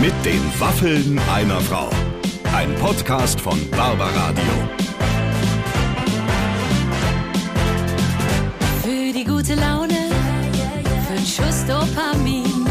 Mit 0.00 0.14
den 0.24 0.40
Waffeln 0.58 1.20
einer 1.30 1.60
Frau. 1.60 1.90
Ein 2.54 2.74
Podcast 2.76 3.38
von 3.38 3.58
Barbaradio. 3.70 4.42
Für 8.82 9.12
die 9.12 9.24
gute 9.24 9.54
Laune, 9.56 10.08
für 11.06 11.12
einen 11.12 11.26
Schuss 11.26 11.66
Dopamin 11.66 12.66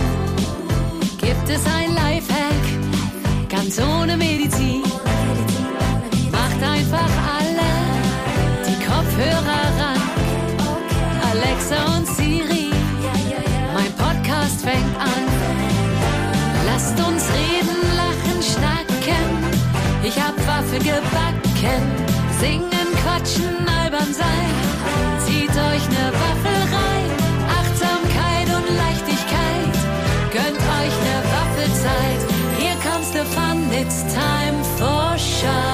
gibt 1.22 1.50
es 1.50 1.63
ein 1.68 1.94
Lifehack, 1.94 3.48
ganz 3.48 3.80
ohne 3.80 4.18
Medizin. 4.18 4.88
Ich 20.02 20.16
hab 20.17 20.35
Waffe 20.48 20.80
gebacken. 20.80 21.84
Singen, 22.39 22.88
quatschen, 23.03 23.67
albern 23.81 24.13
sein. 24.13 24.52
Zieht 25.25 25.49
euch 25.49 25.85
ne 25.89 26.05
Waffel 26.23 26.59
rein. 26.77 27.09
Achtsamkeit 27.59 28.48
und 28.58 28.67
Leichtigkeit. 28.77 29.75
Gönnt 30.31 30.62
euch 30.80 30.95
ne 31.08 31.16
Waffelzeit. 31.35 32.22
Here 32.58 32.77
comes 32.81 33.12
the 33.12 33.25
fun, 33.35 33.72
it's 33.73 34.03
time 34.13 34.63
for 34.77 35.17
show. 35.17 35.70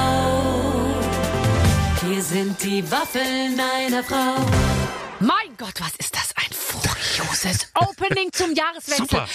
Hier 2.07 2.21
sind 2.21 2.62
die 2.63 2.84
Waffeln 2.91 3.59
einer 3.59 4.03
Frau. 4.03 4.35
Mein 5.20 5.55
Gott, 5.57 5.79
was 5.79 5.95
ist 5.98 6.15
das 6.15 6.24
furioses 7.45 7.67
Opening 7.76 8.31
zum 8.31 8.54
Jahreswechsel. 8.54 9.08
Super. 9.08 9.27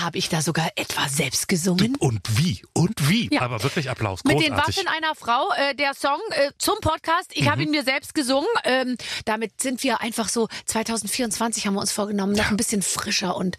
Habe 0.00 0.18
ich 0.18 0.28
da 0.28 0.42
sogar 0.42 0.68
etwa 0.76 1.08
selbst 1.08 1.48
gesungen? 1.48 1.96
Und 1.96 2.20
wie? 2.38 2.62
Und 2.72 3.08
wie? 3.08 3.28
Ja. 3.32 3.42
Aber 3.42 3.62
wirklich 3.62 3.90
Applaus. 3.90 4.24
Mit 4.24 4.34
Großartig. 4.36 4.76
den 4.76 4.86
Waffen 4.86 4.88
einer 4.88 5.14
Frau, 5.14 5.50
äh, 5.56 5.74
der 5.74 5.94
Song 5.94 6.20
äh, 6.30 6.50
zum 6.58 6.76
Podcast. 6.80 7.30
Ich 7.32 7.42
Mhm. 7.46 7.50
habe 7.50 7.62
ihn 7.62 7.70
mir 7.70 7.84
selbst 7.84 8.14
gesungen. 8.14 8.48
Ähm, 8.64 8.96
damit 9.24 9.60
sind 9.60 9.82
wir 9.82 10.00
einfach 10.00 10.28
so 10.28 10.48
2024 10.66 11.66
haben 11.66 11.74
wir 11.74 11.80
uns 11.80 11.92
vorgenommen, 11.92 12.34
noch 12.34 12.50
ein 12.50 12.56
bisschen 12.56 12.82
frischer 12.82 13.36
und 13.36 13.56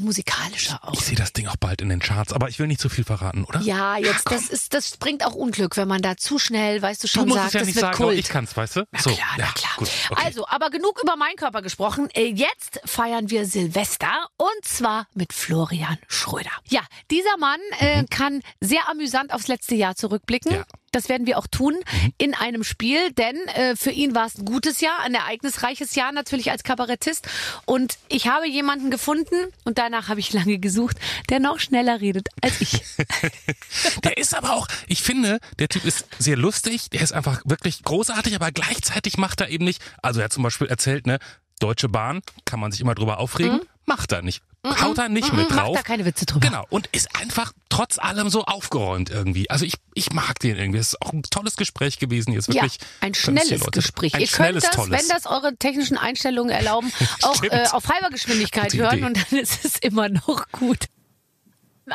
musikalischer 0.00 0.80
auch. 0.82 0.94
Ich 0.94 1.00
sehe 1.00 1.16
das 1.16 1.32
Ding 1.32 1.46
auch 1.48 1.56
bald 1.56 1.80
in 1.82 1.88
den 1.88 2.00
Charts, 2.00 2.32
aber 2.32 2.48
ich 2.48 2.58
will 2.58 2.66
nicht 2.66 2.80
zu 2.80 2.88
viel 2.88 3.04
verraten, 3.04 3.44
oder? 3.44 3.60
Ja, 3.60 3.96
jetzt 3.96 4.24
komm. 4.24 4.36
das 4.36 4.48
ist 4.48 4.74
das 4.74 4.96
bringt 4.96 5.24
auch 5.24 5.34
Unglück, 5.34 5.76
wenn 5.76 5.88
man 5.88 6.02
da 6.02 6.16
zu 6.16 6.38
schnell, 6.38 6.80
weißt 6.80 7.02
du 7.04 7.08
schon, 7.08 7.28
Du 7.28 7.34
sagt, 7.34 7.48
es 7.48 7.52
ja 7.52 7.60
das 7.60 7.66
nicht 7.66 7.76
wird 7.76 7.84
sagen, 7.86 7.96
Kult. 7.96 8.18
ich 8.18 8.28
kann's, 8.28 8.56
weißt 8.56 8.76
du? 8.76 8.84
Na 8.90 9.00
so, 9.00 9.10
klar, 9.10 9.28
ja, 9.38 9.44
na 9.46 9.52
klar. 9.52 9.72
Gut, 9.76 9.88
okay. 10.10 10.22
Also, 10.26 10.46
aber 10.48 10.70
genug 10.70 11.00
über 11.02 11.16
meinen 11.16 11.36
Körper 11.36 11.62
gesprochen. 11.62 12.08
Äh, 12.14 12.32
Jetzt 12.32 12.80
feiern 12.84 13.30
wir 13.30 13.46
Silvester 13.46 14.28
und 14.36 14.64
zwar 14.64 15.06
mit 15.14 15.32
Florian 15.32 15.98
Schröder. 16.08 16.50
Ja, 16.68 16.80
dieser 17.10 17.36
Mann 17.38 17.60
äh, 17.78 18.04
kann 18.10 18.42
sehr 18.60 18.88
amüsant 18.88 19.32
aufs 19.32 19.48
letzte 19.48 19.74
Jahr 19.74 19.94
zurückblicken. 19.94 20.52
Mhm. 20.52 20.58
Ja. 20.58 20.64
Das 20.92 21.08
werden 21.08 21.26
wir 21.26 21.38
auch 21.38 21.46
tun 21.46 21.74
in 22.18 22.34
einem 22.34 22.64
Spiel, 22.64 23.12
denn 23.12 23.36
äh, 23.54 23.76
für 23.76 23.90
ihn 23.90 24.14
war 24.14 24.26
es 24.26 24.38
ein 24.38 24.44
gutes 24.44 24.80
Jahr, 24.80 25.00
ein 25.00 25.14
ereignisreiches 25.14 25.94
Jahr 25.94 26.12
natürlich 26.12 26.50
als 26.50 26.62
Kabarettist. 26.62 27.26
Und 27.64 27.98
ich 28.08 28.28
habe 28.28 28.46
jemanden 28.46 28.90
gefunden 28.90 29.34
und 29.64 29.78
danach 29.78 30.08
habe 30.08 30.20
ich 30.20 30.32
lange 30.32 30.58
gesucht, 30.58 30.98
der 31.30 31.40
noch 31.40 31.58
schneller 31.58 32.00
redet 32.00 32.28
als 32.40 32.60
ich. 32.60 32.82
Der 34.04 34.16
ist 34.16 34.34
aber 34.34 34.54
auch, 34.54 34.68
ich 34.86 35.02
finde, 35.02 35.38
der 35.58 35.68
Typ 35.68 35.84
ist 35.84 36.06
sehr 36.18 36.36
lustig, 36.36 36.90
der 36.90 37.00
ist 37.00 37.12
einfach 37.12 37.42
wirklich 37.44 37.82
großartig, 37.82 38.34
aber 38.34 38.50
gleichzeitig 38.50 39.16
macht 39.16 39.40
er 39.40 39.48
eben 39.48 39.64
nicht, 39.64 39.82
also 40.02 40.20
er 40.20 40.24
hat 40.24 40.32
zum 40.32 40.42
Beispiel 40.42 40.66
erzählt, 40.66 41.06
ne, 41.06 41.18
Deutsche 41.58 41.88
Bahn, 41.88 42.22
kann 42.44 42.60
man 42.60 42.72
sich 42.72 42.80
immer 42.80 42.94
drüber 42.94 43.18
aufregen, 43.18 43.60
macht 43.86 44.12
er 44.12 44.22
nicht. 44.22 44.42
Haut 44.64 44.98
er 44.98 45.08
nicht 45.08 45.32
mit 45.32 45.50
Mhm. 45.50 45.56
Macht 45.56 45.66
drauf. 45.66 45.76
da 45.76 45.82
keine 45.82 46.04
Witze 46.04 46.24
drüber. 46.24 46.46
Genau. 46.46 46.64
Und 46.70 46.86
ist 46.92 47.16
einfach 47.20 47.52
trotz 47.68 47.98
allem 47.98 48.28
so 48.28 48.44
aufgeräumt 48.44 49.10
irgendwie. 49.10 49.50
Also 49.50 49.64
ich, 49.64 49.74
ich 49.94 50.12
mag 50.12 50.38
den 50.38 50.56
irgendwie. 50.56 50.78
Es 50.78 50.88
ist 50.88 51.02
auch 51.02 51.12
ein 51.12 51.22
tolles 51.24 51.56
Gespräch 51.56 51.98
gewesen. 51.98 52.32
Jetzt 52.32 52.46
wirklich. 52.48 52.74
ja, 52.80 52.86
ein 53.00 53.14
schnelles 53.14 53.60
Gespräch. 53.72 54.14
Ein 54.14 54.20
Ihr 54.20 54.26
könnt 54.28 54.36
schnelles, 54.36 54.62
das, 54.64 54.70
tolles. 54.76 55.00
wenn 55.02 55.08
das 55.08 55.26
eure 55.26 55.56
technischen 55.56 55.96
Einstellungen 55.98 56.50
erlauben, 56.54 56.92
auch 57.22 57.42
äh, 57.42 57.64
auf 57.72 57.88
halber 57.88 58.10
Geschwindigkeit 58.10 58.72
hören 58.74 58.98
Idee. 58.98 59.06
und 59.06 59.16
dann 59.32 59.38
ist 59.40 59.64
es 59.64 59.78
immer 59.78 60.08
noch 60.08 60.46
gut. 60.52 60.86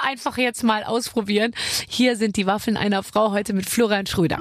Einfach 0.02 0.38
jetzt 0.38 0.64
mal 0.64 0.84
ausprobieren. 0.84 1.56
Hier 1.88 2.18
sind 2.18 2.36
die 2.36 2.46
Waffeln 2.46 2.76
einer 2.76 3.02
Frau 3.04 3.32
heute 3.32 3.54
mit 3.54 3.70
Florian 3.70 4.06
Schröder. 4.06 4.40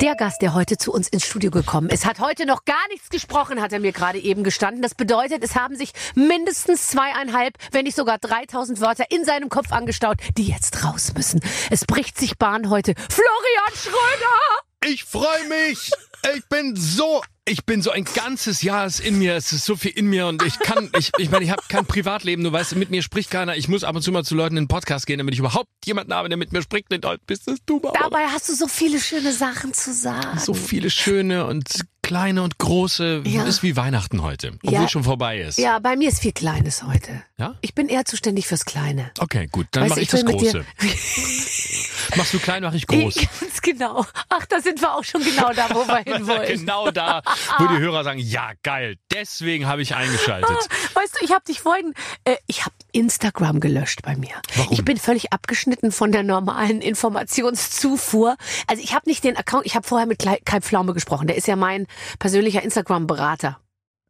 Der 0.00 0.14
Gast, 0.14 0.40
der 0.40 0.54
heute 0.54 0.78
zu 0.78 0.94
uns 0.94 1.08
ins 1.08 1.26
Studio 1.26 1.50
gekommen 1.50 1.90
ist, 1.90 2.06
hat 2.06 2.20
heute 2.20 2.46
noch 2.46 2.64
gar 2.64 2.88
nichts 2.88 3.10
gesprochen, 3.10 3.60
hat 3.60 3.74
er 3.74 3.80
mir 3.80 3.92
gerade 3.92 4.18
eben 4.18 4.44
gestanden. 4.44 4.80
Das 4.80 4.94
bedeutet, 4.94 5.44
es 5.44 5.56
haben 5.56 5.76
sich 5.76 5.92
mindestens 6.14 6.86
zweieinhalb, 6.86 7.58
wenn 7.72 7.84
nicht 7.84 7.96
sogar 7.96 8.16
3000 8.16 8.80
Wörter 8.80 9.04
in 9.10 9.26
seinem 9.26 9.50
Kopf 9.50 9.72
angestaut, 9.72 10.16
die 10.38 10.48
jetzt 10.48 10.84
raus 10.84 11.12
müssen. 11.14 11.40
Es 11.68 11.84
bricht 11.84 12.18
sich 12.18 12.38
Bahn 12.38 12.70
heute. 12.70 12.94
Florian 13.10 13.74
Schröder! 13.76 14.90
Ich 14.90 15.04
freue 15.04 15.46
mich. 15.48 15.90
Ich 16.34 16.46
bin 16.48 16.76
so, 16.76 17.20
ich 17.46 17.64
bin 17.64 17.82
so 17.82 17.90
ein 17.90 18.04
ganzes 18.04 18.62
Jahr 18.62 18.86
ist 18.86 19.00
in 19.00 19.18
mir. 19.18 19.34
Es 19.34 19.52
ist 19.52 19.64
so 19.64 19.74
viel 19.74 19.90
in 19.92 20.06
mir 20.06 20.26
und 20.26 20.42
ich 20.44 20.58
kann, 20.58 20.90
ich, 20.98 21.10
ich 21.18 21.30
meine, 21.30 21.44
ich 21.44 21.50
habe 21.50 21.62
kein 21.68 21.86
Privatleben. 21.86 22.44
Du 22.44 22.52
weißt, 22.52 22.76
mit 22.76 22.90
mir 22.90 23.02
spricht 23.02 23.30
keiner. 23.30 23.56
Ich 23.56 23.68
muss 23.68 23.82
ab 23.82 23.96
und 23.96 24.02
zu 24.02 24.12
mal 24.12 24.24
zu 24.24 24.34
Leuten 24.34 24.56
in 24.56 24.64
den 24.64 24.68
Podcast 24.68 25.06
gehen, 25.06 25.18
damit 25.18 25.34
ich 25.34 25.40
überhaupt 25.40 25.68
jemanden 25.84 26.14
habe, 26.14 26.28
der 26.28 26.38
mit 26.38 26.52
mir 26.52 26.62
spricht. 26.62 26.92
Und 26.92 27.04
heute 27.04 27.22
bist 27.26 27.48
es 27.48 27.58
du, 27.66 27.80
Barbara. 27.80 28.04
Dabei 28.04 28.26
hast 28.26 28.48
du 28.48 28.54
so 28.54 28.68
viele 28.68 29.00
schöne 29.00 29.32
Sachen 29.32 29.72
zu 29.72 29.92
sagen. 29.92 30.38
So 30.38 30.54
viele 30.54 30.90
schöne 30.90 31.46
und 31.46 31.66
kleine 32.10 32.42
und 32.42 32.58
große. 32.58 33.22
Ja. 33.24 33.44
Ist 33.44 33.62
wie 33.62 33.76
Weihnachten 33.76 34.20
heute, 34.24 34.54
obwohl 34.64 34.72
Ja. 34.82 34.88
schon 34.88 35.04
vorbei 35.04 35.38
ist. 35.42 35.58
Ja, 35.58 35.78
bei 35.78 35.94
mir 35.94 36.08
ist 36.08 36.18
viel 36.18 36.32
Kleines 36.32 36.82
heute. 36.82 37.22
Ja? 37.38 37.54
Ich 37.60 37.72
bin 37.76 37.88
eher 37.88 38.04
zuständig 38.04 38.48
fürs 38.48 38.64
Kleine. 38.64 39.12
Okay, 39.20 39.46
gut. 39.52 39.68
Dann 39.70 39.88
mache 39.88 40.00
ich, 40.00 40.12
ich 40.12 40.20
das 40.20 40.24
Große. 40.24 40.64
Machst 42.16 42.34
du 42.34 42.40
klein, 42.40 42.62
mache 42.64 42.76
ich 42.76 42.88
groß. 42.88 43.14
Ganz 43.40 43.60
genau. 43.62 44.04
Ach, 44.28 44.44
da 44.46 44.60
sind 44.60 44.80
wir 44.80 44.92
auch 44.94 45.04
schon 45.04 45.22
genau 45.22 45.52
da, 45.52 45.68
wo 45.72 45.86
wir 45.86 45.98
hin 45.98 46.26
wollen. 46.26 46.48
genau 46.48 46.90
da, 46.90 47.22
wo 47.58 47.66
die 47.68 47.78
Hörer 47.78 48.02
sagen, 48.02 48.18
ja 48.18 48.50
geil, 48.64 48.96
deswegen 49.12 49.68
habe 49.68 49.82
ich 49.82 49.94
eingeschaltet. 49.94 50.50
Weißt 50.94 51.14
du, 51.20 51.24
ich 51.24 51.30
habe 51.30 51.44
dich 51.46 51.60
vorhin, 51.60 51.94
äh, 52.24 52.34
ich 52.48 52.64
habe 52.64 52.74
Instagram 52.90 53.60
gelöscht 53.60 54.02
bei 54.02 54.16
mir. 54.16 54.34
Warum? 54.56 54.72
Ich 54.72 54.84
bin 54.84 54.96
völlig 54.96 55.32
abgeschnitten 55.32 55.92
von 55.92 56.10
der 56.10 56.24
normalen 56.24 56.80
Informationszufuhr. 56.80 58.36
Also 58.66 58.82
ich 58.82 58.92
habe 58.94 59.08
nicht 59.08 59.22
den 59.22 59.36
Account, 59.36 59.66
ich 59.66 59.76
habe 59.76 59.86
vorher 59.86 60.06
mit 60.08 60.18
Kai 60.18 60.60
Pflaume 60.60 60.94
gesprochen. 60.94 61.28
Der 61.28 61.36
ist 61.36 61.46
ja 61.46 61.54
mein 61.54 61.86
persönlicher 62.18 62.62
Instagram-Berater. 62.62 63.58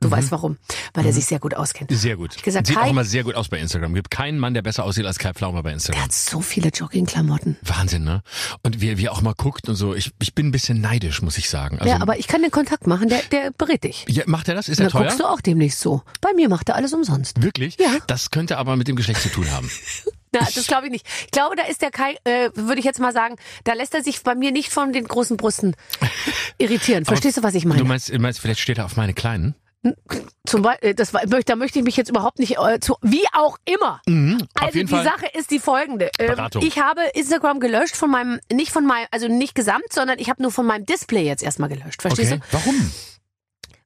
Du 0.03 0.11
weißt 0.11 0.33
warum, 0.33 0.57
weil 0.95 1.05
er 1.05 1.13
sich 1.13 1.27
sehr 1.27 1.39
gut 1.41 1.53
auskennt. 1.53 1.91
Sehr 1.93 2.17
gut. 2.17 2.35
Ich 2.35 2.43
gesagt, 2.43 2.67
Sieht 2.67 2.77
Kai- 2.77 2.87
auch 2.87 2.91
immer 2.91 3.05
sehr 3.05 3.23
gut 3.23 3.35
aus 3.35 3.49
bei 3.51 3.59
Instagram. 3.59 3.93
Gibt 3.93 4.11
keinen 4.11 4.39
Mann, 4.39 4.55
der 4.55 4.63
besser 4.63 4.85
aussieht 4.85 5.05
als 5.05 5.19
Kai 5.19 5.35
Pflaumer 5.35 5.63
bei 5.63 5.69
Der 5.69 5.75
Instagram. 5.75 6.03
hat 6.05 6.13
so 6.15 6.41
viele 6.41 6.71
Joggingklamotten. 6.71 7.59
Wahnsinn, 7.61 8.05
ne? 8.05 8.23
Und 8.63 8.81
wie, 8.81 8.97
wie 8.97 9.05
er 9.05 9.13
auch 9.13 9.21
mal 9.21 9.35
guckt 9.35 9.69
und 9.69 9.75
so. 9.77 9.95
Ich, 9.95 10.11
ich 10.23 10.35
bin 10.35 10.47
ein 10.49 10.53
bisschen 10.53 10.81
neidisch, 10.81 11.21
muss 11.21 11.37
ich 11.37 11.51
sagen. 11.51 11.79
Also, 11.81 11.91
ja, 11.93 12.01
aber 12.01 12.19
ich 12.19 12.29
kann 12.29 12.41
den 12.41 12.51
Kontakt 12.51 12.87
machen, 12.87 13.11
der, 13.11 13.21
der 13.31 13.51
berät 13.51 13.85
dich. 13.85 14.07
ja, 14.09 14.23
macht 14.27 14.49
er 14.49 14.55
das? 14.55 14.71
Ist 14.71 14.79
Und 14.81 14.87
er 14.87 14.91
dann 14.91 14.93
teuer? 15.03 15.09
guckst 15.09 15.21
du 15.21 15.25
auch 15.27 15.43
demnächst 15.43 15.81
so. 15.81 16.03
Bei 16.23 16.31
mir 16.35 16.49
macht 16.49 16.71
er 16.71 16.77
alles 16.77 16.95
umsonst. 16.95 17.43
Wirklich? 17.43 17.77
Ja. 17.79 17.99
Das 18.07 18.31
könnte 18.31 18.57
aber 18.57 18.77
mit 18.77 18.89
dem 18.89 18.97
Geschlecht 18.97 19.21
zu 19.21 19.29
tun 19.29 19.51
haben. 19.51 19.71
Na, 20.33 20.41
das 20.55 20.67
glaube 20.67 20.87
ich 20.87 20.93
nicht. 20.93 21.07
Ich 21.25 21.31
glaube, 21.33 21.57
da 21.57 21.65
ist 21.65 21.83
der 21.83 21.91
Kai, 21.91 22.17
äh, 22.25 22.51
würde 22.55 22.79
ich 22.79 22.85
jetzt 22.85 23.01
mal 23.01 23.13
sagen, 23.13 23.37
da 23.65 23.73
lässt 23.73 23.95
er 23.95 24.03
sich 24.03 24.23
bei 24.23 24.35
mir 24.35 24.53
nicht 24.53 24.71
von 24.73 24.93
den 24.93 25.05
großen 25.05 25.37
Brüsten 25.37 25.75
irritieren. 26.59 27.05
Verstehst 27.05 27.37
du, 27.39 27.43
was 27.43 27.55
ich 27.55 27.65
meine? 27.65 27.81
Du 27.81 27.87
meinst, 27.87 28.13
meinst, 28.19 28.41
vielleicht 28.41 28.61
steht 28.61 28.79
er 28.79 28.85
auf 28.85 28.97
meine 28.97 29.13
kleinen? 29.15 29.55
Zum 30.47 30.61
Beispiel, 30.61 30.93
das 30.95 31.15
war, 31.15 31.23
da 31.27 31.57
möchte 31.57 31.79
ich 31.79 31.85
mich 31.87 31.97
jetzt 31.97 32.11
überhaupt 32.11 32.39
nicht 32.39 32.59
äh, 32.59 32.81
zu, 32.81 32.97
wie 33.01 33.25
auch 33.33 33.57
immer. 33.65 34.03
Mhm, 34.07 34.47
Also 34.55 34.79
die 34.79 34.87
Fall. 34.87 35.05
Sache 35.05 35.27
ist 35.33 35.51
die 35.51 35.59
folgende. 35.59 36.11
Ähm, 36.19 36.37
ich 36.61 36.79
habe 36.79 37.01
Instagram 37.15 37.61
gelöscht 37.61 37.97
von 37.97 38.11
meinem, 38.11 38.41
nicht 38.53 38.73
von 38.73 38.85
meinem, 38.85 39.07
also 39.11 39.27
nicht 39.27 39.55
gesamt, 39.55 39.91
sondern 39.91 40.19
ich 40.19 40.29
habe 40.29 40.43
nur 40.43 40.51
von 40.53 40.67
meinem 40.67 40.85
Display 40.85 41.25
jetzt 41.25 41.43
erstmal 41.43 41.71
gelöscht. 41.71 42.03
Verstehst 42.03 42.33
Okay. 42.33 42.43
du? 42.51 42.57
Warum? 42.59 42.93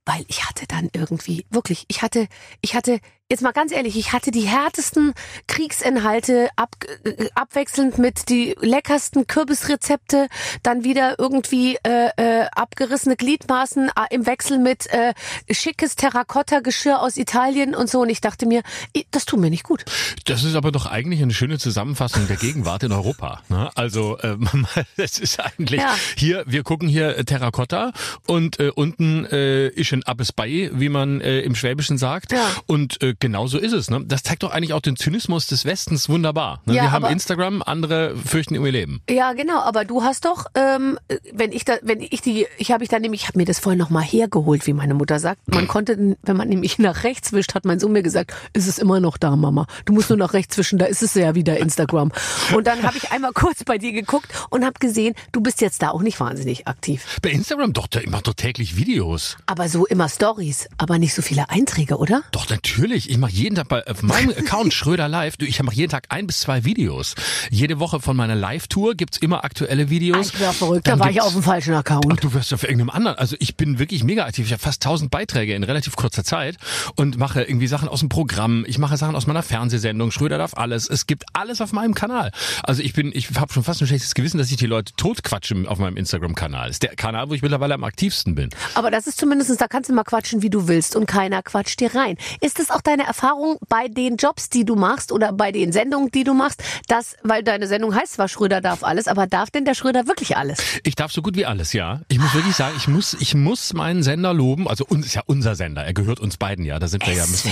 Weil 0.05 0.25
ich 0.27 0.45
hatte 0.45 0.67
dann 0.67 0.91
irgendwie, 0.93 1.47
wirklich, 1.49 1.85
ich 1.89 2.03
hatte, 2.03 2.27
ich 2.61 2.75
hatte, 2.75 2.99
jetzt 3.31 3.43
mal 3.43 3.53
ganz 3.53 3.73
ehrlich, 3.73 3.97
ich 3.97 4.13
hatte 4.13 4.31
die 4.31 4.43
härtesten 4.43 5.15
Kriegsinhalte 5.47 6.51
ab, 6.57 6.77
äh, 7.05 7.29
abwechselnd 7.35 7.99
mit 7.99 8.29
die 8.29 8.55
leckersten 8.61 9.27
Kürbisrezepte, 9.27 10.29
dann 10.63 10.85
wieder 10.85 11.19
irgendwie 11.19 11.77
äh, 11.85 12.11
äh, 12.17 12.47
abgerissene 12.55 13.17
Gliedmaßen 13.17 13.89
äh, 13.89 14.15
im 14.15 14.27
Wechsel 14.27 14.59
mit 14.59 14.87
äh, 14.89 15.15
schickes 15.51 15.97
Terrakotta-Geschirr 15.97 17.01
aus 17.01 17.17
Italien 17.17 17.75
und 17.75 17.89
so. 17.89 18.03
Und 18.03 18.11
ich 18.11 18.21
dachte 18.21 18.45
mir, 18.47 18.63
das 19.11 19.25
tut 19.25 19.41
mir 19.41 19.51
nicht 19.51 19.65
gut. 19.65 19.85
Das 20.27 20.45
ist 20.45 20.55
aber 20.55 20.71
doch 20.71 20.85
eigentlich 20.87 21.23
eine 21.23 21.33
schöne 21.33 21.59
Zusammenfassung 21.59 22.27
der 22.29 22.37
Gegenwart 22.37 22.83
in 22.83 22.93
Europa. 22.93 23.43
Ne? 23.49 23.71
Also 23.75 24.19
ähm, 24.23 24.67
es 24.97 25.19
ist 25.19 25.41
eigentlich 25.41 25.81
Ja. 25.81 25.95
hier, 26.17 26.45
wir 26.47 26.63
gucken 26.63 26.89
hier 26.89 27.17
äh, 27.17 27.25
Terrakotta 27.25 27.93
und 28.27 28.61
äh, 28.61 28.71
unten 28.75 29.25
äh, 29.25 29.69
ist 29.69 29.93
ein 29.95 30.03
Abbes 30.05 30.33
Bei, 30.33 30.71
wie 30.75 30.91
man 30.91 31.23
äh, 31.23 31.41
im 31.41 31.55
Schwäbischen 31.55 31.97
sagt. 31.97 32.33
Ja. 32.33 32.51
Und 32.67 33.03
äh, 33.03 33.14
äh, 33.15 33.17
genau 33.21 33.47
so 33.47 33.59
ist 33.59 33.73
es. 33.73 33.91
Ne? 33.91 34.05
Das 34.07 34.23
zeigt 34.23 34.43
doch 34.43 34.51
eigentlich 34.51 34.73
auch 34.73 34.81
den 34.81 34.97
Zynismus 34.97 35.47
des 35.47 35.65
Westens 35.65 36.09
wunderbar. 36.09 36.61
Ne? 36.67 36.75
Ja, 36.75 36.85
Wir 36.85 36.93
haben 36.93 37.07
Instagram, 37.07 37.63
andere 37.63 38.17
fürchten 38.17 38.57
um 38.59 38.67
ihr 38.67 38.73
Leben. 38.73 39.03
Ja, 39.09 39.33
genau, 39.33 39.61
aber 39.61 39.85
du 39.85 40.03
hast 40.03 40.25
doch, 40.25 40.47
ähm, 40.55 40.99
wenn 41.33 41.53
ich 41.53 41.65
da, 41.65 41.77
wenn 41.83 42.01
ich 42.01 42.21
die, 42.21 42.47
ich 42.59 42.73
habe 42.73 42.85
ich 42.85 42.91
dann 42.91 43.03
nämlich, 43.03 43.23
ich 43.23 43.29
habe 43.29 43.39
mir 43.39 43.45
das 43.45 43.59
vorhin 43.59 43.79
noch 43.79 43.91
mal 43.91 44.03
hergeholt, 44.03 44.67
wie 44.67 44.73
meine 44.73 44.95
Mutter 44.95 45.19
sagt. 45.19 45.41
Man 45.47 45.69
konnte, 45.69 46.17
wenn 46.23 46.37
man 46.37 46.49
nämlich 46.49 46.79
nach 46.79 47.05
rechts 47.05 47.33
wischt, 47.33 47.55
hat 47.55 47.65
mein 47.65 47.79
Sohn 47.81 47.93
mir 47.93 48.03
gesagt, 48.03 48.33
ist 48.53 48.67
es 48.67 48.79
immer 48.79 49.01
noch 49.01 49.17
da, 49.17 49.37
Mama. 49.37 49.67
Du 49.85 49.93
musst 49.93 50.11
nur 50.11 50.19
nach 50.19 50.33
rechts 50.33 50.57
wischen, 50.59 50.79
da 50.79 50.87
ist 50.87 51.03
es 51.03 51.15
ja 51.15 51.35
wieder 51.35 51.59
Instagram. 51.59 52.13
Und 52.55 52.67
dann 52.67 52.83
habe 52.83 52.97
ich 52.97 53.11
einmal 53.11 53.33
kurz 53.33 53.65
bei 53.65 53.79
dir 53.79 53.93
geguckt 53.93 54.29
und 54.51 54.65
habe 54.65 54.79
gesehen, 54.79 55.15
du 55.33 55.41
bist 55.41 55.61
jetzt 55.61 55.83
da 55.83 55.91
auch 55.91 56.03
nicht 56.03 56.21
wahnsinnig 56.21 56.67
aktiv. 56.67 57.19
Bei 57.23 57.31
Instagram 57.31 57.73
doch, 57.73 57.87
der 57.87 58.09
macht 58.09 58.27
doch 58.27 58.35
täglich 58.35 58.77
Videos. 58.77 59.37
Aber 59.47 59.69
so 59.69 59.87
immer 59.87 60.09
Stories, 60.09 60.69
aber 60.79 60.99
nicht 60.99 61.15
so 61.15 61.23
viele 61.23 61.51
Einträge, 61.51 61.97
oder? 61.97 62.23
Doch, 62.33 62.49
natürlich. 62.49 63.04
Ich 63.09 63.19
mache 63.19 63.33
jeden 63.33 63.55
Tag 63.57 63.69
bei 63.69 63.87
auf 63.87 64.03
meinem 64.03 64.31
Account 64.37 64.73
Schröder 64.73 65.09
Live, 65.09 65.37
du, 65.37 65.47
ich 65.47 65.63
mache 65.63 65.75
jeden 65.75 65.91
Tag 65.91 66.07
ein 66.09 66.27
bis 66.27 66.41
zwei 66.41 66.65
Videos. 66.65 67.15
Jede 67.51 67.79
Woche 67.81 68.01
von 68.01 68.17
meiner 68.17 68.35
Live-Tour 68.35 68.95
gibt's 68.95 69.19
immer 69.19 69.45
aktuelle 69.45 69.91
Videos. 69.91 70.29
Ich 70.35 70.41
wäre 70.41 70.53
verrückt, 70.53 70.87
da 70.87 70.93
Dann 70.93 71.01
war 71.01 71.11
ich 71.11 71.21
auf 71.21 71.33
dem 71.33 71.43
falschen 71.43 71.75
Ach, 71.75 71.81
Account. 71.81 72.23
du 72.23 72.33
wirst 72.35 72.53
auf 72.55 72.63
irgendeinem 72.63 72.91
anderen. 72.91 73.19
Also 73.19 73.37
ich 73.39 73.57
bin 73.57 73.79
wirklich 73.79 74.05
mega 74.05 74.25
aktiv. 74.25 74.47
Ich 74.47 74.53
habe 74.53 74.63
fast 74.63 74.85
1000 74.85 75.11
Beiträge 75.11 75.55
in 75.55 75.65
relativ 75.65 75.97
kurzer 75.97 76.25
Zeit 76.25 76.57
und 76.97 77.19
mache 77.19 77.43
irgendwie 77.43 77.67
Sachen 77.67 77.89
aus 77.89 78.01
dem 78.01 78.09
Programm. 78.09 78.65
Ich 78.67 78.79
mache 78.79 78.97
Sachen 78.97 79.17
aus 79.17 79.27
meiner 79.27 79.43
Fernsehsendung. 79.43 80.11
Schröder 80.11 80.39
darf 80.39 80.55
alles. 80.55 80.89
Es 80.89 81.07
gibt 81.07 81.25
alles 81.33 81.61
auf 81.61 81.73
meinem 81.73 81.95
Kanal. 81.95 82.31
Also 82.63 82.83
ich 82.83 82.93
bin, 82.93 83.11
ich 83.15 83.29
habe 83.37 83.53
schon 83.53 83.65
fast 83.65 83.81
ein 83.83 83.87
schlechtes 83.87 84.15
Gewissen, 84.15 84.39
dass 84.39 84.51
ich 84.51 84.57
die 84.57 84.67
Leute 84.67 84.93
totquatsche 84.97 85.55
auf 85.67 85.79
meinem 85.79 85.97
Instagram-Kanal. 85.97 86.71
Ist 86.71 86.83
der 86.83 86.97
Kanal, 86.97 87.29
wo 87.29 87.35
ich 87.35 87.43
mittlerweile 87.43 87.75
am 87.75 87.85
aktivsten 87.85 88.35
bin. 88.35 88.51
Aber 88.75 88.91
das 88.91 89.07
ist 89.07 89.19
zumindest, 89.19 89.61
da 89.61 89.69
kannst 89.69 89.91
du 89.91 89.95
mal 89.95 90.05
quatschen, 90.05 90.43
wie 90.43 90.51
du 90.51 90.69
willst 90.69 90.97
und 90.97 91.07
keiner 91.07 91.43
quatscht 91.43 91.81
dir 91.81 91.95
rein. 91.95 92.17
Ist 92.41 92.59
es 92.61 92.71
auch 92.71 92.81
deine 92.97 93.07
Erfahrung 93.09 93.59
bei 93.69 93.89
den 93.89 94.17
Jobs, 94.17 94.49
die 94.51 94.65
du 94.65 94.77
machst 94.77 95.11
oder 95.13 95.33
bei 95.33 95.53
den 95.53 95.73
Sendungen, 95.73 96.11
die 96.11 96.25
du 96.25 96.35
machst, 96.35 96.63
dass, 96.89 97.17
weil 97.23 97.43
deine 97.43 97.67
Sendung 97.67 97.95
heißt 97.95 98.15
zwar 98.15 98.29
Schröder 98.29 98.61
darf 98.61 98.85
alles, 98.85 99.09
aber 99.09 99.27
darf 99.27 99.51
denn 99.51 99.65
der 99.65 99.75
Schröder 99.75 100.07
wirklich 100.07 100.37
alles? 100.37 100.59
Ich 100.85 100.95
darf 100.95 101.13
so 101.13 101.23
gut 101.23 101.37
wie 101.37 101.47
alles, 101.47 101.73
ja. 101.73 102.01
Ich 102.09 102.19
muss 102.19 102.33
wirklich 102.35 102.55
sagen, 102.57 102.75
ich 102.77 102.89
muss, 102.89 103.15
ich 103.15 103.35
muss 103.35 103.73
meinen 103.73 104.03
Sender 104.03 104.33
loben. 104.33 104.69
Also 104.69 104.85
uns 104.87 105.07
ist 105.07 105.15
ja 105.15 105.23
unser 105.27 105.55
Sender. 105.57 105.85
Er 105.85 105.93
gehört 105.95 106.21
uns 106.21 106.37
beiden, 106.37 106.65
ja. 106.65 106.79
Da 106.79 106.87
sind 106.89 107.07
wir 107.07 107.15
ja 107.15 107.27
müssen. 107.27 107.51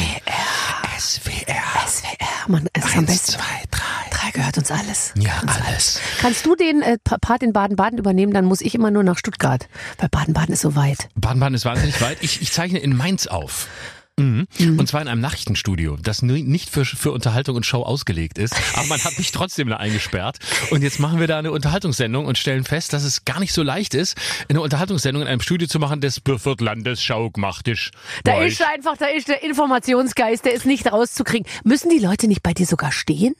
SWR. 0.99 1.89
SWR, 1.89 2.49
man, 2.49 2.69
es 2.73 2.85
ist 2.85 2.93
am 2.93 3.00
Eins, 3.00 3.06
besten. 3.11 3.33
zwei, 3.33 3.62
drei. 3.71 3.83
Drei 4.11 4.31
gehört 4.31 4.59
uns 4.59 4.71
alles. 4.71 5.12
Ja, 5.19 5.41
uns 5.43 5.53
alles. 5.67 6.00
Kannst 6.21 6.47
du 6.47 6.55
den 6.55 6.83
äh, 6.83 6.99
Pa- 7.03 7.19
Part 7.19 7.43
in 7.43 7.53
Baden-Baden 7.53 7.99
übernehmen, 7.99 8.33
dann 8.33 8.44
muss 8.44 8.61
ich 8.61 8.75
immer 8.75 8.91
nur 8.91 9.03
nach 9.03 9.19
Stuttgart. 9.19 9.67
Weil 9.99 10.09
Baden-Baden 10.11 10.53
ist 10.53 10.61
so 10.61 10.77
weit. 10.77 11.09
Baden-Baden 11.17 11.55
ist 11.55 11.65
wahnsinnig 11.65 12.00
weit. 12.00 12.19
Ich, 12.21 12.41
ich 12.41 12.53
zeichne 12.53 12.79
in 12.79 12.97
Mainz 12.97 13.27
auf. 13.27 13.67
Mhm. 14.19 14.47
Und 14.79 14.87
zwar 14.88 15.00
in 15.00 15.09
einem 15.09 15.20
Nachrichtenstudio, 15.23 15.97
das 16.00 16.20
ni- 16.23 16.43
nicht 16.43 16.69
für, 16.69 16.85
für 16.85 17.12
Unterhaltung 17.12 17.56
und 17.56 17.64
Show 17.67 17.82
ausgelegt 17.82 18.37
ist. 18.38 18.55
Aber 18.76 18.87
man 18.88 19.03
hat 19.03 19.17
mich 19.19 19.32
trotzdem 19.32 19.69
da 19.69 19.79
eingesperrt. 19.79 20.38
Und 20.70 20.82
jetzt 20.82 21.00
machen 21.00 21.19
wir 21.19 21.26
da 21.26 21.38
eine 21.38 21.50
Unterhaltungssendung 21.50 22.26
und 22.26 22.37
stellen 22.37 22.64
fest, 22.64 22.93
dass 22.93 23.05
es 23.05 23.25
gar 23.25 23.41
nicht 23.41 23.53
so 23.53 23.62
leicht 23.62 23.94
ist, 23.94 24.17
eine 24.49 24.61
Unterhaltungssendung 24.61 25.23
in 25.23 25.29
einem 25.29 25.41
Studio 25.41 25.67
zu 25.67 25.79
machen, 25.79 26.00
das 26.00 26.20
wird 26.25 26.61
Landesschau 26.61 27.31
gemacht 27.31 27.67
ist. 27.69 27.91
Da 28.25 28.43
ist 28.43 28.62
einfach, 28.62 28.97
da 28.99 29.06
ist 29.06 29.29
der 29.29 29.43
Informationsgeist, 29.43 30.44
der 30.44 30.53
ist 30.53 30.67
nicht 30.67 30.93
rauszukriegen. 30.93 31.47
Müssen 31.65 31.88
die 31.88 31.99
Leute 32.05 32.29
nicht 32.29 32.43
bei 32.43 32.53
dir 32.53 32.67
sogar 32.67 32.93
stehen? 32.93 33.35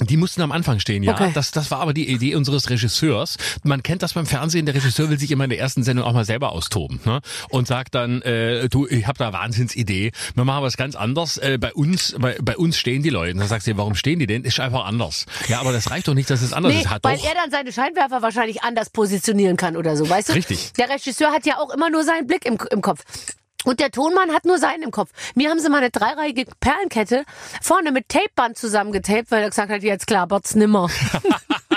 Die 0.00 0.16
mussten 0.16 0.40
am 0.40 0.52
Anfang 0.52 0.80
stehen, 0.80 1.02
ja. 1.02 1.12
Okay. 1.12 1.30
Das, 1.34 1.50
das 1.50 1.70
war 1.70 1.80
aber 1.80 1.92
die 1.92 2.08
Idee 2.08 2.34
unseres 2.34 2.70
Regisseurs. 2.70 3.36
Man 3.62 3.82
kennt 3.82 4.02
das 4.02 4.14
beim 4.14 4.24
Fernsehen. 4.24 4.64
Der 4.64 4.74
Regisseur 4.74 5.10
will 5.10 5.18
sich 5.18 5.30
immer 5.30 5.44
in 5.44 5.50
der 5.50 5.58
ersten 5.58 5.82
Sendung 5.82 6.06
auch 6.06 6.14
mal 6.14 6.24
selber 6.24 6.52
austoben 6.52 6.98
ne? 7.04 7.20
und 7.50 7.66
sagt 7.66 7.94
dann, 7.94 8.22
äh, 8.22 8.68
du, 8.70 8.86
ich 8.86 9.06
habe 9.06 9.18
da 9.18 9.32
Wahnsinnsidee. 9.34 10.12
Wir 10.34 10.44
machen 10.44 10.62
was 10.62 10.78
ganz 10.78 10.96
anders. 10.96 11.36
Äh, 11.36 11.58
bei 11.60 11.74
uns, 11.74 12.16
bei, 12.18 12.38
bei 12.42 12.56
uns 12.56 12.78
stehen 12.78 13.02
die 13.02 13.10
Leute. 13.10 13.32
Und 13.32 13.40
dann 13.40 13.48
sagst 13.48 13.66
du, 13.66 13.76
warum 13.76 13.94
stehen 13.94 14.18
die 14.18 14.26
denn? 14.26 14.44
Ist 14.44 14.60
einfach 14.60 14.86
anders. 14.86 15.26
Ja, 15.48 15.60
aber 15.60 15.72
das 15.72 15.90
reicht 15.90 16.08
doch 16.08 16.14
nicht, 16.14 16.30
dass 16.30 16.40
es 16.40 16.54
anders 16.54 16.72
Nee, 16.72 16.80
ist. 16.80 16.90
Hat 16.90 17.04
weil 17.04 17.18
doch. 17.18 17.24
er 17.24 17.34
dann 17.34 17.50
seine 17.50 17.70
Scheinwerfer 17.70 18.22
wahrscheinlich 18.22 18.62
anders 18.62 18.88
positionieren 18.90 19.58
kann 19.58 19.76
oder 19.76 19.96
so, 19.96 20.08
weißt 20.08 20.30
du? 20.30 20.32
Richtig. 20.32 20.72
Der 20.78 20.88
Regisseur 20.88 21.30
hat 21.32 21.44
ja 21.44 21.58
auch 21.58 21.72
immer 21.72 21.90
nur 21.90 22.02
seinen 22.02 22.26
Blick 22.26 22.46
im, 22.46 22.56
im 22.70 22.80
Kopf. 22.80 23.04
Und 23.64 23.80
der 23.80 23.90
Tonmann 23.90 24.32
hat 24.32 24.44
nur 24.44 24.58
seinen 24.58 24.82
im 24.82 24.90
Kopf. 24.90 25.10
Mir 25.34 25.50
haben 25.50 25.60
sie 25.60 25.68
mal 25.68 25.78
eine 25.78 25.90
dreireihige 25.90 26.46
Perlenkette 26.60 27.24
vorne 27.60 27.92
mit 27.92 28.08
Tapeband 28.08 28.58
zusammengetaped, 28.58 29.30
weil 29.30 29.42
er 29.42 29.50
gesagt 29.50 29.70
hat, 29.70 29.82
jetzt 29.82 30.06
klappert's 30.06 30.54
nimmer. 30.54 30.88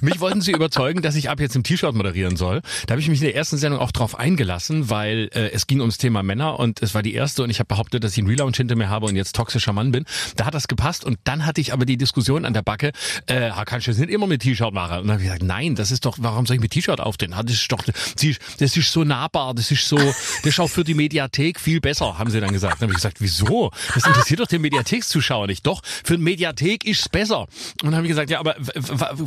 Mich 0.00 0.20
wollten 0.20 0.40
sie 0.40 0.52
überzeugen, 0.52 1.02
dass 1.02 1.14
ich 1.14 1.30
ab 1.30 1.40
jetzt 1.40 1.56
im 1.56 1.62
T-Shirt 1.62 1.94
moderieren 1.94 2.36
soll. 2.36 2.62
Da 2.86 2.92
habe 2.92 3.00
ich 3.00 3.08
mich 3.08 3.20
in 3.20 3.24
der 3.26 3.34
ersten 3.36 3.56
Sendung 3.56 3.80
auch 3.80 3.92
drauf 3.92 4.18
eingelassen, 4.18 4.90
weil 4.90 5.28
äh, 5.32 5.50
es 5.52 5.66
ging 5.66 5.80
ums 5.80 5.98
Thema 5.98 6.22
Männer 6.22 6.58
und 6.58 6.82
es 6.82 6.94
war 6.94 7.02
die 7.02 7.14
erste 7.14 7.42
und 7.42 7.50
ich 7.50 7.58
habe 7.58 7.68
behauptet, 7.68 8.04
dass 8.04 8.12
ich 8.12 8.18
einen 8.18 8.28
Relaunch 8.28 8.56
hinter 8.56 8.76
mir 8.76 8.88
habe 8.88 9.06
und 9.06 9.16
jetzt 9.16 9.34
toxischer 9.36 9.72
Mann 9.72 9.92
bin. 9.92 10.04
Da 10.36 10.46
hat 10.46 10.54
das 10.54 10.68
gepasst 10.68 11.04
und 11.04 11.18
dann 11.24 11.46
hatte 11.46 11.60
ich 11.60 11.72
aber 11.72 11.84
die 11.86 11.96
Diskussion 11.96 12.44
an 12.44 12.54
der 12.54 12.62
Backe, 12.62 12.92
äh, 13.26 13.50
kannst 13.64 13.86
du 13.86 13.90
das 13.90 13.98
nicht 13.98 14.10
immer 14.10 14.26
mit 14.26 14.42
T-Shirt 14.42 14.72
machen? 14.72 14.98
Und 15.00 15.06
dann 15.08 15.14
habe 15.14 15.22
ich 15.22 15.28
gesagt, 15.28 15.42
nein, 15.42 15.74
das 15.74 15.90
ist 15.90 16.04
doch, 16.04 16.16
warum 16.20 16.46
soll 16.46 16.56
ich 16.56 16.62
mit 16.62 16.72
T-Shirt 16.72 17.00
auftreten? 17.00 17.32
Ah, 17.32 17.42
Das 17.42 17.54
ist 17.54 17.70
doch, 17.70 17.84
das 17.84 18.76
ist 18.76 18.92
so 18.92 19.04
nahbar, 19.04 19.54
das 19.54 19.70
ist 19.70 19.88
so, 19.88 19.96
das 19.96 20.14
ist 20.44 20.60
auch 20.60 20.68
für 20.70 20.84
die 20.84 20.94
Mediathek 20.94 21.60
viel 21.60 21.80
besser, 21.80 22.18
haben 22.18 22.30
sie 22.30 22.40
dann 22.40 22.52
gesagt. 22.52 22.74
Dann 22.80 22.88
habe 22.88 22.92
ich 22.92 22.96
gesagt, 22.98 23.20
wieso? 23.20 23.70
Das 23.94 24.06
interessiert 24.06 24.40
doch 24.40 24.46
den 24.46 24.62
Mediathekszuschauer 24.62 25.46
nicht. 25.46 25.66
Doch, 25.66 25.82
für 25.84 26.14
eine 26.14 26.22
Mediathek 26.22 26.84
ist's 26.84 27.08
besser. 27.08 27.40
Und 27.40 27.48
dann 27.84 27.94
habe 27.96 28.06
ich 28.06 28.10
gesagt, 28.10 28.30
ja, 28.30 28.40
aber 28.40 28.56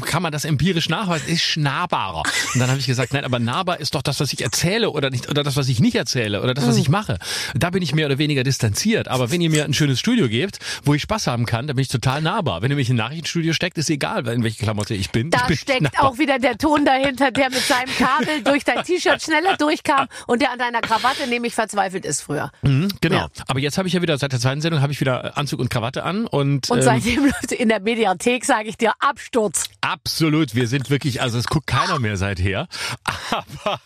kann 0.06 0.22
man 0.22 0.32
das 0.32 0.46
empirisch 0.60 0.90
nachweisen? 0.90 1.28
Ist 1.30 1.56
nahbarer. 1.58 2.24
Und 2.54 2.60
dann 2.60 2.70
habe 2.70 2.80
ich 2.80 2.86
gesagt, 2.86 3.14
nein, 3.14 3.24
aber 3.24 3.40
nahbar 3.40 3.80
ist 3.80 3.96
doch 3.96 4.02
das, 4.02 4.20
was 4.20 4.34
ich 4.34 4.42
erzähle 4.44 4.90
oder 4.92 5.10
nicht, 5.10 5.30
oder 5.30 5.42
das, 5.44 5.56
was 5.56 5.70
ich 5.70 5.80
nicht 5.80 5.96
erzähle 5.96 6.42
oder 6.42 6.54
das, 6.54 6.68
was 6.68 6.76
ich 6.76 6.90
mache. 6.90 7.18
Da 7.56 7.70
bin 7.70 7.82
ich 7.82 7.96
mehr 7.96 8.08
oder 8.08 8.18
weniger 8.18 8.44
distanziert. 8.44 9.08
Aber 9.08 9.32
wenn 9.32 9.40
ihr 9.40 9.50
mir 9.50 9.64
ein 9.64 9.74
schönes 9.74 10.00
Studio 10.00 10.28
gebt, 10.28 10.60
wo 10.84 10.94
ich 10.94 11.02
Spaß 11.04 11.28
haben 11.28 11.46
kann, 11.46 11.68
dann 11.68 11.78
bin 11.78 11.84
ich 11.84 11.88
total 11.88 12.22
nahbar. 12.22 12.62
Wenn 12.62 12.72
ihr 12.72 12.76
mich 12.76 12.90
in 12.90 12.96
ein 12.96 13.06
Nachrichtenstudio 13.06 13.54
steckt, 13.54 13.78
ist 13.78 13.90
egal, 13.90 14.28
in 14.28 14.44
welche 14.44 14.62
Klamotte 14.62 14.94
ich 14.96 15.12
bin. 15.12 15.28
ich 15.28 15.32
Da 15.32 15.46
bin 15.48 15.56
steckt 15.58 15.82
nahbar. 15.82 16.04
auch 16.10 16.18
wieder 16.18 16.40
der 16.40 16.58
Ton 16.58 16.84
dahinter, 16.84 17.32
der 17.32 17.50
mit 17.50 17.62
seinem 17.64 17.90
Kabel 17.98 18.44
durch 18.44 18.66
dein 18.66 18.84
T-Shirt 18.84 19.22
schneller 19.22 19.56
durchkam 19.58 20.08
und 20.28 20.42
der 20.42 20.52
an 20.52 20.60
deiner 20.60 20.82
Krawatte 20.82 21.26
nämlich 21.28 21.54
verzweifelt 21.56 22.06
ist 22.06 22.22
früher. 22.22 22.52
Mhm, 22.64 22.90
genau. 23.00 23.16
Ja. 23.18 23.28
Aber 23.48 23.60
jetzt 23.60 23.78
habe 23.78 23.88
ich 23.88 23.94
ja 23.94 24.02
wieder, 24.02 24.18
seit 24.18 24.34
der 24.34 24.40
zweiten 24.42 24.60
Sendung 24.62 24.82
habe 24.82 24.92
ich 24.92 25.00
wieder 25.00 25.38
Anzug 25.38 25.60
und 25.62 25.70
Krawatte 25.70 26.04
an 26.04 26.28
und, 26.28 26.70
Und 26.70 26.78
ähm, 26.80 26.84
seitdem 26.84 27.24
läuft 27.26 27.52
in 27.54 27.70
der 27.70 27.80
Mediathek, 27.80 28.44
sage 28.44 28.68
ich 28.68 28.76
dir, 28.78 28.92
Absturz. 29.00 29.66
Absolut, 29.82 30.49
wir 30.56 30.68
sind 30.68 30.90
wirklich, 30.90 31.22
also 31.22 31.38
es 31.38 31.48
guckt 31.48 31.68
keiner 31.68 32.00
mehr 32.00 32.18
seither. 32.18 32.68
Aber 33.32 33.80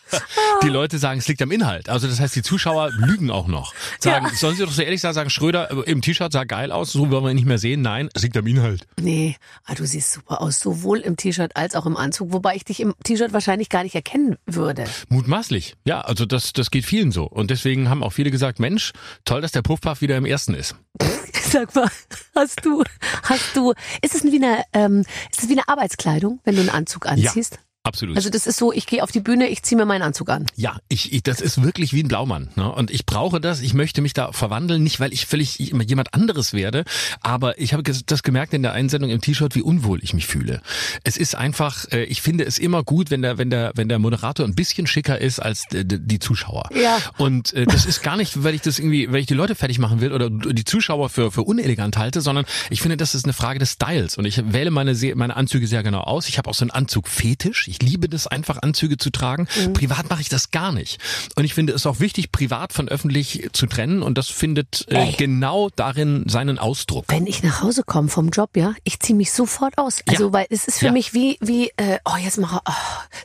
die 0.64 0.70
Leute 0.70 0.98
sagen, 0.98 1.20
es 1.20 1.28
liegt 1.28 1.42
am 1.42 1.52
Inhalt. 1.52 1.90
Also 1.90 2.08
das 2.08 2.20
heißt, 2.20 2.36
die 2.36 2.42
Zuschauer 2.42 2.92
lügen 2.92 3.32
auch 3.32 3.48
noch. 3.48 3.74
Sagen, 4.00 4.28
Ja. 4.28 4.36
sollen 4.36 4.56
sie 4.56 4.64
doch 4.66 4.72
so 4.72 4.82
ehrlich 4.82 5.02
sagen, 5.02 5.14
sagen 5.16 5.30
Schröder 5.30 5.72
äh, 5.72 5.92
im 5.92 6.02
T-Shirt 6.02 6.32
sah 6.32 6.44
geil 6.44 6.72
aus, 6.72 6.92
so 6.92 7.10
wollen 7.12 7.24
wir 7.24 7.30
ihn 7.32 7.36
nicht 7.36 7.48
mehr 7.48 7.58
sehen. 7.58 7.82
Nein, 7.82 8.10
es 8.14 8.24
liegt 8.24 8.38
am 8.38 8.48
Inhalt. 8.48 8.88
Nee, 9.00 9.36
ah, 9.66 9.76
du 9.76 9.86
siehst 9.86 10.14
super 10.14 10.42
aus, 10.42 10.60
sowohl 10.60 11.00
im 11.00 11.18
T-Shirt 11.18 11.56
als 11.56 11.76
auch 11.76 11.86
im 11.86 11.98
Anzug, 11.98 12.32
wobei 12.34 12.56
ich 12.56 12.66
dich 12.66 12.80
im 12.80 12.94
T-Shirt 13.04 13.34
wahrscheinlich 13.34 13.70
gar 13.70 13.84
nicht 13.84 13.96
erkennen 13.96 14.38
würde. 14.46 14.86
Mutmaßlich. 15.10 15.76
Ja, 15.86 16.02
also 16.02 16.26
das, 16.26 16.54
das 16.54 16.72
geht 16.72 16.86
vielen 16.86 17.12
so. 17.12 17.26
Und 17.26 17.50
deswegen 17.50 17.90
haben 17.90 18.04
auch 18.04 18.14
viele 18.14 18.32
gesagt, 18.32 18.60
Mensch, 18.60 18.92
toll, 19.26 19.42
dass 19.42 19.52
der 19.52 19.62
Puffpuff 19.62 20.02
wieder 20.02 20.18
im 20.18 20.26
ersten 20.26 20.54
ist. 20.54 20.76
Sag 21.34 21.76
mal, 21.76 21.90
hast 22.36 22.66
du, 22.66 22.84
hast 23.24 23.56
du, 23.56 23.74
ist 24.02 24.16
es 24.16 24.24
wie 24.24 24.38
eine, 24.44 24.64
ähm, 24.74 25.02
ist 25.32 25.44
es 25.44 25.50
wie 25.50 25.54
eine 25.54 25.68
Arbeitskleidung, 25.68 26.40
wenn 26.46 26.53
du 26.56 26.62
einen 26.62 26.70
Anzug 26.70 27.06
anziehst? 27.06 27.60
Absolut. 27.84 28.16
Also 28.16 28.30
das 28.30 28.48
ist 28.48 28.58
so, 28.58 28.72
ich 28.72 28.86
gehe 28.86 29.04
auf 29.04 29.12
die 29.12 29.20
Bühne, 29.20 29.50
ich 29.50 29.62
ziehe 29.64 29.78
mir 29.78 29.86
meinen 29.86 30.04
Anzug 30.04 30.30
an. 30.30 30.46
Ja, 30.56 30.78
ich, 30.88 31.12
ich, 31.12 31.22
das 31.22 31.42
ist 31.42 31.62
wirklich 31.64 31.92
wie 31.92 32.02
ein 32.02 32.08
Blaumann. 32.08 32.50
Ne? 32.56 32.72
Und 32.72 32.92
ich 32.92 33.06
brauche 33.06 33.42
das. 33.42 33.60
Ich 33.60 33.74
möchte 33.74 34.02
mich 34.02 34.14
da 34.14 34.32
verwandeln, 34.32 34.84
nicht 34.84 35.02
weil 35.02 35.12
ich 35.12 35.26
völlig 35.26 35.60
jemand 35.60 36.14
anderes 36.14 36.54
werde, 36.54 36.86
aber 37.22 37.60
ich 37.60 37.74
habe 37.74 37.84
das 37.84 38.24
gemerkt 38.24 38.54
in 38.54 38.64
der 38.64 38.72
Einsendung 38.72 39.10
im 39.10 39.20
T-Shirt, 39.20 39.56
wie 39.56 39.62
unwohl 39.62 40.02
ich 40.02 40.14
mich 40.14 40.28
fühle. 40.28 40.62
Es 41.04 41.18
ist 41.18 41.36
einfach, 41.36 41.92
äh, 41.92 42.06
ich 42.06 42.22
finde 42.22 42.46
es 42.46 42.58
immer 42.58 42.84
gut, 42.84 43.12
wenn 43.12 43.22
der, 43.22 43.38
wenn 43.38 43.50
der, 43.50 43.74
wenn 43.76 43.90
der 43.90 44.00
Moderator 44.00 44.46
ein 44.46 44.56
bisschen 44.56 44.88
schicker 44.88 45.20
ist 45.20 45.40
als 45.40 45.66
die 45.72 46.20
Zuschauer. 46.20 46.70
Ja. 46.74 47.00
Und 47.18 47.54
äh, 47.54 47.66
das 47.66 47.86
ist 47.86 48.02
gar 48.02 48.16
nicht, 48.16 48.44
weil 48.44 48.56
ich 48.56 48.62
das 48.62 48.80
irgendwie, 48.80 49.12
weil 49.12 49.20
ich 49.20 49.28
die 49.28 49.34
Leute 49.34 49.56
fertig 49.56 49.80
machen 49.80 50.00
will 50.00 50.14
oder 50.14 50.30
die 50.30 50.64
Zuschauer 50.64 51.10
für 51.10 51.32
für 51.32 51.44
unelegant 51.44 51.98
halte, 51.98 52.22
sondern 52.22 52.46
ich 52.70 52.82
finde, 52.82 52.96
das 52.96 53.14
ist 53.14 53.26
eine 53.26 53.34
Frage 53.34 53.60
des 53.60 53.72
Styles. 53.72 54.18
Und 54.18 54.24
ich 54.26 54.54
wähle 54.54 54.72
meine 54.72 54.94
meine 55.16 55.36
Anzüge 55.36 55.68
sehr 55.68 55.84
genau 55.84 56.02
aus. 56.02 56.30
Ich 56.30 56.38
habe 56.38 56.50
auch 56.50 56.54
so 56.54 56.64
einen 56.64 56.72
Anzug-Fetisch. 56.72 57.68
Ich 57.74 57.82
liebe 57.82 58.08
das 58.08 58.28
einfach, 58.28 58.62
Anzüge 58.62 58.98
zu 58.98 59.10
tragen. 59.10 59.48
Privat 59.74 60.10
mache 60.10 60.22
ich 60.22 60.30
das 60.30 60.52
gar 60.52 60.72
nicht. 60.72 61.00
Und 61.36 61.44
ich 61.44 61.54
finde 61.56 61.74
es 61.74 61.86
auch 61.88 62.00
wichtig, 62.00 62.32
privat 62.32 62.72
von 62.72 62.88
öffentlich 62.88 63.50
zu 63.54 63.66
trennen. 63.66 64.04
Und 64.04 64.18
das 64.18 64.28
findet 64.30 64.86
äh, 64.90 65.12
genau 65.14 65.70
darin 65.76 66.24
seinen 66.28 66.60
Ausdruck. 66.60 67.06
Wenn 67.08 67.26
ich 67.26 67.42
nach 67.42 67.62
Hause 67.64 67.82
komme 67.84 68.10
vom 68.10 68.30
Job, 68.30 68.52
ja, 68.56 68.74
ich 68.84 69.00
ziehe 69.00 69.18
mich 69.18 69.32
sofort 69.32 69.78
aus. 69.80 70.02
Also, 70.08 70.28
Ja. 70.28 70.34
weil 70.34 70.46
es 70.52 70.66
ist 70.68 70.80
für 70.80 70.86
Ja. 70.88 70.92
mich 70.92 71.14
wie, 71.16 71.38
wie, 71.42 71.72
äh, 71.78 71.98
oh, 72.06 72.18
jetzt 72.18 72.38
mache, 72.38 72.60
oh, 72.68 72.72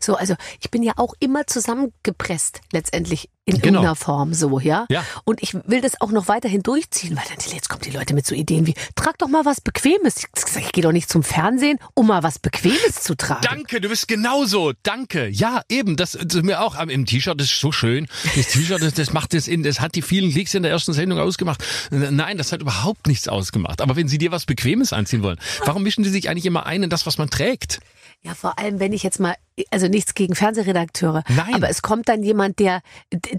so, 0.00 0.16
also 0.16 0.34
ich 0.60 0.70
bin 0.70 0.82
ja 0.82 0.94
auch 0.96 1.12
immer 1.20 1.46
zusammengepresst 1.46 2.60
letztendlich 2.72 3.28
in 3.48 3.60
Genau. 3.60 3.80
irgendeiner 3.80 3.96
Form 3.96 4.34
so, 4.34 4.60
ja? 4.60 4.86
Ja. 4.90 5.04
Und 5.24 5.42
ich 5.42 5.54
will 5.54 5.80
das 5.80 6.00
auch 6.00 6.10
noch 6.10 6.28
weiterhin 6.28 6.62
durchziehen, 6.62 7.16
weil 7.16 7.24
dann 7.28 7.38
jetzt 7.52 7.68
kommen 7.68 7.82
die 7.82 7.90
Leute 7.90 8.14
mit 8.14 8.26
so 8.26 8.34
Ideen 8.34 8.66
wie, 8.66 8.74
trag 8.94 9.18
doch 9.18 9.28
mal 9.28 9.44
was 9.44 9.60
Bequemes. 9.60 10.16
Ich, 10.16 10.72
gehe 10.72 10.82
doch 10.82 10.92
nicht 10.92 11.08
zum 11.08 11.22
Fernsehen, 11.22 11.78
um 11.94 12.06
mal 12.06 12.22
was 12.22 12.38
Bequemes 12.38 13.02
zu 13.02 13.16
tragen. 13.16 13.40
Danke, 13.42 13.80
du 13.80 13.88
bist 13.88 14.08
genauso. 14.08 14.72
Danke. 14.82 15.28
Ja, 15.28 15.62
eben. 15.68 15.96
Das, 15.96 16.14
ist 16.14 16.42
mir 16.42 16.60
auch 16.60 16.78
im 16.78 17.06
T-Shirt 17.06 17.40
das 17.40 17.50
ist 17.50 17.60
so 17.60 17.72
schön. 17.72 18.06
Das 18.36 18.48
T-Shirt, 18.48 18.82
das, 18.82 18.94
das 18.94 19.12
macht 19.12 19.34
das 19.34 19.48
in, 19.48 19.62
das 19.62 19.80
hat 19.80 19.94
die 19.94 20.02
vielen 20.02 20.30
Klicks 20.30 20.54
in 20.54 20.62
der 20.62 20.72
ersten 20.72 20.92
Sendung 20.92 21.18
ausgemacht. 21.18 21.64
Nein, 21.90 22.38
das 22.38 22.52
hat 22.52 22.60
überhaupt 22.60 23.06
nichts 23.06 23.28
ausgemacht. 23.28 23.80
Aber 23.80 23.96
wenn 23.96 24.08
Sie 24.08 24.18
dir 24.18 24.30
was 24.30 24.44
Bequemes 24.46 24.92
anziehen 24.92 25.22
wollen, 25.22 25.38
warum 25.64 25.82
mischen 25.82 26.04
Sie 26.04 26.10
sich 26.10 26.28
eigentlich 26.28 26.46
immer 26.46 26.66
ein 26.66 26.82
in 26.82 26.90
das, 26.90 27.06
was 27.06 27.18
man 27.18 27.30
trägt? 27.30 27.80
Ja, 28.22 28.34
vor 28.34 28.58
allem, 28.58 28.80
wenn 28.80 28.92
ich 28.92 29.02
jetzt 29.02 29.20
mal, 29.20 29.34
also 29.70 29.88
nichts 29.88 30.14
gegen 30.14 30.34
Fernsehredakteure, 30.34 31.22
Nein. 31.28 31.54
aber 31.54 31.68
es 31.68 31.82
kommt 31.82 32.08
dann 32.08 32.22
jemand, 32.22 32.58
der, 32.58 32.80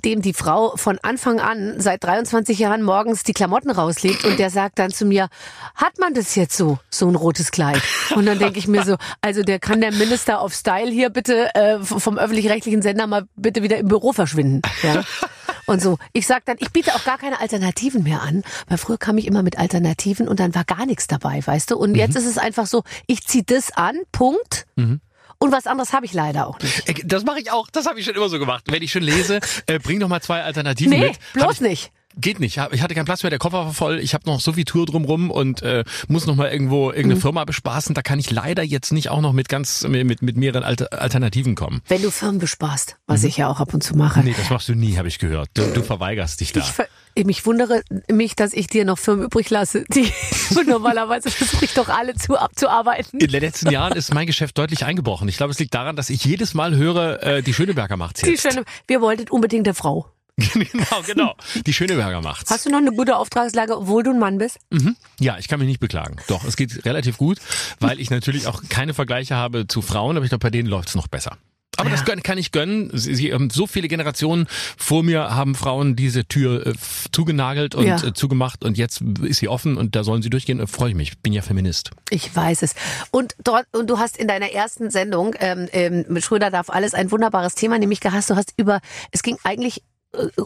dem 0.03 0.21
die 0.21 0.33
Frau 0.33 0.75
von 0.75 0.99
Anfang 1.01 1.39
an 1.39 1.79
seit 1.79 2.03
23 2.03 2.57
Jahren 2.59 2.81
morgens 2.83 3.23
die 3.23 3.33
Klamotten 3.33 3.71
rauslegt 3.71 4.25
und 4.25 4.39
der 4.39 4.49
sagt 4.49 4.79
dann 4.79 4.91
zu 4.91 5.05
mir, 5.05 5.29
hat 5.75 5.99
man 5.99 6.13
das 6.13 6.35
jetzt 6.35 6.55
so, 6.57 6.79
so 6.89 7.07
ein 7.07 7.15
rotes 7.15 7.51
Kleid? 7.51 7.81
Und 8.15 8.25
dann 8.25 8.39
denke 8.39 8.59
ich 8.59 8.67
mir 8.67 8.83
so, 8.83 8.95
also 9.21 9.43
der 9.43 9.59
kann 9.59 9.81
der 9.81 9.91
Minister 9.91 10.43
of 10.43 10.53
Style 10.53 10.91
hier 10.91 11.09
bitte 11.09 11.53
äh, 11.55 11.79
vom 11.79 12.17
öffentlich-rechtlichen 12.17 12.81
Sender 12.81 13.07
mal 13.07 13.25
bitte 13.35 13.63
wieder 13.63 13.77
im 13.77 13.87
Büro 13.87 14.13
verschwinden. 14.13 14.61
Ja? 14.83 15.03
Und 15.65 15.81
so, 15.81 15.97
ich 16.13 16.25
sag 16.25 16.45
dann, 16.45 16.57
ich 16.59 16.71
biete 16.71 16.95
auch 16.95 17.03
gar 17.03 17.17
keine 17.17 17.39
Alternativen 17.39 18.03
mehr 18.03 18.21
an, 18.21 18.43
weil 18.67 18.77
früher 18.79 18.97
kam 18.97 19.17
ich 19.17 19.27
immer 19.27 19.43
mit 19.43 19.59
Alternativen 19.59 20.27
und 20.27 20.39
dann 20.39 20.55
war 20.55 20.63
gar 20.63 20.85
nichts 20.85 21.05
dabei, 21.07 21.45
weißt 21.45 21.71
du? 21.71 21.77
Und 21.77 21.95
jetzt 21.95 22.15
ist 22.15 22.25
es 22.25 22.37
einfach 22.39 22.65
so, 22.65 22.83
ich 23.05 23.21
zieh 23.27 23.43
das 23.45 23.71
an, 23.71 23.95
Punkt. 24.11 24.65
Und 25.41 25.51
was 25.53 25.67
anderes 25.67 25.93
habe 25.93 26.05
ich 26.05 26.13
leider 26.13 26.47
auch 26.47 26.59
nicht. 26.59 26.89
Äh, 26.89 26.93
Das 27.05 27.23
mache 27.23 27.39
ich 27.39 27.51
auch. 27.51 27.69
Das 27.71 27.85
habe 27.85 27.99
ich 27.99 28.05
schon 28.05 28.15
immer 28.15 28.27
so 28.29 28.39
gemacht. 28.39 28.65
Wenn 28.67 28.83
ich 28.83 28.91
schon 28.91 29.03
lese, 29.03 29.39
äh, 29.67 29.79
bring 29.79 29.99
doch 29.99 30.09
mal 30.09 30.21
zwei 30.21 30.43
Alternativen 30.43 30.91
Nee, 30.91 31.07
mit. 31.07 31.13
Hab 31.15 31.33
bloß 31.33 31.53
ich, 31.55 31.61
nicht. 31.61 31.91
Geht 32.17 32.39
nicht. 32.41 32.57
Ich 32.71 32.81
hatte 32.81 32.95
keinen 32.95 33.05
Platz 33.05 33.23
mehr, 33.23 33.29
der 33.29 33.39
Koffer 33.39 33.65
war 33.67 33.73
voll. 33.73 33.99
Ich 33.99 34.13
habe 34.13 34.25
noch 34.25 34.41
so 34.41 34.51
viel 34.53 34.65
Tour 34.65 34.85
drumrum 34.85 35.31
und 35.31 35.61
äh, 35.61 35.85
muss 36.09 36.25
noch 36.25 36.35
mal 36.35 36.49
irgendwo 36.51 36.87
irgendeine 36.89 37.15
Mhm. 37.15 37.21
Firma 37.21 37.45
bespaßen. 37.45 37.93
Da 37.95 38.01
kann 38.01 38.19
ich 38.19 38.31
leider 38.31 38.63
jetzt 38.63 38.91
nicht 38.91 39.09
auch 39.09 39.21
noch 39.21 39.31
mit 39.31 39.47
ganz 39.47 39.83
mit, 39.87 40.21
mit 40.21 40.35
mehreren 40.35 40.63
Alter, 40.63 40.87
Alternativen 40.99 41.55
kommen. 41.55 41.81
Wenn 41.87 42.01
du 42.01 42.11
Firmen 42.11 42.39
besparst, 42.39 42.97
was 43.05 43.23
ich 43.23 43.37
ja 43.37 43.47
auch 43.47 43.59
ab 43.61 43.73
und 43.73 43.81
zu 43.83 43.95
mache. 43.95 44.19
Mhm. 44.19 44.25
Nee, 44.25 44.35
das 44.35 44.49
machst 44.49 44.67
du 44.67 44.75
nie, 44.75 44.97
habe 44.97 45.07
ich 45.07 45.19
gehört. 45.19 45.49
Du, 45.53 45.61
du 45.71 45.83
verweigerst 45.83 46.41
dich 46.41 46.51
da. 46.51 46.59
Ich, 46.59 46.65
ver- 46.65 46.87
mich 47.25 47.45
wundere 47.45 47.81
mich, 48.11 48.35
dass 48.35 48.53
ich 48.53 48.67
dir 48.67 48.85
noch 48.85 48.97
Firmen 48.97 49.25
übrig 49.25 49.49
lasse. 49.49 49.85
Die 49.93 50.11
normalerweise 50.67 51.29
versuche 51.31 51.65
ich 51.65 51.73
doch 51.73 51.89
alle 51.89 52.15
zu 52.15 52.37
abzuarbeiten. 52.37 53.19
In 53.19 53.31
den 53.31 53.41
letzten 53.41 53.71
Jahren 53.71 53.93
ist 53.97 54.13
mein 54.13 54.27
Geschäft 54.27 54.57
deutlich 54.57 54.85
eingebrochen. 54.85 55.27
Ich 55.27 55.37
glaube, 55.37 55.51
es 55.51 55.59
liegt 55.59 55.73
daran, 55.73 55.95
dass 55.95 56.09
ich 56.09 56.23
jedes 56.25 56.53
Mal 56.53 56.75
höre, 56.75 57.21
äh, 57.23 57.43
die 57.43 57.53
Schöneberger 57.53 57.97
macht's 57.97 58.21
Die 58.21 58.31
jetzt. 58.31 58.41
schöne, 58.41 58.65
wir 58.87 59.01
wollten 59.01 59.29
unbedingt 59.29 59.67
eine 59.67 59.73
Frau. 59.73 60.11
genau, 60.53 61.01
genau. 61.05 61.35
Die 61.65 61.73
Schöneberger 61.73 62.21
macht's. 62.21 62.49
Hast 62.49 62.65
du 62.65 62.69
noch 62.69 62.77
eine 62.77 62.91
gute 62.91 63.17
Auftragslage, 63.17 63.77
obwohl 63.77 64.03
du 64.03 64.11
ein 64.11 64.19
Mann 64.19 64.37
bist? 64.37 64.57
Ja, 65.19 65.37
ich 65.37 65.47
kann 65.49 65.59
mich 65.59 65.67
nicht 65.67 65.81
beklagen. 65.81 66.15
Doch, 66.27 66.45
es 66.45 66.55
geht 66.55 66.85
relativ 66.85 67.17
gut, 67.17 67.39
weil 67.79 67.99
ich 67.99 68.09
natürlich 68.09 68.47
auch 68.47 68.61
keine 68.69 68.93
Vergleiche 68.93 69.35
habe 69.35 69.67
zu 69.67 69.81
Frauen, 69.81 70.15
aber 70.15 70.23
ich 70.23 70.29
glaube, 70.29 70.43
bei 70.43 70.49
denen 70.49 70.69
läuft's 70.69 70.95
noch 70.95 71.07
besser. 71.07 71.37
Aber 71.79 71.89
das 71.89 72.05
gönn- 72.05 72.21
kann 72.21 72.37
ich 72.37 72.51
gönnen. 72.51 72.89
Sie, 72.93 73.15
sie, 73.15 73.29
ähm, 73.29 73.49
so 73.49 73.67
viele 73.67 73.87
Generationen 73.87 74.47
vor 74.77 75.03
mir 75.03 75.33
haben 75.35 75.55
Frauen 75.55 75.95
diese 75.95 76.25
Tür 76.25 76.67
äh, 76.67 76.73
zugenagelt 77.11 77.75
und 77.75 77.85
Ja. 77.85 78.03
äh, 78.03 78.13
zugemacht 78.13 78.63
und 78.63 78.77
jetzt 78.77 79.01
ist 79.23 79.39
sie 79.39 79.47
offen 79.47 79.77
und 79.77 79.95
da 79.95 80.03
sollen 80.03 80.21
sie 80.21 80.29
durchgehen. 80.29 80.59
Äh, 80.59 80.67
Freue 80.67 80.89
ich 80.89 80.95
mich. 80.95 81.17
Bin 81.19 81.33
ja 81.33 81.41
Feminist. 81.41 81.91
Ich 82.09 82.35
weiß 82.35 82.61
es. 82.63 82.75
Und 83.11 83.35
dort, 83.43 83.65
und 83.71 83.89
du 83.89 83.97
hast 83.97 84.17
in 84.17 84.27
deiner 84.27 84.51
ersten 84.51 84.89
Sendung, 84.91 85.35
ähm, 85.39 85.67
ähm, 85.71 86.05
mit 86.09 86.23
Schröder 86.23 86.51
darf 86.51 86.69
alles, 86.69 86.93
ein 86.93 87.11
wunderbares 87.11 87.55
Thema, 87.55 87.77
nämlich 87.79 87.99
gehasst. 87.99 88.29
Du 88.29 88.35
hast 88.35 88.53
über, 88.57 88.79
es 89.11 89.23
ging 89.23 89.37
eigentlich 89.43 89.81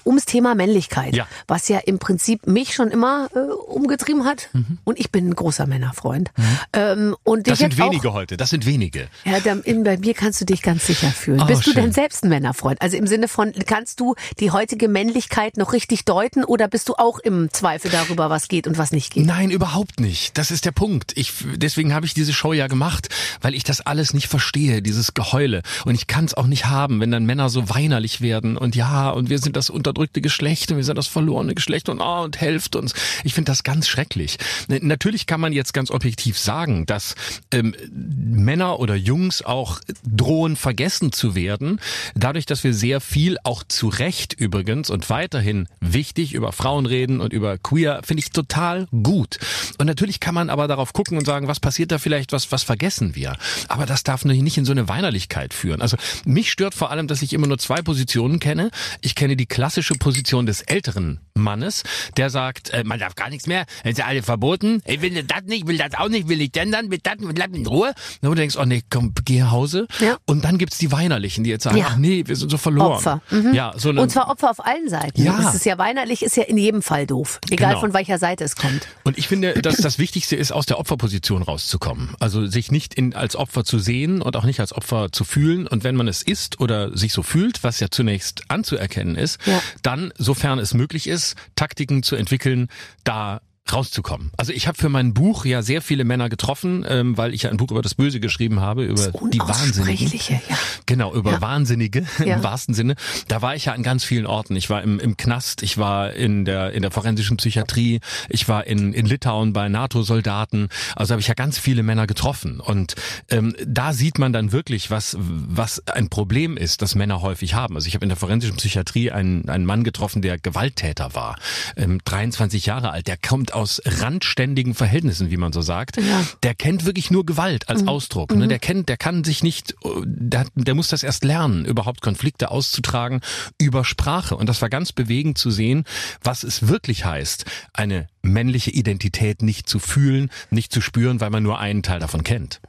ums 0.05 0.25
Thema 0.25 0.55
Männlichkeit, 0.55 1.15
Ja. 1.15 1.25
was 1.47 1.69
ja 1.69 1.79
im 1.79 1.97
Prinzip 1.97 2.47
mich 2.47 2.73
schon 2.73 2.89
immer 2.89 3.29
äh, 3.33 3.39
umgetrieben 3.39 4.25
hat. 4.25 4.49
Und 4.83 4.99
ich 4.99 5.09
bin 5.11 5.29
ein 5.29 5.35
großer 5.35 5.65
Männerfreund. 5.67 6.31
Ähm, 6.73 7.15
und 7.23 7.39
Mhm. 7.39 7.43
Das 7.49 7.59
sind 7.59 7.77
wenige 7.77 8.09
Auch, 8.09 8.13
heute. 8.15 8.35
Das 8.37 8.49
sind 8.49 8.65
wenige. 8.65 9.07
ja, 9.23 9.39
dann, 9.39 9.61
in, 9.61 9.83
bei 9.83 9.97
mir 9.97 10.13
kannst 10.13 10.41
du 10.41 10.45
dich 10.45 10.61
ganz 10.61 10.85
sicher 10.85 11.07
fühlen. 11.11 11.41
Oh, 11.41 11.45
Bist 11.45 11.65
du 11.65 11.71
schön. 11.71 11.81
denn 11.83 11.91
selbst 11.93 12.23
ein 12.25 12.29
Männerfreund? 12.29 12.81
Also 12.81 12.97
im 12.97 13.07
Sinne 13.07 13.27
von, 13.27 13.53
kannst 13.65 13.99
du 14.01 14.15
die 14.39 14.51
heutige 14.51 14.87
Männlichkeit 14.89 15.55
noch 15.57 15.71
richtig 15.73 16.03
deuten 16.05 16.43
oder 16.43 16.67
bist 16.67 16.89
du 16.89 16.95
auch 16.95 17.19
im 17.19 17.49
Zweifel 17.53 17.89
darüber, 17.89 18.29
was 18.29 18.47
geht 18.49 18.67
und 18.67 18.77
was 18.77 18.91
nicht 18.91 19.13
geht? 19.13 19.25
Nein, 19.25 19.49
überhaupt 19.49 19.99
nicht. 20.01 20.37
Das 20.37 20.51
ist 20.51 20.65
der 20.65 20.71
Punkt. 20.71 21.13
Ich, 21.15 21.31
deswegen 21.55 21.93
habe 21.93 22.05
ich 22.05 22.13
diese 22.13 22.33
Show 22.33 22.51
ja 22.53 22.67
gemacht, 22.67 23.07
weil 23.41 23.53
ich 23.55 23.63
das 23.63 23.79
alles 23.81 24.13
nicht 24.13 24.27
verstehe, 24.27 24.81
dieses 24.81 25.13
Geheule. 25.13 25.61
Und 25.85 25.95
ich 25.95 26.07
kann 26.07 26.25
es 26.25 26.33
auch 26.33 26.47
nicht 26.47 26.65
haben, 26.65 26.99
wenn 26.99 27.11
dann 27.11 27.25
Männer 27.25 27.49
so 27.49 27.69
weinerlich 27.69 28.19
werden 28.21 28.57
und 28.57 28.75
ja, 28.75 29.09
und 29.09 29.29
wir 29.29 29.39
sind 29.39 29.52
das 29.53 29.69
unterdrückte 29.69 30.21
Geschlecht 30.21 30.71
und 30.71 30.77
wir 30.77 30.83
sind 30.83 30.97
das 30.97 31.07
verlorene 31.07 31.55
Geschlecht 31.55 31.89
und 31.89 32.01
ah, 32.01 32.21
und 32.21 32.39
helft 32.39 32.75
uns. 32.75 32.93
Ich 33.23 33.33
finde 33.33 33.51
das 33.51 33.63
ganz 33.63 33.87
schrecklich. 33.87 34.37
Natürlich 34.67 35.27
kann 35.27 35.39
man 35.39 35.53
jetzt 35.53 35.73
ganz 35.73 35.91
objektiv 35.91 36.37
sagen, 36.37 36.85
dass 36.85 37.15
ähm, 37.51 37.75
Männer 37.91 38.79
oder 38.79 38.95
Jungs 38.95 39.41
auch 39.41 39.79
drohen, 40.05 40.55
vergessen 40.55 41.11
zu 41.11 41.35
werden, 41.35 41.79
dadurch, 42.15 42.45
dass 42.45 42.63
wir 42.63 42.73
sehr 42.73 43.01
viel, 43.01 43.37
auch 43.43 43.63
zu 43.63 43.87
Recht 43.87 44.33
übrigens 44.33 44.89
und 44.89 45.09
weiterhin 45.09 45.67
wichtig 45.79 46.33
über 46.33 46.51
Frauen 46.51 46.85
reden 46.85 47.21
und 47.21 47.33
über 47.33 47.57
Queer, 47.57 48.01
finde 48.03 48.21
ich 48.21 48.31
total 48.31 48.87
gut. 48.91 49.39
Und 49.77 49.85
natürlich 49.85 50.19
kann 50.19 50.35
man 50.35 50.49
aber 50.49 50.67
darauf 50.67 50.93
gucken 50.93 51.17
und 51.17 51.25
sagen, 51.25 51.47
was 51.47 51.59
passiert 51.59 51.91
da 51.91 51.97
vielleicht, 51.97 52.31
was, 52.31 52.51
was 52.51 52.63
vergessen 52.63 53.15
wir. 53.15 53.37
Aber 53.67 53.85
das 53.85 54.03
darf 54.03 54.25
nicht 54.25 54.57
in 54.57 54.65
so 54.65 54.71
eine 54.71 54.87
Weinerlichkeit 54.87 55.53
führen. 55.53 55.81
Also 55.81 55.97
mich 56.25 56.51
stört 56.51 56.73
vor 56.73 56.91
allem, 56.91 57.07
dass 57.07 57.21
ich 57.21 57.33
immer 57.33 57.47
nur 57.47 57.57
zwei 57.57 57.81
Positionen 57.81 58.39
kenne. 58.39 58.71
Ich 59.01 59.15
kenne 59.15 59.35
die 59.35 59.42
klassische 59.45 59.95
Position 59.95 60.45
des 60.45 60.61
älteren 60.61 61.19
Mannes, 61.43 61.83
der 62.17 62.29
sagt, 62.29 62.69
äh, 62.69 62.83
man 62.83 62.99
darf 62.99 63.15
gar 63.15 63.29
nichts 63.29 63.47
mehr, 63.47 63.65
es 63.83 63.91
ist 63.93 63.97
ja 63.97 64.05
alle 64.05 64.21
verboten, 64.21 64.81
ich 64.85 65.01
will 65.01 65.23
das 65.23 65.43
nicht, 65.45 65.65
will 65.67 65.77
das 65.77 65.95
auch 65.97 66.07
nicht, 66.09 66.27
will 66.29 66.39
ich 66.41 66.51
denn 66.51 66.71
dann, 66.71 66.91
will 66.91 66.99
das, 67.01 67.15
will 67.19 67.33
das 67.33 67.47
in 67.47 67.65
Ruhe. 67.65 67.93
Und 68.21 68.29
du 68.29 68.35
denkst, 68.35 68.55
oh 68.57 68.65
nee, 68.65 68.83
komm, 68.89 69.13
geh 69.25 69.39
nach 69.39 69.51
Hause. 69.51 69.87
Ja. 69.99 70.17
Und 70.25 70.45
dann 70.45 70.57
gibt's 70.59 70.77
die 70.77 70.91
Weinerlichen, 70.91 71.43
die 71.43 71.49
jetzt 71.49 71.63
sagen, 71.63 71.77
Ja. 71.77 71.87
ach 71.89 71.97
nee, 71.97 72.23
wir 72.27 72.35
sind 72.35 72.49
so 72.51 72.57
verloren. 72.57 72.93
Opfer. 72.93 73.21
Mhm. 73.31 73.53
Ja, 73.53 73.73
so 73.75 73.89
eine, 73.89 74.01
Und 74.01 74.09
zwar 74.11 74.29
Opfer 74.29 74.51
auf 74.51 74.63
allen 74.63 74.87
Seiten. 74.89 75.23
Ja. 75.23 75.39
Das 75.41 75.55
ist 75.55 75.65
ja 75.65 75.77
weinerlich, 75.79 76.21
ist 76.23 76.37
ja 76.37 76.43
in 76.43 76.57
jedem 76.57 76.81
Fall 76.83 77.07
doof. 77.07 77.39
Egal 77.49 77.69
Genau. 77.69 77.79
von 77.81 77.93
welcher 77.93 78.19
Seite 78.19 78.43
es 78.43 78.55
kommt. 78.55 78.87
Und 79.03 79.17
ich 79.17 79.27
finde, 79.27 79.53
dass 79.55 79.77
das 79.77 79.97
Wichtigste 79.97 80.35
ist, 80.35 80.51
aus 80.51 80.65
der 80.67 80.77
Opferposition 80.79 81.41
rauszukommen. 81.41 82.15
Also 82.19 82.45
sich 82.45 82.71
nicht 82.71 82.93
in, 82.93 83.15
als 83.15 83.35
Opfer 83.35 83.63
zu 83.63 83.79
sehen 83.79 84.21
und 84.21 84.35
auch 84.35 84.43
nicht 84.45 84.59
als 84.59 84.73
Opfer 84.73 85.11
zu 85.11 85.23
fühlen. 85.23 85.67
Und 85.67 85.83
wenn 85.83 85.95
man 85.95 86.07
es 86.07 86.21
ist 86.21 86.59
oder 86.59 86.95
sich 86.95 87.11
so 87.13 87.23
fühlt, 87.23 87.63
was 87.63 87.79
ja 87.79 87.87
zunächst 87.89 88.43
anzuerkennen 88.49 89.15
ist, 89.15 89.39
Ja. 89.47 89.59
dann, 89.81 90.13
sofern 90.17 90.59
es 90.59 90.73
möglich 90.75 91.07
ist, 91.07 91.22
Taktiken 91.55 92.03
zu 92.03 92.15
entwickeln, 92.15 92.67
da 93.03 93.41
rauszukommen. 93.71 94.31
Also 94.37 94.51
ich 94.51 94.67
habe 94.67 94.77
für 94.77 94.89
mein 94.89 95.13
Buch 95.13 95.45
ja 95.45 95.61
sehr 95.61 95.81
viele 95.81 96.03
Männer 96.03 96.29
getroffen, 96.29 96.85
ähm, 96.87 97.17
weil 97.17 97.33
ich 97.33 97.43
ja 97.43 97.49
ein 97.49 97.57
Buch 97.57 97.71
über 97.71 97.81
das 97.81 97.95
Böse 97.95 98.19
geschrieben 98.19 98.59
habe, 98.59 98.83
über 98.83 99.11
die 99.31 99.39
Wahnsinnigen. 99.39 100.11
Ja. 100.27 100.39
Genau, 100.85 101.13
über 101.13 101.31
Ja. 101.33 101.41
Wahnsinnige 101.41 102.05
Ja. 102.25 102.35
im 102.35 102.43
wahrsten 102.43 102.75
Sinne. 102.75 102.95
Da 103.27 103.41
war 103.41 103.55
ich 103.55 103.65
ja 103.65 103.73
an 103.73 103.81
ganz 103.83 104.03
vielen 104.03 104.25
Orten. 104.25 104.55
Ich 104.55 104.69
war 104.69 104.81
im, 104.83 104.99
im 104.99 105.15
Knast, 105.17 105.63
ich 105.63 105.77
war 105.77 106.13
in 106.13 106.45
der, 106.45 106.73
in 106.73 106.81
der 106.81 106.91
forensischen 106.91 107.37
Psychiatrie, 107.37 107.99
ich 108.29 108.47
war 108.47 108.67
in, 108.67 108.93
in 108.93 109.05
Litauen 109.05 109.53
bei 109.53 109.69
NATO-Soldaten. 109.69 110.67
Also 110.95 111.13
habe 111.13 111.21
ich 111.21 111.27
ja 111.27 111.33
ganz 111.33 111.57
viele 111.57 111.83
Männer 111.83 112.05
getroffen. 112.05 112.59
Und 112.59 112.95
ähm, 113.29 113.55
da 113.65 113.93
sieht 113.93 114.19
man 114.19 114.33
dann 114.33 114.51
wirklich, 114.51 114.91
was, 114.91 115.15
was 115.19 115.87
ein 115.87 116.09
Problem 116.09 116.57
ist, 116.57 116.81
das 116.81 116.95
Männer 116.95 117.21
häufig 117.21 117.53
haben. 117.53 117.75
Also 117.75 117.87
ich 117.87 117.95
habe 117.95 118.03
in 118.05 118.09
der 118.09 118.17
forensischen 118.17 118.57
Psychiatrie 118.57 119.11
einen, 119.11 119.47
einen 119.49 119.65
Mann 119.65 119.83
getroffen, 119.83 120.21
der 120.21 120.37
Gewalttäter 120.37 121.15
war. 121.15 121.37
Ähm, 121.77 121.99
23 122.03 122.65
Jahre 122.65 122.91
alt, 122.91 123.07
der 123.07 123.17
kommt 123.17 123.52
aus 123.53 123.81
randständigen 123.85 124.73
Verhältnissen, 124.73 125.31
wie 125.31 125.37
man 125.37 125.53
so 125.53 125.61
sagt. 125.61 125.97
Ja. 125.97 126.25
Der 126.43 126.55
kennt 126.55 126.85
wirklich 126.85 127.11
nur 127.11 127.25
Gewalt 127.25 127.69
als 127.69 127.87
Ausdruck. 127.87 128.35
Ne? 128.35 128.47
Der 128.47 128.59
kennt, 128.59 128.89
der 128.89 128.97
kann 128.97 129.23
sich 129.23 129.43
nicht, 129.43 129.73
äh, 129.83 129.87
der, 130.05 130.45
der 130.55 130.75
muss 130.75 130.89
das 130.89 131.03
erst 131.03 131.23
lernen, 131.23 131.65
überhaupt 131.65 132.01
Konflikte 132.01 132.51
auszutragen 132.51 133.21
über 133.59 133.85
Sprache. 133.85 134.35
Und 134.35 134.47
das 134.47 134.61
war 134.61 134.69
ganz 134.69 134.91
bewegend 134.91 135.37
zu 135.37 135.51
sehen, 135.51 135.85
was 136.21 136.43
es 136.43 136.67
wirklich 136.67 137.05
heißt, 137.05 137.45
eine 137.73 138.07
männliche 138.21 138.71
Identität 138.71 139.41
nicht 139.41 139.67
zu 139.69 139.79
fühlen, 139.79 140.29
nicht 140.49 140.71
zu 140.71 140.81
spüren, 140.81 141.19
weil 141.19 141.29
man 141.29 141.43
nur 141.43 141.59
einen 141.59 141.83
Teil 141.83 141.99
davon 141.99 142.23
kennt. 142.23 142.61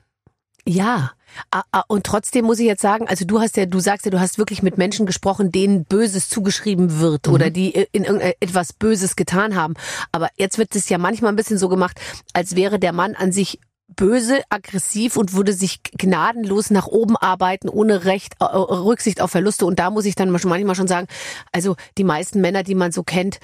Ja. 0.67 1.13
Ah, 1.51 1.63
ah, 1.73 1.83
Und 1.89 2.05
trotzdem 2.05 2.45
muss 2.45 2.59
ich 2.59 2.67
jetzt 2.67 2.83
sagen, 2.83 3.09
also 3.09 3.25
du 3.25 3.41
hast 3.41 3.57
ja, 3.57 3.67
du 3.67 3.81
sagst 3.81 4.05
ja, 4.05 4.11
du 4.11 4.21
hast 4.21 4.39
wirklich 4.39 4.63
mit 4.63 4.79
Menschen 4.79 5.07
gesprochen, 5.07 5.53
denen 5.53 5.85
Böses 5.85 6.29
zugeschrieben 6.29 7.01
wird 7.01 7.29
oder 7.29 7.51
die 7.51 7.71
in 7.93 8.05
irgendetwas 8.05 8.73
Böses 8.73 9.17
getan 9.17 9.55
haben. 9.55 9.75
Aber 10.13 10.29
jetzt 10.37 10.59
wird 10.59 10.75
es 10.75 10.89
ja 10.89 10.99
manchmal 10.99 11.33
ein 11.33 11.37
bisschen 11.37 11.59
so 11.59 11.69
gemacht, 11.69 12.01
als 12.33 12.57
wäre 12.57 12.79
der 12.79 12.93
Mann 12.93 13.15
an 13.15 13.33
sich 13.33 13.59
böse, 13.89 14.43
aggressiv 14.49 15.17
und 15.17 15.35
würde 15.35 15.53
sich 15.53 15.83
gnadenlos 15.83 16.71
nach 16.71 16.87
oben 16.87 17.17
arbeiten, 17.17 17.69
ohne 17.69 18.05
Recht, 18.05 18.35
äh, 18.41 18.45
Rücksicht 18.45 19.21
auf 19.21 19.31
Verluste. 19.31 19.67
Und 19.67 19.79
da 19.79 19.91
muss 19.91 20.07
ich 20.07 20.15
dann 20.15 20.31
manchmal 20.31 20.75
schon 20.75 20.89
sagen, 20.89 21.07
also 21.53 21.77
die 21.99 22.05
meisten 22.05 22.41
Männer, 22.41 22.63
die 22.63 22.75
man 22.75 22.93
so 22.93 23.03
kennt, 23.03 23.41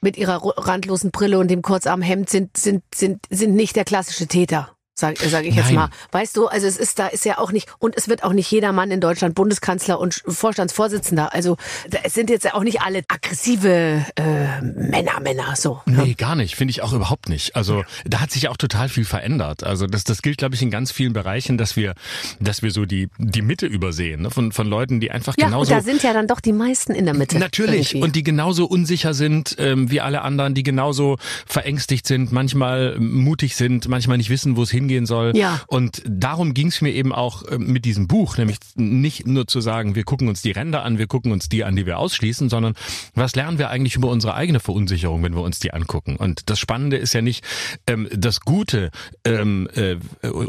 mit 0.00 0.16
ihrer 0.16 0.42
randlosen 0.44 1.10
Brille 1.10 1.38
und 1.38 1.50
dem 1.50 1.62
kurzarmen 1.62 2.04
Hemd 2.04 2.28
sind, 2.28 2.56
sind, 2.56 2.82
sind, 2.94 3.24
sind 3.30 3.54
nicht 3.54 3.76
der 3.76 3.84
klassische 3.84 4.26
Täter. 4.26 4.75
Sag, 4.98 5.18
sag 5.18 5.44
ich 5.44 5.54
jetzt 5.54 5.66
Nein. 5.66 5.74
mal. 5.74 5.90
Weißt 6.12 6.36
du, 6.36 6.46
also 6.46 6.66
es 6.66 6.76
ist 6.76 6.98
da 6.98 7.06
ist 7.08 7.24
ja 7.24 7.38
auch 7.38 7.52
nicht 7.52 7.68
und 7.78 7.96
es 7.96 8.08
wird 8.08 8.24
auch 8.24 8.32
nicht 8.32 8.50
jeder 8.50 8.72
Mann 8.72 8.90
in 8.90 9.00
Deutschland 9.00 9.34
Bundeskanzler 9.34 10.00
und 10.00 10.22
Vorstandsvorsitzender. 10.26 11.34
Also 11.34 11.56
es 12.02 12.14
sind 12.14 12.30
jetzt 12.30 12.44
ja 12.44 12.54
auch 12.54 12.62
nicht 12.64 12.80
alle 12.80 13.02
aggressive 13.06 14.04
äh, 14.16 14.62
Männer, 14.62 15.20
Männer 15.20 15.54
so. 15.56 15.80
Nee, 15.86 16.14
gar 16.14 16.34
nicht. 16.34 16.56
Finde 16.56 16.70
ich 16.70 16.82
auch 16.82 16.92
überhaupt 16.92 17.28
nicht. 17.28 17.54
Also 17.56 17.84
da 18.04 18.20
hat 18.20 18.30
sich 18.30 18.42
ja 18.42 18.50
auch 18.50 18.56
total 18.56 18.88
viel 18.88 19.04
verändert. 19.04 19.64
Also 19.64 19.86
das, 19.86 20.04
das 20.04 20.22
gilt, 20.22 20.38
glaube 20.38 20.54
ich, 20.54 20.62
in 20.62 20.70
ganz 20.70 20.92
vielen 20.92 21.12
Bereichen, 21.12 21.58
dass 21.58 21.76
wir, 21.76 21.94
dass 22.40 22.62
wir 22.62 22.70
so 22.70 22.86
die, 22.86 23.08
die 23.18 23.42
Mitte 23.42 23.66
übersehen, 23.66 24.22
ne? 24.22 24.30
von, 24.30 24.52
von 24.52 24.66
Leuten, 24.66 25.00
die 25.00 25.10
einfach 25.10 25.34
Ja, 25.38 25.46
genauso. 25.46 25.72
und 25.74 25.78
da 25.78 25.84
sind 25.84 26.02
ja 26.02 26.12
dann 26.14 26.26
doch 26.26 26.40
die 26.40 26.52
meisten 26.52 26.92
in 26.92 27.04
der 27.04 27.14
Mitte. 27.14 27.38
Natürlich. 27.38 27.90
irgendwie. 27.92 28.02
Und 28.02 28.16
die 28.16 28.22
genauso 28.22 28.64
unsicher 28.66 29.12
sind 29.12 29.56
ähm, 29.58 29.90
wie 29.90 30.00
alle 30.00 30.22
anderen, 30.22 30.54
die 30.54 30.62
genauso 30.62 31.18
verängstigt 31.46 32.06
sind, 32.06 32.32
manchmal 32.32 32.98
mutig 32.98 33.56
sind, 33.56 33.88
manchmal 33.88 34.16
nicht 34.16 34.30
wissen, 34.30 34.56
wo 34.56 34.62
es 34.62 34.70
hingehen 34.86 35.06
soll. 35.06 35.36
Ja. 35.36 35.60
Und 35.66 36.02
darum 36.06 36.54
ging 36.54 36.68
es 36.68 36.80
mir 36.80 36.92
eben 36.92 37.12
auch 37.12 37.42
ähm, 37.50 37.72
mit 37.72 37.84
diesem 37.84 38.06
Buch, 38.06 38.38
nämlich 38.38 38.58
nicht 38.76 39.26
nur 39.26 39.46
zu 39.46 39.60
sagen, 39.60 39.94
wir 39.94 40.04
gucken 40.04 40.28
uns 40.28 40.42
die 40.42 40.52
Ränder 40.52 40.84
an, 40.84 40.98
wir 40.98 41.06
gucken 41.06 41.32
uns 41.32 41.48
die 41.48 41.64
an, 41.64 41.74
die 41.76 41.86
wir 41.86 41.98
ausschließen, 41.98 42.48
sondern 42.48 42.74
was 43.14 43.34
lernen 43.34 43.58
wir 43.58 43.70
eigentlich 43.70 43.96
über 43.96 44.08
unsere 44.08 44.34
eigene 44.34 44.60
Verunsicherung, 44.60 45.22
wenn 45.22 45.34
wir 45.34 45.42
uns 45.42 45.58
die 45.58 45.72
angucken. 45.72 46.16
Und 46.16 46.48
das 46.48 46.58
Spannende 46.58 46.96
ist 46.96 47.12
ja 47.12 47.22
nicht, 47.22 47.44
ähm, 47.86 48.08
das 48.12 48.40
Gute 48.40 48.90
ähm, 49.24 49.68
äh, 49.74 49.96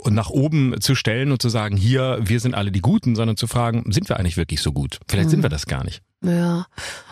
nach 0.10 0.30
oben 0.30 0.80
zu 0.80 0.96
stellen 0.96 1.32
und 1.32 1.42
zu 1.42 1.50
sagen, 1.50 1.78
hier, 1.78 2.20
wir 2.22 2.40
sind 2.40 2.54
alle 2.54 2.72
die 2.72 2.82
Guten, 2.82 3.16
sondern 3.16 3.38
zu 3.38 3.48
fragen, 3.48 3.92
sind 3.92 4.08
wir 4.10 4.20
eigentlich 4.20 4.38
wirklich 4.38 4.62
so 4.62 4.72
gut? 4.72 5.00
Vielleicht 5.08 5.30
sind 5.30 5.44
wir 5.44 5.50
das 5.50 5.66
gar 5.66 5.84
nicht. 5.84 6.02
Ja, 6.24 6.66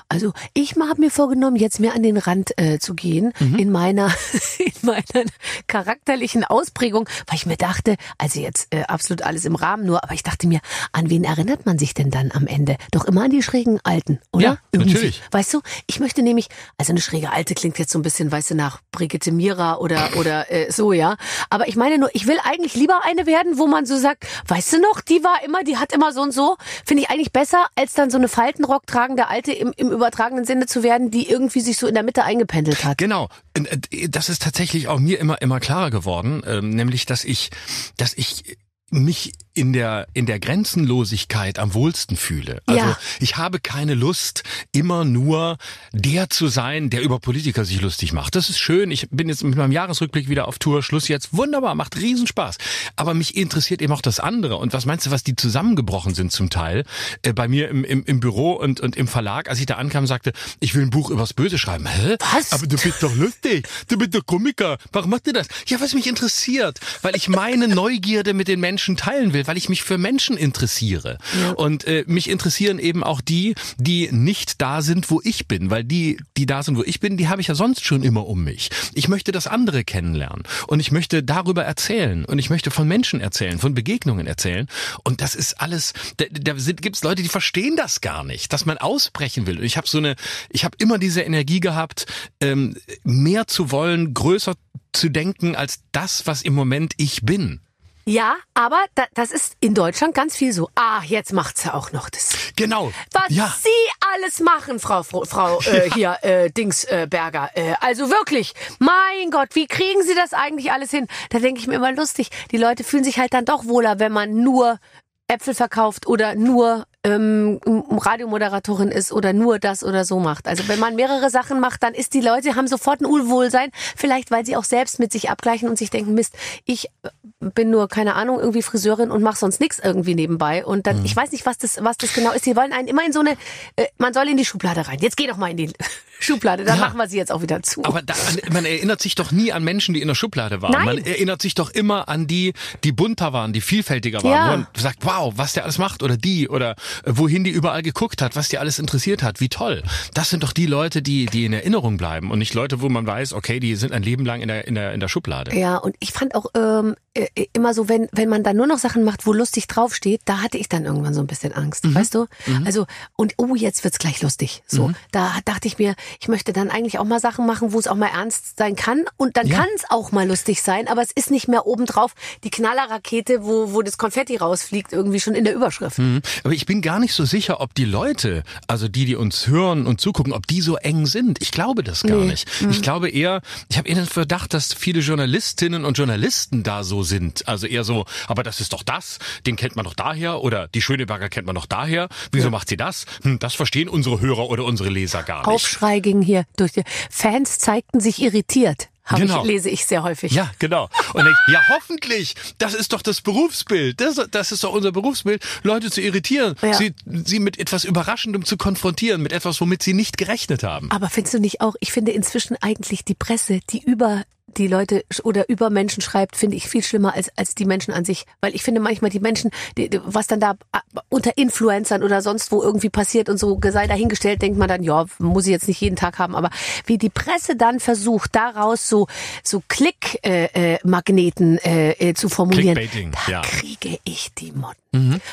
also 0.09 0.33
ich 0.53 0.75
habe 0.75 1.01
mir 1.01 1.12
vorgenommen, 1.12 1.55
jetzt 1.55 1.79
mehr 1.79 1.95
an 1.95 2.03
den 2.03 2.17
Rand 2.17 2.57
äh, 2.57 2.79
zu 2.79 2.93
gehen 2.93 3.33
Mhm. 3.39 3.55
in 3.57 3.71
meiner 3.71 4.13
in 4.59 4.74
meiner 4.83 5.25
charakterlichen 5.67 6.43
Ausprägung, 6.43 7.07
weil 7.27 7.35
ich 7.38 7.45
mir 7.45 7.57
dachte, 7.57 7.95
also 8.17 8.39
jetzt 8.39 8.67
äh, 8.74 8.83
absolut 8.83 9.24
alles 9.24 9.45
im 9.45 9.55
Rahmen 9.55 9.85
nur, 9.85 10.03
aber 10.03 10.13
ich 10.13 10.24
dachte 10.24 10.47
mir, 10.47 10.59
an 10.91 11.09
wen 11.09 11.24
erinnert 11.24 11.65
man 11.65 11.77
sich 11.77 11.93
denn 11.93 12.12
dann 12.12 12.31
am 12.33 12.47
Ende? 12.47 12.77
Doch 12.91 13.05
immer 13.05 13.24
an 13.24 13.31
die 13.31 13.41
schrägen 13.43 13.79
Alten, 13.83 14.19
oder? 14.31 14.43
Ja, 14.43 14.57
natürlich. 14.79 15.21
Weißt 15.31 15.53
du, 15.53 15.62
ich 15.88 16.00
möchte 16.00 16.21
nämlich, 16.21 16.47
also 16.77 16.91
eine 16.91 17.01
schräge 17.01 17.31
Alte 17.31 17.55
klingt 17.55 17.79
jetzt 17.79 17.91
so 17.91 18.00
ein 18.00 18.03
bisschen, 18.03 18.31
weißt 18.31 18.51
du, 18.51 18.55
nach 18.55 18.79
Brigitte 18.91 19.31
Mira 19.31 19.77
oder 19.77 20.09
oder 20.17 20.51
äh, 20.51 20.71
so, 20.71 20.93
ja. 20.93 21.15
Aber 21.50 21.67
ich 21.67 21.75
meine 21.75 21.97
nur, 21.97 22.09
ich 22.13 22.27
will 22.27 22.38
eigentlich 22.43 22.75
lieber 22.75 23.03
eine 23.03 23.25
werden, 23.25 23.57
wo 23.57 23.67
man 23.67 23.85
so 23.85 23.97
sagt, 23.97 24.25
weißt 24.47 24.74
du 24.74 24.81
noch, 24.81 25.01
die 25.01 25.24
war 25.24 25.43
immer, 25.43 25.63
die 25.63 25.77
hat 25.77 25.91
immer 25.93 26.12
so 26.13 26.21
und 26.21 26.31
so. 26.33 26.57
Finde 26.85 27.03
ich 27.03 27.09
eigentlich 27.09 27.31
besser, 27.31 27.65
als 27.75 27.93
dann 27.93 28.09
so 28.09 28.17
eine 28.17 28.27
Faltenrock 28.27 28.85
tragende 28.88 29.27
Alte 29.27 29.51
im, 29.51 29.74
im 29.75 29.95
übertragenen 29.96 30.46
Sinne 30.46 30.66
zu 30.68 30.84
werden, 30.84 31.12
die 31.12 31.30
irgendwie 31.30 31.62
sich 31.62 31.78
so 31.78 31.88
in 31.88 31.94
der 31.94 32.04
Mitte 32.04 32.24
eingependelt 32.24 32.84
hat. 32.84 32.98
Genau. 32.98 33.30
Äh, 33.54 34.08
Das 34.10 34.30
ist 34.30 34.42
tatsächlich 34.44 34.88
auch 34.88 35.00
mir 35.00 35.20
immer 35.20 35.42
immer 35.42 35.60
klarer 35.60 35.90
geworden, 35.90 36.44
ähm, 36.46 36.70
nämlich 36.70 37.06
dass 37.06 37.24
ich, 37.24 37.50
dass 37.98 38.14
ich 38.14 38.58
mich 38.92 39.34
in 39.58 39.72
der 39.72 40.08
in 40.13 40.25
der 40.25 40.39
Grenzenlosigkeit 40.39 41.60
am 41.60 41.74
wohlsten 41.74 42.18
fühle. 42.18 42.62
Also 42.65 42.80
Ja. 42.82 42.98
ich 43.20 43.38
habe 43.38 43.60
keine 43.60 43.94
Lust, 43.94 44.44
immer 44.74 45.06
nur 45.06 45.58
der 45.94 46.30
zu 46.30 46.50
sein, 46.50 46.89
der 46.89 47.01
über 47.01 47.20
Politiker 47.20 47.63
sich 47.65 47.80
lustig 47.82 48.12
macht. 48.13 48.36
Das 48.36 48.50
ist 48.50 48.60
schön. 48.60 48.92
Ich 48.92 49.08
bin 49.12 49.30
jetzt 49.30 49.44
mit 49.44 49.56
meinem 49.56 49.72
Jahresrückblick 49.72 50.27
wieder 50.30 50.48
auf 50.50 50.60
Tour. 50.60 50.84
Schluss 50.84 51.08
jetzt. 51.08 51.34
Wunderbar, 51.36 51.74
macht 51.74 51.96
Riesenspaß. 51.96 52.58
Aber 52.98 53.13
mich 53.13 53.38
interessiert 53.38 53.82
eben 53.82 53.94
auch 53.94 54.01
das 54.01 54.20
andere. 54.20 54.58
Und 54.58 54.74
was 54.74 54.86
meinst 54.86 55.06
du, 55.06 55.12
was 55.12 55.24
die 55.24 55.36
zusammengebrochen 55.38 56.13
sind 56.13 56.32
zum 56.34 56.50
Teil? 56.50 56.84
Äh, 57.24 57.32
bei 57.34 57.48
mir 57.48 57.70
im, 57.70 57.86
im, 57.86 58.04
im 58.04 58.20
Büro 58.20 58.51
und, 58.54 58.82
und 58.82 58.98
im 58.98 59.08
Verlag, 59.08 59.50
als 59.50 59.60
ich 59.60 59.65
da 59.65 59.75
ankam, 59.75 60.06
sagte, 60.06 60.34
ich 60.60 60.75
will 60.75 60.84
ein 60.84 60.89
Buch 60.89 61.10
übers 61.10 61.34
Böse 61.34 61.58
schreiben. 61.58 61.88
Hä? 61.88 62.18
Was? 62.36 62.51
Aber 62.51 62.68
du 62.68 62.75
bist 62.77 63.01
doch 63.01 63.15
lustig. 63.15 63.68
Du 63.88 63.98
bist 63.98 64.13
doch 64.13 64.25
Komiker. 64.25 64.77
Warum 64.92 65.12
macht 65.12 65.27
ihr 65.27 65.34
das? 65.34 65.48
Ja, 65.68 65.80
was 65.80 65.94
mich 65.94 66.08
interessiert. 66.08 66.80
Weil 67.01 67.15
ich 67.15 67.30
meine 67.30 67.70
Neugierde 67.70 68.34
mit 68.34 68.50
den 68.50 68.60
Menschen 68.60 68.75
teilen 68.77 69.34
will, 69.34 69.48
weil 69.48 69.58
ich 69.58 69.70
mich 69.70 69.84
für 69.84 69.98
Menschen 69.98 70.38
interessiere. 70.38 71.17
Und 71.55 71.86
äh, 71.86 72.03
mich 72.08 72.29
interessieren 72.29 72.79
eben 72.79 73.03
auch 73.03 73.22
die, 73.22 73.55
die 73.77 74.10
nicht 74.12 74.62
da 74.62 74.82
sind, 74.82 75.10
wo 75.10 75.22
ich 75.24 75.48
bin. 75.48 75.70
Weil 75.70 75.84
die, 75.84 76.17
die 76.38 76.46
da 76.46 76.63
sind, 76.63 76.77
wo 76.77 76.84
ich 76.84 77.00
bin, 77.00 77.17
die 77.17 77.27
habe 77.27 77.41
ich 77.41 77.48
ja 77.48 77.55
sonst 77.55 77.86
schon 77.86 78.03
immer 78.03 78.27
um 78.27 78.44
mich. 78.44 78.70
Ich 78.94 79.08
möchte 79.08 79.32
das 79.32 79.48
andere 79.48 79.84
kennenlernen. 79.84 80.44
Und 80.67 80.79
ich 80.79 80.91
möchte 80.91 81.24
darüber 81.24 81.63
erzählen. 81.63 82.25
Und 82.25 82.39
ich 82.39 82.50
möchte 82.50 82.72
von 82.72 82.88
Menschen 82.88 83.22
erzählen, 83.22 83.60
von 83.60 83.74
Begegnungen 83.74 84.27
erzählen. 84.27 84.67
Und 85.03 85.22
das 85.22 85.36
ist 85.36 85.62
alles, 85.62 85.94
da, 86.17 86.25
da 86.32 86.58
sind, 86.58 86.82
gibt's 86.82 87.03
Leute, 87.03 87.24
die 87.24 87.29
verstehen 87.29 87.75
das 87.75 88.01
gar 88.01 88.24
nicht, 88.24 88.53
dass 88.53 88.65
man 88.65 88.77
ausbrechen 88.77 89.48
will. 89.48 89.60
Und 89.60 89.63
ich 89.63 89.77
habe 89.77 89.88
so 89.88 89.98
eine, 89.98 90.15
ich 90.50 90.65
habe 90.65 90.77
immer 90.79 90.98
diese 90.98 91.22
Energie 91.22 91.60
gehabt, 91.60 92.05
ähm, 92.39 92.77
mehr 93.03 93.48
zu 93.48 93.72
wollen, 93.72 94.13
größer 94.13 94.55
zu 94.94 95.10
denken 95.10 95.55
als 95.55 95.79
das, 95.91 96.25
was 96.27 96.41
im 96.41 96.53
Moment 96.53 96.94
ich 96.98 97.22
bin. 97.24 97.62
Ja, 98.07 98.35
aber 98.53 98.77
da, 98.93 99.05
das 99.15 99.31
ist 99.31 99.57
in 99.62 99.74
Deutschland 99.74 100.13
ganz 100.13 100.35
viel 100.35 100.53
so. 100.53 100.69
Ah, 100.75 101.01
jetzt 101.03 101.33
macht 101.33 101.57
sie 101.57 101.74
auch 101.74 101.91
noch 101.91 102.09
das. 102.12 102.35
Genau. 102.55 102.91
Was 103.12 103.29
ja. 103.29 103.51
Sie 103.59 103.69
alles 104.13 104.39
machen, 104.41 104.79
Frau 104.79 105.01
Frau, 105.01 105.25
Frau 105.25 105.59
äh, 105.62 105.89
hier 105.91 106.19
äh, 106.21 106.51
Dings 106.51 106.83
äh. 106.83 107.07
Äh, 107.12 107.74
also 107.81 108.12
wirklich, 108.12 108.53
mein 108.77 109.31
Gott, 109.31 109.50
wie 109.53 109.65
kriegen 109.65 110.03
Sie 110.03 110.13
das 110.13 110.33
eigentlich 110.33 110.71
alles 110.71 110.91
hin? 110.91 111.07
Da 111.31 111.39
denke 111.39 111.59
ich 111.59 111.67
mir 111.67 111.75
immer 111.75 111.93
lustig. 111.93 112.29
Die 112.51 112.57
Leute 112.57 112.83
fühlen 112.83 113.03
sich 113.03 113.17
halt 113.17 113.33
dann 113.33 113.45
doch 113.45 113.65
wohler, 113.65 113.97
wenn 113.97 114.12
man 114.12 114.35
nur 114.35 114.79
Äpfel 115.27 115.55
verkauft 115.55 116.05
oder 116.05 116.35
nur 116.35 116.85
ähm, 117.05 117.59
Radiomoderatorin 117.91 118.89
ist 118.89 119.11
oder 119.11 119.33
nur 119.33 119.59
das 119.59 119.83
oder 119.83 120.05
so 120.05 120.20
macht. 120.20 120.48
Also 120.48 120.68
wenn 120.68 120.79
man 120.79 120.96
mehrere 120.96 121.29
Sachen 121.29 121.59
macht, 121.59 121.83
dann 121.83 121.94
ist 121.94 122.13
die 122.13 122.22
Leute 122.22 122.55
haben 122.55 122.68
sofort 122.68 123.01
ein 123.01 123.05
Unwohlsein, 123.05 123.70
vielleicht 123.96 124.31
weil 124.31 124.46
sie 124.46 124.55
auch 124.55 124.63
selbst 124.63 125.00
mit 125.00 125.11
sich 125.11 125.29
abgleichen 125.29 125.70
und 125.70 125.77
sich 125.77 125.89
denken, 125.89 126.13
Mist, 126.13 126.35
ich 126.65 126.87
äh, 127.03 127.09
bin 127.53 127.70
nur 127.70 127.87
keine 127.87 128.15
Ahnung 128.15 128.39
irgendwie 128.39 128.61
Friseurin 128.63 129.11
und 129.11 129.22
mache 129.22 129.37
sonst 129.37 129.59
nichts 129.59 129.79
irgendwie 129.79 130.15
nebenbei 130.15 130.65
und 130.65 130.87
dann 130.87 131.03
ich 131.05 131.15
weiß 131.15 131.31
nicht, 131.31 131.46
was 131.46 131.57
das 131.57 131.83
was 131.83 131.98
das 131.98 132.13
genau 132.13 132.31
ist. 132.31 132.46
Die 132.46 132.55
wollen 132.55 132.74
einen 132.74 132.87
immer 132.87 133.05
in 133.05 133.13
so 133.13 133.20
eine 133.20 133.31
äh, 133.75 133.85
man 133.98 134.13
soll 134.13 134.27
in 134.29 134.37
die 134.37 134.46
Schublade 134.46 134.87
rein. 134.87 134.98
Jetzt 135.00 135.18
geh 135.18 135.27
doch 135.27 135.37
mal 135.37 135.51
in 135.51 135.57
die 135.57 135.72
Schublade, 136.20 136.63
dann 136.63 136.77
Ja. 136.79 136.85
machen 136.85 136.98
wir 136.98 137.07
sie 137.09 137.18
jetzt 137.18 137.31
auch 137.31 137.41
wieder 137.41 137.61
zu. 137.61 137.83
Aber 137.83 138.01
da, 138.01 138.13
man 138.51 138.65
erinnert 138.65 139.01
sich 139.01 139.15
doch 139.15 139.31
nie 139.33 139.51
an 139.51 139.63
Menschen, 139.65 139.94
die 139.94 140.01
in 140.01 140.07
der 140.07 140.15
Schublade 140.15 140.61
waren. 140.61 140.72
Nein. 140.72 140.85
Man 140.85 140.98
erinnert 141.00 141.41
sich 141.41 141.55
doch 141.55 141.70
immer 141.70 142.07
an 142.07 142.25
die, 142.25 142.53
die 142.85 142.94
bunter 142.94 143.33
waren, 143.33 143.51
die 143.51 143.59
vielfältiger 143.61 144.24
waren. 144.24 144.31
Ja. 144.31 144.48
Man 144.48 144.68
sagt, 144.77 145.00
wow, 145.05 145.33
was 145.35 145.53
der 145.53 145.63
alles 145.63 145.77
macht 145.77 146.01
oder 146.03 146.15
die 146.15 146.48
oder 146.48 146.75
wohin 147.05 147.44
die 147.44 147.51
überall 147.51 147.81
geguckt 147.81 148.22
hat, 148.22 148.36
was 148.36 148.50
die 148.50 148.58
alles 148.58 148.79
interessiert 148.79 149.24
hat, 149.24 149.40
wie 149.40 149.50
toll. 149.50 149.84
Das 150.14 150.29
sind 150.29 150.44
doch 150.44 150.53
die 150.53 150.66
Leute, 150.66 151.01
die, 151.01 151.25
die 151.25 151.46
in 151.46 151.53
Erinnerung 151.53 151.98
bleiben 151.98 152.31
und 152.31 152.40
nicht 152.40 152.53
Leute, 152.53 152.81
wo 152.81 152.90
man 152.90 153.05
weiß, 153.05 153.34
okay, 153.34 153.60
die 153.60 153.75
sind 153.75 153.94
ein 153.94 154.03
Leben 154.03 154.25
lang 154.25 154.42
in 154.42 154.48
der, 154.48 154.68
in 154.68 154.75
der, 154.75 154.94
in 154.94 155.00
der 155.00 155.08
Schublade. 155.08 155.55
Ja, 155.58 155.77
und 155.77 155.96
ich 156.00 156.12
fand 156.12 156.36
auch 156.36 156.48
ähm, 156.55 156.96
äh, 156.96 157.04
immer 157.54 157.74
so, 157.74 157.88
wenn, 157.88 158.08
wenn 158.12 158.28
man 158.28 158.44
dann 158.44 158.58
nur 158.58 158.68
noch 158.68 158.78
Sachen 158.78 159.04
macht, 159.06 159.25
wo 159.25 159.32
lustig 159.34 159.68
draufsteht, 159.68 160.22
da 160.25 160.42
hatte 160.42 160.58
ich 160.58 160.68
dann 160.68 160.84
irgendwann 160.86 161.14
so 161.14 161.22
ein 161.22 161.28
bisschen 161.28 161.54
Angst, 161.54 161.86
Mhm. 161.86 161.96
weißt 161.96 162.14
du? 162.14 162.25
Also, 162.66 162.86
und 163.16 163.34
oh, 163.38 163.56
jetzt 163.56 163.84
wird's 163.86 164.00
gleich 164.00 164.22
lustig. 164.22 164.64
So, 164.68 164.92
da 165.12 165.32
dachte 165.46 165.68
ich 165.68 165.78
mir, 165.78 165.96
ich 166.20 166.28
möchte 166.28 166.51
dann 166.51 166.70
eigentlich 166.70 167.00
auch 167.00 167.06
mal 167.06 167.20
Sachen 167.22 167.46
machen, 167.46 167.72
wo 167.72 167.80
es 167.80 167.88
auch 167.88 167.96
mal 167.96 168.08
ernst 168.14 168.58
sein 168.58 168.75
kann. 168.75 169.06
Und 169.18 169.38
dann 169.38 169.48
Ja. 169.48 169.60
kann 169.60 169.68
es 169.75 169.84
auch 169.90 170.12
mal 170.12 170.28
lustig 170.28 170.62
sein, 170.62 170.88
aber 170.90 171.01
es 171.01 171.12
ist 171.16 171.32
nicht 171.32 171.48
mehr 171.48 171.66
obendrauf 171.66 172.14
die 172.44 172.50
Knallerrakete, 172.50 173.44
wo, 173.46 173.72
wo 173.74 173.82
das 173.82 173.98
Konfetti 173.98 174.36
rausfliegt, 174.36 174.92
irgendwie 174.92 175.20
schon 175.22 175.36
in 175.36 175.46
der 175.46 175.56
Überschrift. 175.56 175.98
Mhm. 176.00 176.22
Aber 176.44 176.54
ich 176.54 176.66
bin 176.66 176.82
gar 176.82 177.00
nicht 177.00 177.14
so 177.14 177.24
sicher, 177.24 177.62
ob 177.62 177.74
die 177.75 177.86
Leute, 177.86 178.44
also 178.68 178.88
die, 178.90 179.06
die 179.06 179.16
uns 179.16 179.48
hören 179.48 179.88
und 179.88 180.01
zugucken, 180.01 180.34
ob 180.34 180.48
die 180.48 180.60
so 180.62 180.75
eng 180.75 181.06
sind. 181.06 181.42
Ich 181.42 181.51
glaube 181.51 181.82
das 181.84 182.04
gar 182.04 182.18
Nee. 182.18 182.25
nicht. 182.32 182.48
Ich 182.70 182.82
glaube 182.82 183.10
eher, 183.10 183.42
ich 183.70 183.78
habe 183.78 183.88
eher 183.88 183.96
den 183.96 184.06
Verdacht, 184.06 184.54
dass 184.54 184.74
viele 184.74 185.00
Journalistinnen 185.00 185.86
und 185.86 185.98
Journalisten 185.98 186.64
da 186.64 186.84
so 186.84 187.04
sind. 187.05 187.48
Also 187.48 187.68
eher 187.68 187.83
so, 187.83 188.05
aber 188.27 188.44
das 188.44 188.59
ist 188.59 188.74
doch 188.74 188.83
das, 188.83 189.20
den 189.46 189.55
kennt 189.55 189.75
man 189.75 189.85
doch 189.85 189.94
daher 189.96 190.41
oder 190.41 190.68
die 190.68 190.81
Schöneberger 190.81 191.29
kennt 191.29 191.46
man 191.48 191.55
doch 191.55 191.65
daher. 191.65 192.09
Wieso 192.31 192.50
macht 192.50 192.70
sie 192.70 192.77
das? 192.77 193.05
Hm, 193.24 193.39
das 193.39 193.53
verstehen 193.55 193.87
unsere 193.89 194.20
Hörer 194.20 194.50
oder 194.50 194.65
unsere 194.65 194.89
Leser 194.89 195.24
gar 195.24 195.39
nicht. 195.39 195.48
Aufschrei 195.48 196.00
ging 196.00 196.22
hier 196.22 196.46
durch 196.57 196.74
die 196.74 196.83
Fans 197.09 197.59
zeigten 197.59 198.00
sich 198.00 198.22
irritiert. 198.22 198.89
Hab 199.05 199.20
Genau. 199.20 199.41
ich, 199.41 199.48
lese 199.48 199.70
ich 199.70 199.85
sehr 199.85 200.01
häufig. 200.01 200.31
Ja, 200.31 200.50
genau. 200.57 200.89
Und 201.13 201.27
ich, 201.27 201.53
ja, 201.53 201.61
hoffentlich. 201.70 202.33
Das 202.57 202.74
ist 202.74 202.91
doch 202.91 203.03
das 203.03 203.22
Berufsbild. 203.22 204.01
Das, 204.01 204.20
das 204.31 204.51
ist 204.51 204.63
doch 204.63 204.74
unser 204.74 204.91
Berufsbild, 204.91 205.46
Leute 205.61 205.91
zu 205.91 206.01
irritieren, 206.01 206.55
Ja. 206.63 206.74
sie, 206.74 206.96
sie 207.05 207.37
mit 207.37 207.59
etwas 207.59 207.83
Überraschendem 207.83 208.46
zu 208.46 208.57
konfrontieren, 208.57 209.22
mit 209.22 209.31
etwas, 209.31 209.61
womit 209.61 209.83
sie 209.83 209.94
nicht 209.94 210.18
gerechnet 210.18 210.63
haben. 210.63 210.89
Aber 210.89 211.07
findest 211.11 211.35
du 211.35 211.39
nicht 211.39 211.61
auch, 211.61 211.75
ich 211.81 211.91
finde 211.91 212.13
inzwischen 212.13 212.57
eigentlich 212.61 213.05
die 213.05 213.13
Presse, 213.13 213.59
die 213.70 213.83
über 213.83 214.24
die 214.57 214.68
Leute 214.68 215.03
oder 215.24 215.50
über 215.50 215.70
Menschen 215.70 216.01
schreibt, 216.01 216.35
finde 216.35 216.57
ich 216.57 216.68
viel 216.68 216.83
schlimmer 216.83 217.13
als, 217.13 217.29
als 217.37 217.55
die 217.55 217.65
Menschen 217.65 217.94
an 217.94 218.05
sich. 218.05 218.25
Weil 218.41 218.55
ich 218.55 218.63
finde 218.63 218.81
manchmal 218.81 219.11
die 219.11 219.20
Menschen, 219.20 219.51
die, 219.77 219.89
die, 219.89 220.00
was 220.05 220.27
dann 220.27 220.39
da 220.39 220.55
ah, 220.72 220.81
unter 221.09 221.37
Influencern 221.37 222.03
oder 222.03 222.22
sonst 222.22 222.51
wo 222.51 222.61
irgendwie 222.61 222.89
passiert 222.89 223.29
und 223.29 223.37
so 223.37 223.59
sei 223.70 223.87
dahingestellt, 223.87 224.41
denkt 224.41 224.57
man 224.57 224.68
dann, 224.68 224.83
ja, 224.83 225.05
muss 225.20 225.46
ich 225.46 225.51
jetzt 225.51 225.68
nicht 225.68 225.81
jeden 225.81 225.96
Tag 225.96 226.20
haben. 226.20 226.35
Aber 226.35 226.50
wie 226.85 226.98
die 226.98 227.09
Presse 227.09 227.55
dann 227.55 227.79
versucht, 227.79 228.35
daraus 228.35 228.87
so, 228.87 229.07
so 229.44 229.61
Klick-Magneten 229.68 231.57
äh, 231.59 231.89
äh, 231.89 231.91
äh, 231.91 232.09
äh, 232.09 232.13
zu 232.13 232.29
formulieren, 232.29 232.77
da 233.25 233.31
ja. 233.31 233.41
kriege 233.41 233.98
ich 234.03 234.33
die 234.33 234.51
Motten. 234.51 234.84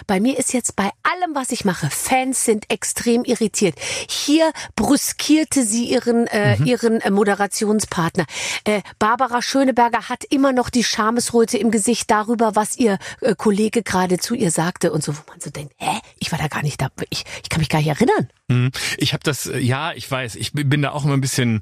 Bei 0.06 0.20
mir 0.20 0.38
ist 0.38 0.52
jetzt 0.52 0.76
bei 0.76 0.90
allem, 1.02 1.34
was 1.34 1.50
ich 1.50 1.64
mache, 1.64 1.88
Fans 1.90 2.44
sind 2.44 2.70
extrem 2.70 3.24
irritiert. 3.24 3.74
Hier 4.08 4.50
brüskierte 4.76 5.64
sie 5.64 5.84
ihren, 5.84 6.26
äh, 6.26 6.56
ihren 6.64 7.00
äh, 7.00 7.10
Moderationspartner. 7.10 8.24
Äh, 8.64 8.82
Barbara 8.98 9.42
Schöneberger 9.42 10.08
hat 10.08 10.24
immer 10.24 10.52
noch 10.52 10.70
die 10.70 10.84
Schamesröte 10.84 11.58
im 11.58 11.70
Gesicht 11.70 12.10
darüber, 12.10 12.56
was 12.56 12.76
ihr 12.78 12.98
äh, 13.20 13.34
Kollege 13.36 13.82
gerade 13.82 14.18
zu 14.18 14.34
ihr 14.34 14.50
sagte 14.50 14.92
und 14.92 15.02
so, 15.04 15.14
wo 15.14 15.20
man 15.28 15.40
so 15.40 15.50
denkt, 15.50 15.74
hä, 15.78 15.98
ich 16.18 16.32
war 16.32 16.38
da 16.38 16.48
gar 16.48 16.62
nicht 16.62 16.80
da, 16.80 16.88
ich, 17.10 17.24
ich 17.42 17.48
kann 17.48 17.60
mich 17.60 17.68
gar 17.68 17.78
nicht 17.78 17.88
erinnern. 17.88 18.28
Mhm. 18.48 18.70
Ich 18.98 19.12
habe 19.12 19.22
das, 19.24 19.46
äh, 19.46 19.58
ja, 19.58 19.92
ich 19.92 20.10
weiß, 20.10 20.34
ich 20.36 20.52
bin 20.52 20.82
da 20.82 20.90
auch 20.92 21.04
immer 21.04 21.14
ein 21.14 21.20
bisschen 21.20 21.60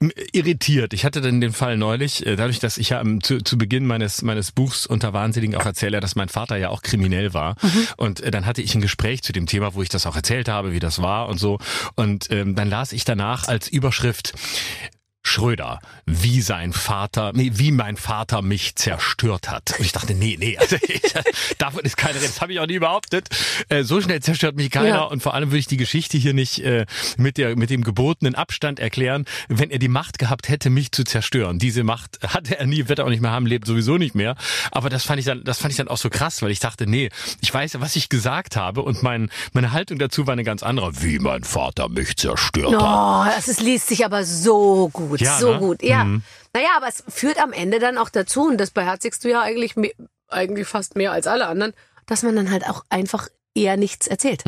ähm, 0.00 0.12
irritiert. 0.32 0.92
Ich 0.94 1.04
hatte 1.04 1.20
dann 1.20 1.40
den 1.40 1.52
Fall 1.52 1.76
neulich, 1.76 2.24
äh, 2.26 2.36
dadurch, 2.36 2.58
dass 2.58 2.78
ich 2.78 2.90
ja 2.90 3.00
am- 3.00 3.22
zu, 3.22 3.38
zu 3.42 3.58
Beginn 3.58 3.86
meines, 3.86 4.22
meines 4.22 4.52
Buchs 4.52 4.86
unter 4.86 5.12
Wahnsinnigen 5.12 5.56
auch 5.56 5.66
erzähle, 5.66 6.00
dass 6.00 6.16
mein 6.16 6.28
Vater 6.28 6.56
ja 6.56 6.68
auch 6.70 6.82
kriminell 6.82 7.34
war. 7.34 7.41
Und 7.96 8.20
äh, 8.20 8.30
dann 8.30 8.46
hatte 8.46 8.62
ich 8.62 8.74
ein 8.74 8.80
Gespräch 8.80 9.22
zu 9.22 9.32
dem 9.32 9.46
Thema, 9.46 9.74
wo 9.74 9.82
ich 9.82 9.88
das 9.88 10.06
auch 10.06 10.16
erzählt 10.16 10.48
habe, 10.48 10.72
wie 10.72 10.80
das 10.80 11.00
war 11.02 11.28
und 11.28 11.38
so. 11.38 11.58
Und 11.94 12.30
ähm, 12.30 12.54
dann 12.54 12.68
las 12.68 12.92
ich 12.92 13.04
danach 13.04 13.48
als 13.48 13.68
Überschrift, 13.68 14.34
Schröder, 15.24 15.80
wie 16.04 16.40
sein 16.40 16.72
Vater, 16.72 17.32
nee, 17.34 17.52
wie 17.54 17.70
mein 17.70 17.96
Vater 17.96 18.42
mich 18.42 18.74
zerstört 18.74 19.50
hat. 19.50 19.74
Und 19.78 19.84
ich 19.84 19.92
dachte, 19.92 20.14
nee, 20.14 20.36
nee, 20.38 20.58
also 20.58 20.76
ich, 20.82 21.02
davon 21.58 21.80
ist 21.84 21.96
keine 21.96 22.16
Rede. 22.16 22.26
Das 22.26 22.40
habe 22.40 22.52
ich 22.52 22.60
auch 22.60 22.66
nie 22.66 22.78
behauptet. 22.78 23.28
Äh, 23.68 23.84
so 23.84 24.00
schnell 24.00 24.20
zerstört 24.20 24.56
mich 24.56 24.70
keiner. 24.70 24.88
Ja. 24.88 25.02
Und 25.02 25.22
vor 25.22 25.34
allem 25.34 25.50
würde 25.50 25.58
ich 25.58 25.66
die 25.66 25.76
Geschichte 25.76 26.18
hier 26.18 26.34
nicht 26.34 26.58
äh, 26.60 26.86
mit 27.16 27.38
der 27.38 27.56
mit 27.56 27.70
dem 27.70 27.84
gebotenen 27.84 28.34
Abstand 28.34 28.80
erklären, 28.80 29.24
wenn 29.48 29.70
er 29.70 29.78
die 29.78 29.88
Macht 29.88 30.18
gehabt 30.18 30.48
hätte, 30.48 30.70
mich 30.70 30.92
zu 30.92 31.04
zerstören. 31.04 31.58
Diese 31.58 31.84
Macht 31.84 32.18
hatte 32.26 32.58
er 32.58 32.66
nie, 32.66 32.88
wird 32.88 32.98
er 32.98 33.04
auch 33.04 33.10
nicht 33.10 33.22
mehr 33.22 33.30
haben, 33.30 33.46
lebt 33.46 33.66
sowieso 33.66 33.98
nicht 33.98 34.14
mehr. 34.14 34.36
Aber 34.70 34.90
das 34.90 35.04
fand 35.04 35.20
ich 35.20 35.26
dann, 35.26 35.44
das 35.44 35.58
fand 35.58 35.72
ich 35.72 35.76
dann 35.76 35.88
auch 35.88 35.98
so 35.98 36.10
krass, 36.10 36.42
weil 36.42 36.50
ich 36.50 36.60
dachte, 36.60 36.86
nee, 36.86 37.10
ich 37.40 37.52
weiß 37.52 37.74
ja, 37.74 37.80
was 37.80 37.96
ich 37.96 38.08
gesagt 38.08 38.56
habe 38.56 38.82
und 38.82 39.02
mein 39.02 39.30
meine 39.52 39.72
Haltung 39.72 39.98
dazu 39.98 40.26
war 40.26 40.32
eine 40.32 40.44
ganz 40.44 40.62
andere. 40.62 41.02
Wie 41.02 41.18
mein 41.18 41.44
Vater 41.44 41.88
mich 41.88 42.16
zerstört 42.16 42.74
hat. 42.74 42.82
Oh, 42.82 43.24
das 43.36 43.48
ist, 43.48 43.60
liest 43.60 43.88
sich 43.88 44.04
aber 44.04 44.24
so 44.24 44.88
gut, 44.92 45.11
Ja, 45.20 45.38
so 45.38 45.52
ne? 45.52 45.58
gut. 45.58 45.82
Ja. 45.82 46.04
Naja, 46.54 46.68
aber 46.76 46.88
es 46.88 47.04
führt 47.08 47.38
am 47.38 47.52
Ende 47.52 47.78
dann 47.78 47.98
auch 47.98 48.08
dazu, 48.08 48.48
und 48.48 48.58
das 48.58 48.70
beherzigst 48.70 49.24
du 49.24 49.30
ja 49.30 49.40
eigentlich, 49.42 49.74
eigentlich 50.28 50.66
fast 50.66 50.96
mehr 50.96 51.12
als 51.12 51.26
alle 51.26 51.46
anderen, 51.46 51.72
dass 52.06 52.22
man 52.22 52.36
dann 52.36 52.50
halt 52.50 52.68
auch 52.68 52.84
einfach 52.88 53.28
eher 53.54 53.76
nichts 53.76 54.06
erzählt. 54.06 54.44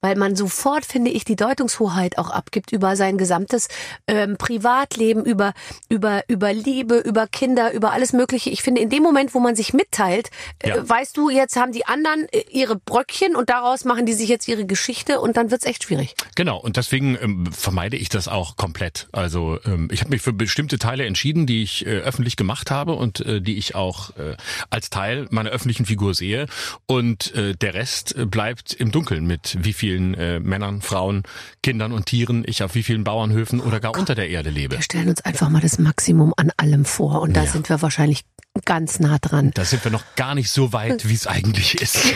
Weil 0.00 0.16
man 0.16 0.36
sofort, 0.36 0.84
finde 0.84 1.10
ich, 1.10 1.24
die 1.24 1.36
Deutungshoheit 1.36 2.18
auch 2.18 2.30
abgibt 2.30 2.72
über 2.72 2.96
sein 2.96 3.18
gesamtes 3.18 3.68
ähm, 4.06 4.36
Privatleben, 4.38 5.24
über, 5.24 5.52
über, 5.88 6.22
über 6.28 6.52
Liebe, 6.52 6.98
über 6.98 7.26
Kinder, 7.26 7.72
über 7.72 7.92
alles 7.92 8.12
Mögliche. 8.12 8.50
Ich 8.50 8.62
finde, 8.62 8.80
in 8.80 8.90
dem 8.90 9.02
Moment, 9.02 9.34
wo 9.34 9.40
man 9.40 9.56
sich 9.56 9.72
mitteilt, 9.72 10.30
äh, 10.60 10.68
Ja. 10.70 10.88
weißt 10.88 11.16
du, 11.16 11.30
jetzt 11.30 11.56
haben 11.56 11.72
die 11.72 11.86
anderen 11.86 12.26
äh, 12.30 12.44
ihre 12.50 12.76
Bröckchen 12.76 13.36
und 13.36 13.48
daraus 13.50 13.84
machen 13.84 14.06
die 14.06 14.12
sich 14.12 14.28
jetzt 14.28 14.48
ihre 14.48 14.66
Geschichte 14.66 15.20
und 15.20 15.36
dann 15.36 15.50
wird's 15.50 15.64
echt 15.66 15.84
schwierig. 15.84 16.14
Genau, 16.34 16.58
und 16.58 16.76
deswegen 16.76 17.16
ähm, 17.20 17.46
vermeide 17.52 17.96
ich 17.96 18.08
das 18.08 18.28
auch 18.28 18.56
komplett. 18.56 19.08
Also 19.12 19.58
ähm, 19.64 19.88
ich 19.92 20.00
habe 20.00 20.10
mich 20.10 20.22
für 20.22 20.32
bestimmte 20.32 20.78
Teile 20.78 21.04
entschieden, 21.06 21.46
die 21.46 21.62
ich 21.62 21.86
äh, 21.86 21.90
öffentlich 21.98 22.36
gemacht 22.36 22.70
habe 22.70 22.92
und 22.94 23.20
äh, 23.20 23.40
die 23.40 23.56
ich 23.56 23.74
auch 23.74 24.10
äh, 24.16 24.36
als 24.70 24.90
Teil 24.90 25.26
meiner 25.30 25.50
öffentlichen 25.50 25.86
Figur 25.86 26.14
sehe. 26.14 26.46
Und 26.86 27.34
äh, 27.34 27.54
der 27.54 27.74
Rest 27.74 28.16
äh, 28.16 28.26
bleibt 28.26 28.72
im 28.72 28.92
Dunkeln 28.92 29.26
mit 29.26 29.56
wie 29.60 29.72
vielen 29.86 30.14
äh, 30.14 30.40
Männern, 30.40 30.82
Frauen, 30.82 31.22
Kindern 31.62 31.92
und 31.92 32.06
Tieren 32.06 32.42
ich 32.44 32.62
auf 32.64 32.74
wie 32.74 32.82
vielen 32.82 33.04
Bauernhöfen 33.04 33.60
oder 33.60 33.78
gar 33.78 33.96
unter 33.96 34.16
der 34.16 34.28
Erde 34.28 34.50
lebe. 34.50 34.74
Wir 34.74 34.82
stellen 34.82 35.08
uns 35.08 35.20
einfach 35.24 35.48
mal 35.48 35.60
das 35.60 35.78
Maximum 35.78 36.34
an 36.36 36.50
allem 36.56 36.84
vor 36.84 37.20
und 37.20 37.34
da 37.36 37.44
Ja. 37.44 37.50
sind 37.50 37.68
wir 37.68 37.80
wahrscheinlich 37.82 38.24
ganz 38.64 38.98
nah 38.98 39.18
dran. 39.18 39.52
Da 39.54 39.64
sind 39.64 39.84
wir 39.84 39.92
noch 39.92 40.02
gar 40.16 40.34
nicht 40.34 40.50
so 40.50 40.72
weit, 40.72 41.08
wie 41.08 41.14
es 41.14 41.26
eigentlich 41.28 41.80
ist. 41.80 41.98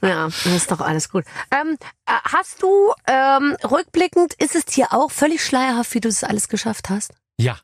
Ja, 0.00 0.26
das 0.26 0.46
ist 0.46 0.70
doch 0.70 0.80
alles 0.80 1.08
gut. 1.08 1.24
Ähm, 1.50 1.76
äh, 2.06 2.12
hast 2.32 2.62
du 2.62 2.92
ähm, 3.08 3.56
rückblickend, 3.68 4.32
ist 4.34 4.54
es 4.54 4.64
dir 4.64 4.92
auch 4.92 5.10
völlig 5.10 5.44
schleierhaft, 5.44 5.92
wie 5.92 5.98
du 6.00 6.08
es 6.08 6.22
alles 6.22 6.48
geschafft 6.48 6.88
hast? 6.88 7.14
Ja. 7.36 7.58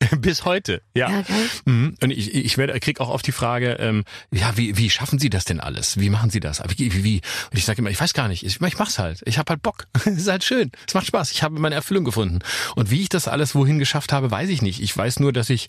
Bis 0.18 0.44
heute, 0.44 0.82
ja. 0.94 1.10
Ja, 1.10 1.22
geil. 1.22 1.50
Mhm. 1.64 1.96
Und 2.00 2.10
ich, 2.10 2.34
ich 2.34 2.56
werde, 2.56 2.78
krieg 2.78 3.00
auch 3.00 3.08
oft 3.08 3.26
die 3.26 3.32
Frage, 3.32 3.72
ähm, 3.80 4.04
ja, 4.30 4.56
wie, 4.56 4.76
wie 4.76 4.90
schaffen 4.90 5.18
Sie 5.18 5.28
das 5.28 5.44
denn 5.44 5.60
alles? 5.60 5.98
Wie 5.98 6.10
machen 6.10 6.30
Sie 6.30 6.40
das? 6.40 6.62
Wie, 6.76 6.92
wie, 6.92 7.04
wie? 7.04 7.20
Und 7.50 7.58
ich 7.58 7.64
sage 7.64 7.80
immer, 7.80 7.90
ich 7.90 8.00
weiß 8.00 8.14
gar 8.14 8.28
nicht. 8.28 8.44
Ich, 8.44 8.60
ich 8.60 8.78
mach's 8.78 8.98
halt. 8.98 9.22
Ich 9.24 9.38
habe 9.38 9.50
halt 9.50 9.62
Bock. 9.62 9.86
Es 9.94 10.06
ist 10.06 10.28
halt 10.28 10.44
schön. 10.44 10.70
Es 10.86 10.94
macht 10.94 11.06
Spaß. 11.06 11.32
Ich 11.32 11.42
habe 11.42 11.58
meine 11.58 11.74
Erfüllung 11.74 12.04
gefunden. 12.04 12.38
Und 12.76 12.90
wie 12.90 13.02
ich 13.02 13.08
das 13.08 13.26
alles 13.26 13.54
wohin 13.54 13.78
geschafft 13.78 14.12
habe, 14.12 14.30
weiß 14.30 14.48
ich 14.50 14.62
nicht. 14.62 14.80
Ich 14.80 14.96
weiß 14.96 15.18
nur, 15.18 15.32
dass 15.32 15.50
ich 15.50 15.68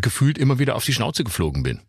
gefühlt 0.00 0.38
immer 0.38 0.58
wieder 0.58 0.76
auf 0.76 0.84
die 0.84 0.94
Schnauze 0.94 1.24
geflogen 1.24 1.62
bin. 1.64 1.80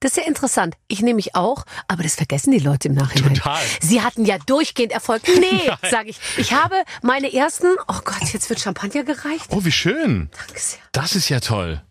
Das 0.00 0.12
ist 0.12 0.16
ja 0.16 0.24
interessant. 0.24 0.76
Ich 0.88 1.00
nehme 1.00 1.16
mich 1.16 1.34
auch, 1.34 1.64
aber 1.88 2.02
das 2.02 2.14
vergessen 2.14 2.52
die 2.52 2.58
Leute 2.58 2.88
im 2.88 2.94
Nachhinein. 2.94 3.34
Total. 3.34 3.60
Sie 3.80 4.02
hatten 4.02 4.24
ja 4.24 4.38
durchgehend 4.38 4.92
Erfolg. 4.92 5.22
Nee, 5.26 5.70
sage 5.90 6.10
ich. 6.10 6.18
Ich 6.38 6.52
habe 6.52 6.76
meine 7.02 7.32
ersten, 7.32 7.66
oh 7.88 8.00
Gott, 8.04 8.32
jetzt 8.32 8.48
wird 8.48 8.60
Champagner 8.60 9.04
gereicht. 9.04 9.46
Oh, 9.50 9.64
wie 9.64 9.72
schön. 9.72 10.30
Danke 10.36 10.60
sehr. 10.60 10.78
Das 10.92 11.14
ist 11.14 11.28
ja 11.28 11.40
toll. 11.40 11.82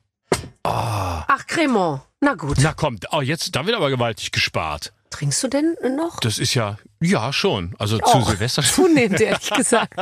Ach, 0.64 1.48
Cremant. 1.48 2.02
Na 2.22 2.34
gut. 2.34 2.58
Na 2.60 2.74
kommt, 2.74 3.08
oh, 3.12 3.22
jetzt, 3.22 3.56
da 3.56 3.66
wird 3.66 3.76
aber 3.76 3.90
gewaltig 3.90 4.32
gespart. 4.32 4.94
Trinkst 5.10 5.42
du 5.44 5.48
denn 5.48 5.76
noch? 5.96 6.20
Das 6.20 6.38
ist 6.38 6.54
ja, 6.54 6.78
ja 7.02 7.32
schon. 7.34 7.74
Also 7.80 7.98
zu 7.98 8.04
Auch 8.06 8.30
Silvester 8.30 8.62
Zunehmend, 8.64 9.22
ehrlich 9.22 9.50
gesagt. 9.52 9.94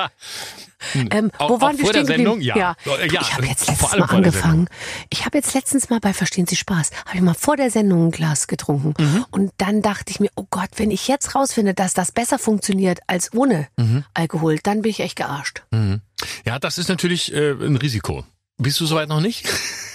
Ähm, 1.10 1.32
Auch- 1.40 1.50
wo 1.50 1.56
auch 1.56 1.62
waren 1.62 1.78
wir 1.78 1.86
vor 1.86 1.94
der 1.94 2.02
stehen 2.06 2.08
geblieben? 2.18 2.40
Sendung? 2.40 2.42
Ja. 2.42 2.56
ja. 2.56 2.76
Ja, 2.86 3.22
ich 3.22 3.34
habe 3.34 3.46
jetzt 3.48 3.68
letztens 3.68 3.82
mal 3.82 3.98
der 3.98 4.10
angefangen. 4.12 4.70
Ich 5.10 5.26
habe 5.26 5.38
jetzt 5.38 5.54
letztens 5.56 5.90
mal 5.90 6.00
bei 6.00 6.14
Verstehen 6.14 6.46
Sie 6.46 6.56
Spaß, 6.56 6.92
habe 7.06 7.18
ich 7.18 7.22
mal 7.24 7.34
vor 7.34 7.58
der 7.58 7.72
Sendung 7.72 8.08
ein 8.08 8.12
Glas 8.12 8.46
getrunken. 8.48 8.94
Mhm. 9.04 9.26
Und 9.32 9.52
dann 9.58 9.82
dachte 9.82 10.12
ich 10.12 10.20
mir, 10.20 10.30
oh 10.36 10.46
Gott, 10.52 10.70
wenn 10.76 10.92
ich 10.92 11.08
jetzt 11.08 11.34
rausfinde, 11.34 11.74
dass 11.74 11.94
das 11.96 12.12
besser 12.12 12.38
funktioniert 12.38 13.00
als 13.08 13.34
ohne 13.34 13.68
Mhm. 13.78 14.04
Alkohol, 14.14 14.60
dann 14.62 14.82
bin 14.84 14.92
ich 14.92 15.00
echt 15.00 15.16
gearscht. 15.16 15.64
Ja, 16.46 16.60
das 16.60 16.78
ist 16.78 16.90
natürlich 16.90 17.34
äh, 17.34 17.52
ein 17.52 17.76
Risiko. 17.78 18.24
Bist 18.58 18.80
du 18.80 18.86
soweit 18.86 19.10
noch 19.10 19.22
nicht? 19.22 19.48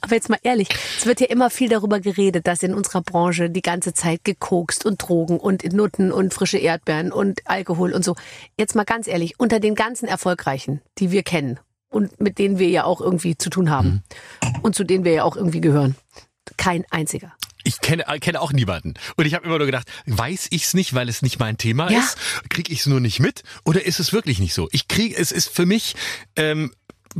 Aber 0.00 0.14
jetzt 0.14 0.28
mal 0.28 0.38
ehrlich, 0.42 0.68
es 0.98 1.06
wird 1.06 1.20
ja 1.20 1.26
immer 1.26 1.50
viel 1.50 1.68
darüber 1.68 2.00
geredet, 2.00 2.46
dass 2.46 2.62
in 2.62 2.74
unserer 2.74 3.02
Branche 3.02 3.50
die 3.50 3.62
ganze 3.62 3.92
Zeit 3.92 4.24
gekokst 4.24 4.84
und 4.86 4.98
Drogen 5.02 5.38
und 5.38 5.70
Nutten 5.72 6.12
und 6.12 6.32
frische 6.34 6.58
Erdbeeren 6.58 7.12
und 7.12 7.40
Alkohol 7.46 7.92
und 7.92 8.04
so. 8.04 8.16
Jetzt 8.58 8.74
mal 8.74 8.84
ganz 8.84 9.06
ehrlich, 9.06 9.34
unter 9.38 9.60
den 9.60 9.74
ganzen 9.74 10.06
Erfolgreichen, 10.08 10.80
die 10.98 11.10
wir 11.10 11.22
kennen 11.22 11.60
und 11.90 12.20
mit 12.20 12.38
denen 12.38 12.58
wir 12.58 12.68
ja 12.68 12.84
auch 12.84 13.00
irgendwie 13.00 13.36
zu 13.36 13.50
tun 13.50 13.70
haben 13.70 14.02
und 14.62 14.74
zu 14.74 14.84
denen 14.84 15.04
wir 15.04 15.12
ja 15.12 15.24
auch 15.24 15.36
irgendwie 15.36 15.60
gehören, 15.60 15.96
kein 16.56 16.84
einziger. 16.90 17.32
Ich 17.62 17.80
kenne, 17.82 18.04
kenne 18.20 18.40
auch 18.40 18.52
niemanden. 18.52 18.94
Und 19.16 19.26
ich 19.26 19.34
habe 19.34 19.44
immer 19.44 19.58
nur 19.58 19.66
gedacht, 19.66 19.86
weiß 20.06 20.46
ich's 20.50 20.72
nicht, 20.72 20.94
weil 20.94 21.10
es 21.10 21.20
nicht 21.20 21.38
mein 21.38 21.58
Thema 21.58 21.90
Ja. 21.90 21.98
ist? 21.98 22.16
Krieg 22.48 22.70
ich's 22.70 22.86
nur 22.86 23.00
nicht 23.00 23.20
mit? 23.20 23.42
Oder 23.64 23.84
ist 23.84 24.00
es 24.00 24.14
wirklich 24.14 24.38
nicht 24.38 24.54
so? 24.54 24.68
Ich 24.72 24.88
krieg, 24.88 25.18
es 25.18 25.30
ist 25.30 25.50
für 25.54 25.66
mich, 25.66 25.94
ähm, 26.36 26.72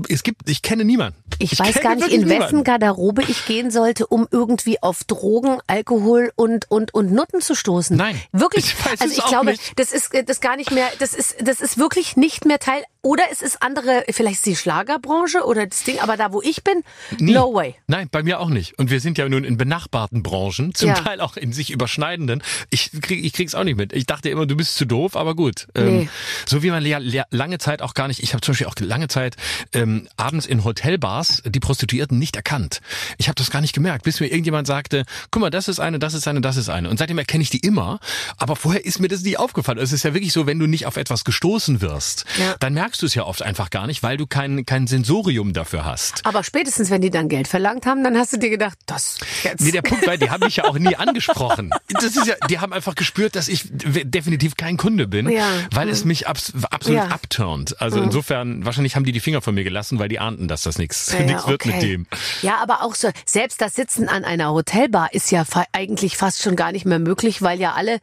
es 0.09 0.23
gibt, 0.23 0.49
ich 0.49 0.63
kenne 0.63 0.85
niemanden. 0.85 1.19
Ich, 1.39 1.59
weiß 1.59 1.75
kenne 1.75 1.83
gar 1.83 1.95
nicht, 1.97 2.09
in 2.09 2.29
wessen 2.29 2.39
niemanden. 2.39 2.65
Garderobe 2.65 3.23
ich 3.23 3.47
gehen 3.47 3.71
sollte, 3.71 4.07
um 4.07 4.29
irgendwie 4.31 4.83
auf 4.83 5.05
Drogen, 5.05 5.59
Alkohol 5.67 6.33
und 6.37 6.71
und 6.71 6.95
und 6.95 7.13
Nutten 7.13 7.41
zu 7.41 7.55
stoßen. 7.55 7.97
Nein, 7.97 8.21
wirklich. 8.33 8.67
ich 8.67 8.85
weiß 8.85 9.01
also 9.01 9.05
es 9.07 9.19
ich 9.19 9.25
auch 9.25 9.29
glaube, 9.29 9.51
nicht. 9.53 9.79
das 9.79 9.93
ist 9.93 10.11
das 10.27 10.41
gar 10.41 10.57
nicht 10.57 10.71
mehr. 10.71 10.89
Das 10.99 11.15
ist 11.15 11.37
das 11.41 11.61
ist 11.61 11.79
wirklich 11.79 12.17
nicht 12.17 12.45
mehr 12.45 12.59
Teil. 12.59 12.83
Oder 13.03 13.25
es 13.33 13.41
ist 13.43 13.63
andere. 13.63 14.05
Vielleicht 14.11 14.37
ist 14.37 14.47
die 14.47 14.57
Schlagerbranche 14.57 15.45
oder 15.45 15.67
das 15.67 15.85
Ding. 15.85 15.99
Aber 16.01 16.17
da, 16.17 16.33
wo 16.33 16.43
ich 16.43 16.63
bin, 16.63 16.83
Nie. 17.19 17.33
no 17.33 17.55
way. 17.55 17.75
Nein, 17.87 18.09
bei 18.11 18.23
mir 18.23 18.41
auch 18.41 18.49
nicht. 18.51 18.79
Und 18.79 18.91
wir 18.91 19.01
sind 19.01 19.17
ja 19.19 19.29
nun 19.29 19.45
in 19.45 19.57
benachbarten 19.57 20.23
Branchen, 20.23 20.75
zum 20.75 20.89
Ja. 20.91 20.95
Teil 20.95 21.21
auch 21.21 21.37
in 21.37 21.53
sich 21.53 21.71
überschneidenden. 21.71 22.43
Ich 22.71 22.91
krieg, 23.01 23.25
ich 23.25 23.33
krieg's 23.33 23.55
auch 23.55 23.65
nicht 23.65 23.77
mit. 23.77 23.93
Ich 23.95 24.07
dachte 24.07 24.29
immer, 24.29 24.47
du 24.47 24.57
bist 24.57 24.77
zu 24.77 24.85
doof, 24.85 25.17
aber 25.17 25.35
gut. 25.35 25.67
Ähm, 25.75 25.97
Nee. 26.01 26.09
so 26.47 26.63
wie 26.63 26.71
man 26.71 26.85
ja 26.85 26.99
ja 26.99 27.25
lange 27.31 27.59
Zeit 27.59 27.81
auch 27.83 27.95
gar 27.95 28.07
nicht, 28.09 28.23
ich 28.23 28.33
habe 28.35 28.43
zum 28.43 28.53
Beispiel 28.53 28.67
auch 28.67 28.75
lange 28.81 29.09
Zeit 29.09 29.37
ähm, 29.73 30.07
abends 30.17 30.47
in 30.47 30.63
Hotelbars 30.65 31.43
die 31.47 31.61
Prostituierten 31.61 32.19
nicht 32.19 32.37
erkannt. 32.37 32.81
Ich 33.19 33.29
habe 33.29 33.35
das 33.37 33.51
gar 33.51 33.61
nicht 33.61 33.73
gemerkt, 33.75 34.05
bis 34.05 34.21
mir 34.21 34.27
irgendjemand 34.27 34.67
sagte, 34.67 35.05
guck 35.31 35.41
mal, 35.41 35.51
das 35.51 35.69
ist 35.69 35.81
eine, 35.81 35.99
das 35.99 36.15
ist 36.15 36.29
eine, 36.29 36.41
das 36.41 36.57
ist 36.57 36.69
eine. 36.69 36.91
Und 36.91 36.99
seitdem 36.99 37.19
erkenne 37.19 37.43
ich 37.43 37.51
die 37.51 37.61
immer, 37.61 37.99
aber 38.37 38.57
vorher 38.57 38.85
ist 38.85 39.01
mir 39.01 39.09
das 39.09 39.23
nie 39.23 39.37
aufgefallen. 39.37 39.79
Es 39.79 39.93
ist 39.93 40.03
ja 40.05 40.13
wirklich 40.15 40.33
so, 40.33 40.47
wenn 40.47 40.59
du 40.59 40.67
nicht 40.67 40.87
auf 40.87 40.97
etwas 40.97 41.25
gestoßen 41.25 41.81
wirst, 41.81 42.25
Ja. 42.39 42.55
dann 42.61 42.75
merkst 42.75 42.90
du 42.99 43.07
es 43.07 43.15
ja 43.15 43.25
oft 43.25 43.43
einfach 43.43 43.71
gar 43.71 43.87
nicht, 43.87 44.03
weil 44.03 44.17
du 44.17 44.27
kein, 44.27 44.67
kein 44.67 44.87
Sensorium 44.87 45.53
dafür 45.53 45.85
hast. 45.85 46.25
Aber 46.27 46.43
spätestens, 46.45 46.91
wenn 46.91 47.01
die 47.01 47.11
dann 47.11 47.29
Geld 47.29 47.49
verlangt 47.49 47.87
haben, 47.87 48.03
dann 48.05 48.17
hast 48.19 48.33
du 48.33 48.39
dir 48.39 48.51
gedacht, 48.51 48.79
das 48.87 49.19
jetzt. 49.43 49.61
Nee, 49.61 49.71
der 49.71 49.83
Punkt 49.83 50.07
war, 50.07 50.17
die 50.17 50.31
haben 50.31 50.45
mich 50.45 50.57
ja 50.57 50.65
auch 50.65 50.79
nie 50.79 50.97
angesprochen. 50.97 51.71
Das 51.89 52.05
ist 52.05 52.27
ja, 52.27 52.35
die 52.49 52.59
haben 52.59 52.73
einfach 52.73 52.95
gespürt, 52.95 53.37
dass 53.37 53.49
ich 53.49 53.65
definitiv 53.71 54.57
kein 54.57 54.77
Kunde 54.77 55.07
bin, 55.07 55.29
Ja. 55.29 55.47
weil 55.73 55.89
es 55.89 56.05
mich 56.05 56.27
abs 56.29 56.53
absolut 56.71 56.99
Ja. 57.01 57.09
abturnt. 57.09 57.81
Also 57.81 58.01
insofern, 58.01 58.65
wahrscheinlich 58.65 58.97
haben 58.97 59.05
die 59.05 59.13
die 59.13 59.21
Finger 59.21 59.41
von 59.43 59.55
mir 59.55 59.65
gelassen, 59.65 59.99
weil 59.99 60.09
die 60.09 60.19
ahnten, 60.19 60.49
dass 60.49 60.63
das 60.63 60.79
nichts 60.79 61.13
Ja, 61.13 61.21
nichts 61.21 61.47
wird 61.47 61.65
okay. 61.65 61.73
mit 61.75 61.83
dem. 61.83 62.07
Ja, 62.43 62.59
aber 62.63 62.83
auch 62.83 62.95
so, 62.95 63.11
selbst 63.27 63.61
das 63.61 63.75
Sitzen 63.75 64.09
an 64.09 64.25
einer 64.25 64.53
Hotelbar 64.53 65.13
ist 65.13 65.31
ja 65.31 65.45
eigentlich 65.73 66.17
fast 66.17 66.43
schon 66.43 66.57
gar 66.57 66.73
nicht 66.73 66.85
mehr 66.87 66.99
möglich, 66.99 67.43
weil 67.43 67.61
ja 67.61 67.73
alle 67.75 67.99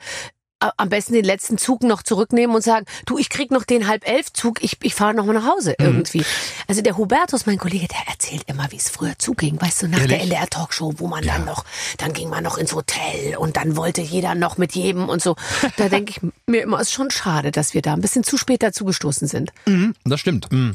am 0.60 0.90
besten 0.90 1.14
den 1.14 1.26
letzten 1.26 1.58
Zug 1.58 1.84
noch 1.84 2.02
zurücknehmen 2.04 2.56
und 2.56 2.64
sagen, 2.64 2.86
du, 3.06 3.18
ich 3.18 3.30
krieg 3.30 3.52
noch 3.52 3.64
den 3.64 3.88
halb 3.88 4.08
elf 4.08 4.34
Zug, 4.34 4.64
ich, 4.64 4.78
ich 4.82 4.96
fahre 4.96 5.14
noch 5.14 5.26
mal 5.26 5.34
nach 5.34 5.46
Hause 5.48 5.76
Mhm. 5.80 5.86
irgendwie. 5.86 6.26
Also 6.68 6.82
der 6.82 6.98
Hubertus, 6.98 7.46
mein 7.46 7.58
Kollege, 7.58 7.88
der 7.88 8.00
erzählt 8.12 8.44
immer, 8.48 8.68
wie 8.72 8.78
es 8.78 8.90
früher 8.90 9.14
zuging. 9.20 9.62
Weißt 9.62 9.84
du, 9.84 9.88
nach 9.88 9.98
der 10.00 10.10
Ehrlich? 10.20 10.24
NDR 10.24 10.48
Talkshow, 10.50 10.94
wo 10.98 11.08
man 11.08 11.24
dann 11.26 11.46
noch, 11.46 11.64
dann 11.98 12.14
ging 12.14 12.30
man 12.30 12.44
noch 12.44 12.58
ins 12.58 12.74
Hotel 12.74 13.38
und 13.38 13.56
dann 13.58 13.76
wollte 13.76 14.02
jeder 14.02 14.34
noch 14.36 14.58
mit 14.58 14.74
jedem 14.74 15.10
und 15.10 15.22
so. 15.22 15.36
Da 15.78 15.90
denke 15.90 16.12
ich 16.12 16.22
mir 16.48 16.62
immer, 16.64 16.80
es 16.80 16.88
ist 16.88 16.94
schon 16.94 17.12
schade, 17.12 17.52
dass 17.52 17.74
wir 17.74 17.82
da 17.82 17.94
ein 17.94 18.02
bisschen 18.02 18.24
zu 18.24 18.38
spät 18.38 18.64
dazu 18.64 18.86
gestoßen 18.86 19.28
sind. 19.28 19.52
Das 20.06 20.20
stimmt. 20.20 20.52
Mm. 20.52 20.72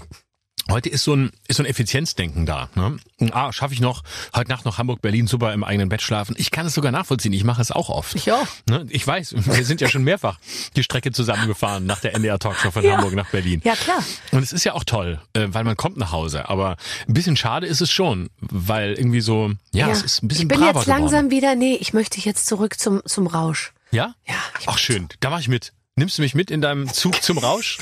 Heute 0.71 0.89
ist 0.89 1.03
so 1.05 1.15
ein, 1.15 1.31
ist 1.49 1.57
so 1.57 1.63
ein 1.65 1.67
Effizienzdenken 1.67 2.47
da. 2.47 2.69
Ne? 2.77 2.97
Ah, 3.33 3.53
schaffe 3.53 3.75
ich 3.75 3.81
noch 3.81 4.03
heute 4.35 4.49
Nacht 4.49 4.65
noch 4.65 4.79
Hamburg, 4.79 5.03
Berlin 5.03 5.27
super 5.27 5.53
im 5.53 5.65
eigenen 5.65 5.89
Bett 5.89 6.03
schlafen. 6.03 6.35
Ich 6.39 6.51
kann 6.51 6.67
es 6.67 6.75
sogar 6.75 6.93
nachvollziehen. 6.93 7.33
Ich 7.33 7.45
mache 7.45 7.61
es 7.61 7.71
auch 7.73 7.89
oft. 7.89 8.15
Ich 8.15 8.31
auch. 8.33 8.47
Ne? 8.69 8.87
Ich 8.91 9.07
weiß, 9.07 9.35
wir 9.37 9.65
sind 9.65 9.81
ja 9.81 9.89
schon 9.89 10.05
mehrfach 10.05 10.39
die 10.77 10.83
Strecke 10.83 11.11
zusammengefahren 11.13 11.85
nach 11.85 12.01
der 12.01 12.15
NDR 12.15 12.39
Talkshow 12.39 12.71
von 12.71 12.85
Ja. 12.85 12.93
Hamburg 12.97 13.15
nach 13.15 13.29
Berlin. 13.31 13.61
Ja, 13.65 13.75
klar. 13.75 13.99
Und 14.31 14.43
es 14.43 14.53
ist 14.53 14.65
ja 14.65 14.75
auch 14.75 14.85
toll, 14.85 15.21
äh, 15.35 15.49
weil 15.49 15.65
man 15.65 15.77
kommt 15.77 15.97
nach 15.97 16.13
Hause. 16.13 16.49
Aber 16.49 16.77
ein 17.09 17.15
bisschen 17.15 17.37
schade 17.37 17.67
ist 17.67 17.81
es 17.81 17.91
schon, 17.91 18.31
weil 18.41 18.93
irgendwie 18.93 19.21
so, 19.21 19.53
ja, 19.73 19.89
es 19.91 20.03
ist 20.03 20.23
ein 20.23 20.29
bisschen 20.29 20.51
ich 20.51 20.57
bin 20.57 20.63
jetzt 20.67 20.87
langsam 20.87 21.29
geworden. 21.29 21.31
wieder, 21.33 21.55
nee, 21.57 21.75
ich 21.81 21.93
möchte 21.93 22.21
jetzt 22.21 22.47
zurück 22.47 22.79
zum, 22.79 23.03
zum 23.05 23.27
Rausch. 23.27 23.73
Ja? 23.91 24.15
Ja, 24.27 24.35
Ach 24.67 24.79
schön, 24.79 25.09
da 25.21 25.29
mach 25.31 25.41
ich 25.41 25.49
mit. 25.49 25.73
Nimmst 25.97 26.19
du 26.19 26.23
mich 26.23 26.35
mit 26.35 26.51
in 26.51 26.61
deinem 26.63 26.93
Zug 26.93 27.23
zum 27.23 27.39
Rausch? 27.39 27.79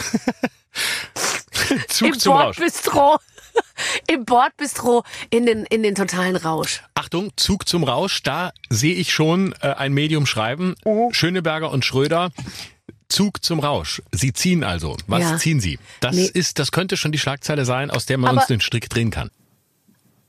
Zug 1.88 2.08
Im 2.08 2.18
zum 2.18 2.32
Rausch. 2.32 2.56
Bordbistro. 2.56 3.18
Im 4.08 4.24
Bordbistro 4.24 5.04
in 5.30 5.46
den, 5.46 5.64
in 5.66 5.82
den 5.82 5.94
totalen 5.94 6.36
Rausch. 6.36 6.82
Achtung, 6.94 7.30
Zug 7.36 7.68
zum 7.68 7.84
Rausch, 7.84 8.22
da 8.22 8.52
sehe 8.68 8.94
ich 8.94 9.12
schon 9.12 9.54
äh, 9.60 9.68
ein 9.74 9.92
Medium 9.92 10.26
schreiben. 10.26 10.74
Oh. 10.84 11.10
Schöneberger 11.12 11.70
und 11.70 11.84
Schröder. 11.84 12.30
Zug 13.08 13.44
zum 13.44 13.58
Rausch. 13.60 14.02
Sie 14.12 14.32
ziehen 14.32 14.62
also. 14.64 14.96
Was 15.06 15.22
Ja. 15.22 15.36
ziehen 15.36 15.60
Sie? 15.60 15.78
Das 16.00 16.14
Nee. 16.16 16.30
ist, 16.32 16.58
das 16.58 16.70
könnte 16.72 16.96
schon 16.96 17.10
die 17.12 17.18
Schlagzeile 17.18 17.64
sein, 17.64 17.90
aus 17.90 18.06
der 18.06 18.18
man 18.18 18.30
Aber- 18.30 18.38
uns 18.38 18.46
den 18.48 18.60
Strick 18.60 18.88
drehen 18.90 19.10
kann. 19.10 19.30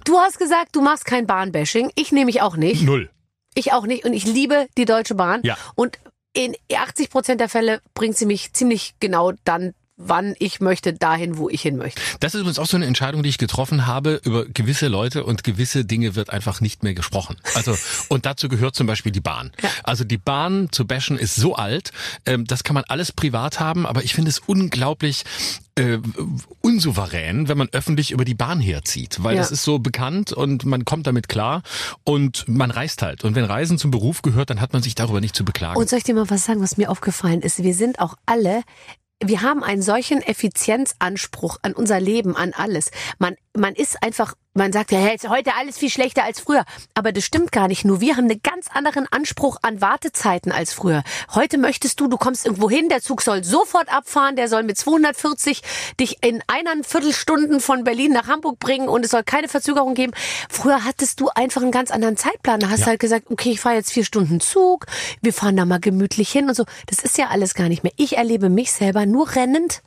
Du 0.04 0.18
hast 0.18 0.40
gesagt, 0.40 0.76
du 0.76 0.82
machst 0.82 1.06
kein 1.06 1.28
Bahnbashing. 1.28 1.92
Ich 1.96 2.12
nehme 2.12 2.26
mich 2.26 2.42
auch 2.42 2.58
nicht. 2.58 2.82
Null. 2.82 3.10
Ich 3.54 3.72
auch 3.74 3.86
nicht. 3.86 4.04
Und 4.06 4.14
ich 4.14 4.26
liebe 4.26 4.68
die 4.78 4.86
Deutsche 4.86 5.14
Bahn. 5.14 5.42
Ja. 5.44 5.58
Und 5.76 6.00
in 6.34 6.56
80 6.74 7.10
Prozent 7.10 7.42
der 7.42 7.50
Fälle 7.50 7.82
bringt 7.94 8.18
sie 8.18 8.26
mich 8.26 8.54
ziemlich 8.54 8.96
genau 9.00 9.34
dann, 9.44 9.74
wann 10.06 10.36
ich 10.40 10.60
möchte, 10.60 10.94
dahin, 10.94 11.38
wo 11.38 11.50
ich 11.50 11.62
hin 11.62 11.78
möchte. 11.78 12.02
Das 12.20 12.34
ist 12.34 12.42
übrigens 12.42 12.60
auch 12.60 12.66
so 12.66 12.78
eine 12.78 12.86
Entscheidung, 12.86 13.24
die 13.24 13.30
ich 13.30 13.38
getroffen 13.38 13.88
habe. 13.88 14.22
Über 14.24 14.46
gewisse 14.46 14.88
Leute 14.88 15.24
und 15.24 15.44
gewisse 15.44 15.86
Dinge 15.86 16.16
wird 16.16 16.30
einfach 16.30 16.62
nicht 16.62 16.84
mehr 16.84 16.94
gesprochen. 16.94 17.38
Also, 17.56 17.76
und 18.10 18.26
dazu 18.26 18.50
gehört 18.50 18.76
zum 18.76 18.88
Beispiel 18.88 19.12
die 19.12 19.22
Bahn. 19.22 19.52
Ja. 19.62 19.70
Also 19.84 20.04
die 20.04 20.18
Bahn 20.18 20.70
zu 20.72 20.86
bashen 20.86 21.18
ist 21.18 21.36
so 21.36 21.56
alt, 21.56 21.92
ähm, 22.26 22.46
das 22.46 22.64
kann 22.64 22.74
man 22.74 22.84
alles 22.88 23.12
privat 23.12 23.60
haben, 23.60 23.86
aber 23.86 24.04
ich 24.04 24.14
finde 24.14 24.30
es 24.30 24.40
unglaublich 24.40 25.24
äh, 25.76 26.00
unsouverän, 26.62 27.48
wenn 27.48 27.58
man 27.58 27.70
öffentlich 27.72 28.12
über 28.12 28.26
die 28.26 28.34
Bahn 28.34 28.60
herzieht, 28.60 29.24
weil 29.24 29.36
Ja. 29.36 29.42
das 29.42 29.52
ist 29.52 29.64
so 29.64 29.80
bekannt 29.80 30.32
und 30.34 30.66
man 30.66 30.86
kommt 30.86 31.08
damit 31.08 31.30
klar 31.30 31.64
und 32.04 32.48
man 32.48 32.72
reist 32.72 33.02
halt. 33.02 33.24
Und 33.24 33.36
wenn 33.36 33.46
Reisen 33.46 33.78
zum 33.78 33.92
Beruf 33.92 34.22
gehört, 34.22 34.50
dann 34.50 34.62
hat 34.62 34.74
man 34.74 34.84
sich 34.84 34.96
darüber 34.96 35.22
nicht 35.22 35.36
zu 35.36 35.46
beklagen. 35.46 35.80
Und 35.80 35.90
soll 35.90 35.98
ich 36.00 36.04
dir 36.04 36.16
mal 36.16 36.30
was 36.30 36.46
sagen, 36.46 36.62
was 36.62 36.78
mir 36.78 36.90
aufgefallen 36.90 37.42
ist? 37.42 37.64
Wir 37.64 37.74
sind 37.74 38.00
auch 38.00 38.16
alle 38.26 38.64
wir 39.24 39.42
haben 39.42 39.64
einen 39.64 39.82
solchen 39.82 40.22
Effizienzanspruch 40.22 41.58
an 41.62 41.74
unser 41.74 42.00
Leben, 42.00 42.36
an 42.36 42.54
alles. 42.54 42.92
Man, 43.20 43.36
man 43.56 43.76
ist 43.76 44.02
einfach, 44.02 44.36
man 44.54 44.74
sagt 44.74 44.92
ja, 44.92 45.00
hey, 45.00 45.16
ist 45.16 45.30
heute 45.30 45.56
alles 45.56 45.78
viel 45.78 45.90
schlechter 45.90 46.24
als 46.24 46.40
früher. 46.42 46.66
Aber 46.94 47.12
das 47.12 47.24
stimmt 47.24 47.52
gar 47.52 47.68
nicht. 47.68 47.86
Nur 47.86 48.02
wir 48.02 48.18
haben 48.18 48.26
einen 48.30 48.42
ganz 48.44 48.68
anderen 48.74 49.08
Anspruch 49.12 49.58
an 49.62 49.80
Wartezeiten 49.80 50.52
als 50.52 50.74
früher. 50.74 51.04
Heute 51.34 51.58
möchtest 51.58 52.00
du, 52.00 52.08
du 52.08 52.18
kommst 52.18 52.46
irgendwo 52.46 52.70
hin, 52.70 52.90
der 52.90 53.02
Zug 53.02 53.22
soll 53.22 53.44
sofort 53.44 53.92
abfahren, 53.92 54.36
der 54.36 54.48
soll 54.50 54.64
mit 54.64 54.78
240 54.78 55.62
dich 56.00 56.18
in 56.24 56.44
einer 56.48 56.84
Viertelstunden 56.84 57.60
von 57.62 57.84
Berlin 57.84 58.12
nach 58.12 58.28
Hamburg 58.28 58.60
bringen 58.60 58.90
und 58.90 59.06
es 59.06 59.12
soll 59.12 59.24
keine 59.24 59.48
Verzögerung 59.48 59.94
geben. 59.94 60.12
Früher 60.50 60.84
hattest 60.84 61.20
du 61.20 61.30
einfach 61.30 61.62
einen 61.62 61.72
ganz 61.72 61.92
anderen 61.92 62.18
Zeitplan. 62.18 62.60
Da 62.60 62.70
hast 62.70 62.80
Ja. 62.80 62.86
du 62.86 62.90
halt 62.92 63.00
gesagt, 63.00 63.26
okay, 63.30 63.52
ich 63.52 63.60
fahre 63.62 63.76
jetzt 63.76 63.92
vier 63.92 64.04
Stunden 64.06 64.42
Zug, 64.42 64.86
wir 65.22 65.34
fahren 65.34 65.56
da 65.56 65.66
mal 65.66 65.80
gemütlich 65.80 66.32
hin 66.32 66.50
und 66.50 66.56
so. 66.56 66.66
Das 66.88 67.00
ist 67.00 67.18
ja 67.18 67.28
alles 67.28 67.54
gar 67.54 67.70
nicht 67.70 67.84
mehr. 67.84 67.94
Ich 67.96 68.18
erlebe 68.18 68.50
mich 68.50 68.72
selber 68.72 69.06
nur 69.06 69.36
rennend 69.36 69.82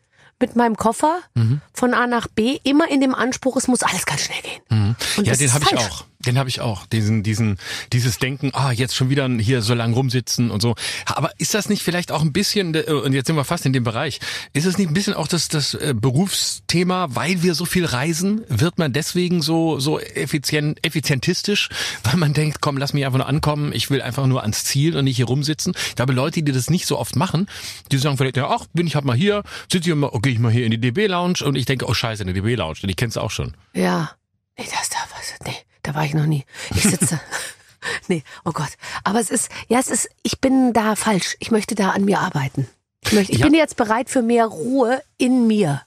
mit 0.45 0.57
meinem 0.57 0.77
Koffer 0.77 1.21
Mhm. 1.35 1.61
von 1.73 1.95
A 1.95 2.07
nach 2.07 2.27
B, 2.29 2.59
immer 2.65 2.89
in 2.91 3.01
dem 3.01 3.15
Anspruch, 3.15 3.57
es 3.57 3.67
muss 3.67 3.83
alles 3.83 4.05
ganz 4.05 4.21
schnell 4.23 4.41
gehen. 4.43 4.97
Und 5.17 5.25
ja, 5.27 5.33
das 5.33 5.39
den 5.39 5.53
habe 5.53 5.65
ich 5.65 5.77
auch. 5.79 6.05
Den 6.27 6.39
habe 6.39 6.49
ich 6.49 6.61
auch. 6.61 6.87
Diesen, 6.87 7.23
diesen, 7.23 7.59
dieses 7.93 8.19
Denken, 8.19 8.51
ah, 8.55 8.73
jetzt 8.73 8.95
schon 8.95 9.11
wieder 9.11 9.29
hier 9.29 9.63
so 9.63 9.75
lang 9.75 9.93
rumsitzen 9.93 10.51
und 10.51 10.61
so. 10.61 10.75
Aber 11.07 11.31
ist 11.39 11.55
das 11.55 11.69
nicht 11.69 11.83
vielleicht 11.83 12.13
auch 12.13 12.23
ein 12.23 12.33
bisschen, 12.33 12.75
äh, 12.75 12.83
und 12.93 13.13
jetzt 13.13 13.27
sind 13.27 13.37
wir 13.37 13.45
fast 13.45 13.67
in 13.67 13.73
dem 13.73 13.85
Bereich, 13.85 14.21
ist 14.53 14.67
es 14.67 14.79
nicht 14.79 14.89
ein 14.89 14.95
bisschen 14.95 15.15
auch 15.15 15.29
das, 15.29 15.49
das 15.49 15.75
äh, 15.75 15.95
Berufsthema, 15.97 17.09
weil 17.11 17.43
wir 17.43 17.55
so 17.55 17.65
viel 17.65 17.85
reisen, 17.85 18.43
wird 18.49 18.79
man 18.79 18.93
deswegen 18.93 19.43
so, 19.43 19.79
so 19.79 19.99
effizient, 19.99 20.85
effizientistisch, 20.85 21.69
weil 22.03 22.17
man 22.17 22.33
denkt, 22.33 22.61
komm, 22.61 22.77
lass 22.77 22.93
mich 22.93 23.05
einfach 23.05 23.19
nur 23.19 23.29
ankommen, 23.29 23.73
ich 23.73 23.91
will 23.91 24.03
einfach 24.03 24.27
nur 24.27 24.43
ans 24.43 24.65
Ziel 24.65 24.97
und 24.97 25.05
nicht 25.05 25.17
hier 25.17 25.27
rumsitzen. 25.27 25.75
Ich 25.89 25.97
glaube, 25.97 26.13
Leute, 26.13 26.43
die 26.43 26.53
das 26.53 26.71
nicht 26.71 26.87
so 26.87 26.99
oft 26.99 27.17
machen, 27.17 27.47
die 27.93 27.99
sagen 27.99 28.17
vielleicht, 28.17 28.37
ja, 28.37 28.49
ach, 28.49 28.67
bin 28.73 28.87
ich 28.87 28.95
halt 28.95 29.05
mal 29.05 29.17
hier, 29.17 29.43
sitze 29.71 29.91
ich 29.91 29.97
mal, 29.97 30.11
okay, 30.13 30.31
ich 30.31 30.39
mal 30.39 30.53
hier 30.53 30.65
in 30.65 30.71
die 30.71 30.81
DB-Lounge 30.81 31.45
und 31.45 31.57
ich 31.57 31.67
denke, 31.67 31.87
oh 31.87 31.95
scheiße, 31.95 32.23
eine 32.23 32.33
DB-Lounge, 32.33 32.79
und 32.83 32.89
ich 32.89 32.97
kenn's 32.97 33.17
auch 33.17 33.31
schon. 33.31 33.55
Ja. 33.75 34.13
Nee, 34.59 34.67
das 34.71 34.89
da 34.89 34.99
was. 35.11 35.35
Nee, 35.45 35.57
da 35.85 35.95
war 35.95 36.05
ich 36.05 36.15
noch 36.15 36.27
nie. 36.27 36.45
Ich 36.75 36.83
sitze. 36.83 37.21
nee, 38.09 38.25
oh 38.45 38.51
Gott. 38.53 38.71
Aber 39.05 39.21
es 39.21 39.31
ist, 39.31 39.49
ja, 39.69 39.79
es 39.79 39.89
ist, 39.89 40.09
ich 40.25 40.41
bin 40.41 40.73
da 40.73 40.97
falsch. 40.97 41.37
Ich 41.39 41.51
möchte 41.53 41.75
da 41.77 41.91
an 41.91 42.05
mir 42.05 42.19
arbeiten. 42.19 42.67
Ich, 43.05 43.13
möchte, 43.13 43.33
ich 43.33 43.39
Ja. 43.39 43.47
bin 43.47 43.55
jetzt 43.55 43.77
bereit 43.77 44.11
für 44.11 44.23
mehr 44.23 44.47
Ruhe 44.47 45.03
in 45.19 45.47
mir. 45.47 45.83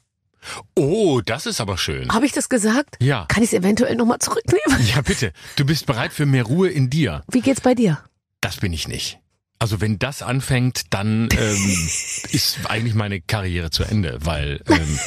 Oh, 0.76 1.20
das 1.26 1.46
ist 1.46 1.60
aber 1.60 1.78
schön. 1.78 2.10
Habe 2.14 2.26
ich 2.26 2.32
das 2.32 2.48
gesagt? 2.48 2.96
Ja. 3.02 3.26
Kann 3.28 3.44
ich 3.44 3.50
es 3.52 3.54
eventuell 3.60 3.96
nochmal 3.96 4.20
zurücknehmen? 4.20 4.88
Ja, 4.88 5.02
bitte. 5.02 5.34
Du 5.58 5.66
bist 5.66 5.86
bereit 5.88 6.14
für 6.14 6.26
mehr 6.26 6.44
Ruhe 6.44 6.70
in 6.70 6.90
dir. 6.90 7.24
Wie 7.30 7.42
geht's 7.42 7.60
bei 7.62 7.76
dir? 7.76 8.00
Das 8.40 8.58
bin 8.58 8.72
ich 8.72 8.88
nicht. 8.88 9.20
Also 9.60 9.82
wenn 9.82 9.98
das 9.98 10.22
anfängt, 10.22 10.94
dann 10.94 11.28
ähm, 11.36 11.90
ist 12.32 12.60
eigentlich 12.70 12.94
meine 12.94 13.20
Karriere 13.20 13.72
zu 13.72 13.84
Ende, 13.84 14.20
weil 14.22 14.62
ähm, 14.68 15.00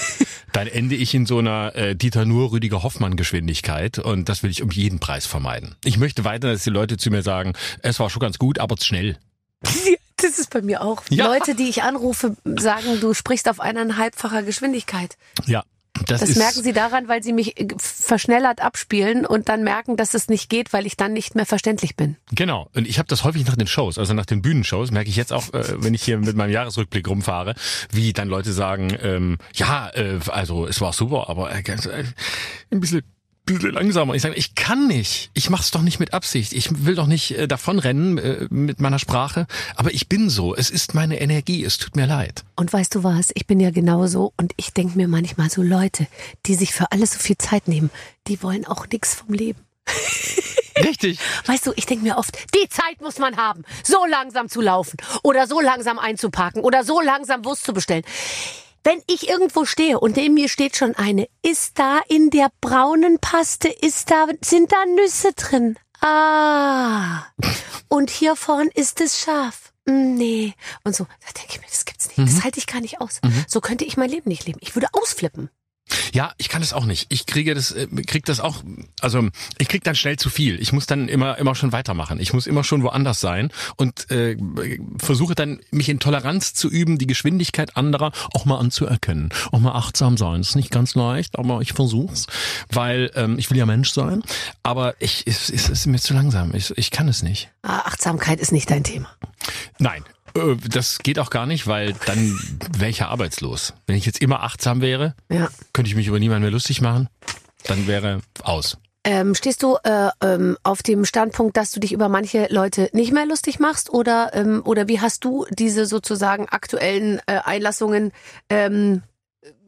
dann 0.53 0.67
ende 0.67 0.95
ich 0.95 1.15
in 1.15 1.27
so 1.27 1.39
einer 1.39 1.75
äh, 1.75 1.97
Dieter 1.97 2.25
Nuhr, 2.25 2.53
Rüdiger 2.53 2.83
Hoffmann 2.83 3.17
Geschwindigkeit 3.17 3.99
und 3.99 4.29
das 4.29 4.43
will 4.43 4.51
ich 4.51 4.63
um 4.63 4.71
jeden 4.71 4.99
Preis 4.99 5.27
vermeiden. 5.27 5.77
Ich 5.85 5.99
möchte 5.99 6.25
weiter, 6.25 6.53
dass 6.53 6.65
die 6.65 6.71
Leute 6.71 6.97
zu 6.97 7.11
mir 7.11 7.23
sagen, 7.23 7.55
es 7.83 8.01
war 8.01 8.11
schon 8.11 8.21
ganz 8.21 8.39
gut, 8.39 8.59
aber 8.59 8.77
schnell. 8.81 9.19
Das 10.23 10.39
ist 10.39 10.51
bei 10.51 10.61
mir 10.61 10.83
auch. 10.83 11.03
Ja. 11.09 11.29
Leute, 11.29 11.55
die 11.55 11.71
ich 11.71 11.83
anrufe, 11.83 12.37
sagen, 12.45 13.01
du 13.01 13.15
sprichst 13.15 13.49
auf 13.49 13.59
eineinhalbfacher 13.59 14.43
Geschwindigkeit. 14.43 15.17
Ja, 15.47 15.65
das, 16.07 16.21
Das 16.21 16.37
merken 16.37 16.63
sie 16.63 16.73
daran, 16.73 17.09
weil 17.09 17.23
sie 17.23 17.33
mich 17.33 17.59
äh, 17.61 17.69
verschnellert 17.79 18.61
abspielen 18.61 19.27
und 19.27 19.49
dann 19.49 19.63
merken, 19.63 19.97
dass 19.97 20.15
es 20.15 20.29
nicht 20.29 20.49
geht, 20.49 20.73
weil 20.73 20.87
ich 20.87 20.97
dann 20.97 21.13
nicht 21.13 21.35
mehr 21.35 21.47
verständlich 21.47 21.97
bin. 21.97 22.17
Genau. 22.33 22.69
Und 22.75 22.87
ich 22.87 22.99
habe 22.99 23.09
das 23.09 23.25
häufig 23.25 23.47
nach 23.47 23.57
den 23.57 23.67
Shows, 23.67 23.99
also 23.99 24.15
nach 24.15 24.27
den 24.27 24.43
Bühnenshows, 24.43 24.91
merke 24.91 25.11
ich 25.11 25.17
jetzt 25.17 25.33
auch, 25.33 25.53
äh, 25.53 25.83
wenn 25.83 25.95
ich 25.95 26.03
hier 26.03 26.19
mit 26.19 26.37
meinem 26.37 26.53
Jahresrückblick 26.53 27.09
rumfahre, 27.09 27.55
wie 27.93 28.13
dann 28.13 28.29
Leute 28.29 28.53
sagen, 28.53 28.97
ähm, 29.03 29.39
ja, 29.55 29.91
äh, 29.95 30.19
also 30.29 30.67
es 30.67 30.81
war 30.81 30.93
super, 30.93 31.29
aber 31.29 31.53
äh, 31.53 31.61
äh, 31.61 32.05
ein 32.71 32.81
bisschen 32.81 33.03
bisschen 33.45 33.73
langsamer. 33.73 34.15
Ich 34.15 34.23
sage, 34.23 34.35
ich 34.35 34.55
kann 34.55 34.87
nicht. 34.87 35.31
Ich 35.35 35.51
mach's 35.51 35.71
doch 35.71 35.83
nicht 35.83 36.01
mit 36.01 36.15
Absicht. 36.15 36.53
Ich 36.53 36.85
will 36.85 36.95
doch 36.95 37.07
nicht 37.07 37.33
äh, 37.33 37.49
davonrennen 37.49 38.19
äh, 38.19 38.47
mit 38.51 38.81
meiner 38.81 38.99
Sprache. 38.99 39.47
Aber 39.77 39.93
ich 39.93 40.09
bin 40.09 40.31
so. 40.31 40.55
Es 40.55 40.71
ist 40.71 40.95
meine 40.95 41.21
Energie. 41.21 41.65
Es 41.65 41.79
tut 41.79 41.97
mir 41.97 42.07
leid. 42.07 42.45
Und 42.57 42.73
weißt 42.73 42.95
du 42.95 43.05
was, 43.05 43.31
ich 43.35 43.47
bin 43.47 43.61
ja 43.61 43.71
genauso 43.71 44.33
und 44.37 44.53
ich 44.57 44.73
denke 44.73 44.97
mir 44.97 45.09
manchmal 45.09 45.51
so 45.51 45.63
Leute, 45.63 46.07
die 46.47 46.55
sich 46.55 46.73
für 46.73 46.93
alles 46.93 47.13
so 47.13 47.19
viel 47.19 47.39
Zeit 47.39 47.69
nehmen, 47.69 47.91
die 48.27 48.43
wollen 48.43 48.67
auch 48.67 48.87
nichts 48.89 49.15
vom 49.15 49.35
Leben. 49.35 49.61
Richtig. 50.77 51.19
Weißt 51.47 51.67
du, 51.67 51.73
ich 51.77 51.87
denke 51.87 52.05
mir 52.05 52.17
oft, 52.17 52.37
die 52.55 52.69
Zeit 52.69 53.01
muss 53.01 53.19
man 53.19 53.37
haben, 53.37 53.65
so 53.83 54.07
langsam 54.07 54.49
zu 54.49 54.61
laufen 54.61 54.97
oder 55.23 55.47
so 55.47 55.61
langsam 55.61 55.99
einzupacken 55.99 56.63
oder 56.63 56.85
so 56.85 57.01
langsam 57.01 57.45
Wurst 57.45 57.65
zu 57.65 57.73
bestellen. 57.73 58.05
Wenn 58.83 59.03
ich 59.07 59.29
irgendwo 59.29 59.65
stehe 59.65 60.01
und 60.01 60.17
neben 60.17 60.35
mir 60.35 60.49
steht 60.49 60.77
schon 60.77 60.95
eine, 60.95 61.29
ist 61.43 61.79
da 61.79 62.01
in 62.09 62.31
der 62.31 62.51
braunen 62.61 63.19
Paste, 63.19 63.69
ist 63.69 64.11
da, 64.11 64.27
sind 64.43 64.73
da 64.73 64.85
Nüsse 64.87 65.33
drin? 65.35 65.79
Ah. 66.01 67.25
Und 67.89 68.09
hier 68.11 68.37
vorn 68.37 68.69
ist 68.75 69.01
es 69.01 69.19
scharf. 69.19 69.73
Mm, 69.87 70.15
Nee. 70.15 70.55
Und 70.85 70.97
so, 70.97 71.05
da 71.05 71.33
denke 71.39 71.55
ich 71.55 71.61
mir, 71.61 71.67
das 71.67 71.85
gibt's 71.85 72.09
nicht. 72.09 72.19
Das 72.19 72.43
halte 72.45 72.59
ich 72.59 72.67
gar 72.67 72.81
nicht 72.81 73.01
aus. 73.01 73.21
So 73.47 73.61
könnte 73.61 73.85
ich 73.85 73.97
mein 73.97 74.09
Leben 74.11 74.29
nicht 74.29 74.47
leben. 74.47 74.59
Ich 74.63 74.75
würde 74.75 74.89
ausflippen. 74.93 75.51
Ja, 76.13 76.33
ich 76.39 76.49
kann 76.49 76.61
das 76.61 76.73
auch 76.73 76.85
nicht. 76.85 77.07
Ich 77.09 77.27
kriege 77.27 77.55
das, 77.55 77.73
äh, 77.73 77.87
krieg 78.07 78.25
das 78.25 78.41
auch, 78.41 78.63
also 79.01 79.29
ich 79.59 79.69
krieg 79.69 79.85
dann 79.85 79.95
schnell 79.95 80.17
zu 80.17 80.31
viel. 80.31 80.61
Ich 80.61 80.73
muss 80.73 80.87
dann 80.87 81.09
immer, 81.09 81.39
immer 81.39 81.55
schon 81.55 81.73
weitermachen. 81.73 82.21
Ich 82.21 82.33
muss 82.33 82.47
immer 82.47 82.65
schon 82.65 82.83
woanders 82.83 83.21
sein 83.21 83.51
und 83.77 84.11
äh, 84.11 84.37
versuche 84.99 85.35
dann, 85.35 85.61
mich 85.71 85.89
in 85.89 86.01
Toleranz 86.01 86.55
zu 86.55 86.69
üben, 86.69 86.99
die 86.99 87.07
Geschwindigkeit 87.07 87.77
anderer 87.77 88.13
auch 88.35 88.45
mal 88.45 88.59
anzuerkennen. 88.59 89.31
Auch 89.53 89.61
mal 89.61 89.73
achtsam 89.73 90.17
sein. 90.17 90.41
ist 90.41 90.57
nicht 90.57 90.71
ganz 90.71 90.95
leicht, 90.95 91.39
aber 91.39 91.61
ich 91.61 91.73
versuch's, 91.73 92.27
weil 92.71 93.11
ähm, 93.15 93.39
ich 93.39 93.51
will 93.51 93.59
ja 93.59 93.67
Mensch 93.67 93.91
sein. 93.91 94.23
Aber 94.63 94.95
ich, 94.99 95.27
es, 95.27 95.51
es 95.51 95.69
ist 95.69 95.87
mir 95.87 95.99
zu 95.99 96.15
langsam. 96.15 96.55
Ich, 96.55 96.77
ich 96.77 96.91
kann 96.91 97.09
es 97.09 97.23
nicht. 97.23 97.51
Ah, 97.63 97.81
Achtsamkeit 97.81 98.41
ist 98.41 98.53
nicht 98.53 98.71
dein 98.71 98.85
Thema. 98.85 99.09
Nein. 99.79 100.05
Äh, 100.35 100.57
Das 100.69 100.99
geht 100.99 101.19
auch 101.19 101.31
gar 101.31 101.47
nicht, 101.47 101.67
weil 101.67 101.95
dann 102.07 102.39
wäre 102.77 102.91
ich 102.91 102.99
ja 102.99 103.09
arbeitslos. 103.09 103.75
Wenn 103.87 103.97
ich 103.97 104.07
jetzt 104.07 104.21
immer 104.23 104.43
achtsam 104.43 104.81
wäre, 104.81 105.15
Ja. 105.31 105.49
könnte 105.73 105.89
ich 105.89 105.97
mich 105.97 106.07
über 106.07 106.19
niemanden 106.19 106.43
mehr 106.43 106.51
lustig 106.51 106.81
machen. 106.81 107.09
Dann 107.65 107.87
wäre 107.87 108.21
aus. 108.43 108.79
Ähm, 109.03 109.35
stehst 109.35 109.63
du 109.63 109.77
äh, 109.83 110.11
ähm, 110.23 110.59
auf 110.63 110.83
dem 110.83 111.07
Standpunkt, 111.07 111.57
dass 111.57 111.73
du 111.73 111.81
dich 111.81 111.93
über 111.93 112.09
manche 112.11 112.49
Leute 112.51 112.91
nicht 112.93 113.13
mehr 113.13 113.25
lustig 113.25 113.59
machst 113.59 113.89
oder 113.91 114.31
ähm, 114.35 114.61
oder 114.67 114.89
wie 114.89 115.01
hast 115.01 115.25
du 115.25 115.47
diese 115.51 115.87
sozusagen 115.87 116.49
aktuellen 116.51 117.19
äh, 117.27 117.39
Einlassungen 117.43 118.13
ähm, 118.51 119.03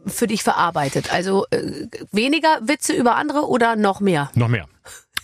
für 0.07 0.27
dich 0.27 0.43
verarbeitet? 0.43 1.13
Also 1.15 1.47
äh, 1.51 1.87
weniger 2.11 2.59
Witze 2.63 2.93
über 2.93 3.17
andere 3.17 3.49
oder 3.49 3.75
noch 3.75 4.01
mehr? 4.01 4.31
Noch 4.35 4.49
mehr. 4.49 4.67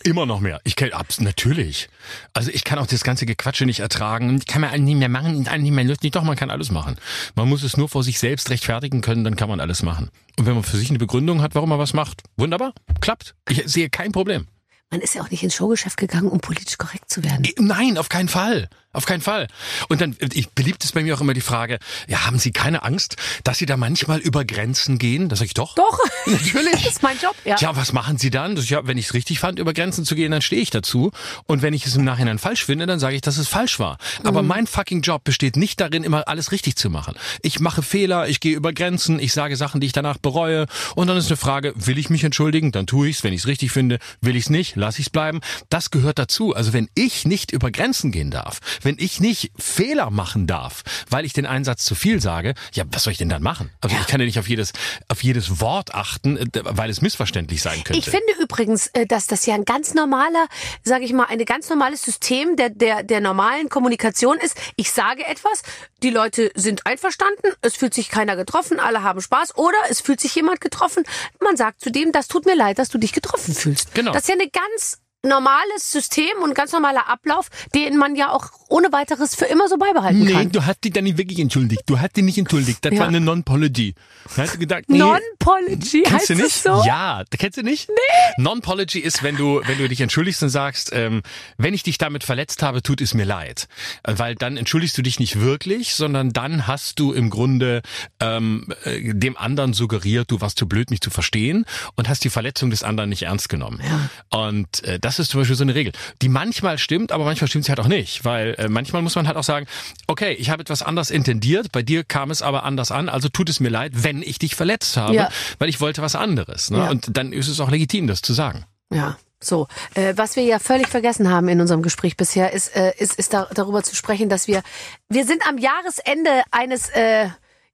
Immer 0.03 0.25
noch 0.25 0.39
mehr. 0.39 0.61
Ich 0.63 0.75
kann, 0.75 0.91
abs 0.91 1.19
natürlich. 1.19 1.89
Also 2.33 2.51
ich 2.51 2.63
kann 2.63 2.79
auch 2.79 2.87
das 2.87 3.03
ganze 3.03 3.25
Gequatsche 3.25 3.65
nicht 3.65 3.79
ertragen. 3.79 4.37
Ich 4.37 4.47
kann 4.47 4.61
mir 4.61 4.69
einen 4.69 4.85
nicht 4.85 4.97
mehr 4.97 5.09
machen, 5.09 5.47
einen 5.47 5.63
nicht 5.63 5.73
mehr 5.73 5.83
lustig. 5.83 6.11
Doch, 6.11 6.23
man 6.23 6.35
kann 6.35 6.49
alles 6.49 6.71
machen. 6.71 6.95
Man 7.35 7.49
muss 7.49 7.63
es 7.63 7.77
nur 7.77 7.89
vor 7.89 8.03
sich 8.03 8.19
selbst 8.19 8.49
rechtfertigen 8.49 9.01
können, 9.01 9.23
dann 9.23 9.35
kann 9.35 9.49
man 9.49 9.59
alles 9.59 9.83
machen. 9.83 10.09
Und 10.37 10.45
wenn 10.45 10.53
man 10.53 10.63
für 10.63 10.77
sich 10.77 10.89
eine 10.89 10.99
Begründung 10.99 11.41
hat, 11.41 11.55
warum 11.55 11.69
man 11.69 11.79
was 11.79 11.93
macht, 11.93 12.23
wunderbar, 12.37 12.73
klappt. 13.01 13.35
Ich 13.49 13.63
sehe 13.65 13.89
kein 13.89 14.11
Problem. 14.11 14.47
Man 14.91 15.01
ist 15.01 15.13
ja 15.13 15.21
auch 15.21 15.29
nicht 15.29 15.43
ins 15.43 15.53
Showgeschäft 15.53 15.97
gegangen, 15.97 16.29
um 16.29 16.39
politisch 16.39 16.77
korrekt 16.77 17.11
zu 17.11 17.23
werden. 17.23 17.47
Nein, 17.59 17.97
auf 17.97 18.09
keinen 18.09 18.27
Fall. 18.29 18.69
Auf 18.91 19.05
keinen 19.05 19.21
Fall. 19.21 19.47
Und 19.87 20.01
dann, 20.01 20.15
ich, 20.33 20.49
beliebt 20.49 20.83
ist 20.83 20.95
bei 20.95 21.03
mir 21.03 21.15
auch 21.15 21.21
immer 21.21 21.35
die 21.35 21.41
Frage, 21.41 21.77
ja, 22.07 22.25
haben 22.25 22.39
Sie 22.39 22.51
keine 22.51 22.81
Angst, 22.81 23.17
dass 23.43 23.59
Sie 23.59 23.67
da 23.67 23.77
manchmal 23.77 24.19
über 24.19 24.45
Grenzen 24.45 24.97
gehen? 24.97 25.29
Da 25.29 25.35
sag 25.35 25.45
ich 25.45 25.53
doch. 25.53 25.75
Doch, 25.75 25.99
Natürlich. 26.25 26.71
das 26.71 26.87
ist 26.87 27.03
mein 27.03 27.17
Job. 27.19 27.35
Ja. 27.45 27.57
Ja, 27.59 27.75
was 27.75 27.93
machen 27.93 28.17
Sie 28.17 28.31
dann? 28.31 28.55
Das, 28.55 28.67
ja, 28.69 28.87
wenn 28.87 28.97
ich 28.97 29.07
es 29.07 29.13
richtig 29.13 29.39
fand, 29.39 29.59
über 29.59 29.73
Grenzen 29.73 30.05
zu 30.05 30.15
gehen, 30.15 30.31
dann 30.31 30.41
stehe 30.41 30.61
ich 30.61 30.71
dazu. 30.71 31.11
Und 31.45 31.61
wenn 31.61 31.75
ich 31.75 31.85
es 31.85 31.95
im 31.95 32.03
Nachhinein 32.03 32.39
falsch 32.39 32.65
finde, 32.65 32.87
dann 32.87 32.99
sage 32.99 33.15
ich, 33.15 33.21
dass 33.21 33.37
es 33.37 33.47
falsch 33.47 33.77
war. 33.77 33.97
Aber 34.23 34.41
mein 34.41 34.65
fucking 34.65 35.01
Job 35.01 35.23
besteht 35.23 35.55
nicht 35.55 35.79
darin, 35.79 36.03
immer 36.03 36.27
alles 36.27 36.51
richtig 36.51 36.75
zu 36.75 36.89
machen. 36.89 37.15
Ich 37.43 37.59
mache 37.59 37.83
Fehler, 37.83 38.27
ich 38.27 38.39
gehe 38.39 38.55
über 38.55 38.73
Grenzen, 38.73 39.19
ich 39.19 39.33
sage 39.33 39.55
Sachen, 39.55 39.81
die 39.81 39.87
ich 39.87 39.93
danach 39.93 40.17
bereue. 40.17 40.65
Und 40.95 41.07
dann 41.07 41.17
ist 41.17 41.27
eine 41.27 41.37
Frage, 41.37 41.73
will 41.75 41.99
ich 41.99 42.09
mich 42.09 42.23
entschuldigen? 42.23 42.71
Dann 42.71 42.87
tue 42.87 43.09
ich's. 43.09 43.23
Wenn 43.23 43.33
ich 43.33 43.41
es 43.41 43.47
richtig 43.47 43.71
finde, 43.71 43.99
will 44.21 44.35
ich's 44.35 44.49
nicht, 44.49 44.75
lass 44.75 44.97
ich's 44.97 45.11
bleiben. 45.11 45.41
Das 45.69 45.91
gehört 45.91 46.17
dazu. 46.17 46.55
Also 46.55 46.73
wenn 46.73 46.89
ich 46.95 47.25
nicht 47.25 47.51
über 47.51 47.69
Grenzen 47.69 48.11
gehen 48.11 48.31
darf, 48.31 48.59
wenn 48.81 48.95
ich 48.99 49.19
nicht 49.19 49.51
Fehler 49.57 50.09
machen 50.09 50.47
darf, 50.47 50.83
weil 51.09 51.25
ich 51.25 51.33
den 51.33 51.45
Einsatz 51.45 51.85
zu 51.85 51.95
viel 51.95 52.21
sage, 52.21 52.53
ja, 52.73 52.83
was 52.91 53.03
soll 53.03 53.11
ich 53.11 53.17
denn 53.17 53.29
dann 53.29 53.43
machen? 53.43 53.71
Also 53.81 53.95
ich 53.99 54.07
kann 54.07 54.19
ja 54.19 54.25
nicht 54.25 54.39
auf 54.39 54.47
jedes, 54.47 54.73
auf 55.07 55.23
jedes 55.23 55.61
Wort 55.61 55.93
achten, 55.93 56.37
äh, 56.37 56.47
weil 56.63 56.89
es 56.89 57.01
missverständlich 57.01 57.61
sein 57.61 57.83
könnte. 57.83 57.99
Ich 57.99 58.05
finde 58.05 58.33
übrigens, 58.41 58.87
äh, 58.87 59.05
dass 59.05 59.27
das 59.27 59.45
ja 59.45 59.55
ein 59.55 59.65
ganz 59.65 59.93
normaler, 59.93 60.47
sage 60.83 61.05
ich 61.05 61.13
mal, 61.13 61.25
ein 61.25 61.43
ganz 61.45 61.69
normales 61.69 62.03
System 62.03 62.55
der, 62.55 62.69
der, 62.69 63.03
der 63.03 63.21
normalen 63.21 63.69
Kommunikation 63.69 64.37
ist. 64.37 64.55
Ich 64.75 64.91
sage 64.91 65.25
etwas, 65.25 65.63
die 66.03 66.09
Leute 66.09 66.51
sind 66.55 66.85
einverstanden, 66.85 67.53
es 67.61 67.75
fühlt 67.75 67.93
sich 67.93 68.09
keiner 68.09 68.35
getroffen, 68.35 68.79
alle 68.79 69.03
haben 69.03 69.21
Spaß 69.21 69.57
oder 69.57 69.77
es 69.89 70.01
fühlt 70.01 70.19
sich 70.19 70.35
jemand 70.35 70.61
getroffen. 70.61 71.03
Man 71.41 71.57
sagt 71.57 71.81
zu 71.81 71.91
dem, 71.91 72.11
das 72.11 72.27
tut 72.27 72.45
mir 72.45 72.55
leid, 72.55 72.79
dass 72.79 72.89
du 72.89 72.97
dich 72.97 73.13
getroffen 73.13 73.53
fühlst. 73.53 73.93
Genau. 73.93 74.11
Das 74.11 74.23
ist 74.23 74.29
ja 74.29 74.35
eine 74.35 74.49
ganz 74.49 74.99
normales 75.25 75.91
System 75.91 76.29
und 76.43 76.55
ganz 76.55 76.71
normaler 76.71 77.09
Ablauf, 77.09 77.49
den 77.75 77.97
man 77.97 78.15
ja 78.15 78.31
auch 78.31 78.49
ohne 78.69 78.91
weiteres 78.91 79.35
für 79.35 79.45
immer 79.45 79.67
so 79.67 79.77
beibehalten 79.77 80.19
Nee, 80.23 80.31
kann. 80.31 80.51
du 80.51 80.65
hast 80.65 80.83
dich 80.83 80.93
da 80.93 81.01
nicht 81.01 81.17
wirklich 81.17 81.39
entschuldigt. 81.39 81.81
Du 81.87 81.99
hast 81.99 82.15
dich 82.15 82.23
nicht 82.23 82.37
entschuldigt. 82.37 82.85
Das 82.85 82.93
Ja. 82.93 82.99
war 83.01 83.07
eine 83.07 83.19
Non-Pology. 83.19 83.95
Da 84.35 84.43
hast 84.43 84.55
du 84.55 84.59
gedacht, 84.59 84.83
nee, 84.87 84.99
Non-Pology 84.99 86.03
heißt 86.09 86.29
du 86.29 86.35
nicht? 86.35 86.51
so? 86.63 86.83
Ja, 86.85 87.23
kennst 87.37 87.57
du 87.57 87.63
nicht? 87.63 87.89
Nee. 87.89 88.33
Non-Pology 88.43 88.99
ist, 88.99 89.23
wenn 89.23 89.35
du, 89.35 89.61
wenn 89.65 89.77
du 89.77 89.89
dich 89.89 89.99
entschuldigst 90.01 90.41
und 90.43 90.49
sagst, 90.49 90.91
ähm, 90.93 91.21
wenn 91.57 91.73
ich 91.73 91.83
dich 91.83 91.97
damit 91.97 92.23
verletzt 92.23 92.61
habe, 92.63 92.81
tut 92.83 93.01
es 93.01 93.13
mir 93.13 93.25
leid. 93.25 93.67
Äh, 94.03 94.13
Weil 94.17 94.35
dann 94.35 94.55
entschuldigst 94.55 94.97
du 94.97 95.01
dich 95.01 95.19
nicht 95.19 95.39
wirklich, 95.41 95.95
sondern 95.95 96.31
dann 96.31 96.67
hast 96.67 96.99
du 96.99 97.11
im 97.11 97.29
Grunde 97.29 97.81
ähm, 98.19 98.67
äh, 98.83 99.13
dem 99.13 99.35
anderen 99.35 99.73
suggeriert, 99.73 100.31
du 100.31 100.39
warst 100.41 100.59
zu 100.59 100.67
blöd, 100.67 100.91
mich 100.91 101.01
zu 101.01 101.09
verstehen 101.09 101.65
und 101.95 102.07
hast 102.07 102.23
die 102.23 102.29
Verletzung 102.29 102.69
des 102.69 102.83
anderen 102.83 103.09
nicht 103.09 103.23
ernst 103.23 103.49
genommen. 103.49 103.81
Und 104.29 104.83
äh, 104.83 104.99
das 105.09 105.17
ist 105.19 105.31
zum 105.31 105.41
Beispiel 105.41 105.55
so 105.55 105.63
eine 105.63 105.73
Regel, 105.73 105.91
die 106.21 106.29
manchmal 106.29 106.77
stimmt, 106.77 107.11
aber 107.11 107.23
manchmal 107.25 107.47
stimmt 107.47 107.65
sie 107.65 107.69
halt 107.71 107.79
auch 107.79 107.87
nicht. 107.87 108.25
Weil 108.25 108.53
äh, 108.59 108.69
manchmal 108.69 109.01
muss 109.01 109.15
man 109.15 109.27
halt 109.27 109.37
auch 109.37 109.43
sagen, 109.43 109.65
okay, 110.07 110.33
ich 110.33 110.49
habe 110.51 110.61
etwas 110.61 110.83
anders 110.83 111.09
intendiert, 111.09 111.71
bei 111.71 111.81
dir 111.81 112.03
kam 112.03 112.29
es 112.29 112.41
aber 112.41 112.63
anders 112.63 112.91
an, 112.91 113.09
also 113.09 113.27
tut 113.27 113.49
es 113.49 113.59
mir 113.59 113.69
leid, 113.69 113.91
wenn 113.95 114.21
ich 114.21 114.37
dich 114.39 114.55
verletzt 114.55 114.97
habe, 114.97 115.15
Ja. 115.15 115.29
weil 115.57 115.67
ich 115.69 115.81
wollte 115.81 116.01
was 116.03 116.15
anderes. 116.15 116.69
Ne? 116.69 116.77
Ja. 116.77 116.89
Und 116.89 117.17
dann 117.17 117.33
ist 117.33 117.47
es 117.47 117.59
auch 117.59 117.71
legitim, 117.71 118.05
das 118.07 118.21
zu 118.21 118.33
sagen. 118.33 118.65
Ja, 118.91 119.17
so. 119.39 119.67
Äh, 119.95 120.13
was 120.15 120.35
wir 120.35 120.43
ja 120.43 120.59
völlig 120.59 120.87
vergessen 120.87 121.29
haben 121.31 121.47
in 121.47 121.59
unserem 121.59 121.81
Gespräch 121.81 122.15
bisher, 122.15 122.53
ist, 122.53 122.75
äh, 122.75 122.93
ist, 122.97 123.15
ist 123.17 123.33
da, 123.33 123.47
darüber 123.53 123.81
zu 123.83 123.95
sprechen, 123.95 124.29
dass 124.29 124.47
wir, 124.47 124.61
wir 125.09 125.25
sind 125.25 125.41
am 125.47 125.57
Jahresende 125.57 126.43
eines, 126.51 126.89
äh, 126.89 127.29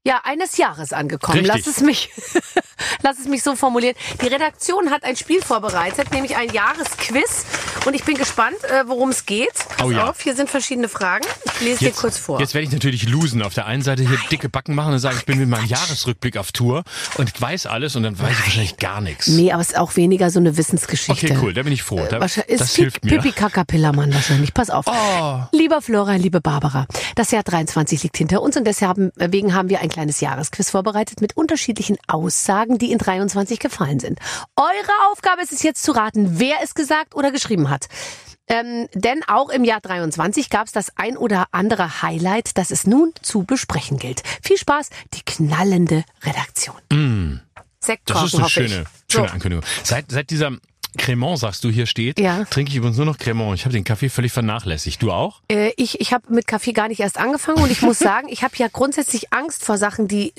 ja, 0.06 0.22
eines 0.24 0.58
Jahres 0.58 0.94
angekommen. 0.94 1.40
Richtig. 1.40 1.66
Lass 1.66 1.76
es 1.78 1.82
mich, 1.82 2.12
lass 3.02 3.18
es 3.20 3.28
mich 3.28 3.42
so 3.42 3.56
formulieren. 3.56 3.96
Die 4.22 4.28
Redaktion 4.28 4.92
hat 4.92 5.04
ein 5.04 5.16
Spiel 5.16 5.42
vorbereitet, 5.42 6.12
nämlich 6.12 6.36
ein 6.36 6.50
Jahresquiz. 6.54 7.46
Und 7.86 7.96
ich 7.96 8.04
bin 8.04 8.16
gespannt, 8.16 8.56
äh, 8.64 8.84
worum 8.88 9.10
es 9.10 9.26
geht. 9.26 9.54
Pass 9.54 9.86
Oh 9.86 9.92
ja. 9.92 10.10
auf, 10.10 10.22
hier 10.22 10.36
sind 10.36 10.50
verschiedene 10.50 10.90
Fragen. 10.90 11.26
Ich 11.56 11.62
lese 11.62 11.80
dir 11.86 11.92
kurz 11.92 12.18
vor. 12.18 12.40
Jetzt 12.40 12.54
werde 12.54 12.68
ich 12.68 12.74
natürlich 12.74 13.08
losen. 13.10 13.42
Auf 13.42 13.54
der 13.56 13.66
einen 13.66 13.82
Seite 13.82 14.08
hier 14.08 14.18
dicke 14.32 14.48
Backen 14.50 14.76
machen 14.76 14.94
und 14.94 15.00
sagen, 15.00 15.18
ich 15.18 15.26
bin 15.26 15.40
mit 15.40 15.50
meinem 15.50 15.66
Jahresrückblick 15.66 16.38
auf 16.38 16.52
Tour 16.52 16.84
und 17.18 17.32
ich 17.34 17.42
weiß 17.42 17.66
alles 17.66 17.96
und 17.96 18.04
dann 18.04 18.18
weiß 18.20 18.32
ich 18.32 18.46
wahrscheinlich 18.46 18.78
gar 18.78 19.02
nichts. 19.02 19.28
Nee, 19.28 19.52
aber 19.52 19.62
es 19.62 19.70
ist 19.72 19.78
auch 19.78 19.96
weniger 19.96 20.30
so 20.30 20.40
eine 20.40 20.56
Wissensgeschichte. 20.58 21.26
Okay, 21.34 21.38
cool, 21.42 21.54
da 21.54 21.64
bin 21.64 21.74
ich 21.74 21.82
froh. 21.84 22.06
Da, 22.10 22.20
Wahrscheinlich 22.20 22.54
ist 22.54 22.62
das 22.62 22.70
Pipi, 22.74 22.82
hilft 22.84 23.06
mir. 23.06 23.18
Pipi 23.18 23.32
Kakapillermann 23.32 24.14
wahrscheinlich. 24.14 24.54
Pass 24.54 24.70
auf. 24.70 24.86
Oh. 24.88 25.40
Lieber 25.52 25.82
Florian, 25.82 26.22
liebe 26.22 26.42
Barbara, 26.42 26.86
das 27.16 27.32
Jahr 27.32 27.44
23 27.44 28.04
liegt 28.04 28.18
hinter 28.18 28.42
uns 28.42 28.56
und 28.58 28.66
deswegen 28.66 29.54
haben 29.56 29.70
wir 29.70 29.82
ein 29.82 29.90
kleines 29.96 30.20
Jahresquiz 30.20 30.72
vorbereitet 30.72 31.22
mit 31.22 31.38
unterschiedlichen 31.38 31.98
Aussagen, 32.08 32.78
die 32.78 32.92
in 32.92 32.98
23 32.98 33.60
gefallen 33.60 34.02
sind. 34.02 34.20
Eure 34.58 34.92
Aufgabe 35.10 35.42
ist 35.42 35.54
es 35.54 35.64
jetzt 35.64 35.84
zu 35.84 35.94
raten, 35.94 36.38
wer 36.38 36.58
es 36.62 36.76
gesagt 36.76 37.16
oder 37.16 37.32
geschrieben 37.32 37.70
hat. 37.70 37.88
Ähm, 38.48 38.90
denn 38.94 39.24
auch 39.26 39.48
im 39.50 39.64
Jahr 39.64 39.80
23 39.80 40.50
gab 40.50 40.68
es 40.68 40.74
das 40.74 40.92
ein 40.98 41.16
oder 41.16 41.46
andere 41.52 42.02
Highlight, 42.02 42.58
das 42.58 42.72
es 42.72 42.86
nun 42.86 43.14
zu 43.22 43.44
besprechen 43.44 43.98
gilt. 43.98 44.22
Viel 44.44 44.58
Spaß, 44.58 44.90
die 45.14 45.22
knallende 45.26 46.04
Redaktion. 46.24 46.76
Mm. 46.92 47.40
Das 47.56 47.88
Sektkorken, 47.88 48.28
ist 48.28 48.36
eine 48.36 48.46
ich. 48.48 48.54
schöne, 48.54 48.84
So. 49.10 49.20
schöne 49.20 49.32
Ankündigung. 49.32 49.66
Seit, 49.84 50.12
seit 50.12 50.30
dieser 50.30 50.52
Cremant, 50.98 51.40
sagst 51.40 51.64
du, 51.64 51.70
hier 51.70 51.86
steht, 51.86 52.20
Ja. 52.20 52.46
trinke 52.46 52.72
ich 52.72 52.78
übrigens 52.78 52.98
nur 52.98 53.06
noch 53.06 53.18
Cremant. 53.18 53.56
Ich 53.56 53.66
habe 53.66 53.74
den 53.74 53.84
Kaffee 53.84 54.10
völlig 54.10 54.32
vernachlässigt. 54.32 55.02
Du 55.02 55.12
auch? 55.12 55.42
Äh, 55.50 55.72
ich 55.78 56.00
ich 56.02 56.14
habe 56.14 56.34
mit 56.34 56.48
Kaffee 56.48 56.74
gar 56.74 56.88
nicht 56.88 57.00
erst 57.00 57.18
angefangen 57.20 57.62
und 57.64 57.72
ich 57.72 57.82
muss 57.82 58.00
sagen, 58.00 58.28
ich 58.30 58.44
habe 58.44 58.54
ja 58.58 58.68
grundsätzlich 58.72 59.32
Angst 59.34 59.64
vor 59.64 59.78
Sachen, 59.78 60.08
die 60.08 60.34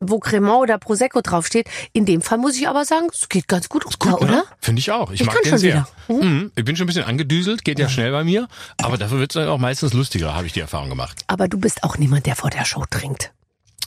wo 0.00 0.18
Cremant 0.18 0.60
oder 0.62 0.78
Prosecco 0.78 1.20
draufsteht. 1.20 1.68
In 1.92 2.04
dem 2.04 2.22
Fall 2.22 2.38
muss 2.38 2.56
ich 2.56 2.68
aber 2.68 2.84
sagen, 2.84 3.08
es 3.12 3.28
geht 3.28 3.48
ganz 3.48 3.68
gut, 3.68 3.84
runter, 3.84 4.20
oder? 4.22 4.44
Finde 4.60 4.80
ich 4.80 4.90
auch. 4.90 5.10
Ich, 5.10 5.20
Ich 5.20 5.26
mag 5.26 5.34
kann 5.34 5.42
den 5.44 5.50
schon 5.50 5.58
sehr. 5.58 5.86
wieder. 6.08 6.20
Mhm. 6.22 6.52
Ich 6.56 6.64
bin 6.64 6.76
schon 6.76 6.84
ein 6.84 6.88
bisschen 6.88 7.04
angedüselt, 7.04 7.64
geht 7.64 7.78
ja 7.78 7.88
schnell 7.88 8.12
bei 8.12 8.24
mir. 8.24 8.48
Aber 8.76 8.96
dafür 8.98 9.18
wird 9.18 9.30
es 9.32 9.34
dann 9.34 9.48
auch 9.48 9.58
meistens 9.58 9.92
lustiger, 9.92 10.34
habe 10.34 10.46
ich 10.46 10.52
die 10.52 10.60
Erfahrung 10.60 10.88
gemacht. 10.88 11.22
Aber 11.26 11.48
du 11.48 11.58
bist 11.58 11.82
auch 11.84 11.98
niemand, 11.98 12.26
der 12.26 12.36
vor 12.36 12.50
der 12.50 12.64
Show 12.64 12.84
trinkt. 12.88 13.32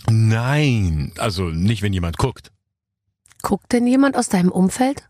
Nein, 0.10 1.14
also 1.18 1.44
nicht, 1.46 1.82
wenn 1.82 1.94
jemand 1.94 2.18
guckt. 2.18 2.52
Guckt 3.42 3.72
denn 3.72 3.88
jemand 3.88 4.16
aus 4.18 4.30
deinem 4.30 4.52
Umfeld? 4.52 5.04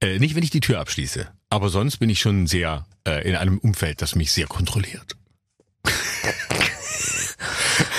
Äh, 0.00 0.18
nicht, 0.18 0.34
wenn 0.34 0.42
ich 0.42 0.50
die 0.50 0.60
Tür 0.60 0.80
abschließe. 0.80 1.28
Aber 1.50 1.68
sonst 1.68 1.98
bin 1.98 2.10
ich 2.10 2.20
schon 2.20 2.46
sehr 2.46 2.86
äh, 3.06 3.28
in 3.28 3.34
einem 3.36 3.58
Umfeld, 3.58 4.02
das 4.02 4.14
mich 4.14 4.32
sehr 4.32 4.46
kontrolliert. 4.46 5.16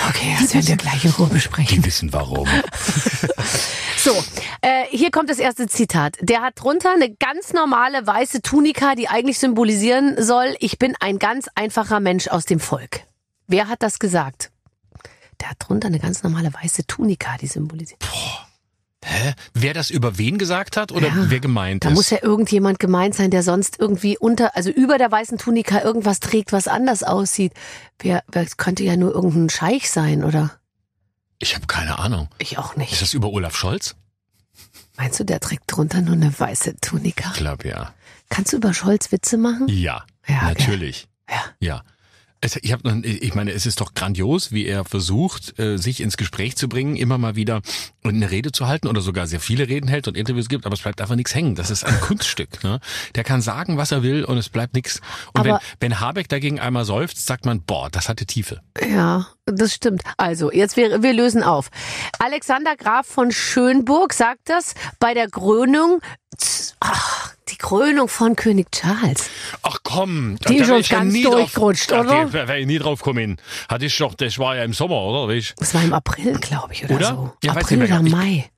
Okay, 0.09 0.35
das 0.39 0.53
werden 0.53 0.67
wir 0.67 0.77
gleich 0.77 1.05
in 1.05 1.11
Ruhe 1.11 1.27
besprechen. 1.27 1.81
Die 1.81 1.85
wissen 1.85 2.13
warum. 2.13 2.47
So, 4.01 4.15
äh, 4.61 4.85
hier 4.91 5.11
kommt 5.11 5.29
das 5.29 5.39
erste 5.39 5.67
Zitat. 5.67 6.15
Der 6.21 6.41
hat 6.41 6.53
drunter 6.55 6.93
eine 6.93 7.13
ganz 7.13 7.51
normale 7.51 8.07
weiße 8.07 8.41
Tunika, 8.41 8.95
die 8.95 9.09
eigentlich 9.09 9.39
symbolisieren 9.39 10.23
soll, 10.23 10.55
ich 10.61 10.79
bin 10.79 10.95
ein 11.01 11.19
ganz 11.19 11.49
einfacher 11.53 11.99
Mensch 11.99 12.29
aus 12.29 12.45
dem 12.45 12.61
Volk. 12.61 13.01
Wer 13.47 13.67
hat 13.67 13.83
das 13.83 13.99
gesagt? 13.99 14.51
Der 15.41 15.49
hat 15.49 15.57
drunter 15.59 15.87
eine 15.87 15.99
ganz 15.99 16.23
normale 16.23 16.53
weiße 16.53 16.87
Tunika, 16.87 17.35
die 17.41 17.47
symbolisiert. 17.47 18.01
Hä? 19.03 19.33
Wer 19.53 19.73
das 19.73 19.89
über 19.89 20.17
wen 20.17 20.37
gesagt 20.37 20.75
hat 20.75 20.91
oder 20.91 21.07
Ja, 21.07 21.13
wer 21.29 21.39
gemeint 21.39 21.85
Da 21.85 21.89
ist? 21.89 21.95
muss 21.95 22.09
ja 22.09 22.19
irgendjemand 22.21 22.79
gemeint 22.79 23.15
sein, 23.15 23.31
der 23.31 23.43
sonst 23.43 23.79
irgendwie 23.79 24.17
unter, 24.17 24.55
also 24.57 24.69
über 24.69 24.97
der 24.97 25.09
weißen 25.11 25.37
Tunika 25.37 25.81
irgendwas 25.81 26.19
trägt, 26.19 26.51
was 26.51 26.67
anders 26.67 27.03
aussieht. 27.03 27.53
Wer, 27.99 28.23
wer 28.29 28.43
das 28.43 28.57
könnte 28.57 28.83
ja 28.83 28.97
nur 28.97 29.13
irgendein 29.13 29.49
Scheich 29.49 29.89
sein, 29.89 30.23
oder? 30.23 30.51
ich 31.41 31.55
habe 31.55 31.67
keine 31.67 31.99
Ahnung. 31.99 32.27
Ich 32.37 32.57
auch 32.57 32.71
Ist 32.71 32.77
nicht. 32.77 33.01
das 33.01 33.13
über 33.13 33.29
Olaf 33.29 33.55
Scholz? 33.55 33.95
Meinst 34.97 35.17
du, 35.21 35.23
der 35.23 35.39
trägt 35.39 35.63
drunter 35.67 36.01
nur 36.01 36.15
eine 36.15 36.37
weiße 36.37 36.75
Tunika? 36.81 37.29
Ich 37.31 37.37
glaube 37.37 37.69
ja. 37.69 37.93
Kannst 38.27 38.51
du 38.51 38.57
über 38.57 38.73
Scholz 38.73 39.13
Witze 39.13 39.37
machen? 39.37 39.67
Ja, 39.69 40.03
Ja, 40.27 40.43
natürlich. 40.43 41.07
Ja. 41.29 41.43
Ja. 41.61 41.83
Es, 42.41 42.55
ich, 42.55 42.71
hab 42.71 42.85
ich 43.03 43.35
meine, 43.35 43.51
es 43.51 43.65
ist 43.65 43.81
doch 43.81 43.93
grandios, 43.93 44.53
wie 44.53 44.65
er 44.65 44.85
versucht, 44.85 45.59
äh, 45.59 45.77
sich 45.77 45.99
ins 45.99 46.15
Gespräch 46.15 46.55
zu 46.55 46.69
bringen, 46.69 46.95
immer 46.95 47.17
mal 47.17 47.35
wieder 47.35 47.61
eine 48.03 48.31
Rede 48.31 48.53
zu 48.53 48.67
halten 48.67 48.87
oder 48.87 49.01
sogar 49.01 49.27
sehr 49.27 49.41
viele 49.41 49.67
Reden 49.67 49.89
hält 49.89 50.07
und 50.07 50.15
Interviews 50.15 50.47
gibt, 50.47 50.65
aber 50.65 50.73
es 50.73 50.81
bleibt 50.81 51.01
einfach 51.01 51.15
nichts 51.15 51.35
hängen. 51.35 51.55
Das 51.55 51.69
ist 51.69 51.83
ein 51.83 51.99
Kunststück. 52.01 52.63
Ne? 52.63 52.79
Der 53.15 53.25
kann 53.25 53.41
sagen, 53.41 53.75
was 53.77 53.91
er 53.91 54.03
will 54.03 54.23
und 54.23 54.37
es 54.37 54.47
bleibt 54.47 54.73
nichts. 54.73 55.01
Und 55.33 55.43
wenn, 55.43 55.51
Aber- 55.51 55.61
wenn 55.81 55.99
Habeck 55.99 56.29
dagegen 56.29 56.61
einmal 56.61 56.85
seufzt, 56.85 57.25
sagt 57.25 57.45
man, 57.45 57.61
boah, 57.61 57.89
das 57.89 58.07
hatte 58.07 58.25
Tiefe. 58.25 58.61
Ja, 58.89 59.27
das 59.45 59.73
stimmt. 59.73 60.03
Also, 60.15 60.49
jetzt 60.51 60.77
wir, 60.77 61.03
wir 61.03 61.11
lösen 61.13 61.43
auf. 61.43 61.69
Alexander 62.19 62.77
Graf 62.77 63.05
von 63.05 63.31
Schönburg 63.33 64.13
sagt 64.13 64.41
das 64.45 64.75
bei 64.99 65.13
der 65.13 65.29
Krönung, 65.29 65.99
ach, 66.79 67.33
die 67.51 67.57
Krönung 67.57 68.07
von 68.07 68.35
König 68.35 68.71
Charles. 68.71 69.29
Ach 69.63 69.79
komm, 69.83 70.37
Die 70.47 70.57
da 70.57 70.63
ist 70.63 70.69
uns 70.71 70.79
ich 70.85 70.89
ja 70.89 70.99
ganz 70.99 71.13
nie 71.13 71.23
durchgerutscht, 71.23 71.91
drauf, 71.91 72.05
oder? 72.05 72.25
Da 72.25 72.33
wäre 72.47 72.59
ich 72.59 72.65
nie 72.67 72.79
drauf 72.79 72.99
gekommen. 72.99 73.37
Hat 73.67 73.83
ich 73.83 73.97
doch, 73.97 74.13
das 74.15 74.37
war 74.39 74.55
ja 74.55 74.63
im 74.63 74.73
Sommer, 74.73 75.01
oder? 75.01 75.35
Das 75.57 75.73
war 75.73 75.83
im 75.83 75.93
April, 75.93 76.33
glaube 76.39 76.73
ich, 76.73 76.83
oder, 76.85 76.95
Oder? 76.95 77.05
so. 77.07 77.31
Ja, 77.43 77.53
April 77.53 77.83
oder 77.83 78.01
Ich- 78.03 78.11
Mai. 78.11 78.49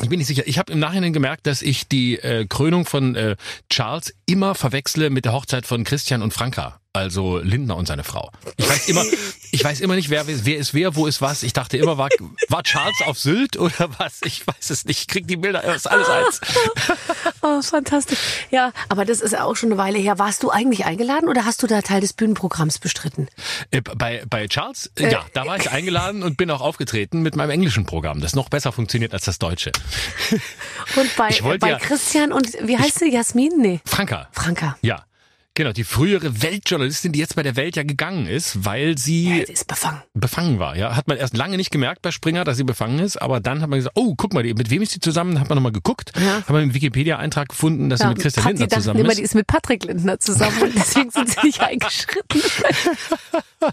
Ich 0.00 0.08
bin 0.08 0.18
nicht 0.20 0.28
sicher. 0.28 0.44
Ich 0.46 0.58
habe 0.60 0.72
im 0.72 0.78
Nachhinein 0.78 1.12
gemerkt, 1.12 1.48
dass 1.48 1.60
ich 1.60 1.88
die 1.88 2.20
äh, 2.20 2.46
Krönung 2.48 2.86
von 2.86 3.16
äh, 3.16 3.34
Charles 3.68 4.14
immer 4.26 4.54
verwechsle 4.54 5.10
mit 5.10 5.24
der 5.24 5.32
Hochzeit 5.32 5.66
von 5.66 5.82
Christian 5.82 6.22
und 6.22 6.32
Franka. 6.32 6.78
Also 6.94 7.38
Lindner 7.38 7.76
und 7.76 7.86
seine 7.86 8.02
Frau. 8.02 8.30
Ich 8.56 8.68
weiß 8.68 8.88
immer, 8.88 9.04
ich 9.52 9.62
weiß 9.62 9.80
immer 9.80 9.94
nicht, 9.94 10.08
wer, 10.10 10.26
wer 10.26 10.56
ist 10.56 10.72
wer, 10.74 10.96
wo 10.96 11.06
ist 11.06 11.20
was. 11.20 11.42
Ich 11.42 11.52
dachte 11.52 11.76
immer, 11.76 11.98
war, 11.98 12.08
war 12.48 12.62
Charles 12.62 12.96
auf 13.04 13.18
Sylt 13.18 13.56
oder 13.58 13.90
was? 13.98 14.20
Ich 14.24 14.46
weiß 14.46 14.70
es 14.70 14.84
nicht. 14.84 15.00
Ich 15.02 15.06
krieg 15.06 15.28
die 15.28 15.36
Bilder, 15.36 15.62
es 15.64 15.76
ist 15.76 15.86
alles 15.86 16.08
eins. 16.08 16.40
Oh, 17.40 17.62
fantastisch. 17.62 18.18
Ja, 18.50 18.72
aber 18.88 19.04
das 19.04 19.20
ist 19.20 19.38
auch 19.38 19.54
schon 19.54 19.68
eine 19.70 19.78
Weile 19.78 19.96
her. 19.98 20.18
Warst 20.18 20.42
du 20.42 20.50
eigentlich 20.50 20.86
eingeladen 20.86 21.28
oder 21.28 21.44
hast 21.44 21.62
du 21.62 21.68
da 21.68 21.82
Teil 21.82 22.00
des 22.00 22.12
Bühnenprogramms 22.12 22.80
bestritten? 22.80 23.28
Äh, 23.70 23.80
bei, 23.80 24.24
bei 24.28 24.48
Charles, 24.48 24.90
äh, 24.98 25.08
ja, 25.12 25.24
da 25.34 25.46
war 25.46 25.56
ich 25.56 25.70
eingeladen 25.70 26.24
und 26.24 26.36
bin 26.36 26.50
auch 26.50 26.60
aufgetreten 26.60 27.20
mit 27.22 27.36
meinem 27.36 27.50
englischen 27.50 27.86
Programm, 27.86 28.20
das 28.20 28.34
noch 28.34 28.48
besser 28.48 28.72
funktioniert 28.72 29.14
als 29.14 29.24
das 29.24 29.38
deutsche. 29.38 29.70
Und 30.96 31.16
bei, 31.16 31.28
Ich 31.28 31.42
bei 31.42 31.70
ja- 31.70 31.78
Christian 31.78 32.32
und, 32.32 32.48
wie 32.60 32.76
heißt 32.76 32.98
sie, 32.98 33.12
Jasmin? 33.12 33.52
Nee, 33.56 33.80
Franka. 33.84 34.28
Franka. 34.32 34.76
Ja. 34.82 35.04
Genau, 35.58 35.72
die 35.72 35.82
frühere 35.82 36.40
Weltjournalistin, 36.40 37.10
die 37.10 37.18
jetzt 37.18 37.34
bei 37.34 37.42
der 37.42 37.56
Welt 37.56 37.74
ja 37.74 37.82
gegangen 37.82 38.28
ist, 38.28 38.64
weil 38.64 38.96
sie 38.96 39.42
Die 39.44 39.52
ist 39.52 39.66
befangen. 39.66 40.00
befangen 40.14 40.60
war. 40.60 40.76
Ja, 40.76 40.94
hat 40.94 41.08
man 41.08 41.16
erst 41.16 41.36
lange 41.36 41.56
nicht 41.56 41.72
gemerkt 41.72 42.00
bei 42.00 42.12
Springer, 42.12 42.44
dass 42.44 42.58
sie 42.58 42.62
befangen 42.62 43.00
ist, 43.00 43.16
aber 43.20 43.40
dann 43.40 43.60
hat 43.60 43.68
man 43.68 43.80
gesagt, 43.80 43.96
oh, 43.98 44.14
guck 44.16 44.34
mal, 44.34 44.44
mit 44.44 44.70
wem 44.70 44.82
ist 44.82 44.92
sie 44.92 45.00
zusammen? 45.00 45.40
Hat 45.40 45.48
man 45.48 45.56
nochmal 45.56 45.72
geguckt, 45.72 46.12
Ja. 46.16 46.36
hat 46.42 46.50
man 46.50 46.62
im 46.62 46.74
Wikipedia-Eintrag 46.74 47.48
gefunden, 47.48 47.88
dass 47.88 47.98
sie 47.98 48.06
mit 48.06 48.20
Christian 48.20 48.46
Lindner 48.46 48.68
dachten 48.68 48.82
zusammen 48.82 49.00
immer, 49.00 49.08
ist. 49.10 49.18
die 49.18 49.22
ist 49.24 49.34
mit 49.34 49.48
Patrick 49.48 49.82
Lindner 49.82 50.20
zusammen 50.20 50.62
und 50.62 50.76
deswegen 50.76 51.10
sind 51.10 51.28
sie 51.28 51.40
nicht 51.42 51.60
eingeschritten. 51.60 52.40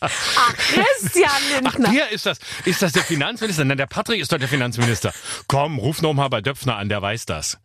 Ach, 0.00 0.54
Christian 0.56 1.30
Ach, 1.64 1.74
Lindner. 1.78 1.90
der 1.90 2.12
ist 2.12 2.26
das. 2.26 2.38
Ist 2.64 2.80
das 2.80 2.92
der 2.92 3.02
Finanzminister? 3.02 3.64
Nein, 3.64 3.76
der 3.76 3.86
Patrick 3.88 4.20
ist 4.20 4.30
doch 4.32 4.38
der 4.38 4.46
Finanzminister. 4.46 5.12
Komm, 5.48 5.80
ruf 5.80 6.00
noch 6.00 6.12
mal 6.14 6.28
bei 6.28 6.40
Döpfner 6.40 6.76
an, 6.76 6.88
der 6.88 7.02
weiß 7.02 7.26
das. 7.26 7.58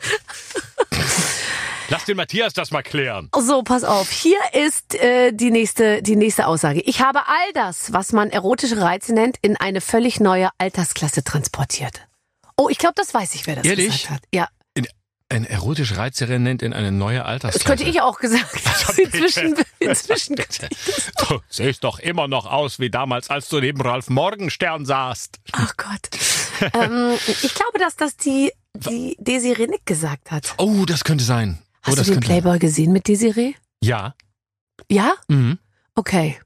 Lass 1.90 2.04
den 2.04 2.16
Matthias 2.16 2.52
das 2.52 2.70
mal 2.70 2.82
klären. 2.82 3.28
So, 3.36 3.62
pass 3.62 3.84
auf. 3.84 4.10
Hier 4.10 4.38
ist 4.52 4.94
äh, 4.94 5.32
die 5.32 5.50
nächste 5.50 6.02
die 6.02 6.16
nächste 6.16 6.46
Aussage. 6.46 6.80
Ich 6.80 7.00
habe 7.02 7.20
all 7.26 7.52
das, 7.54 7.92
was 7.92 8.12
man 8.12 8.30
erotische 8.30 8.80
Reize 8.80 9.12
nennt, 9.12 9.36
in 9.42 9.56
eine 9.56 9.80
völlig 9.80 10.20
neue 10.20 10.50
Altersklasse 10.58 11.24
transportiert. 11.24 12.06
Oh, 12.56 12.68
ich 12.68 12.78
glaube, 12.78 12.94
das 12.96 13.12
weiß 13.12 13.34
ich, 13.34 13.46
wer 13.46 13.56
das 13.56 13.64
Ehrlich? 13.64 13.86
gesagt 14.02 14.10
hat. 14.10 14.22
Ja, 14.32 14.48
In, 14.74 14.86
ein 15.30 15.44
erotisch 15.44 15.96
Reizerin 15.96 16.42
nennt 16.42 16.62
in 16.62 16.72
eine 16.72 16.92
neue 16.92 17.24
Altersklasse. 17.24 17.58
das 17.58 17.64
könnte 17.66 17.84
ich 17.90 18.00
auch 18.02 18.18
gesagt 18.20 18.64
haben. 18.86 18.96
Inzwischen, 18.98 19.56
inzwischen 19.80 20.36
könnte 20.36 20.68
ich. 20.70 20.78
Du 21.28 21.40
siehst 21.48 21.82
doch 21.84 21.98
immer 21.98 22.28
noch 22.28 22.46
aus 22.46 22.78
wie 22.78 22.90
damals, 22.90 23.30
als 23.30 23.48
du 23.48 23.60
neben 23.60 23.80
Ralf 23.80 24.10
Morgenstern 24.10 24.84
saßt. 24.86 25.38
Ach 25.52 25.74
Gott. 25.76 26.08
ähm, 26.74 27.14
ich 27.42 27.54
glaube, 27.54 27.78
dass 27.78 27.96
das 27.96 28.16
die, 28.16 28.52
die 28.76 29.16
Desiree 29.18 29.66
Nick 29.66 29.86
gesagt 29.86 30.30
hat. 30.30 30.54
Oh, 30.58 30.84
das 30.84 31.02
könnte 31.04 31.24
sein. 31.24 31.58
Oh, 31.82 31.88
Hast 31.88 31.98
das 31.98 32.06
du 32.06 32.12
den 32.12 32.14
könnte 32.20 32.28
sein. 32.28 32.40
Playboy 32.42 32.58
gesehen 32.58 32.92
mit 32.92 33.08
Desiree? 33.08 33.54
Ja. 33.82 34.14
Ja? 34.90 35.14
Mhm. 35.28 35.58
Okay. 35.94 36.38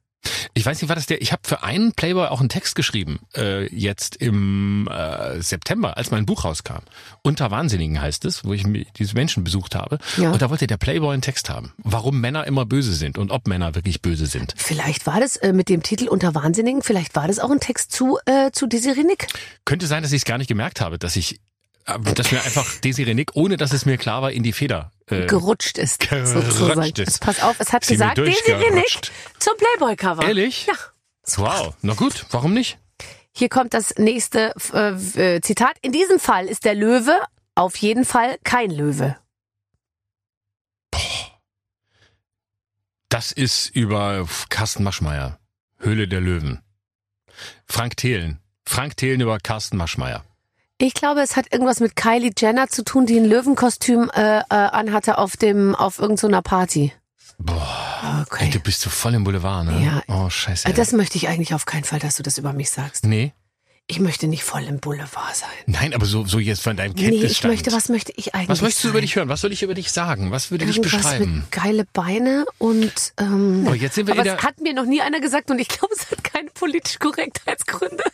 Ich 0.54 0.64
weiß 0.64 0.80
nicht, 0.80 0.88
war 0.88 0.96
das 0.96 1.06
der? 1.06 1.20
Ich 1.20 1.32
habe 1.32 1.42
für 1.44 1.62
einen 1.62 1.92
Playboy 1.92 2.28
auch 2.28 2.40
einen 2.40 2.48
Text 2.48 2.76
geschrieben, 2.76 3.20
äh, 3.36 3.66
jetzt 3.74 4.16
im 4.16 4.88
äh, 4.90 5.40
September, 5.42 5.96
als 5.98 6.10
mein 6.10 6.24
Buch 6.24 6.44
rauskam. 6.44 6.78
Unter 7.22 7.50
Wahnsinnigen 7.50 8.00
heißt 8.00 8.24
es, 8.24 8.44
wo 8.44 8.54
ich 8.54 8.64
diese 8.96 9.14
Menschen 9.14 9.44
besucht 9.44 9.74
habe. 9.74 9.98
Ja. 10.16 10.30
Und 10.30 10.40
da 10.40 10.48
wollte 10.48 10.66
der 10.66 10.76
Playboy 10.78 11.12
einen 11.12 11.22
Text 11.22 11.50
haben, 11.50 11.74
warum 11.78 12.20
Männer 12.20 12.46
immer 12.46 12.64
böse 12.64 12.94
sind 12.94 13.18
und 13.18 13.30
ob 13.32 13.46
Männer 13.48 13.74
wirklich 13.74 14.00
böse 14.00 14.26
sind. 14.26 14.54
Vielleicht 14.56 15.06
war 15.06 15.20
das 15.20 15.36
äh, 15.36 15.52
mit 15.52 15.68
dem 15.68 15.82
Titel 15.82 16.08
Unter 16.08 16.34
Wahnsinnigen, 16.34 16.82
vielleicht 16.82 17.14
war 17.16 17.26
das 17.28 17.38
auch 17.38 17.50
ein 17.50 17.60
Text 17.60 17.92
zu, 17.92 18.18
äh, 18.24 18.50
zu 18.50 18.66
Desiree 18.66 19.04
Nick. 19.04 19.26
Könnte 19.66 19.86
sein, 19.86 20.02
dass 20.02 20.12
ich 20.12 20.22
es 20.22 20.24
gar 20.24 20.38
nicht 20.38 20.48
gemerkt 20.48 20.80
habe, 20.80 20.98
dass 20.98 21.16
ich, 21.16 21.40
dass 21.84 22.32
mir 22.32 22.42
einfach 22.42 22.66
Desiree 22.80 23.14
Nick, 23.14 23.30
ohne 23.34 23.56
dass 23.56 23.72
es 23.72 23.84
mir 23.84 23.98
klar 23.98 24.22
war, 24.22 24.32
in 24.32 24.42
die 24.42 24.52
Feder. 24.52 24.90
Äh, 25.06 25.26
Gerutscht 25.26 25.78
ist, 25.78 26.00
gerutscht 26.00 26.32
sozusagen. 26.32 26.82
ist. 26.82 26.98
Jetzt 26.98 27.20
pass 27.20 27.42
auf, 27.42 27.56
es 27.60 27.72
hat 27.72 27.84
Sie 27.84 27.94
gesagt, 27.94 28.18
Desiree 28.18 28.70
Nick 28.70 29.10
zum 29.38 29.54
Playboy-Cover. 29.56 30.26
Ehrlich? 30.26 30.66
Ja. 30.66 30.74
Wow, 31.36 31.74
na 31.82 31.94
gut, 31.94 32.26
warum 32.30 32.54
nicht? 32.54 32.78
Hier 33.32 33.48
kommt 33.48 33.74
das 33.74 33.94
nächste 33.96 34.54
äh, 34.72 35.34
äh, 35.36 35.40
Zitat. 35.40 35.76
In 35.82 35.92
diesem 35.92 36.20
Fall 36.20 36.46
ist 36.46 36.64
der 36.64 36.74
Löwe 36.74 37.20
auf 37.54 37.76
jeden 37.76 38.04
Fall 38.04 38.38
kein 38.44 38.70
Löwe. 38.70 39.16
Das 43.08 43.32
ist 43.32 43.68
über 43.68 44.26
Carsten 44.48 44.82
Maschmeyer. 44.82 45.38
Höhle 45.78 46.08
der 46.08 46.20
Löwen. 46.20 46.62
Frank 47.66 47.96
Thelen. 47.96 48.40
Frank 48.64 48.96
Thelen 48.96 49.20
über 49.20 49.38
Carsten 49.38 49.76
Maschmeyer. 49.76 50.24
Ich 50.86 50.92
glaube, 50.92 51.22
es 51.22 51.34
hat 51.34 51.50
irgendwas 51.50 51.80
mit 51.80 51.96
Kylie 51.96 52.30
Jenner 52.36 52.68
zu 52.68 52.84
tun, 52.84 53.06
die 53.06 53.16
ein 53.16 53.24
Löwenkostüm 53.24 54.10
äh, 54.14 54.40
äh, 54.40 54.44
anhatte 54.50 55.16
auf 55.16 55.34
dem 55.38 55.74
auf 55.74 55.98
irgendeiner 55.98 56.42
Party. 56.42 56.92
Boah, 57.38 58.26
Okay. 58.28 58.44
ey, 58.44 58.50
du 58.50 58.60
bist 58.60 58.82
so 58.82 58.90
voll 58.90 59.14
im 59.14 59.24
Boulevard, 59.24 59.64
ne? 59.64 59.82
Ja. 59.82 60.02
Oh, 60.14 60.28
scheiße. 60.28 60.68
Äh, 60.68 60.74
Das 60.74 60.92
möchte 60.92 61.16
ich 61.16 61.26
eigentlich 61.28 61.54
auf 61.54 61.64
keinen 61.64 61.84
Fall, 61.84 62.00
dass 62.00 62.16
du 62.16 62.22
das 62.22 62.36
über 62.36 62.52
mich 62.52 62.70
sagst. 62.70 63.04
nee. 63.06 63.32
Ich 63.86 64.00
möchte 64.00 64.26
nicht 64.28 64.44
voll 64.44 64.62
im 64.64 64.80
Boulevard 64.80 65.36
sein. 65.36 65.48
Nein, 65.66 65.92
aber 65.94 66.06
so, 66.06 66.24
so 66.24 66.38
jetzt 66.38 66.62
von 66.62 66.74
deinem 66.74 66.94
Nee, 66.94 67.02
ich 67.04 67.10
Kenntnisstand. 67.20 67.52
möchte, 67.52 67.70
was 67.72 67.90
möchte 67.90 68.12
ich 68.16 68.34
eigentlich 68.34 68.48
Was 68.48 68.62
möchtest 68.62 68.82
du 68.84 68.88
sein? 68.88 68.92
über 68.92 69.00
dich 69.02 69.14
hören? 69.16 69.28
Was 69.28 69.42
soll 69.42 69.52
ich 69.52 69.62
über 69.62 69.74
dich 69.74 69.92
sagen? 69.92 70.30
Was 70.30 70.50
würde 70.50 70.64
dich 70.64 70.76
Irgendwas 70.78 71.02
beschreiben? 71.02 71.34
mit 71.40 71.52
geile 71.52 71.84
Beine 71.92 72.46
und 72.56 73.12
ähm, 73.18 73.64
Aber 73.66 73.76
jetzt 73.76 73.94
sind 73.96 74.06
wir 74.06 74.18
aber 74.18 74.24
es 74.24 74.42
hat 74.42 74.58
mir 74.62 74.72
noch 74.72 74.86
nie 74.86 75.02
einer 75.02 75.20
gesagt 75.20 75.50
und 75.50 75.58
ich 75.58 75.68
glaube, 75.68 75.92
es 75.98 76.10
hat 76.10 76.24
keine 76.24 76.48
politisch 76.50 76.98
Korrektheitsgründe. 76.98 78.04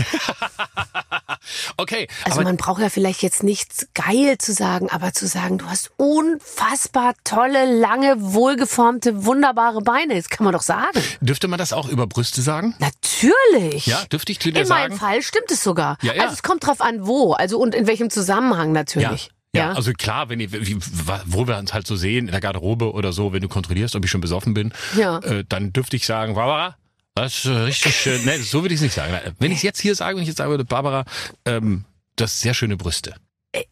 okay, 1.76 2.08
Also 2.24 2.42
man 2.42 2.56
braucht 2.56 2.80
ja 2.80 2.88
vielleicht 2.88 3.22
jetzt 3.22 3.42
nichts 3.42 3.88
geil 3.94 4.38
zu 4.38 4.52
sagen, 4.52 4.88
aber 4.90 5.12
zu 5.12 5.26
sagen, 5.26 5.58
du 5.58 5.66
hast 5.66 5.90
unfassbar 5.96 7.14
tolle, 7.24 7.78
lange, 7.78 8.14
wohlgeformte, 8.18 9.24
wunderbare 9.24 9.80
Beine. 9.82 10.14
Das 10.16 10.28
kann 10.28 10.44
man 10.44 10.52
doch 10.52 10.62
sagen. 10.62 11.00
dürfte 11.20 11.48
man 11.48 11.58
das 11.58 11.72
auch 11.72 11.88
über 11.88 12.06
Brüste 12.06 12.42
sagen? 12.42 12.74
Natürlich. 12.78 13.86
Ja, 13.86 14.02
dürfte 14.12 14.32
ich 14.32 14.40
zu 14.40 14.50
dir 14.52 14.62
In 14.62 14.68
meinem 14.68 14.90
sagen? 14.92 14.98
Fall 15.00 15.22
stimmt 15.22 15.50
es 15.50 15.62
sogar. 15.62 15.96
Ja, 16.02 16.14
ja. 16.14 16.22
Also 16.22 16.34
es 16.34 16.42
kommt 16.42 16.66
drauf 16.66 16.80
an, 16.80 17.06
wo, 17.06 17.32
also 17.32 17.58
und 17.58 17.74
in 17.74 17.86
welchem 17.86 18.10
Zusammenhang 18.10 18.72
natürlich. 18.72 19.30
Ja, 19.52 19.72
also 19.72 19.92
klar, 19.92 20.28
wenn 20.28 20.38
ich, 20.38 20.52
wie, 20.52 20.78
wo 21.26 21.48
wir 21.48 21.58
uns 21.58 21.74
halt 21.74 21.84
so 21.84 21.96
sehen, 21.96 22.26
in 22.26 22.30
der 22.30 22.40
Garderobe 22.40 22.92
oder 22.92 23.12
so, 23.12 23.32
wenn 23.32 23.40
du 23.42 23.48
kontrollierst, 23.48 23.96
ob 23.96 24.04
ich 24.04 24.10
schon 24.10 24.20
besoffen 24.20 24.54
bin, 24.54 24.72
Ja. 24.96 25.18
äh, 25.18 25.44
dann 25.48 25.72
dürfte 25.72 25.96
ich 25.96 26.06
sagen, 26.06 26.34
Barbara, 26.34 26.76
das 27.22 27.36
ist 27.38 27.44
äh, 27.46 27.50
richtig 27.50 27.94
schön. 27.96 28.24
Nee, 28.24 28.38
so 28.38 28.62
würde 28.62 28.74
ich 28.74 28.78
es 28.78 28.82
nicht 28.82 28.94
sagen. 28.94 29.14
Wenn 29.38 29.50
ich 29.52 29.58
es 29.58 29.62
jetzt 29.62 29.80
hier 29.80 29.94
sage, 29.94 30.16
wenn 30.16 30.22
ich 30.22 30.28
jetzt 30.28 30.38
sagen 30.38 30.50
würde, 30.50 30.64
Barbara, 30.64 31.04
ähm, 31.44 31.84
das 32.16 32.32
sind 32.32 32.42
sehr 32.42 32.54
schöne 32.54 32.76
Brüste. 32.76 33.14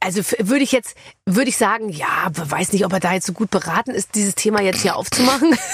Also 0.00 0.20
f- 0.20 0.34
würde 0.40 0.64
ich 0.64 0.72
jetzt, 0.72 0.96
würde 1.24 1.50
ich 1.50 1.56
sagen, 1.56 1.88
ja, 1.88 2.08
aber 2.24 2.50
weiß 2.50 2.72
nicht, 2.72 2.84
ob 2.84 2.92
er 2.92 2.98
da 3.00 3.12
jetzt 3.14 3.26
so 3.26 3.32
gut 3.32 3.50
beraten 3.50 3.92
ist, 3.92 4.14
dieses 4.16 4.34
Thema 4.34 4.60
jetzt 4.60 4.82
hier 4.82 4.96
aufzumachen. 4.96 5.56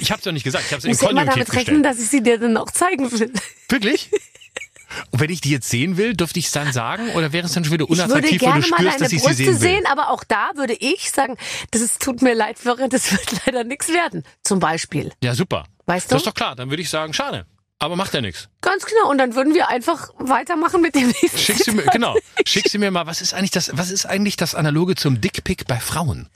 Ich 0.00 0.10
habe 0.10 0.18
es 0.20 0.24
doch 0.24 0.32
nicht 0.32 0.44
gesagt, 0.44 0.64
ich 0.66 0.72
habe 0.72 0.78
es 0.80 0.86
muss 0.86 1.00
ja 1.02 1.10
immer 1.10 1.26
Konjunktiv 1.26 1.46
damit 1.54 1.66
rechnen, 1.68 1.82
dass 1.82 1.98
ich 1.98 2.08
sie 2.08 2.22
dir 2.22 2.38
dann 2.38 2.56
auch 2.56 2.70
zeigen 2.70 3.10
will. 3.12 3.30
Wirklich? 3.68 4.10
Und 5.12 5.20
wenn 5.20 5.30
ich 5.30 5.40
die 5.40 5.50
jetzt 5.50 5.68
sehen 5.68 5.96
will, 5.98 6.14
dürfte 6.14 6.38
ich 6.38 6.46
es 6.46 6.52
dann 6.52 6.72
sagen? 6.72 7.10
Oder 7.10 7.32
wäre 7.32 7.46
es 7.46 7.52
dann 7.52 7.64
schon 7.64 7.72
wieder 7.74 7.84
Ich 7.84 7.90
würde 7.90 8.02
unattraktiv, 8.04 8.40
wenn 8.42 8.48
gerne 8.50 8.62
du 8.62 8.68
mal 8.70 8.76
spürst, 8.78 8.94
deine 8.94 9.04
dass 9.04 9.12
ich 9.12 9.20
sie 9.20 9.26
Brüste 9.26 9.44
sehen 9.44 9.52
will? 9.54 9.58
sehen, 9.60 9.86
aber 9.86 10.10
auch 10.10 10.24
da 10.24 10.50
würde 10.56 10.74
ich 10.74 11.10
sagen, 11.10 11.36
das 11.70 11.80
ist, 11.82 12.00
tut 12.00 12.22
mir 12.22 12.34
leid, 12.34 12.58
Florian, 12.58 12.88
das 12.90 13.12
wird 13.12 13.46
leider 13.46 13.62
nichts 13.64 13.88
werden. 13.88 14.24
Zum 14.42 14.58
Beispiel. 14.58 15.12
Ja, 15.22 15.34
super. 15.34 15.64
Weißt 15.90 16.10
du? 16.10 16.14
Das 16.14 16.22
ist 16.22 16.26
doch 16.26 16.34
klar, 16.34 16.54
dann 16.54 16.70
würde 16.70 16.82
ich 16.82 16.90
sagen, 16.90 17.12
schade. 17.12 17.46
Aber 17.82 17.96
macht 17.96 18.12
ja 18.12 18.20
nichts. 18.20 18.48
Ganz 18.60 18.84
genau. 18.84 19.10
Und 19.10 19.16
dann 19.16 19.34
würden 19.34 19.54
wir 19.54 19.68
einfach 19.68 20.10
weitermachen 20.18 20.82
mit 20.82 20.94
dem 20.94 21.06
nächsten. 21.06 21.38
Schickst 21.38 21.66
du 21.66 21.72
mir, 21.72 21.84
genau, 21.84 22.14
schickst 22.46 22.74
du 22.74 22.78
mir 22.78 22.90
mal, 22.90 23.06
was 23.06 23.22
ist 23.22 23.32
eigentlich 23.32 23.52
das, 23.52 23.70
was 23.72 23.90
ist 23.90 24.04
eigentlich 24.04 24.36
das 24.36 24.54
Analoge 24.54 24.96
zum 24.96 25.22
Dickpick 25.22 25.66
bei 25.66 25.78
Frauen? 25.78 26.28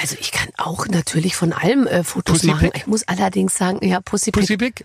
Also 0.00 0.16
ich 0.20 0.30
kann 0.30 0.48
auch 0.56 0.86
natürlich 0.86 1.34
von 1.34 1.52
allem 1.52 1.88
äh, 1.88 2.04
Fotos 2.04 2.38
Pussy 2.38 2.46
machen. 2.46 2.70
Pick? 2.70 2.76
Ich 2.82 2.86
muss 2.86 3.06
allerdings 3.08 3.56
sagen, 3.56 3.84
ja, 3.84 4.00
Pussy, 4.00 4.30
Pick. 4.30 4.42
Pussypick? 4.42 4.84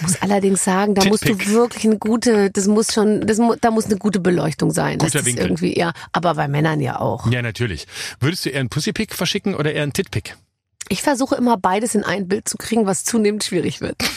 muss 0.00 0.20
allerdings 0.22 0.64
sagen, 0.64 0.94
da 0.94 1.04
musst 1.08 1.28
du 1.28 1.38
wirklich 1.46 1.84
eine 1.84 1.98
gute, 1.98 2.50
das 2.50 2.66
muss 2.66 2.92
schon, 2.94 3.26
das, 3.26 3.38
da 3.60 3.70
muss 3.70 3.84
eine 3.84 3.98
gute 3.98 4.20
Beleuchtung 4.20 4.70
sein. 4.70 4.98
Guter 4.98 5.12
das 5.12 5.20
ist 5.20 5.26
Winkel. 5.26 5.44
irgendwie, 5.44 5.78
ja, 5.78 5.92
aber 6.12 6.34
bei 6.34 6.48
Männern 6.48 6.80
ja 6.80 7.00
auch. 7.00 7.30
Ja, 7.30 7.42
natürlich. 7.42 7.86
Würdest 8.18 8.46
du 8.46 8.50
eher 8.50 8.60
einen 8.60 8.70
Pussypick 8.70 9.14
verschicken 9.14 9.54
oder 9.54 9.74
eher 9.74 9.82
einen 9.82 9.92
Titpick? 9.92 10.36
Ich 10.88 11.02
versuche 11.02 11.34
immer 11.36 11.56
beides 11.56 11.94
in 11.94 12.04
ein 12.04 12.28
Bild 12.28 12.48
zu 12.48 12.56
kriegen, 12.58 12.86
was 12.86 13.04
zunehmend 13.04 13.44
schwierig 13.44 13.80
wird. 13.80 13.96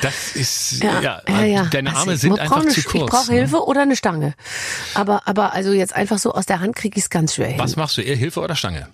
Das 0.00 0.36
ist, 0.36 0.80
ja, 0.82 1.00
Ja, 1.00 1.22
ja, 1.28 1.38
ja, 1.40 1.44
ja. 1.44 1.62
deine 1.64 1.90
Also 1.90 2.02
Arme 2.02 2.14
ich 2.14 2.20
sind 2.20 2.38
einfach 2.38 2.60
eine, 2.60 2.68
zu 2.70 2.78
Ich 2.80 2.86
kurz. 2.86 3.10
brauche 3.10 3.32
ne? 3.32 3.38
Hilfe 3.38 3.64
oder 3.64 3.82
eine 3.82 3.96
Stange. 3.96 4.34
Aber, 4.94 5.26
aber 5.26 5.54
also 5.54 5.72
jetzt 5.72 5.92
einfach 5.92 6.18
so 6.18 6.32
aus 6.34 6.46
der 6.46 6.60
Hand 6.60 6.76
kriege 6.76 6.96
ich 6.98 7.04
es 7.04 7.10
ganz 7.10 7.34
schwer 7.34 7.48
hin. 7.48 7.58
Was 7.58 7.74
machst 7.74 7.96
du, 7.96 8.02
eher 8.02 8.14
Hilfe 8.14 8.38
oder 8.40 8.54
Stange? 8.54 8.86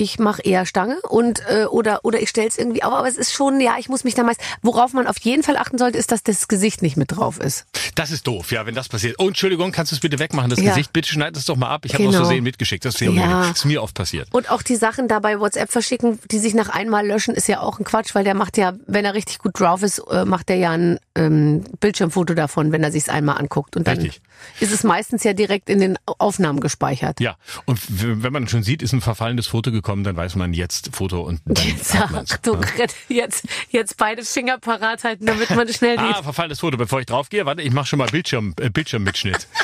Ich 0.00 0.20
mache 0.20 0.40
eher 0.42 0.64
Stange 0.64 1.00
und 1.08 1.42
äh, 1.50 1.64
oder 1.64 2.04
oder 2.04 2.22
ich 2.22 2.28
stelle 2.28 2.46
es 2.46 2.56
irgendwie 2.56 2.84
auf, 2.84 2.92
aber 2.94 3.08
es 3.08 3.16
ist 3.18 3.32
schon, 3.32 3.60
ja, 3.60 3.74
ich 3.80 3.88
muss 3.88 4.04
mich 4.04 4.14
da 4.14 4.22
meist. 4.22 4.40
Worauf 4.62 4.92
man 4.92 5.08
auf 5.08 5.18
jeden 5.18 5.42
Fall 5.42 5.56
achten 5.56 5.76
sollte, 5.76 5.98
ist, 5.98 6.12
dass 6.12 6.22
das 6.22 6.46
Gesicht 6.46 6.82
nicht 6.82 6.96
mit 6.96 7.10
drauf 7.16 7.40
ist. 7.40 7.66
Das 7.96 8.12
ist 8.12 8.24
doof, 8.28 8.52
ja, 8.52 8.64
wenn 8.64 8.76
das 8.76 8.88
passiert. 8.88 9.16
Oh, 9.18 9.26
Entschuldigung, 9.26 9.72
kannst 9.72 9.90
du 9.90 9.96
es 9.96 10.00
bitte 10.00 10.20
wegmachen, 10.20 10.50
das 10.50 10.60
Ja. 10.60 10.70
Gesicht? 10.70 10.92
Bitte 10.92 11.08
schneid 11.08 11.36
es 11.36 11.46
doch 11.46 11.56
mal 11.56 11.68
ab. 11.70 11.84
Ich 11.84 11.94
habe 11.94 12.04
Genau. 12.04 12.14
aus 12.20 12.26
Versehen 12.28 12.44
mitgeschickt. 12.44 12.84
Das 12.84 12.94
ist, 12.94 13.00
Ja. 13.00 13.50
ist 13.50 13.64
mir 13.64 13.82
oft 13.82 13.94
passiert. 13.96 14.28
Und 14.30 14.50
auch 14.52 14.62
die 14.62 14.76
Sachen 14.76 15.08
da 15.08 15.18
bei 15.18 15.40
WhatsApp 15.40 15.72
verschicken, 15.72 16.20
die 16.30 16.38
sich 16.38 16.54
nach 16.54 16.68
einmal 16.68 17.04
löschen, 17.04 17.34
ist 17.34 17.48
ja 17.48 17.60
auch 17.60 17.80
ein 17.80 17.84
Quatsch, 17.84 18.14
weil 18.14 18.22
der 18.22 18.34
macht 18.34 18.56
ja, 18.56 18.74
wenn 18.86 19.04
er 19.04 19.14
richtig 19.14 19.38
gut 19.40 19.58
drauf 19.58 19.82
ist, 19.82 19.98
äh, 20.10 20.24
macht 20.24 20.48
er 20.48 20.56
ja 20.56 20.70
ein 20.70 21.00
ähm, 21.16 21.64
Bildschirmfoto 21.80 22.34
davon, 22.34 22.70
wenn 22.70 22.84
er 22.84 22.92
sich's 22.92 23.08
einmal 23.08 23.38
anguckt. 23.38 23.76
Und 23.76 23.88
dann 23.88 23.98
Richtig. 23.98 24.22
ist 24.60 24.72
es 24.72 24.84
meistens 24.84 25.24
ja 25.24 25.32
direkt 25.32 25.68
in 25.68 25.80
den 25.80 25.98
Aufnahmen 26.06 26.60
gespeichert. 26.60 27.18
Ja, 27.18 27.36
und 27.64 27.80
wenn 27.88 28.32
man 28.32 28.46
schon 28.46 28.62
sieht, 28.62 28.80
ist 28.82 28.92
ein 28.92 29.00
verfallendes 29.00 29.48
Foto 29.48 29.72
gekommen, 29.72 29.87
dann 29.96 30.16
weiß 30.16 30.36
man 30.36 30.52
jetzt 30.54 30.90
Foto 30.94 31.20
und 31.22 31.40
dann 31.44 31.66
Jetzt. 31.66 31.94
Achtung, 31.96 32.64
jetzt, 33.08 33.46
jetzt 33.70 33.96
beide 33.96 34.24
Finger 34.24 34.58
parat 34.58 35.04
halten, 35.04 35.26
damit 35.26 35.50
man 35.50 35.68
schnell 35.72 35.96
die. 35.96 36.02
Ah, 36.02 36.22
verfallendes 36.22 36.60
Foto. 36.60 36.76
Bevor 36.76 37.00
ich 37.00 37.06
draufgehe, 37.06 37.46
warte, 37.46 37.62
ich 37.62 37.72
mache 37.72 37.86
schon 37.86 37.98
mal 37.98 38.08
Bildschirm, 38.08 38.54
äh, 38.60 38.70
Bildschirmmitschnitt. 38.70 39.46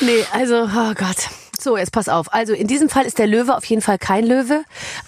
Nee, 0.00 0.24
also, 0.32 0.62
oh 0.64 0.94
Gott. 0.94 1.28
So, 1.58 1.76
jetzt 1.76 1.92
pass 1.92 2.08
auf. 2.08 2.32
Also 2.32 2.54
in 2.54 2.66
diesem 2.66 2.88
Fall 2.88 3.04
ist 3.04 3.18
der 3.18 3.26
Löwe 3.26 3.54
auf 3.54 3.64
jeden 3.66 3.82
Fall 3.82 3.98
kein 3.98 4.24
Löwe. 4.24 4.64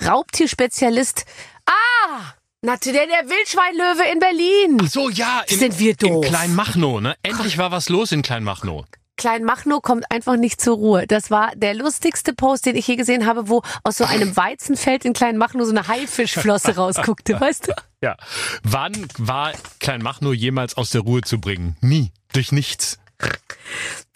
Raubtierspezialist. 0.06 1.24
Ah! 1.64 2.34
Natürlich 2.60 3.00
der 3.00 3.28
Wildschweinlöwe 3.28 4.12
in 4.12 4.18
Berlin. 4.18 4.88
So, 4.88 5.08
ja, 5.08 5.42
in, 5.48 5.58
Sind 5.58 5.78
wir 5.78 5.94
doof. 5.96 6.24
in 6.24 6.30
Kleinmachnow, 6.30 7.00
ne? 7.00 7.16
Endlich 7.22 7.58
war 7.58 7.70
was 7.72 7.88
los 7.88 8.12
in 8.12 8.22
Kleinmachnow. 8.22 8.84
Klein 9.22 9.44
Machno 9.44 9.80
kommt 9.80 10.10
einfach 10.10 10.34
nicht 10.34 10.60
zur 10.60 10.74
Ruhe. 10.74 11.06
Das 11.06 11.30
war 11.30 11.52
der 11.54 11.74
lustigste 11.74 12.34
Post, 12.34 12.66
den 12.66 12.74
ich 12.74 12.88
je 12.88 12.96
gesehen 12.96 13.24
habe, 13.24 13.48
wo 13.48 13.62
aus 13.84 13.98
so 13.98 14.04
einem 14.04 14.36
Weizenfeld 14.36 15.04
in 15.04 15.12
Klein 15.12 15.36
Machno 15.36 15.62
so 15.62 15.70
eine 15.70 15.86
Haifischflosse 15.86 16.74
rausguckte, 16.74 17.40
weißt 17.40 17.68
du? 17.68 17.72
Ja. 18.00 18.16
Wann 18.64 19.06
war 19.18 19.52
Kleinmachnow 19.78 20.34
jemals 20.34 20.76
aus 20.76 20.90
der 20.90 21.02
Ruhe 21.02 21.20
zu 21.20 21.40
bringen? 21.40 21.76
Nie. 21.80 22.10
Durch 22.32 22.50
nichts. 22.50 22.98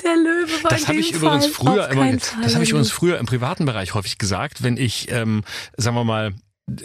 Der 0.03 0.17
Löwe 0.17 0.65
war 0.65 0.71
Das 0.73 0.89
habe 0.89 0.99
ich 0.99 1.13
übrigens 1.13 1.47
Fall 1.47 1.53
früher 1.53 1.89
immer, 1.91 2.11
das 2.43 2.55
habe 2.55 2.65
ich 2.65 2.71
übrigens 2.71 2.91
früher 2.91 3.19
im 3.19 3.27
privaten 3.27 3.65
Bereich 3.65 3.95
häufig 3.95 4.19
gesagt, 4.19 4.65
wenn 4.65 4.77
ich, 4.77 5.13
ähm, 5.13 5.45
sagen 5.77 5.95
wir 5.95 6.03
mal, 6.03 6.35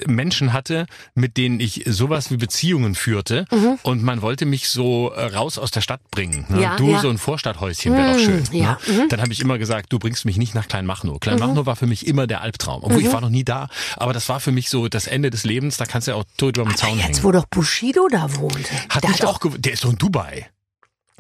Menschen 0.05 0.53
hatte, 0.53 0.85
mit 1.15 1.37
denen 1.37 1.59
ich 1.59 1.83
sowas 1.87 2.29
wie 2.29 2.37
Beziehungen 2.37 2.93
führte 2.93 3.45
und 3.81 4.03
man 4.03 4.21
wollte 4.21 4.45
mich 4.45 4.69
so 4.69 5.11
äh, 5.11 5.25
raus 5.25 5.57
aus 5.57 5.71
der 5.71 5.81
Stadt 5.81 6.01
bringen. 6.11 6.45
Ne? 6.49 6.61
Ja, 6.61 6.75
du 6.75 6.91
ja. 6.91 6.99
so 6.99 7.09
ein 7.09 7.17
Vorstadthäuschen 7.17 7.93
wäre 7.95 8.13
doch 8.13 8.19
schön. 8.19 8.43
ja, 8.51 8.77
Ne? 8.87 9.07
Dann 9.09 9.21
habe 9.21 9.33
ich 9.33 9.39
immer 9.39 9.57
gesagt, 9.57 9.91
du 9.91 9.97
bringst 9.97 10.25
mich 10.25 10.37
nicht 10.37 10.53
nach 10.53 10.67
Kleinmachnow. 10.67 11.19
Kleinmachnow 11.19 11.65
war 11.65 11.75
für 11.75 11.87
mich 11.87 12.05
immer 12.05 12.27
der 12.27 12.41
Albtraum. 12.41 12.83
Obwohl 12.83 13.01
ich 13.01 13.11
war 13.11 13.21
noch 13.21 13.29
nie 13.29 13.43
da, 13.43 13.69
aber 13.97 14.13
das 14.13 14.29
war 14.29 14.39
für 14.39 14.51
mich 14.51 14.69
so 14.69 14.87
das 14.87 15.07
Ende 15.07 15.31
des 15.31 15.45
Lebens, 15.45 15.77
da 15.77 15.85
kannst 15.85 16.07
du 16.07 16.11
ja 16.11 16.17
auch 16.17 16.25
tot 16.37 16.57
über 16.57 16.65
dem 16.69 16.75
Zaun 16.77 16.97
Jetzt, 16.99 17.07
hängen. 17.07 17.23
wo 17.23 17.31
doch 17.31 17.45
Bushido 17.47 18.07
da 18.07 18.35
wohnte. 18.37 18.69
Hat 18.89 19.07
mich 19.07 19.17
doch, 19.17 19.43
auch, 19.43 19.57
der 19.57 19.73
ist 19.73 19.83
doch 19.83 19.89
in 19.89 19.97
Dubai. 19.97 20.47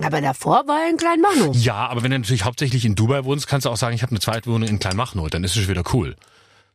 aber 0.03 0.21
davor 0.21 0.67
war 0.67 0.83
er 0.83 0.89
in 0.91 0.97
Klein 0.97 1.19
Machno. 1.21 1.51
Ja, 1.55 1.87
aber 1.87 2.03
wenn 2.03 2.11
du 2.11 2.19
natürlich 2.19 2.45
hauptsächlich 2.45 2.85
in 2.85 2.93
Dubai 2.93 3.23
wohnst, 3.25 3.47
kannst 3.47 3.65
du 3.65 3.69
auch 3.71 3.77
sagen, 3.77 3.95
ich 3.95 4.03
habe 4.03 4.11
eine 4.11 4.19
Zweitwohnung 4.19 4.69
in 4.69 4.77
Kleinmachnow. 4.77 5.29
Dann 5.31 5.43
ist 5.43 5.55
es 5.55 5.67
wieder 5.67 5.83
cool. 5.93 6.15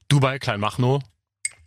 Dubai, 0.08 0.38
Kleinmachnow, 0.38 1.00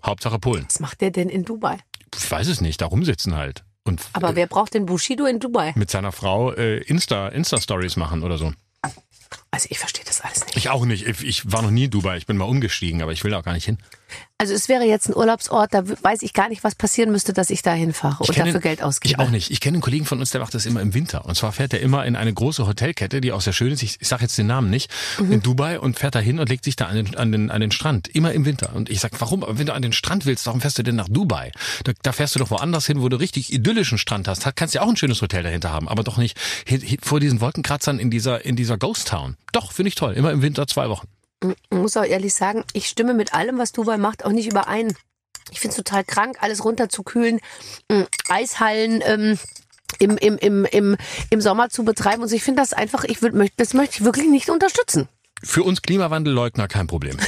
Hauptsache 0.06 0.40
Polen. 0.40 0.66
Was 0.68 0.80
macht 0.80 1.02
der 1.02 1.12
denn 1.12 1.30
in 1.30 1.44
Dubai? 1.44 1.78
Ich 2.16 2.30
weiß 2.30 2.48
es 2.48 2.62
nicht, 2.62 2.82
da 2.82 2.86
rumsitzen 2.88 3.36
halt. 3.36 3.64
Und 3.84 4.02
Aber 4.14 4.30
äh, 4.32 4.36
wer 4.36 4.48
braucht 4.48 4.74
denn 4.74 4.86
Bushido 4.86 5.26
in 5.26 5.40
Dubai? 5.40 5.74
mit 5.76 5.90
seiner 5.90 6.12
Frau 6.12 6.52
äh, 6.54 6.78
Insta, 6.84 7.30
Insta-Stories 7.30 7.96
machen 7.98 8.24
oder 8.24 8.38
so. 8.38 8.52
Also 9.52 9.68
ich 9.72 9.80
verstehe 9.80 10.06
das 10.06 10.22
alles 10.22 10.46
nicht. 10.46 10.58
Ich 10.58 10.70
auch 10.70 10.86
nicht. 10.86 11.08
Ich, 11.08 11.24
ich 11.24 11.52
war 11.52 11.62
noch 11.64 11.72
nie 11.72 11.86
in 11.86 11.92
Dubai. 11.92 12.18
Ich 12.18 12.28
bin 12.28 12.38
mal 12.38 12.46
umgestiegen, 12.46 13.02
aber 13.02 13.12
ich 13.14 13.24
will 13.24 13.32
da 13.32 13.40
auch 13.40 13.44
gar 13.44 13.54
nicht 13.54 13.66
hin. 13.66 13.78
Also 14.40 14.54
es 14.54 14.70
wäre 14.70 14.86
jetzt 14.86 15.08
ein 15.10 15.16
Urlaubsort, 15.16 15.74
da 15.74 15.84
weiß 15.88 16.22
ich 16.24 16.34
gar 16.34 16.50
nicht, 16.50 16.64
was 16.64 16.74
passieren 16.74 17.12
müsste, 17.12 17.34
dass 17.34 17.50
ich 17.50 17.62
da 17.62 17.74
hinfahre 17.74 18.24
und 18.24 18.30
dafür 18.30 18.54
den- 18.54 18.62
Geld 18.62 18.82
ausgebe. 18.82 19.14
Ich 19.14 19.20
auch 19.20 19.30
nicht. 19.30 19.52
Ich 19.52 19.60
kenne 19.60 19.76
einen 19.76 19.82
Kollegen 19.82 20.06
von 20.06 20.20
uns, 20.20 20.32
der 20.32 20.40
macht 20.42 20.54
das 20.56 20.66
immer 20.66 20.82
im 20.82 20.94
Winter. 20.94 21.26
Und 21.26 21.36
zwar 21.36 21.52
fährt 21.52 21.74
er 21.74 21.82
immer 21.82 22.06
in 22.06 22.16
eine 22.16 22.34
große 22.34 22.66
Hotelkette, 22.66 23.22
die 23.22 23.32
auch 23.32 23.42
sehr 23.42 23.54
schön 23.54 23.72
ist. 23.72 23.84
Ich, 23.84 23.98
ich 24.00 24.08
sage 24.08 24.24
jetzt 24.24 24.38
den 24.38 24.48
Namen 24.48 24.70
nicht. 24.70 24.90
Mhm. 25.20 25.32
In 25.34 25.42
Dubai 25.42 25.80
und 25.80 26.00
fährt 26.00 26.16
da 26.16 26.20
hin 26.20 26.40
und 26.40 26.48
legt 26.50 26.64
sich 26.64 26.76
da 26.76 26.86
an 26.86 26.96
den, 26.96 27.16
an, 27.18 27.32
den, 27.32 27.52
an 27.52 27.60
den 27.62 27.72
Strand. 27.72 28.08
Immer 28.08 28.32
im 28.34 28.46
Winter. 28.46 28.74
Und 28.76 28.90
ich 28.90 29.00
sag, 29.00 29.12
warum? 29.20 29.44
Aber 29.44 29.60
wenn 29.60 29.66
du 29.68 29.74
an 29.74 29.82
den 29.82 29.94
Strand 29.94 30.26
willst, 30.26 30.46
warum 30.48 30.62
fährst 30.62 30.78
du 30.78 30.84
denn 30.84 30.96
nach 30.96 31.10
Dubai? 31.10 31.52
Da, 31.84 31.92
da 32.02 32.12
fährst 32.14 32.34
du 32.36 32.40
doch 32.40 32.50
woanders 32.50 32.86
hin, 32.88 33.02
wo 33.02 33.10
du 33.10 33.18
richtig 33.18 33.52
idyllischen 33.54 33.98
Strand 33.98 34.28
hast. 34.28 34.46
Kannst 34.56 34.74
ja 34.74 34.82
auch 34.82 34.90
ein 34.90 34.98
schönes 34.98 35.22
Hotel 35.22 35.44
dahinter 35.44 35.72
haben, 35.72 35.88
aber 35.90 36.04
doch 36.04 36.18
nicht 36.18 36.40
vor 37.02 37.20
diesen 37.20 37.42
Wolkenkratzern 37.42 38.00
in 38.00 38.10
dieser, 38.10 38.46
in 38.46 38.56
dieser 38.56 38.78
Ghost 38.78 39.10
Town. 39.10 39.36
Doch, 39.52 39.72
finde 39.72 39.90
ich 39.90 39.96
toll. 39.96 40.14
Immer 40.14 40.32
im 40.32 40.42
Winter 40.42 40.68
zwei 40.68 40.90
Wochen. 40.90 41.08
Ich 41.42 41.78
muss 41.78 41.96
auch 41.96 42.04
ehrlich 42.04 42.34
sagen, 42.34 42.64
ich 42.74 42.88
stimme 42.88 43.14
mit 43.14 43.34
allem, 43.34 43.58
was 43.58 43.72
Dubai 43.72 43.98
macht, 43.98 44.26
auch 44.26 44.32
nicht 44.32 44.52
überein. 44.52 44.94
Ich 45.52 45.60
finde 45.60 45.72
es 45.72 45.78
total 45.78 46.04
krank, 46.04 46.38
alles 46.42 46.64
runterzukühlen, 46.64 47.40
Eishallen 48.28 49.02
ähm, 49.06 49.40
im, 50.00 50.18
im, 50.18 50.38
im, 50.38 50.66
im, 50.66 50.98
im 51.30 51.42
Sommer 51.42 51.70
zu 51.70 51.84
betreiben. 51.84 52.22
Und 52.22 52.32
ich 52.32 52.44
finde 52.44 52.62
das 52.62 52.74
einfach, 52.74 53.04
ich 53.06 53.22
würd, 53.22 53.34
das 53.58 53.74
möchte 53.74 53.96
ich 53.98 54.04
wirklich 54.04 54.28
nicht 54.28 54.50
unterstützen. 54.50 55.08
Für 55.42 55.64
uns 55.64 55.82
Klimawandelleugner 55.82 56.68
kein 56.68 56.88
Problem. 56.88 57.18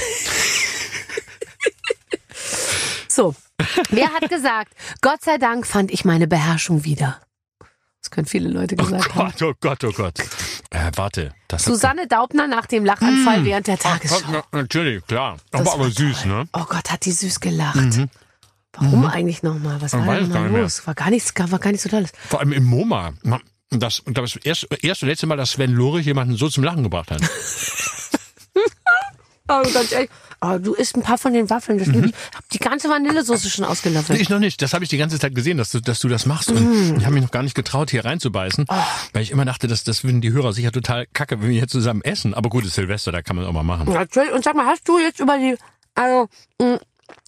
So, 3.14 3.34
wer 3.90 4.10
hat 4.14 4.30
gesagt, 4.30 4.72
Gott 5.02 5.22
sei 5.22 5.36
Dank 5.36 5.66
fand 5.66 5.90
ich 5.90 6.06
meine 6.06 6.26
Beherrschung 6.26 6.84
wieder. 6.84 7.20
Das 8.00 8.10
können 8.10 8.26
viele 8.26 8.48
Leute 8.48 8.74
Oh 8.80 8.84
gesagt 8.84 9.14
haben. 9.14 9.32
Gott, 9.38 9.42
oh 9.42 9.52
Gott, 9.60 9.84
oh 9.84 9.92
Gott. 9.92 10.14
Äh, 10.74 10.90
warte. 10.96 11.34
Das 11.48 11.64
Susanne 11.64 12.06
Daubner 12.08 12.46
nach 12.48 12.64
dem 12.66 12.84
Lachanfall 12.84 13.36
Hm. 13.38 13.44
während 13.44 13.66
der 13.66 13.74
Ach 13.74 13.98
Tagesschau. 13.98 14.20
Gott, 14.30 14.44
na, 14.52 14.58
natürlich, 14.60 15.06
klar. 15.06 15.36
Das 15.50 15.60
Aber, 15.62 15.74
aber 15.74 15.90
süß, 15.90 16.24
ne? 16.24 16.48
Oh 16.54 16.64
Gott, 16.66 16.90
hat 16.90 17.04
die 17.04 17.12
süß 17.12 17.40
gelacht. 17.40 17.78
Warum 18.72 19.04
eigentlich 19.04 19.42
nochmal? 19.42 19.82
Was 19.82 19.92
war 19.92 20.00
Mhm. 20.00 20.32
denn 20.32 20.50
mal 20.50 20.60
los? 20.62 20.86
War 20.86 20.94
gar 20.94 21.10
nichts, 21.10 21.32
war 21.36 21.58
gar 21.58 21.72
nicht 21.72 21.82
so 21.82 21.90
tolles. 21.90 22.10
Vor 22.28 22.40
allem 22.40 22.52
im 22.52 22.64
MoMA. 22.64 23.12
Das, 23.68 24.02
das 24.06 24.36
erste, 24.36 24.66
erste 24.82 25.04
und 25.04 25.10
letzte 25.10 25.26
Mal, 25.26 25.36
dass 25.36 25.52
Sven 25.52 25.72
Lorich 25.72 26.06
jemanden 26.06 26.36
so 26.36 26.48
zum 26.48 26.64
Lachen 26.64 26.82
gebracht 26.82 27.10
hat. 27.10 27.20
Oh, 29.48 29.62
ganz 29.74 29.92
ehrlich. 29.92 30.08
Oh, 30.44 30.58
du 30.58 30.74
isst 30.74 30.96
ein 30.96 31.02
paar 31.02 31.18
von 31.18 31.32
den 31.32 31.48
Waffeln. 31.50 31.78
Das 31.78 31.86
lieb 31.86 32.06
ich. 32.06 32.12
Hab 32.34 32.48
die 32.50 32.58
ganze 32.58 32.88
Vanillesoße 32.88 33.48
schon 33.48 33.64
ausgelöffelt. 33.64 34.20
Ich 34.20 34.28
noch 34.28 34.40
nicht. 34.40 34.60
Das 34.60 34.74
habe 34.74 34.82
ich 34.82 34.90
die 34.90 34.96
ganze 34.96 35.18
Zeit 35.20 35.36
gesehen, 35.36 35.56
dass 35.56 35.70
du, 35.70 35.80
dass 35.80 36.00
du 36.00 36.08
das 36.08 36.26
machst. 36.26 36.50
Und 36.50 36.96
ich 36.98 37.04
habe 37.04 37.14
mich 37.14 37.22
noch 37.22 37.30
gar 37.30 37.44
nicht 37.44 37.54
getraut, 37.54 37.90
hier 37.92 38.04
reinzubeißen, 38.04 38.66
weil 39.12 39.22
ich 39.22 39.30
immer 39.30 39.44
dachte, 39.44 39.68
dass 39.68 39.84
das 39.84 40.02
würden 40.02 40.20
die 40.20 40.32
Hörer 40.32 40.52
sicher 40.52 40.72
total 40.72 41.06
kacke, 41.12 41.40
wenn 41.40 41.48
wir 41.48 41.54
hier 41.58 41.68
zusammen 41.68 42.02
essen. 42.02 42.34
Aber 42.34 42.50
gut, 42.50 42.64
ist 42.64 42.74
Silvester, 42.74 43.12
da 43.12 43.22
kann 43.22 43.36
man 43.36 43.44
auch 43.46 43.52
mal 43.52 43.62
machen. 43.62 43.92
Natürlich. 43.92 44.32
Und 44.32 44.42
sag 44.42 44.56
mal, 44.56 44.66
hast 44.66 44.88
du 44.88 44.98
jetzt 44.98 45.20
über 45.20 45.38
die, 45.38 45.56
also, 45.94 46.28
mh, 46.60 46.80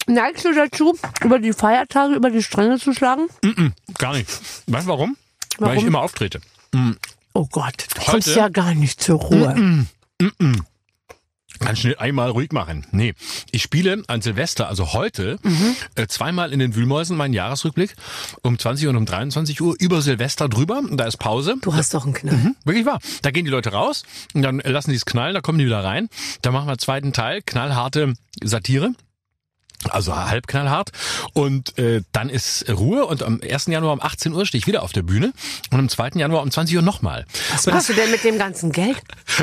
neigst 0.07 0.43
du 0.43 0.53
dazu, 0.53 0.97
über 1.23 1.39
die 1.39 1.53
Feiertage, 1.53 2.15
über 2.15 2.29
die 2.29 2.43
Stränge 2.43 2.79
zu 2.79 2.93
schlagen? 2.93 3.27
Gar 3.97 4.15
nicht. 4.15 4.29
Weißt 4.67 4.87
du 4.87 4.89
warum? 4.89 5.15
Weil 5.57 5.69
ich 5.69 5.75
Warum? 5.77 5.87
immer 5.87 6.01
auftrete. 6.01 6.41
Oh 7.33 7.47
Gott, 7.49 7.87
du 7.93 8.01
Heute? 8.01 8.11
kommst 8.11 8.35
ja 8.35 8.49
gar 8.49 8.73
nicht 8.73 9.01
zur 9.01 9.19
Ruhe. 9.21 9.85
Ganz 11.59 11.79
schnell 11.79 11.95
einmal 11.97 12.29
ruhig 12.31 12.51
machen. 12.51 12.85
Nee, 12.91 13.13
ich 13.51 13.61
spiele 13.63 14.03
an 14.07 14.21
Silvester, 14.21 14.67
also 14.67 14.93
heute, 14.93 15.37
äh, 15.95 16.07
zweimal 16.07 16.51
in 16.53 16.59
den 16.59 16.75
Wühlmäusen 16.75 17.15
meinen 17.17 17.33
Jahresrückblick 17.33 17.95
um 18.41 18.59
20 18.59 18.87
und 18.87 18.95
um 18.97 19.05
23 19.05 19.61
Uhr 19.61 19.75
über 19.79 20.01
Silvester 20.01 20.49
drüber. 20.49 20.81
Da 20.91 21.05
ist 21.05 21.17
Pause. 21.17 21.55
Du 21.61 21.73
hast 21.73 21.93
doch 21.93 22.05
einen 22.05 22.13
Knall. 22.13 22.43
Hm, 22.43 22.55
Wirklich 22.65 22.85
wahr. 22.85 22.99
Da 23.21 23.31
gehen 23.31 23.45
die 23.45 23.51
Leute 23.51 23.71
raus 23.71 24.03
und 24.33 24.41
dann 24.41 24.59
lassen 24.59 24.91
die 24.91 24.97
es 24.97 25.05
knallen, 25.05 25.33
da 25.33 25.41
kommen 25.41 25.57
die 25.59 25.65
wieder 25.65 25.83
rein. 25.83 26.09
Dann 26.41 26.53
machen 26.53 26.67
wir 26.67 26.77
zweiten 26.77 27.13
Teil, 27.13 27.41
knallharte 27.41 28.13
Satire. 28.43 28.91
Also 29.89 30.15
halb 30.15 30.47
knallhart. 30.47 30.91
Und 31.33 31.77
äh, 31.77 32.01
dann 32.11 32.29
ist 32.29 32.69
Ruhe 32.69 33.05
und 33.05 33.23
am 33.23 33.41
1. 33.41 33.67
Januar 33.67 33.93
um 33.93 34.01
18 34.01 34.33
Uhr 34.33 34.45
stehe 34.45 34.59
ich 34.59 34.67
wieder 34.67 34.83
auf 34.83 34.91
der 34.91 35.03
Bühne 35.03 35.33
und 35.71 35.79
am 35.79 35.89
2. 35.89 36.11
Januar 36.15 36.41
um 36.41 36.51
20 36.51 36.75
Uhr 36.75 36.81
nochmal. 36.81 37.25
Was 37.51 37.65
machst 37.67 37.89
du 37.89 37.93
denn 37.93 38.11
mit 38.11 38.23
dem 38.23 38.37
ganzen 38.37 38.71
Geld? 38.71 39.01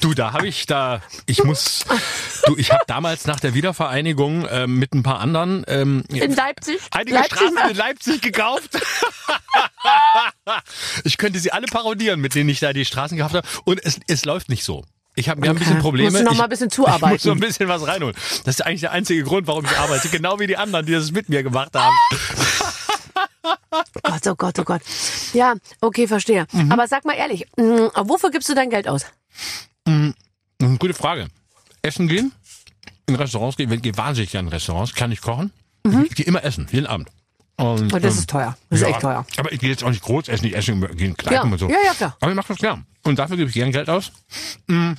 Du, 0.00 0.14
da 0.14 0.32
habe 0.32 0.46
ich 0.46 0.66
da, 0.66 1.00
ich 1.26 1.44
muss, 1.44 1.84
du, 2.46 2.56
ich 2.56 2.70
habe 2.72 2.84
damals 2.86 3.26
nach 3.26 3.40
der 3.40 3.54
Wiedervereinigung 3.54 4.46
ähm, 4.50 4.78
mit 4.78 4.94
ein 4.94 5.02
paar 5.02 5.20
anderen 5.20 5.64
ähm, 5.66 6.04
In 6.08 6.34
Leipzig? 6.34 6.78
einige 6.90 7.16
Leipzig 7.16 7.38
Straßen 7.38 7.70
in 7.70 7.76
Leipzig 7.76 8.20
gekauft. 8.22 8.78
ich 11.04 11.16
könnte 11.16 11.38
sie 11.38 11.52
alle 11.52 11.66
parodieren, 11.66 12.20
mit 12.20 12.34
denen 12.34 12.48
ich 12.50 12.60
da 12.60 12.72
die 12.72 12.84
Straßen 12.84 13.16
gekauft 13.16 13.34
habe. 13.34 13.48
Und 13.64 13.84
es, 13.84 13.98
es 14.06 14.24
läuft 14.24 14.48
nicht 14.48 14.64
so. 14.64 14.84
Ich 15.16 15.28
habe 15.28 15.40
wir 15.42 15.48
haben 15.48 15.56
ein 15.56 15.58
bisschen 15.60 15.74
Okay. 15.74 15.82
Probleme. 15.82 16.10
Musst 16.10 16.20
du 16.22 16.24
noch 16.24 16.36
mal 16.36 16.44
ein 16.44 16.50
bisschen 16.50 16.68
Ich 16.72 16.76
muss 16.78 16.86
zuarbeiten. 16.86 17.18
so 17.18 17.30
ein 17.32 17.40
bisschen 17.40 17.68
was 17.68 17.86
reinholen. 17.86 18.16
Das 18.44 18.56
ist 18.56 18.60
eigentlich 18.66 18.80
der 18.80 18.92
einzige 18.92 19.22
Grund, 19.22 19.46
warum 19.46 19.64
ich 19.64 19.76
arbeite. 19.78 20.08
Genau 20.08 20.38
wie 20.40 20.46
die 20.46 20.56
anderen, 20.56 20.84
die 20.86 20.92
das 20.92 21.12
mit 21.12 21.28
mir 21.28 21.42
gemacht 21.42 21.70
haben. 21.74 21.94
Gott, 24.02 24.26
oh 24.26 24.34
Gott, 24.34 24.58
oh 24.58 24.64
Gott. 24.64 24.82
Ja, 25.32 25.54
okay, 25.80 26.06
verstehe. 26.08 26.46
Mhm. 26.52 26.72
Aber 26.72 26.88
sag 26.88 27.04
mal 27.04 27.14
ehrlich, 27.14 27.46
mh, 27.56 27.90
wofür 28.04 28.30
gibst 28.30 28.48
du 28.48 28.54
dein 28.54 28.70
Geld 28.70 28.88
aus? 28.88 29.04
Eine 29.86 30.14
gute 30.78 30.94
Frage. 30.94 31.28
Essen 31.82 32.08
gehen, 32.08 32.32
in 33.06 33.14
Restaurants 33.16 33.56
gehen, 33.56 33.70
ich 33.70 33.82
gehe 33.82 33.96
wahnsinnig 33.96 34.30
gerne 34.30 34.48
in 34.48 34.52
Restaurants, 34.52 34.94
kann 34.94 35.12
ich 35.12 35.20
kochen. 35.20 35.52
Ich 36.04 36.14
gehe 36.14 36.24
immer 36.24 36.42
essen, 36.44 36.66
jeden 36.72 36.86
Abend. 36.86 37.10
Und, 37.56 37.92
Und 37.92 38.04
das 38.04 38.14
ähm, 38.14 38.18
ist 38.18 38.30
teuer. 38.30 38.56
Das 38.68 38.80
ist 38.80 38.86
ja, 38.86 38.92
echt 38.92 39.00
teuer. 39.00 39.24
Aber 39.36 39.52
ich 39.52 39.60
gehe 39.60 39.70
jetzt 39.70 39.84
auch 39.84 39.90
nicht 39.90 40.02
groß 40.02 40.28
essen, 40.28 40.46
ich 40.46 40.56
esse 40.56 40.72
in 40.72 41.16
Kneipen 41.16 41.32
Ja. 41.32 41.42
und 41.42 41.58
so. 41.58 41.68
Ja, 41.68 41.76
ja, 41.84 41.94
klar. 41.94 42.16
Aber 42.20 42.30
ich 42.30 42.36
mache 42.36 42.48
das 42.48 42.58
gern. 42.58 42.86
Und 43.04 43.18
dafür 43.18 43.36
gebe 43.36 43.48
ich 43.48 43.54
gern 43.54 43.70
Geld 43.70 43.88
aus. 43.88 44.10
Mm. 44.66 44.92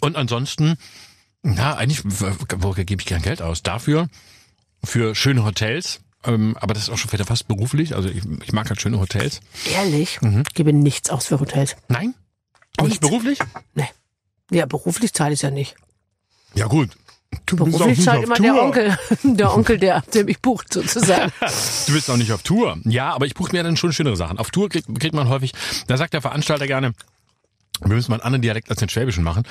Und 0.00 0.16
ansonsten, 0.16 0.78
na, 1.42 1.76
eigentlich, 1.76 2.02
wo 2.04 2.72
gebe 2.72 3.00
ich 3.02 3.06
gern 3.06 3.22
Geld 3.22 3.42
aus? 3.42 3.62
Dafür, 3.62 4.08
für 4.82 5.14
schöne 5.14 5.44
Hotels. 5.44 6.00
Ähm, 6.24 6.56
aber 6.60 6.74
das 6.74 6.84
ist 6.84 6.90
auch 6.90 6.98
schon 6.98 7.12
wieder 7.12 7.24
fast 7.24 7.46
beruflich. 7.46 7.94
Also 7.94 8.08
ich, 8.08 8.24
ich 8.44 8.52
mag 8.52 8.68
halt 8.68 8.80
schöne 8.80 8.98
Hotels. 8.98 9.40
Ehrlich? 9.72 10.20
Mhm. 10.20 10.44
Ich 10.48 10.54
gebe 10.54 10.72
nichts 10.72 11.10
aus 11.10 11.26
für 11.26 11.40
Hotels. 11.40 11.76
Nein? 11.88 12.14
Auch 12.78 12.86
nicht 12.88 13.00
beruflich? 13.00 13.38
Nee. 13.74 13.88
Ja, 14.50 14.66
beruflich 14.66 15.12
zahle 15.12 15.34
ich 15.34 15.42
ja 15.42 15.50
nicht. 15.50 15.76
Ja 16.54 16.66
gut. 16.66 16.90
Du 17.46 17.56
bist 17.64 17.80
auch 17.80 17.86
nicht 17.86 18.08
auf 18.08 18.22
immer 18.22 18.34
Tour. 18.36 18.44
der 18.44 18.62
Onkel. 18.62 18.98
Der 19.22 19.54
Onkel, 19.54 19.78
der, 19.78 20.02
der 20.14 20.24
mich 20.24 20.40
bucht, 20.40 20.72
sozusagen. 20.72 21.32
Du 21.86 21.92
bist 21.92 22.10
auch 22.10 22.16
nicht 22.16 22.32
auf 22.32 22.42
Tour. 22.42 22.78
Ja, 22.84 23.12
aber 23.12 23.26
ich 23.26 23.34
buche 23.34 23.52
mir 23.52 23.62
dann 23.62 23.76
schon 23.76 23.92
schönere 23.92 24.16
Sachen. 24.16 24.38
Auf 24.38 24.50
Tour 24.50 24.68
kriegt, 24.68 24.86
kriegt 24.98 25.14
man 25.14 25.28
häufig, 25.28 25.52
da 25.86 25.96
sagt 25.96 26.12
der 26.14 26.20
Veranstalter 26.22 26.66
gerne, 26.66 26.92
wir 27.84 27.94
müssen 27.94 28.10
mal 28.10 28.16
einen 28.16 28.24
anderen 28.24 28.42
Dialekt 28.42 28.70
als 28.70 28.80
den 28.80 28.88
Schwäbischen 28.88 29.22
machen. 29.22 29.44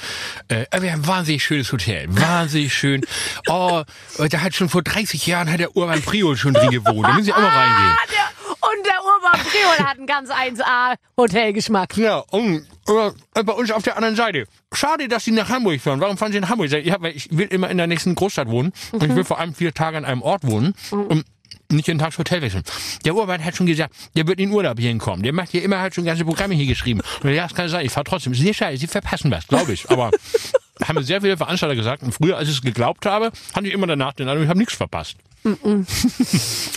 Äh, 0.50 0.66
wir 0.82 0.92
haben 0.92 1.02
ein 1.02 1.08
wahnsinnig 1.08 1.44
schönes 1.44 1.72
Hotel. 1.72 2.08
Wahnsinnig 2.10 2.74
schön. 2.74 3.02
Oh, 3.50 3.84
da 4.18 4.42
hat 4.42 4.54
schon 4.56 4.68
vor 4.68 4.82
30 4.84 5.26
Jahren 5.26 5.50
hat 5.50 5.60
der 5.62 5.76
Urban 5.78 6.02
Priol 6.02 6.36
schon 6.36 6.54
drin 6.54 6.70
gewohnt. 6.72 7.08
Da 7.08 7.14
müssen 7.14 7.24
Sie 7.26 7.34
auch 7.34 7.38
mal 7.40 7.48
reingehen. 7.48 7.96
Ah, 7.96 8.08
der, 8.12 8.70
und 8.70 8.86
der 8.86 8.97
Priol 9.40 9.86
hat 9.86 9.98
einen 9.98 10.08
ganz 10.08 10.30
1A 10.30 10.96
Hotelgeschmack. 11.18 11.98
Ja, 11.98 12.20
und 12.32 12.66
äh, 12.88 13.44
bei 13.44 13.54
uns 13.54 13.72
auf 13.72 13.84
der 13.84 13.96
anderen 13.96 14.16
Seite. 14.16 14.46
Schade, 14.74 15.08
dass 15.08 15.26
Sie 15.26 15.32
nach 15.32 15.50
Hamburg 15.50 15.80
fahren. 15.82 16.00
Warum 16.00 16.18
fahren 16.18 16.32
Sie 16.32 16.40
nach 16.40 16.50
Hamburg? 16.50 16.72
Ja, 16.72 16.98
weil 17.00 17.16
ich 17.16 17.30
will 17.36 17.48
immer 17.48 17.70
in 17.70 17.78
der 17.78 17.88
nächsten 17.88 18.16
Großstadt 18.16 18.50
wohnen. 18.50 18.74
Und 18.92 19.04
ich 19.04 19.16
will 19.16 19.24
vor 19.24 19.40
allem 19.40 19.54
vier 19.54 19.74
Tage 19.74 19.98
an 19.98 20.06
einem 20.06 20.22
Ort 20.22 20.46
wohnen. 20.46 20.74
Und 20.92 21.26
nicht 21.70 21.88
jeden 21.88 22.00
Tag 22.00 22.10
das 22.10 22.18
Hotel 22.18 22.42
wechseln. 22.42 22.64
Der 23.04 23.16
Urban 23.16 23.44
hat 23.44 23.56
schon 23.56 23.66
gesagt, 23.66 23.94
der 24.16 24.28
wird 24.28 24.40
in 24.40 24.52
Urlaub 24.52 24.80
hier 24.80 24.90
hinkommen. 24.90 25.24
Der 25.24 25.34
macht 25.34 25.50
hier 25.50 25.64
immer 25.64 25.80
halt 25.80 25.96
schon 25.96 26.06
ganze 26.06 26.24
Programme 26.24 26.54
hier 26.54 26.66
geschrieben. 26.66 27.02
Und 27.24 27.34
ja, 27.34 27.44
das 27.44 27.54
kann 27.54 27.68
sein. 27.68 27.86
Ich 27.86 27.92
fahre 27.92 28.06
trotzdem. 28.06 28.34
Ist 28.34 28.40
sehr 28.40 28.54
scheiße. 28.54 28.78
Sie 28.80 28.88
verpassen 28.88 29.32
was, 29.32 29.48
glaube 29.48 29.74
ich. 29.74 29.90
Aber 29.90 30.12
haben 30.88 30.96
mir 30.96 31.04
sehr 31.04 31.22
viele 31.22 31.38
Veranstalter 31.38 31.76
gesagt. 31.76 32.04
Und 32.04 32.14
früher, 32.14 32.38
als 32.38 32.50
ich 32.50 32.56
es 32.56 32.62
geglaubt 32.62 33.06
habe, 33.06 33.32
hatte 33.54 33.68
ich 33.68 33.74
immer 33.74 33.88
danach 33.88 34.14
den 34.14 34.28
Eindruck, 34.28 34.44
ich 34.44 34.50
habe 34.50 34.60
nichts 34.60 34.76
verpasst. 34.76 35.18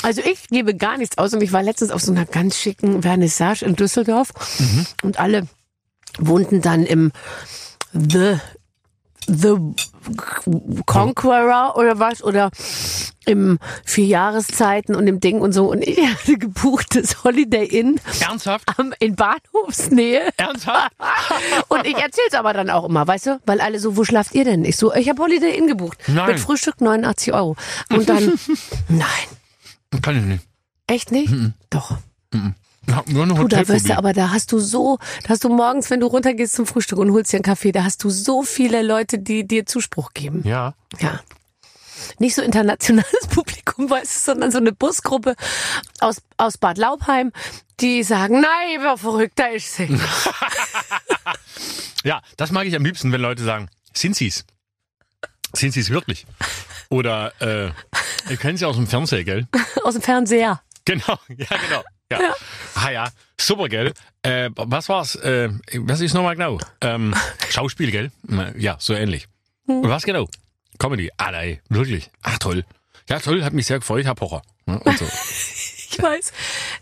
Also 0.02 0.22
ich 0.22 0.48
gebe 0.48 0.76
gar 0.76 0.96
nichts 0.96 1.18
aus 1.18 1.34
und 1.34 1.42
ich 1.42 1.52
war 1.52 1.62
letztens 1.62 1.90
auf 1.90 2.02
so 2.02 2.12
einer 2.12 2.24
ganz 2.24 2.56
schicken 2.56 3.02
Vernissage 3.02 3.64
in 3.64 3.74
Düsseldorf 3.74 4.32
und 5.02 5.18
alle 5.18 5.48
wohnten 6.18 6.60
dann 6.60 6.84
im 6.84 7.12
The 7.92 8.36
The 9.32 9.56
Conqueror 10.86 11.76
oder 11.76 11.98
was 11.98 12.22
oder 12.22 12.50
im 13.26 13.58
vier 13.84 14.06
Jahreszeiten 14.06 14.94
und 14.96 15.06
im 15.06 15.20
Ding 15.20 15.40
und 15.40 15.52
so 15.52 15.70
und 15.70 15.82
ich 15.86 16.04
hatte 16.04 16.36
gebuchtes 16.36 17.22
Holiday 17.22 17.64
Inn 17.66 18.00
Ernsthaft? 18.20 18.64
am, 18.76 18.92
in 18.98 19.14
Bahnhofsnähe 19.14 20.30
Ernsthaft? 20.36 20.90
und 21.68 21.86
ich 21.86 21.96
erzähl's 21.96 22.34
aber 22.34 22.52
dann 22.54 22.70
auch 22.70 22.88
immer, 22.88 23.06
weißt 23.06 23.26
du, 23.26 23.40
weil 23.46 23.60
alle 23.60 23.78
so, 23.78 23.96
wo 23.96 24.04
schlaft 24.04 24.34
ihr 24.34 24.44
denn? 24.44 24.64
Ich 24.64 24.76
so, 24.76 24.92
ich 24.94 25.08
habe 25.08 25.22
Holiday 25.22 25.56
Inn 25.56 25.68
gebucht 25.68 25.98
Nein. 26.08 26.26
mit 26.32 26.40
Frühstück 26.40 26.80
89 26.80 27.32
Euro 27.32 27.56
und 27.90 28.08
dann, 28.08 28.32
nein, 28.88 30.00
Kann 30.02 30.16
ich 30.16 30.24
nicht. 30.24 30.44
echt 30.86 31.12
nicht? 31.12 31.32
Doch. 31.68 31.98
Ich 32.32 32.40
nur 33.06 33.22
eine 33.24 33.34
Du, 33.34 33.48
da 33.48 33.66
wirst 33.68 33.88
du, 33.88 33.96
aber 33.96 34.12
da 34.12 34.30
hast 34.30 34.52
du 34.52 34.58
so, 34.58 34.98
da 35.22 35.30
hast 35.30 35.44
du 35.44 35.48
morgens, 35.48 35.90
wenn 35.90 36.00
du 36.00 36.06
runtergehst 36.06 36.54
zum 36.54 36.66
Frühstück 36.66 36.98
und 36.98 37.12
holst 37.12 37.32
dir 37.32 37.38
einen 37.38 37.44
Kaffee, 37.44 37.72
da 37.72 37.84
hast 37.84 38.04
du 38.04 38.10
so 38.10 38.42
viele 38.42 38.82
Leute, 38.82 39.18
die 39.18 39.46
dir 39.46 39.66
Zuspruch 39.66 40.12
geben. 40.12 40.42
Ja. 40.44 40.74
Ja. 41.00 41.20
Nicht 42.18 42.34
so 42.34 42.42
internationales 42.42 43.26
Publikum, 43.30 43.88
weißt 43.90 44.16
du, 44.16 44.32
sondern 44.32 44.50
so 44.50 44.58
eine 44.58 44.72
Busgruppe 44.72 45.36
aus, 46.00 46.22
aus 46.36 46.58
Bad 46.58 46.78
Laubheim, 46.78 47.32
die 47.80 48.02
sagen, 48.02 48.40
nein, 48.40 48.80
wer 48.80 48.96
verrückt, 48.96 49.38
da 49.38 49.46
ist 49.46 49.74
sie. 49.74 49.88
Ja, 52.04 52.22
das 52.36 52.50
mag 52.50 52.66
ich 52.66 52.74
am 52.74 52.84
liebsten, 52.84 53.12
wenn 53.12 53.20
Leute 53.20 53.44
sagen, 53.44 53.68
sind 53.92 54.16
sie's? 54.16 54.44
Sind 55.54 55.72
sie's 55.72 55.90
wirklich? 55.90 56.26
Oder, 56.88 57.32
äh, 57.40 57.70
ihr 58.30 58.36
kennt 58.38 58.58
sie 58.58 58.64
aus 58.64 58.76
dem 58.76 58.86
Fernsehen, 58.86 59.24
gell? 59.24 59.46
Aus 59.84 59.94
dem 59.94 60.02
Fernseher. 60.02 60.62
Genau, 60.84 61.18
ja, 61.28 61.46
genau. 61.68 61.84
Ja. 62.10 62.34
Ah 62.74 62.90
ja, 62.90 63.08
super, 63.38 63.68
gell? 63.68 63.92
Äh, 64.22 64.50
was 64.56 64.88
war's? 64.88 65.14
Äh, 65.16 65.50
was 65.78 66.00
ist 66.00 66.14
nochmal 66.14 66.34
genau? 66.36 66.58
Ähm, 66.80 67.14
Schauspiel, 67.50 67.90
gell? 67.90 68.10
Ja, 68.58 68.76
so 68.80 68.94
ähnlich. 68.94 69.28
Und 69.66 69.88
was 69.88 70.02
genau? 70.02 70.28
Comedy. 70.78 71.10
Ah, 71.16 71.30
nein, 71.30 71.60
wirklich. 71.68 72.10
Ach, 72.22 72.38
toll. 72.38 72.64
Ja, 73.08 73.18
toll, 73.20 73.44
hat 73.44 73.52
mich 73.52 73.66
sehr 73.66 73.78
gefreut, 73.78 74.04
Herr 74.04 74.14
Pocher. 74.14 74.42
Ja, 74.66 74.74
Und 74.74 74.98
so. 74.98 75.06
Ich 75.92 76.00
weiß. 76.00 76.32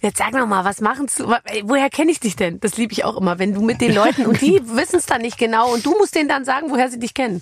Jetzt 0.02 0.18
sag 0.18 0.32
noch 0.34 0.46
mal, 0.46 0.66
was 0.66 0.82
machen 0.82 1.08
du? 1.16 1.24
Woher 1.64 1.88
kenne 1.88 2.10
ich 2.10 2.20
dich 2.20 2.36
denn? 2.36 2.60
Das 2.60 2.76
liebe 2.76 2.92
ich 2.92 3.04
auch 3.04 3.16
immer, 3.16 3.38
wenn 3.38 3.54
du 3.54 3.62
mit 3.62 3.80
den 3.80 3.94
Leuten 3.94 4.26
und 4.26 4.42
die 4.42 4.60
wissen 4.64 4.96
es 4.96 5.06
dann 5.06 5.22
nicht 5.22 5.38
genau 5.38 5.72
und 5.72 5.86
du 5.86 5.96
musst 5.96 6.14
denen 6.14 6.28
dann 6.28 6.44
sagen, 6.44 6.70
woher 6.70 6.90
sie 6.90 6.98
dich 6.98 7.14
kennen. 7.14 7.40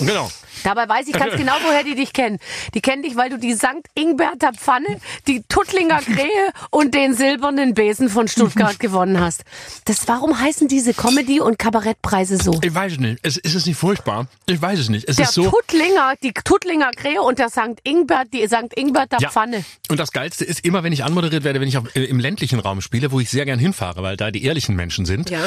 genau. 0.00 0.30
Dabei 0.62 0.88
weiß 0.88 1.08
ich 1.08 1.14
ganz 1.14 1.34
genau, 1.36 1.54
woher 1.64 1.82
die 1.84 1.94
dich 1.94 2.12
kennen. 2.12 2.38
Die 2.74 2.80
kennen 2.80 3.02
dich, 3.02 3.16
weil 3.16 3.30
du 3.30 3.38
die 3.38 3.54
St. 3.54 3.66
Ingberter 3.94 4.52
Pfanne, 4.52 5.00
die 5.26 5.42
Tuttlinger 5.48 5.98
Krähe 6.00 6.52
und 6.70 6.94
den 6.94 7.14
silbernen 7.14 7.74
Besen 7.74 8.08
von 8.08 8.28
Stuttgart 8.28 8.78
gewonnen 8.78 9.20
hast. 9.20 9.44
Das, 9.84 10.06
warum 10.08 10.38
heißen 10.38 10.68
diese 10.68 10.94
Comedy- 10.94 11.40
und 11.40 11.58
Kabarettpreise 11.58 12.36
so? 12.36 12.58
Ich 12.62 12.74
weiß 12.74 12.92
es 12.92 12.98
nicht. 12.98 13.18
Es, 13.22 13.36
ist 13.36 13.54
es 13.54 13.66
nicht 13.66 13.76
furchtbar? 13.76 14.26
Ich 14.46 14.60
weiß 14.60 14.78
es 14.78 14.88
nicht. 14.88 15.08
Es 15.08 15.16
Der 15.16 15.26
ist 15.26 15.34
so. 15.34 15.50
Tuttlinger, 15.50 16.14
die 16.22 16.32
Tuttlinger 16.32 16.90
Krähe 16.92 17.20
und 17.22 17.38
der 17.38 17.48
St. 17.48 17.80
Ingbert, 17.82 18.32
die 18.32 18.46
St. 18.46 18.72
Ingberter 18.74 19.18
Ja. 19.20 19.30
Pfanne. 19.30 19.64
Und 19.88 19.98
das 19.98 20.12
Geilste 20.12 20.44
ist 20.44 20.64
immer, 20.64 20.82
wenn 20.84 20.92
ich 20.92 21.04
anmoderiert 21.04 21.44
werde, 21.44 21.60
wenn 21.60 21.68
ich 21.68 21.76
auf, 21.78 21.94
äh, 21.96 22.04
im 22.04 22.18
ländlichen 22.20 22.60
Raum 22.60 22.80
spiele, 22.80 23.10
wo 23.12 23.20
ich 23.20 23.30
sehr 23.30 23.44
gern 23.44 23.58
hinfahre, 23.58 24.02
weil 24.02 24.16
da 24.16 24.30
die 24.30 24.44
ehrlichen 24.44 24.76
Menschen 24.76 25.04
sind. 25.06 25.30
Ja. 25.30 25.40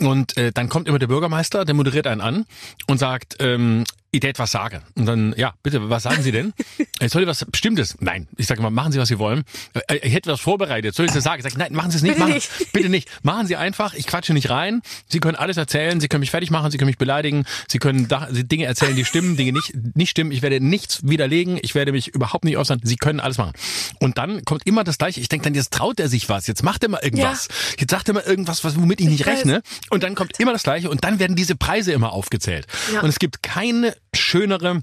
Und 0.00 0.36
äh, 0.36 0.52
dann 0.52 0.68
kommt 0.68 0.88
immer 0.88 0.98
der 0.98 1.06
Bürgermeister, 1.06 1.64
der 1.64 1.74
moderiert 1.74 2.06
einen 2.06 2.20
an 2.20 2.46
und 2.86 2.98
sagt, 2.98 3.36
ähm, 3.40 3.84
ich 4.14 4.20
tät 4.20 4.38
was 4.38 4.50
sagen. 4.50 4.80
Und 4.94 5.06
dann, 5.06 5.34
ja, 5.36 5.54
bitte, 5.62 5.90
was 5.90 6.04
sagen 6.04 6.22
Sie 6.22 6.32
denn? 6.32 6.52
Äh, 7.00 7.08
Soll 7.08 7.22
ich 7.22 7.28
was 7.28 7.44
Bestimmtes? 7.44 7.96
Nein. 7.98 8.28
Ich 8.36 8.46
sage 8.46 8.60
immer, 8.60 8.70
machen 8.70 8.92
Sie, 8.92 9.00
was 9.00 9.08
Sie 9.08 9.18
wollen. 9.18 9.42
Äh, 9.88 9.96
Ich 10.06 10.14
hätte 10.14 10.30
was 10.30 10.40
vorbereitet. 10.40 10.94
Soll 10.94 11.06
ich 11.06 11.12
das 11.12 11.24
sagen? 11.24 11.40
Ich 11.40 11.42
sage, 11.42 11.58
nein, 11.58 11.72
machen 11.74 11.90
Sie 11.90 11.96
es 11.96 12.02
nicht. 12.04 12.12
Bitte 12.14 12.20
machen, 12.20 12.34
nicht. 12.34 12.72
Bitte 12.72 12.88
nicht. 12.88 13.08
Machen 13.24 13.48
Sie 13.48 13.56
einfach. 13.56 13.94
Ich 13.94 14.06
quatsche 14.06 14.32
nicht 14.32 14.48
rein. 14.48 14.80
Sie 15.08 15.18
können 15.18 15.34
alles 15.34 15.56
erzählen. 15.56 15.98
Sie 16.00 16.06
können 16.06 16.20
mich 16.20 16.30
fertig 16.30 16.50
machen. 16.52 16.70
Sie 16.70 16.78
können 16.78 16.86
mich 16.86 16.98
beleidigen. 16.98 17.44
Sie 17.66 17.78
können 17.78 18.06
Dinge 18.30 18.64
erzählen, 18.66 18.94
die 18.94 19.04
stimmen, 19.04 19.36
Dinge 19.36 19.52
nicht, 19.52 19.72
nicht 19.96 20.10
stimmen. 20.10 20.30
Ich 20.30 20.42
werde 20.42 20.60
nichts 20.60 21.00
widerlegen. 21.06 21.58
Ich 21.62 21.74
werde 21.74 21.90
mich 21.90 22.08
überhaupt 22.08 22.44
nicht 22.44 22.56
äußern. 22.56 22.80
Sie 22.84 22.94
können 22.96 23.18
alles 23.18 23.38
machen. 23.38 23.52
Und 23.98 24.16
dann 24.18 24.44
kommt 24.44 24.64
immer 24.66 24.84
das 24.84 24.98
Gleiche. 24.98 25.20
Ich 25.20 25.28
denke 25.28 25.44
dann, 25.44 25.54
jetzt 25.54 25.72
traut 25.72 25.98
er 25.98 26.08
sich 26.08 26.28
was. 26.28 26.46
Jetzt 26.46 26.62
macht 26.62 26.84
er 26.84 26.90
mal 26.90 27.00
irgendwas. 27.02 27.48
Jetzt 27.78 27.90
sagt 27.90 28.06
er 28.08 28.14
mal 28.14 28.22
irgendwas, 28.22 28.62
was, 28.62 28.76
womit 28.76 29.00
ich 29.00 29.08
nicht 29.08 29.26
weiß. 29.26 29.38
rechne. 29.38 29.62
Und 29.90 30.04
dann 30.04 30.14
kommt 30.14 30.38
immer 30.38 30.52
das 30.52 30.62
Gleiche. 30.62 30.90
Und 30.90 31.02
dann 31.02 31.18
werden 31.18 31.34
diese 31.34 31.56
Preise 31.56 31.92
immer 31.92 32.12
aufgezählt. 32.12 32.66
Ja. 32.92 33.00
Und 33.00 33.08
es 33.08 33.18
gibt 33.18 33.42
keine 33.42 33.96
schönere 34.14 34.82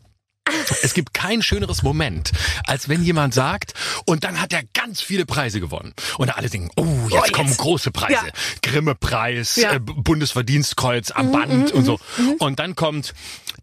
es 0.82 0.94
gibt 0.94 1.14
kein 1.14 1.42
schöneres 1.42 1.84
Moment, 1.84 2.32
als 2.66 2.90
wenn 2.90 3.04
jemand 3.04 3.34
sagt, 3.34 3.74
und 4.06 4.24
dann 4.24 4.42
hat 4.42 4.52
er 4.52 4.64
ganz 4.74 5.02
viele 5.02 5.26
Preise 5.26 5.60
gewonnen. 5.60 5.94
Und 6.18 6.36
alle 6.36 6.50
denken, 6.50 6.70
oh, 6.76 7.08
jetzt 7.10 7.14
jetzt. 7.28 7.34
kommen 7.34 7.56
große 7.56 7.92
Preise. 7.92 8.14
Ja. 8.26 8.34
Grimme-Preis, 8.64 9.56
Ja. 9.58 9.74
äh, 9.74 9.80
Bundesverdienstkreuz 9.80 11.12
am 11.12 11.32
Band 11.32 11.72
und 11.72 11.86
so. 11.86 12.00
Und 12.40 12.60
dann 12.60 12.76
kommt 12.76 13.14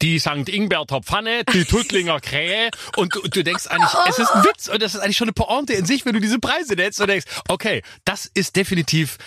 die 0.01 0.19
St. 0.19 0.49
Ingberter 0.49 1.03
Pfanne, 1.03 1.43
die 1.53 1.65
Tuttlinger 1.65 2.21
Krähe 2.23 2.71
und 2.97 3.15
du, 3.15 3.23
du 3.23 3.43
denkst 3.43 3.67
eigentlich, 3.67 3.91
es 4.09 4.19
ist 4.19 4.31
ein 4.31 4.45
Witz 4.45 4.69
und 4.69 4.81
das 4.81 4.95
ist 4.95 5.01
eigentlich 5.01 5.17
schon 5.17 5.27
eine 5.29 5.33
Pointe 5.33 5.73
in 5.75 5.85
sich, 5.85 6.07
wenn 6.07 6.15
du 6.15 6.21
diese 6.21 6.39
Preise 6.39 6.75
nennst 6.75 7.01
und 7.01 7.09
denkst, 7.09 7.27
okay, 7.49 7.83
das 8.05 8.31
ist 8.33 8.57
definitiv 8.57 9.19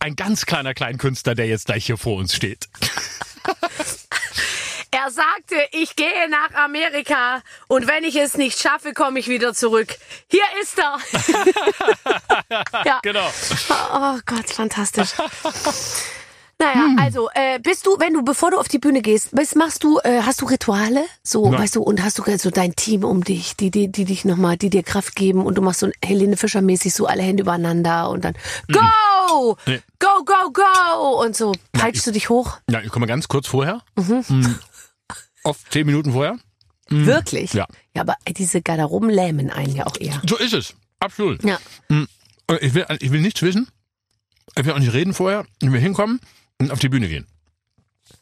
ein 0.00 0.16
ganz 0.16 0.44
kleiner 0.44 0.74
Kleinkünstler, 0.74 1.34
der 1.34 1.46
jetzt 1.46 1.66
gleich 1.66 1.86
hier 1.86 1.96
vor 1.96 2.16
uns 2.16 2.34
steht. 2.34 2.68
Er 5.06 5.12
sagte, 5.12 5.54
ich 5.70 5.94
gehe 5.94 6.28
nach 6.28 6.52
Amerika 6.64 7.40
und 7.68 7.86
wenn 7.86 8.02
ich 8.02 8.16
es 8.16 8.36
nicht 8.36 8.60
schaffe, 8.60 8.92
komme 8.92 9.20
ich 9.20 9.28
wieder 9.28 9.54
zurück. 9.54 9.94
Hier 10.26 10.42
ist 10.60 10.76
er. 10.80 10.98
ja. 12.84 12.98
Genau. 13.04 13.30
Oh 13.94 14.18
Gott, 14.26 14.50
fantastisch. 14.50 15.10
Naja, 16.58 16.96
also 16.98 17.28
äh, 17.34 17.60
bist 17.60 17.86
du, 17.86 18.00
wenn 18.00 18.14
du, 18.14 18.24
bevor 18.24 18.50
du 18.50 18.58
auf 18.58 18.66
die 18.66 18.78
Bühne 18.78 19.00
gehst, 19.00 19.30
bist, 19.32 19.54
machst 19.54 19.84
du, 19.84 20.00
äh, 20.02 20.22
hast 20.22 20.40
du 20.40 20.46
Rituale? 20.46 21.04
So, 21.22 21.50
Nein. 21.50 21.60
weißt 21.60 21.76
du, 21.76 21.82
und 21.82 22.02
hast 22.02 22.18
du 22.18 22.24
so 22.38 22.50
dein 22.50 22.74
Team 22.74 23.04
um 23.04 23.22
dich, 23.22 23.56
die, 23.56 23.70
die, 23.70 23.86
die 23.86 24.06
dich 24.06 24.24
nochmal, 24.24 24.56
die 24.56 24.70
dir 24.70 24.82
Kraft 24.82 25.14
geben 25.14 25.46
und 25.46 25.56
du 25.56 25.62
machst 25.62 25.80
so 25.80 25.86
ein 25.86 25.92
Helene 26.02 26.36
Fischer 26.36 26.62
mäßig 26.62 26.94
so 26.94 27.06
alle 27.06 27.22
Hände 27.22 27.42
übereinander 27.42 28.10
und 28.10 28.24
dann 28.24 28.34
Go! 28.72 29.56
Nee. 29.66 29.82
Go, 29.98 30.24
go, 30.24 30.50
go! 30.52 31.22
Und 31.22 31.36
so 31.36 31.52
peitschst 31.72 32.06
du 32.06 32.10
dich 32.10 32.28
hoch. 32.28 32.58
Ja, 32.70 32.80
ich 32.80 32.90
komme 32.90 33.06
ganz 33.06 33.28
kurz 33.28 33.46
vorher. 33.46 33.82
Mhm. 33.96 34.58
Oft 35.46 35.72
zehn 35.72 35.86
Minuten 35.86 36.12
vorher. 36.12 36.38
Wirklich? 36.88 37.52
Ja. 37.52 37.66
Ja, 37.94 38.02
aber 38.02 38.16
diese 38.36 38.62
Garderoben 38.62 39.10
lähmen 39.10 39.50
einen 39.50 39.74
ja 39.74 39.86
auch 39.86 39.96
eher. 39.98 40.20
So 40.28 40.36
ist 40.36 40.52
es. 40.52 40.74
Absolut. 41.00 41.42
Ja. 41.44 41.58
Und 41.88 42.08
Ich 42.60 42.74
will, 42.74 42.86
ich 43.00 43.10
will 43.10 43.20
nichts 43.20 43.42
wissen. 43.42 43.68
Ich 44.56 44.64
will 44.64 44.72
auch 44.72 44.78
nicht 44.78 44.92
reden 44.92 45.14
vorher. 45.14 45.46
Ich 45.60 45.70
will 45.70 45.80
hinkommen 45.80 46.20
und 46.58 46.70
auf 46.70 46.78
die 46.78 46.88
Bühne 46.88 47.08
gehen. 47.08 47.26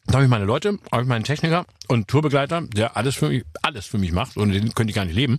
Da 0.06 0.14
habe 0.14 0.24
ich 0.24 0.30
meine 0.30 0.44
Leute, 0.44 0.78
habe 0.92 1.02
ich 1.02 1.08
meinen 1.08 1.24
Techniker 1.24 1.66
und 1.88 2.08
Tourbegleiter, 2.08 2.62
der 2.62 2.96
alles 2.96 3.14
für 3.14 3.28
mich, 3.28 3.44
alles 3.62 3.86
für 3.86 3.98
mich 3.98 4.12
macht 4.12 4.36
und 4.36 4.50
den 4.50 4.74
könnte 4.74 4.90
ich 4.90 4.94
gar 4.94 5.04
nicht 5.04 5.14
leben. 5.14 5.38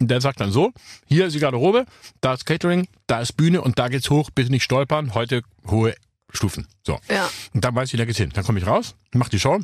Und 0.00 0.10
der 0.10 0.20
sagt 0.20 0.40
dann 0.40 0.50
so, 0.52 0.72
hier 1.06 1.26
ist 1.26 1.34
die 1.34 1.38
Garderobe, 1.38 1.86
da 2.20 2.34
ist 2.34 2.46
Catering, 2.46 2.88
da 3.06 3.20
ist 3.20 3.36
Bühne 3.36 3.60
und 3.62 3.78
da 3.78 3.88
geht's 3.88 4.10
hoch, 4.10 4.30
bitte 4.30 4.50
nicht 4.50 4.64
stolpern, 4.64 5.14
heute 5.14 5.42
hohe 5.66 5.94
Stufen. 6.32 6.66
So. 6.84 6.98
Ja. 7.08 7.28
Und 7.52 7.64
dann 7.64 7.74
weiß 7.74 7.92
ich, 7.92 7.98
da 7.98 8.04
geht's 8.04 8.18
hin. 8.18 8.30
Dann 8.32 8.44
komme 8.44 8.58
ich 8.58 8.66
raus, 8.66 8.94
mach 9.12 9.28
die 9.28 9.40
Show. 9.40 9.60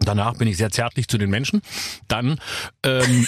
Danach 0.00 0.34
bin 0.36 0.48
ich 0.48 0.56
sehr 0.56 0.70
zärtlich 0.70 1.08
zu 1.08 1.18
den 1.18 1.30
Menschen. 1.30 1.62
Dann 2.08 2.40
ähm, 2.84 3.26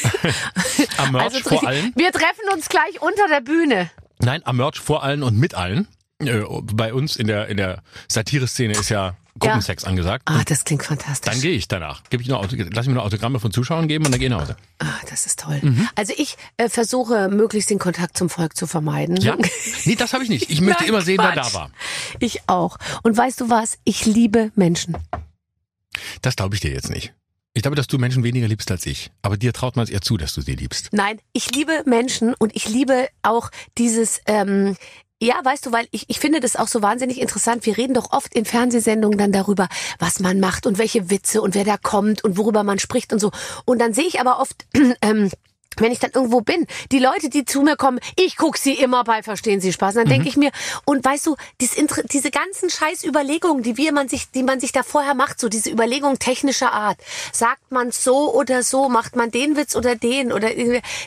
am 0.98 1.12
Merch 1.12 1.34
Also, 1.34 1.40
vor 1.48 1.66
allen. 1.66 1.92
wir 1.96 2.12
treffen 2.12 2.48
uns 2.52 2.68
gleich 2.68 3.00
unter 3.00 3.28
der 3.28 3.40
Bühne. 3.40 3.90
Nein, 4.20 4.40
am 4.44 4.56
Merch 4.56 4.78
vor 4.80 5.02
allen 5.02 5.22
und 5.22 5.38
mit 5.38 5.54
allen. 5.54 5.88
Äh, 6.20 6.42
bei 6.74 6.94
uns 6.94 7.16
in 7.16 7.26
der 7.26 7.48
in 7.48 7.56
der 7.56 7.82
Satire-Szene 8.08 8.72
ist 8.74 8.88
ja 8.88 9.16
Gruppensex 9.38 9.84
angesagt. 9.84 10.22
Ah, 10.26 10.42
das 10.44 10.64
klingt 10.64 10.84
fantastisch. 10.84 11.32
Dann 11.32 11.40
gehe 11.40 11.52
ich 11.52 11.66
danach. 11.66 12.02
Gebe 12.10 12.22
ich 12.22 12.32
Auto, 12.32 12.54
lass 12.72 12.86
mir 12.86 12.92
nur 12.92 13.02
Autogramme 13.02 13.40
von 13.40 13.50
Zuschauern 13.50 13.88
geben 13.88 14.04
und 14.04 14.12
dann 14.12 14.20
gehe 14.20 14.28
ich 14.28 14.32
nach 14.34 14.42
Hause. 14.42 14.56
Ah, 14.78 14.86
das 15.08 15.24
ist 15.26 15.40
toll. 15.40 15.58
Mhm. 15.62 15.88
Also 15.94 16.12
ich 16.16 16.36
äh, 16.58 16.68
versuche 16.68 17.28
möglichst 17.28 17.70
den 17.70 17.78
Kontakt 17.78 18.16
zum 18.16 18.28
Volk 18.28 18.56
zu 18.56 18.66
vermeiden. 18.66 19.16
Ja? 19.16 19.36
Nee, 19.84 19.96
das 19.96 20.12
habe 20.12 20.22
ich 20.22 20.30
nicht. 20.30 20.50
Ich 20.50 20.60
möchte 20.60 20.82
Nein, 20.82 20.90
immer 20.90 21.00
sehen, 21.00 21.18
wer 21.18 21.32
Quatsch. 21.32 21.52
da 21.52 21.54
war. 21.54 21.70
Ich 22.20 22.42
auch. 22.46 22.76
Und 23.02 23.16
weißt 23.16 23.40
du 23.40 23.50
was? 23.50 23.78
Ich 23.84 24.04
liebe 24.06 24.52
Menschen. 24.54 24.96
Das 26.22 26.36
glaube 26.36 26.54
ich 26.54 26.60
dir 26.60 26.70
jetzt 26.70 26.90
nicht. 26.90 27.12
Ich 27.54 27.62
glaube, 27.62 27.76
dass 27.76 27.86
du 27.86 27.98
Menschen 27.98 28.24
weniger 28.24 28.48
liebst 28.48 28.70
als 28.70 28.86
ich. 28.86 29.10
Aber 29.20 29.36
dir 29.36 29.52
traut 29.52 29.76
man 29.76 29.84
es 29.84 29.90
eher 29.90 30.00
zu, 30.00 30.16
dass 30.16 30.32
du 30.34 30.40
sie 30.40 30.54
liebst. 30.54 30.88
Nein, 30.92 31.20
ich 31.32 31.54
liebe 31.54 31.82
Menschen 31.84 32.34
und 32.34 32.56
ich 32.56 32.68
liebe 32.68 33.08
auch 33.22 33.50
dieses, 33.76 34.20
ähm, 34.26 34.76
ja, 35.20 35.38
weißt 35.44 35.66
du, 35.66 35.72
weil 35.72 35.86
ich, 35.90 36.06
ich 36.08 36.18
finde 36.18 36.40
das 36.40 36.56
auch 36.56 36.66
so 36.66 36.82
wahnsinnig 36.82 37.20
interessant. 37.20 37.66
Wir 37.66 37.76
reden 37.76 37.94
doch 37.94 38.10
oft 38.10 38.34
in 38.34 38.44
Fernsehsendungen 38.44 39.18
dann 39.18 39.32
darüber, 39.32 39.68
was 39.98 40.18
man 40.18 40.40
macht 40.40 40.66
und 40.66 40.78
welche 40.78 41.10
Witze 41.10 41.42
und 41.42 41.54
wer 41.54 41.64
da 41.64 41.76
kommt 41.76 42.24
und 42.24 42.38
worüber 42.38 42.64
man 42.64 42.78
spricht 42.78 43.12
und 43.12 43.18
so. 43.18 43.30
Und 43.64 43.78
dann 43.80 43.92
sehe 43.92 44.06
ich 44.06 44.18
aber 44.18 44.40
oft, 44.40 44.66
ähm, 45.02 45.30
wenn 45.78 45.92
ich 45.92 45.98
dann 45.98 46.10
irgendwo 46.12 46.40
bin, 46.40 46.66
die 46.90 46.98
Leute, 46.98 47.28
die 47.28 47.44
zu 47.44 47.62
mir 47.62 47.76
kommen, 47.76 48.00
ich 48.16 48.36
guck 48.36 48.56
sie 48.56 48.74
immer 48.74 49.04
bei 49.04 49.22
Verstehen 49.22 49.60
Sie 49.60 49.72
Spaß. 49.72 49.94
Dann 49.94 50.08
denke 50.08 50.28
ich 50.28 50.36
mir, 50.36 50.50
und 50.84 51.04
weißt 51.04 51.26
du, 51.26 51.36
dies, 51.60 51.76
diese 52.10 52.30
ganzen 52.30 52.70
scheiß 52.70 53.04
Überlegungen, 53.04 53.62
die 53.62 53.76
wir 53.76 53.92
man 53.92 54.08
sich, 54.08 54.30
die 54.30 54.42
man 54.42 54.60
sich 54.60 54.72
da 54.72 54.82
vorher 54.82 55.14
macht, 55.14 55.40
so 55.40 55.48
diese 55.48 55.70
Überlegungen 55.70 56.18
technischer 56.18 56.72
Art, 56.72 56.98
sagt 57.32 57.70
man 57.70 57.92
so 57.92 58.34
oder 58.34 58.62
so, 58.62 58.88
macht 58.88 59.16
man 59.16 59.30
den 59.30 59.56
Witz 59.56 59.76
oder 59.76 59.96
den 59.96 60.32
oder 60.32 60.50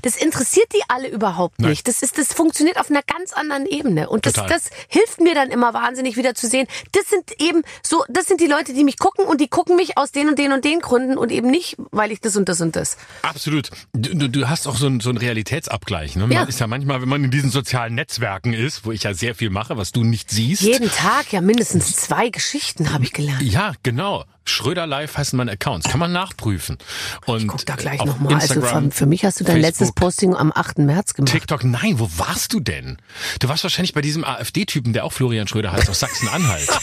das 0.01 0.15
interessiert 0.15 0.67
die 0.73 0.81
alle 0.87 1.07
überhaupt 1.07 1.59
Nein. 1.59 1.71
nicht. 1.71 1.87
Das 1.87 2.01
ist, 2.01 2.17
das 2.17 2.33
funktioniert 2.33 2.79
auf 2.79 2.89
einer 2.89 3.03
ganz 3.03 3.33
anderen 3.33 3.65
Ebene 3.65 4.09
und 4.09 4.25
das, 4.25 4.33
Total. 4.33 4.49
das 4.49 4.69
hilft 4.87 5.19
mir 5.21 5.35
dann 5.35 5.49
immer 5.49 5.73
wahnsinnig 5.73 6.17
wieder 6.17 6.35
zu 6.35 6.47
sehen. 6.47 6.67
Das 6.91 7.09
sind 7.09 7.41
eben 7.41 7.63
so, 7.83 8.03
das 8.09 8.27
sind 8.27 8.41
die 8.41 8.47
Leute, 8.47 8.73
die 8.73 8.83
mich 8.83 8.97
gucken 8.97 9.25
und 9.25 9.41
die 9.41 9.47
gucken 9.47 9.75
mich 9.75 9.97
aus 9.97 10.11
den 10.11 10.29
und 10.29 10.39
den 10.39 10.51
und 10.51 10.65
den 10.65 10.79
Gründen 10.79 11.17
und 11.17 11.31
eben 11.31 11.49
nicht, 11.49 11.77
weil 11.91 12.11
ich 12.11 12.21
das 12.21 12.35
und 12.35 12.49
das 12.49 12.61
und 12.61 12.75
das. 12.75 12.97
Absolut. 13.21 13.69
Du, 13.93 14.15
du, 14.15 14.29
du 14.29 14.47
hast 14.55 14.67
auch 14.67 14.77
so 14.77 14.85
einen 14.87 15.01
so 15.01 15.09
einen 15.09 15.17
Realitätsabgleich. 15.17 16.15
Ne? 16.15 16.23
Man 16.23 16.31
Ja. 16.31 16.43
ist 16.43 16.59
ja 16.59 16.67
manchmal, 16.67 17.01
wenn 17.01 17.09
man 17.09 17.23
in 17.25 17.31
diesen 17.31 17.49
sozialen 17.51 17.93
Netzwerken 17.95 18.53
ist, 18.53 18.85
wo 18.85 18.91
ich 18.91 19.03
ja 19.03 19.13
sehr 19.13 19.35
viel 19.35 19.49
mache, 19.49 19.75
was 19.77 19.91
du 19.91 20.03
nicht 20.03 20.29
siehst. 20.31 20.61
Jeden 20.61 20.89
Tag 20.89 21.31
ja 21.31 21.41
mindestens 21.41 21.95
zwei 21.95 22.29
Geschichten 22.29 22.93
habe 22.93 23.03
ich 23.03 23.11
gelernt. 23.11 23.41
Ja, 23.41 23.73
genau. 23.83 24.23
Schröder 24.47 24.85
Live 24.85 25.17
heißen 25.17 25.35
meine 25.35 25.51
Accounts. 25.51 25.89
Kann 25.89 25.99
man 25.99 26.11
nachprüfen. 26.11 26.77
Und 27.25 27.41
Ich 27.41 27.47
guck 27.47 27.65
da 27.65 27.75
gleich 27.75 28.03
nochmal. 28.05 28.35
Also 28.35 28.61
für, 28.61 28.91
für 28.91 29.05
mich 29.07 29.25
hast 29.25 29.39
du 29.39 29.43
dein 29.43 29.55
Facebook, 29.55 29.67
letztes 29.79 29.91
Posting 29.93 30.35
am 30.35 30.51
8. 30.55 30.77
März 30.79 31.15
gemacht. 31.15 31.31
TikTok, 31.31 31.63
nein, 31.63 31.99
wo 31.99 32.09
warst 32.17 32.53
du 32.53 32.59
denn? 32.59 32.97
Du 33.39 33.49
warst 33.49 33.63
wahrscheinlich 33.63 33.93
bei 33.93 34.01
diesem 34.01 34.23
AfD-Typen, 34.23 34.93
der 34.93 35.03
auch 35.03 35.11
Florian 35.13 35.47
Schröder 35.47 35.71
heißt, 35.71 35.89
aus 35.89 35.99
Sachsen-Anhalt. 35.99 36.69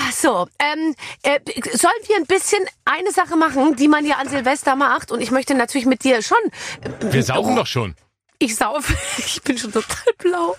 Ach 0.00 0.12
so, 0.12 0.46
ähm, 0.58 0.94
äh, 1.22 1.40
sollen 1.76 1.92
wir 2.06 2.16
ein 2.16 2.26
bisschen 2.26 2.64
eine 2.84 3.10
Sache 3.10 3.36
machen, 3.36 3.74
die 3.76 3.88
man 3.88 4.06
ja 4.06 4.16
an 4.16 4.28
Silvester 4.28 4.76
macht? 4.76 5.10
Und 5.10 5.20
ich 5.20 5.30
möchte 5.30 5.54
natürlich 5.54 5.86
mit 5.86 6.04
dir 6.04 6.22
schon. 6.22 6.38
äh, 6.82 7.12
Wir 7.12 7.22
saugen 7.22 7.56
doch 7.56 7.66
schon. 7.66 7.94
Ich 8.38 8.54
sauf. 8.54 8.92
Ich 9.18 9.42
bin 9.42 9.58
schon 9.58 9.72
total 9.72 10.12
blau. 10.18 10.56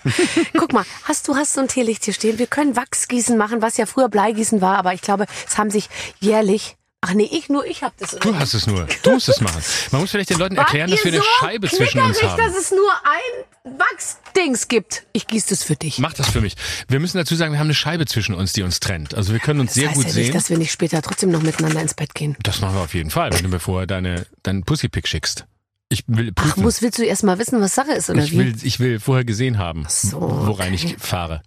Guck 0.57 0.73
mal, 0.73 0.85
hast 1.03 1.27
du 1.27 1.35
hast 1.35 1.53
so 1.53 1.61
ein 1.61 1.67
Teelicht 1.67 2.03
hier 2.05 2.13
stehen? 2.13 2.37
Wir 2.37 2.47
können 2.47 2.75
Wachsgießen 2.75 3.37
machen, 3.37 3.61
was 3.61 3.77
ja 3.77 3.85
früher 3.85 4.09
Bleigießen 4.09 4.61
war, 4.61 4.77
aber 4.77 4.93
ich 4.93 5.01
glaube, 5.01 5.25
es 5.47 5.57
haben 5.57 5.69
sich 5.69 5.89
jährlich. 6.19 6.75
Ach 7.01 7.13
nee, 7.13 7.29
ich 7.31 7.47
nur 7.47 7.65
ich 7.65 7.81
hab 7.81 7.95
das. 7.97 8.11
Du 8.11 8.35
hast 8.35 8.53
es 8.53 8.67
nur. 8.67 8.85
Du 9.03 9.11
musst 9.11 9.29
es 9.29 9.39
machen. 9.39 9.61
Man 9.91 10.01
muss 10.01 10.11
vielleicht 10.11 10.31
den 10.31 10.37
Leuten 10.37 10.57
erklären, 10.57 10.91
dass 10.91 11.03
wir 11.05 11.13
eine 11.13 11.21
Scheibe 11.39 11.69
zwischen 11.69 11.99
uns 12.01 12.21
haben. 12.21 12.37
dass 12.37 12.57
es 12.57 12.71
nur 12.71 12.91
ein 13.05 13.77
Wachsdings 13.79 14.67
gibt. 14.67 15.03
Ich 15.13 15.25
gieß 15.27 15.45
das 15.45 15.63
für 15.63 15.77
dich. 15.77 15.99
Mach 15.99 16.13
das 16.13 16.29
für 16.29 16.41
mich. 16.41 16.55
Wir 16.89 16.99
müssen 16.99 17.17
dazu 17.17 17.35
sagen, 17.35 17.53
wir 17.53 17.59
haben 17.59 17.67
eine 17.67 17.73
Scheibe 17.73 18.05
zwischen 18.05 18.35
uns, 18.35 18.51
die 18.51 18.63
uns 18.63 18.81
trennt. 18.81 19.15
Also 19.15 19.31
wir 19.31 19.39
können 19.39 19.61
uns 19.61 19.73
sehr 19.73 19.83
das 19.89 19.91
heißt 19.91 19.97
gut 19.97 20.05
ja 20.07 20.11
sehen. 20.13 20.23
nicht, 20.23 20.35
dass 20.35 20.49
wir 20.49 20.57
nicht 20.57 20.71
später 20.73 21.01
trotzdem 21.01 21.31
noch 21.31 21.41
miteinander 21.41 21.81
ins 21.81 21.93
Bett 21.93 22.13
gehen. 22.13 22.35
das 22.43 22.59
machen 22.59 22.75
wir 22.75 22.81
auf 22.81 22.93
jeden 22.93 23.11
Fall, 23.11 23.31
wenn 23.31 23.43
du 23.43 23.49
mir 23.49 23.59
vorher 23.59 23.87
deine, 23.87 24.25
deinen 24.43 24.63
Pussypick 24.63 25.07
schickst. 25.07 25.45
Ich 25.87 26.03
will 26.07 26.33
Ach, 26.35 26.43
prüfen. 26.43 26.63
muss, 26.63 26.81
willst 26.81 26.99
du 26.99 27.03
erst 27.03 27.23
mal 27.23 27.39
wissen, 27.39 27.61
was 27.61 27.73
Sache 27.75 27.93
ist, 27.93 28.09
oder 28.09 28.21
ich 28.21 28.31
wie? 28.33 28.37
will, 28.39 28.55
ich 28.61 28.79
will 28.79 28.99
vorher 28.99 29.23
gesehen 29.25 29.57
haben, 29.57 29.85
so, 29.87 30.19
worein 30.19 30.73
ich 30.73 30.97
fahre. 30.99 31.41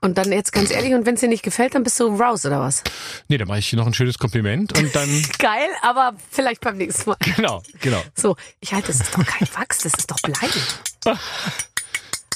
Und 0.00 0.16
dann 0.16 0.30
jetzt 0.30 0.52
ganz 0.52 0.70
ehrlich, 0.70 0.94
und 0.94 1.06
wenn 1.06 1.14
es 1.14 1.20
dir 1.20 1.28
nicht 1.28 1.42
gefällt, 1.42 1.74
dann 1.74 1.82
bist 1.82 1.98
du 1.98 2.06
raus, 2.16 2.46
oder 2.46 2.60
was? 2.60 2.84
Nee, 3.26 3.36
dann 3.36 3.48
mache 3.48 3.58
ich 3.58 3.72
noch 3.72 3.86
ein 3.86 3.94
schönes 3.94 4.16
Kompliment 4.18 4.78
und 4.78 4.94
dann, 4.94 5.08
Geil, 5.38 5.66
aber 5.82 6.14
vielleicht 6.30 6.60
beim 6.60 6.76
nächsten 6.76 7.10
Mal. 7.10 7.16
genau, 7.20 7.62
genau. 7.80 8.00
So, 8.14 8.36
ich 8.60 8.72
halte, 8.72 8.88
das 8.88 9.00
ist 9.00 9.12
doch 9.16 9.26
kein 9.26 9.48
Wachs, 9.54 9.78
das 9.78 9.94
ist 9.94 10.08
doch 10.10 10.18
Blei. 10.20 11.14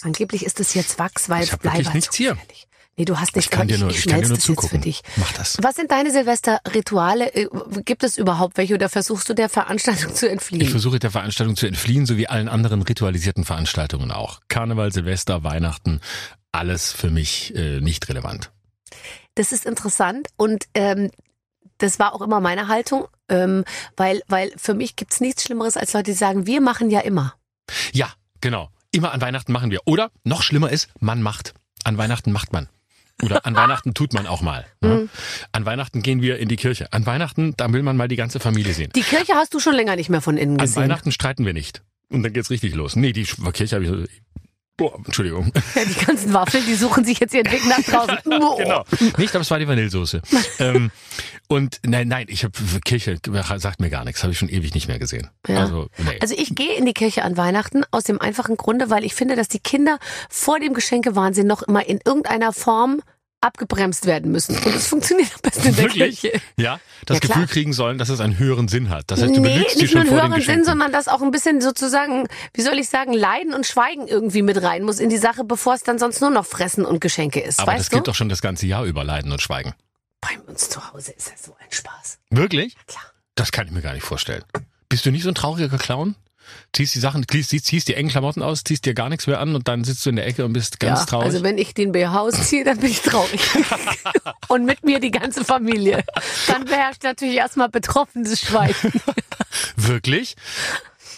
Angeblich 0.03 0.45
ist 0.45 0.59
es 0.59 0.75
jetzt 0.75 0.99
Wachs, 0.99 1.29
weil 1.29 1.45
Ich 1.45 1.53
hab 1.53 1.61
Blei 1.63 1.85
war 1.85 1.95
nichts 1.95 2.17
hier. 2.17 2.37
Nee, 2.97 3.05
du 3.07 3.19
hast 3.19 3.35
nichts. 3.37 3.47
Ich 3.47 3.51
kann 3.57 3.69
dir 3.69 3.79
nur, 3.79 3.89
ich, 3.91 4.01
ich 4.01 4.07
kann 4.09 4.21
dir 4.21 4.29
nur 4.29 4.39
zugucken. 4.39 4.81
dich. 4.83 5.03
Mach 5.17 5.33
das. 5.33 5.57
Was 5.63 5.77
sind 5.77 5.91
deine 5.91 6.11
Silvesterrituale? 6.11 7.33
Äh, 7.35 7.47
Gibt 7.87 8.03
es 8.05 8.19
überhaupt 8.19 8.59
welche 8.59 8.75
oder 8.75 8.89
versuchst 8.91 9.29
du 9.31 9.35
der 9.35 9.49
Veranstaltung 9.49 10.15
zu 10.15 10.27
Ich 10.27 10.33
entfliehen? 10.33 10.69
versuche 10.69 10.99
der 10.99 11.11
Veranstaltung 11.11 11.57
zu 11.57 11.67
entfliehen, 11.67 12.05
so 12.05 12.17
wie 12.19 12.29
allen 12.29 12.49
anderen 12.49 12.83
ritualisierten 12.83 13.45
Veranstaltungen 13.45 14.11
auch. 14.11 14.41
Karneval, 14.49 14.93
Silvester, 14.93 15.43
Weihnachten, 15.43 16.01
alles 16.53 16.93
für 16.93 17.11
mich 17.11 17.55
äh, 17.55 17.81
nicht 17.81 18.09
relevant. 18.09 18.51
Das 19.35 19.53
ist 19.53 19.65
interessant 19.65 20.29
und 20.37 20.67
ähm, 20.75 21.11
das 21.79 21.99
war 21.99 22.15
auch 22.15 22.21
immer 22.21 22.41
meine 22.41 22.69
Haltung, 22.69 23.09
ähm, 23.29 23.65
weil, 23.97 24.23
weil 24.29 24.53
für 24.57 24.75
mich 24.75 24.95
gibt's 24.97 25.21
nichts 25.21 25.43
Schlimmeres 25.43 25.77
als 25.77 25.93
Leute, 25.93 26.13
die 26.13 26.17
sagen, 26.17 26.47
wir 26.47 26.61
machen 26.61 26.91
ja 26.91 27.01
immer. 27.01 27.35
Ja, 27.93 28.13
genau. 28.41 28.71
Immer 28.93 29.13
an 29.13 29.21
Weihnachten 29.21 29.53
machen 29.53 29.71
wir. 29.71 29.81
Oder 29.87 30.11
noch 30.23 30.43
schlimmer 30.43 30.71
ist, 30.71 30.89
man 31.01 31.23
macht. 31.23 31.55
An 31.83 31.97
Weihnachten 31.99 32.31
macht 32.31 32.53
man. 32.53 32.69
Oder 33.23 33.47
an 33.47 33.55
Weihnachten 33.55 33.95
tut 33.95 34.13
man 34.13 34.27
auch 34.27 34.43
mal. 34.43 34.67
Mhm. 34.81 34.89
Ne? 34.89 35.09
An 35.53 35.65
Weihnachten 35.65 36.03
gehen 36.03 36.23
wir 36.23 36.39
in 36.39 36.49
die 36.49 36.57
Kirche. 36.57 36.93
An 36.93 37.07
Weihnachten, 37.07 37.55
da 37.57 37.73
will 37.73 37.83
man 37.83 37.97
mal 37.97 38.09
die 38.09 38.17
ganze 38.17 38.41
Familie 38.41 38.75
sehen. 38.75 38.91
Die 38.95 39.03
Kirche 39.03 39.35
hast 39.35 39.55
du 39.55 39.61
schon 39.61 39.75
länger 39.75 39.97
nicht 39.97 40.11
mehr 40.11 40.21
von 40.21 40.37
innen 40.37 40.59
An 40.59 40.67
gesehen. 40.67 40.83
Weihnachten 40.83 41.13
streiten 41.13 41.47
wir 41.47 41.53
nicht. 41.53 41.83
Und 42.11 42.23
dann 42.23 42.33
geht's 42.33 42.51
richtig 42.51 42.75
los. 42.75 42.97
Nee, 42.97 43.13
die 43.13 43.25
Kirche 43.25 43.77
habe 43.77 43.85
ich. 43.85 44.23
Boah, 44.77 44.97
Entschuldigung. 45.05 45.53
Ja, 45.75 45.85
die 45.85 46.05
ganzen 46.05 46.33
Waffeln, 46.33 46.65
die 46.67 46.75
suchen 46.75 47.05
sich 47.05 47.19
jetzt 47.19 47.35
ihren 47.35 47.51
Weg 47.51 47.67
nach 47.67 47.83
draußen. 47.83 48.19
genau. 48.25 48.85
Nee, 49.01 49.25
ich 49.25 49.31
glaube, 49.31 49.43
es 49.43 49.51
war 49.51 49.59
die 49.59 49.67
Vanillesoße. 49.67 50.21
ähm, 50.59 50.91
und 51.49 51.81
nein, 51.85 52.09
nein, 52.09 52.27
ich 52.29 52.45
habe 52.45 52.53
Kirche 52.85 53.19
sagt 53.57 53.81
mir 53.81 53.91
gar 53.91 54.05
nichts, 54.05 54.23
habe 54.23 54.33
ich 54.33 54.39
schon 54.39 54.49
ewig 54.49 54.75
nicht 54.75 54.89
mehr 54.89 54.99
gesehen. 54.99 55.29
Ja. 55.47 55.61
Also, 55.61 55.89
nee. 55.99 56.19
Also 56.21 56.35
ich 56.37 56.55
gehe 56.55 56.75
in 56.75 56.85
die 56.85 56.95
Kirche 56.95 57.23
an 57.23 57.37
Weihnachten 57.37 57.85
aus 57.91 58.05
dem 58.05 58.21
einfachen 58.21 58.57
Grunde, 58.57 58.91
weil 58.91 59.05
ich 59.05 59.15
finde, 59.15 59.37
dass 59.37 59.49
die 59.49 59.61
Kinder 59.61 59.99
vor 60.29 60.59
dem 60.61 60.75
Geschenkewahnsinn 60.75 61.47
noch 61.47 61.63
immer 61.63 61.87
in 61.87 62.01
irgendeiner 62.05 62.53
Form 62.53 63.03
abgebremst 63.43 64.07
werden 64.07 64.33
müssen. 64.33 64.57
Und 64.57 64.75
es 64.75 64.87
funktioniert 64.87 65.31
am 65.35 65.41
besten 65.43 65.69
in 65.69 65.75
der 65.77 65.85
Wirklich? 65.85 66.21
Kirche. 66.21 66.41
Ja, 66.57 66.81
das 67.07 67.17
Ja, 67.17 67.21
klar. 67.21 67.39
Gefühl 67.39 67.47
kriegen 67.53 67.73
sollen, 67.73 67.99
dass 67.99 68.09
es 68.09 68.21
einen 68.21 68.39
höheren 68.39 68.69
Sinn 68.69 68.89
hat. 68.89 69.11
Das 69.11 69.21
heißt, 69.21 69.37
du 69.37 69.41
nee, 69.41 69.59
nicht 69.59 69.91
schon 69.91 70.07
nur 70.07 70.23
einen 70.23 70.33
vor 70.33 70.39
höheren. 70.39 70.43
Sinn, 70.43 70.65
sondern 70.65 70.93
dass 70.93 71.09
auch 71.09 71.23
ein 71.23 71.31
bisschen 71.31 71.61
sozusagen, 71.61 72.27
wie 72.55 72.63
soll 72.63 72.79
ich 72.79 72.89
sagen, 72.89 73.13
Leiden 73.13 73.53
und 73.53 73.67
Schweigen 73.67 74.07
irgendwie 74.09 74.43
mit 74.43 74.63
rein 74.63 74.85
muss 74.85 74.99
in 75.01 75.11
die 75.11 75.19
Sache, 75.19 75.45
bevor 75.45 75.75
es 75.75 75.83
dann 75.83 75.99
sonst 75.99 76.21
nur 76.21 76.31
noch 76.31 76.47
Fressen 76.47 76.85
und 76.85 77.01
Geschenke 77.01 77.41
ist. 77.41 77.59
Aber 77.59 77.73
das 77.73 77.81
weißt 77.81 77.91
geht 77.91 78.01
du? 78.01 78.05
doch 78.05 78.15
schon 78.15 78.29
das 78.29 78.41
ganze 78.43 78.67
Jahr 78.67 78.85
über 78.85 79.05
Leiden 79.05 79.33
und 79.33 79.43
Schweigen. 79.43 79.75
Bei 80.21 80.39
uns 80.47 80.71
zu 80.71 80.93
Hause 80.93 81.13
ist 81.13 81.33
das 81.33 81.43
so 81.45 81.57
ein 81.59 81.67
Spaß. 81.71 82.19
Wirklich? 82.31 82.77
Klar. 82.87 83.03
Das 83.35 83.51
kann 83.51 83.67
ich 83.67 83.73
mir 83.73 83.83
gar 83.83 83.95
nicht 83.95 84.05
vorstellen. 84.05 84.45
Bist 84.89 85.05
du 85.05 85.11
nicht 85.11 85.23
so 85.25 85.31
ein 85.31 85.35
trauriger 85.35 85.77
Clown? 85.79 86.15
Ziehst 86.73 86.95
die 86.95 86.99
Sachen, 86.99 87.27
ziehst, 87.29 87.51
ziehst 87.51 87.89
die 87.89 87.95
engen 87.95 88.09
Klamotten 88.09 88.43
aus, 88.43 88.65
ziehst 88.65 88.87
dir 88.87 88.95
gar 88.95 89.09
nichts 89.09 89.27
mehr 89.27 89.41
an 89.41 89.55
und 89.55 89.69
dann 89.69 89.85
sitzt 89.85 90.05
du 90.07 90.11
in 90.11 90.17
der 90.17 90.27
Ecke 90.27 90.45
und 90.45 90.53
bist 90.53 90.81
ganz 90.81 91.01
ja, 91.01 91.07
traurig. 91.07 91.27
also 91.27 91.43
wenn 91.43 91.59
ich 91.59 91.75
den 91.75 91.93
BH 91.93 92.21
ausziehe, 92.21 92.65
dann 92.65 92.79
bin 92.79 92.91
ich 92.91 93.03
traurig. 93.03 93.41
und 94.49 94.65
mit 94.65 94.85
mir 94.85 95.01
die 95.01 95.11
ganze 95.11 95.45
Familie. 95.45 96.05
Dann 96.47 96.65
beherrscht 96.65 97.03
natürlich 97.03 97.37
erstmal 97.37 97.69
betroffenes 97.69 98.41
Schweigen. 98.41 98.93
Wirklich? 99.77 100.37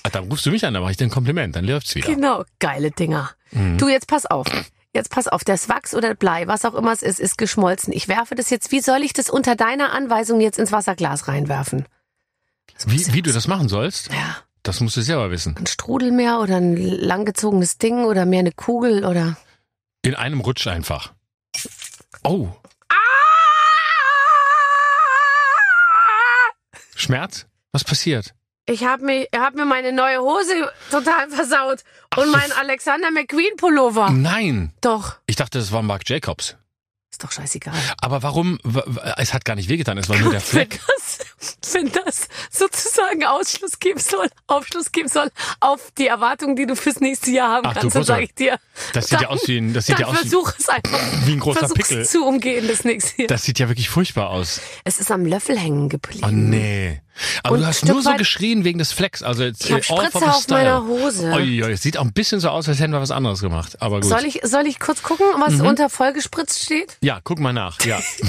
Ah, 0.03 0.11
dann 0.11 0.25
rufst 0.25 0.45
du 0.47 0.51
mich 0.51 0.65
an, 0.67 0.75
dann 0.75 0.83
mache 0.83 0.93
ich 0.93 0.99
dir 0.99 1.05
ein 1.05 1.11
Kompliment, 1.11 1.57
dann 1.57 1.65
läuft's 1.65 1.95
wieder. 1.95 2.13
Genau, 2.13 2.45
geile 2.59 2.91
Dinger. 2.91 3.31
Mhm. 3.53 3.79
Du, 3.79 3.89
jetzt 3.89 4.07
pass 4.07 4.27
auf. 4.27 4.47
Jetzt 4.93 5.11
pass 5.11 5.27
auf, 5.27 5.43
das 5.43 5.69
Wachs 5.69 5.95
oder 5.95 6.15
Blei, 6.15 6.47
was 6.47 6.65
auch 6.65 6.75
immer 6.75 6.93
es 6.93 7.03
ist, 7.03 7.19
ist 7.19 7.37
geschmolzen. 7.37 7.93
Ich 7.93 8.07
werfe 8.07 8.37
das 8.37 8.51
jetzt, 8.51 8.71
wie 8.71 8.81
soll 8.81 9.03
ich 9.03 9.13
das 9.13 9.29
unter 9.29 9.57
deiner 9.57 9.93
Anweisung 9.93 10.41
jetzt 10.41 10.59
ins 10.59 10.71
Wasserglas 10.71 11.27
reinwerfen? 11.27 11.87
Wie, 12.87 13.13
wie 13.13 13.23
du 13.23 13.33
das 13.33 13.49
machen 13.49 13.69
sollst, 13.69 14.13
Ja, 14.13 14.37
das 14.65 14.81
musst 14.81 14.97
du 14.97 15.03
selber 15.03 15.31
wissen. 15.31 15.55
ein 15.57 15.67
Strudelmeer 15.67 16.41
oder 16.41 16.57
ein 16.57 16.77
langgezogenes 16.77 17.79
Ding 17.79 18.05
oder 18.05 18.27
mehr 18.27 18.41
eine 18.41 18.53
Kugel 18.53 19.05
oder... 19.05 19.37
In 20.03 20.15
einem 20.17 20.41
Rutsch 20.41 20.67
einfach. 20.67 21.13
Oh. 22.25 22.49
Schmerz? 26.97 27.47
Was 27.73 27.85
passiert? 27.85 28.35
Ich 28.67 28.85
habe 28.85 29.05
mir, 29.05 29.29
hab 29.35 29.55
mir 29.55 29.67
meine 29.67 29.93
neue 29.93 30.21
Hose 30.21 30.71
total 30.91 31.29
versaut. 31.29 31.85
Und 32.17 32.31
mein 32.31 32.51
Alexander 32.53 33.11
McQueen 33.11 33.57
Pullover. 33.57 34.11
Nein. 34.11 34.73
Doch. 34.81 35.17
Ich 35.27 35.37
dachte, 35.37 35.59
das 35.59 35.73
war 35.73 35.83
Marc 35.83 36.09
Jacobs. 36.09 36.57
Ist 37.15 37.23
doch 37.23 37.31
scheißegal. 37.31 37.75
Aber 38.01 38.25
warum? 38.25 38.59
Es 39.19 39.33
hat 39.33 39.45
gar 39.45 39.55
nicht 39.55 39.69
wehgetan, 39.69 39.97
es 39.99 40.09
war 40.09 40.17
nur 40.17 40.33
der 40.33 40.41
Wenn 40.53 40.69
Fleck. 40.69 40.81
das, 40.97 41.73
wenn 41.75 41.93
das 41.93 42.27
sozusagen 42.51 43.23
Ausschluss 43.25 43.79
geben 43.79 44.01
soll, 44.01 44.27
Aufschluss 44.49 44.91
geben 44.91 45.09
soll 45.09 45.31
auf 45.61 45.93
die 45.97 46.09
Erwartungen, 46.09 46.57
die 46.57 46.67
du 46.67 46.75
fürs 46.75 46.99
nächste 46.99 47.31
Jahr 47.31 47.51
haben 47.53 47.67
Ach, 47.69 47.75
kannst, 47.75 47.95
dann 47.95 48.03
sage 48.03 48.25
ich 48.25 48.35
dir. 48.35 48.59
Das 48.95 49.05
sieht 49.07 49.21
ja 49.21 49.29
dann- 49.29 49.39
aus 49.39 49.47
wie 49.47 49.59
ein, 49.59 49.73
das 49.75 49.87
sieht 49.87 50.01
ja 50.01 50.07
aus 50.09 50.15
wie, 50.15 50.19
versuch 50.29 50.53
es 50.59 50.69
einfach. 50.69 50.99
wie 51.25 51.33
ein 51.35 51.39
großer 51.39 51.61
Versuch's 51.61 51.89
Pickel. 51.89 52.05
zu 52.05 52.25
umgehen 52.27 52.67
das 52.67 52.83
nächste 52.83 53.23
Jahr. 53.23 53.29
Das 53.29 53.45
sieht 53.45 53.61
ja 53.61 53.69
wirklich 53.69 53.89
furchtbar 53.89 54.31
aus. 54.31 54.61
es 54.83 54.99
ist 54.99 55.13
am 55.13 55.25
Löffel 55.25 55.57
hängen 55.57 55.89
geblieben. 55.89 56.25
Oh 56.27 56.31
nee. 56.33 57.01
Aber 57.43 57.55
Und 57.55 57.61
du 57.63 57.67
hast 57.67 57.85
nur 57.85 58.03
so 58.03 58.13
geschrien 58.17 58.65
wegen 58.65 58.79
des 58.79 58.93
Flecks. 58.93 59.23
Also 59.23 59.45
Ich 59.45 59.73
hab 59.73 59.79
all 59.91 60.11
for 60.11 60.21
Spritzer 60.21 60.31
auf 60.37 60.43
style. 60.43 60.59
meiner 60.65 60.85
Hose. 60.87 61.33
Ui, 61.33 61.61
es 61.61 61.83
sieht 61.83 61.97
auch 61.99 62.05
ein 62.05 62.13
bisschen 62.13 62.41
so 62.41 62.49
aus, 62.49 62.69
als 62.69 62.79
hätten 62.81 62.93
wir 62.93 63.01
was 63.01 63.11
anderes 63.11 63.41
gemacht. 63.41 63.81
Aber 63.81 64.01
gut. 64.01 64.09
Soll 64.11 64.25
ich, 64.25 64.41
soll 64.45 64.67
ich 64.67 64.81
kurz 64.81 65.03
gucken, 65.03 65.27
was 65.41 65.55
Mhm. 65.55 65.67
unter 65.67 65.89
vollgespritzt 65.91 66.63
steht? 66.65 66.97
Ja, 67.01 67.21
guck 67.23 67.39
mal 67.41 67.53
nach. 67.53 67.81
Ja, 67.85 68.01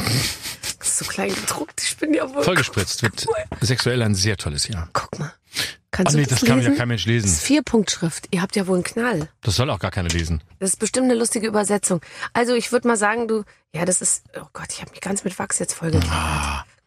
Das 0.80 0.88
ist 0.90 0.98
so 1.00 1.06
klein 1.06 1.34
gedruckt. 1.34 1.82
Ich 1.84 1.98
bin 1.98 2.14
ja 2.14 2.32
wohl. 2.34 2.44
vollgespritzt 2.44 3.02
wird 3.02 3.26
sexuell 3.62 4.02
ein 4.04 4.14
sehr 4.14 4.38
tolles 4.38 4.68
Jahr. 4.68 4.90
Guck 4.94 5.18
mal. 5.18 5.32
Oh 5.58 5.62
Kannst 5.92 6.16
nee, 6.16 6.24
du 6.24 6.30
das, 6.30 6.42
das 6.42 6.48
kann 6.50 6.60
ja 6.60 6.66
lesen? 6.66 6.78
kein 6.78 6.88
Mensch 6.90 7.06
Das 7.06 7.14
ist 7.16 7.24
lesen. 7.24 7.38
Vierpunktschrift. 7.40 8.28
Ihr 8.32 8.42
habt 8.42 8.56
ja 8.58 8.68
wohl 8.68 8.76
einen 8.76 8.84
Knall. 8.84 9.30
Das 9.42 9.56
soll 9.56 9.70
auch 9.70 9.80
gar 9.80 9.92
keiner 9.92 10.10
lesen. 10.10 10.44
Das 10.60 10.72
ist 10.72 10.76
bestimmt 10.80 11.06
eine 11.06 11.16
lustige 11.18 11.48
Übersetzung. 11.48 12.02
Also 12.34 12.54
ich 12.54 12.72
würde 12.74 12.88
mal 12.90 12.98
sagen, 12.98 13.28
du, 13.30 13.44
ja, 13.74 13.86
das 13.86 14.02
ist, 14.02 14.24
oh 14.38 14.46
Gott, 14.52 14.68
ich 14.72 14.82
habe 14.82 14.92
mich 14.92 15.00
ganz 15.00 15.24
mit 15.24 15.40
Wachs 15.40 15.58
jetzt 15.60 15.74
vollgeklebt. 15.74 16.14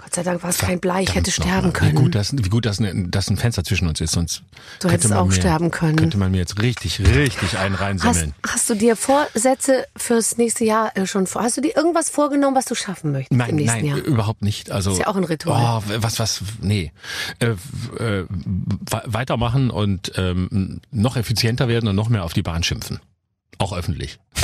Gott 0.00 0.14
sei 0.14 0.22
Dank 0.22 0.42
war 0.44 0.50
es 0.50 0.58
kein 0.58 0.78
Blei, 0.78 1.02
ich 1.02 1.14
hätte 1.16 1.32
sterben 1.32 1.72
können. 1.72 1.90
Wie 1.90 2.02
gut, 2.02 2.14
dass, 2.14 2.32
wie 2.32 2.48
gut 2.48 2.66
dass, 2.66 2.78
ein- 2.80 3.10
dass 3.10 3.28
ein 3.30 3.36
Fenster 3.36 3.64
zwischen 3.64 3.88
uns 3.88 4.00
ist, 4.00 4.12
sonst 4.12 4.42
Du 4.78 4.88
hättest 4.88 5.12
auch 5.12 5.26
mir, 5.26 5.32
sterben 5.32 5.72
können. 5.72 5.96
Könnte 5.96 6.16
man 6.18 6.30
mir 6.30 6.36
jetzt 6.38 6.62
richtig, 6.62 7.00
richtig 7.00 7.58
einen 7.58 7.74
Hast, 7.74 7.80
reinsammeln. 7.82 8.32
hast 8.46 8.70
du 8.70 8.74
dir 8.76 8.94
Vorsätze 8.94 9.86
fürs 9.96 10.36
nächste 10.38 10.64
Jahr 10.64 10.96
äh, 10.96 11.04
schon 11.06 11.26
vor? 11.26 11.42
Hast 11.42 11.56
du 11.56 11.60
dir 11.62 11.76
irgendwas 11.76 12.10
vorgenommen, 12.10 12.54
was 12.54 12.66
du 12.66 12.76
schaffen 12.76 13.10
möchtest 13.10 13.32
im 13.32 13.38
Nein, 13.38 13.56
nächsten 13.56 13.76
nein, 13.78 13.86
Jahr? 13.86 13.98
überhaupt 13.98 14.42
nicht. 14.42 14.70
Also 14.70 14.92
Ist 14.92 14.98
ja 14.98 15.08
auch 15.08 15.16
ein 15.16 15.24
Ritual. 15.24 15.82
Oh, 15.84 15.90
was, 16.00 16.20
was, 16.20 16.42
nee. 16.60 16.92
Äh, 17.40 17.46
äh, 17.98 18.24
we- 18.28 19.02
weitermachen 19.06 19.68
und 19.70 20.12
ähm, 20.16 20.80
noch 20.92 21.16
effizienter 21.16 21.66
werden 21.66 21.88
und 21.88 21.96
noch 21.96 22.08
mehr 22.08 22.22
auf 22.24 22.32
die 22.34 22.42
Bahn 22.42 22.62
schimpfen. 22.62 23.00
Auch 23.58 23.72
öffentlich. 23.72 24.18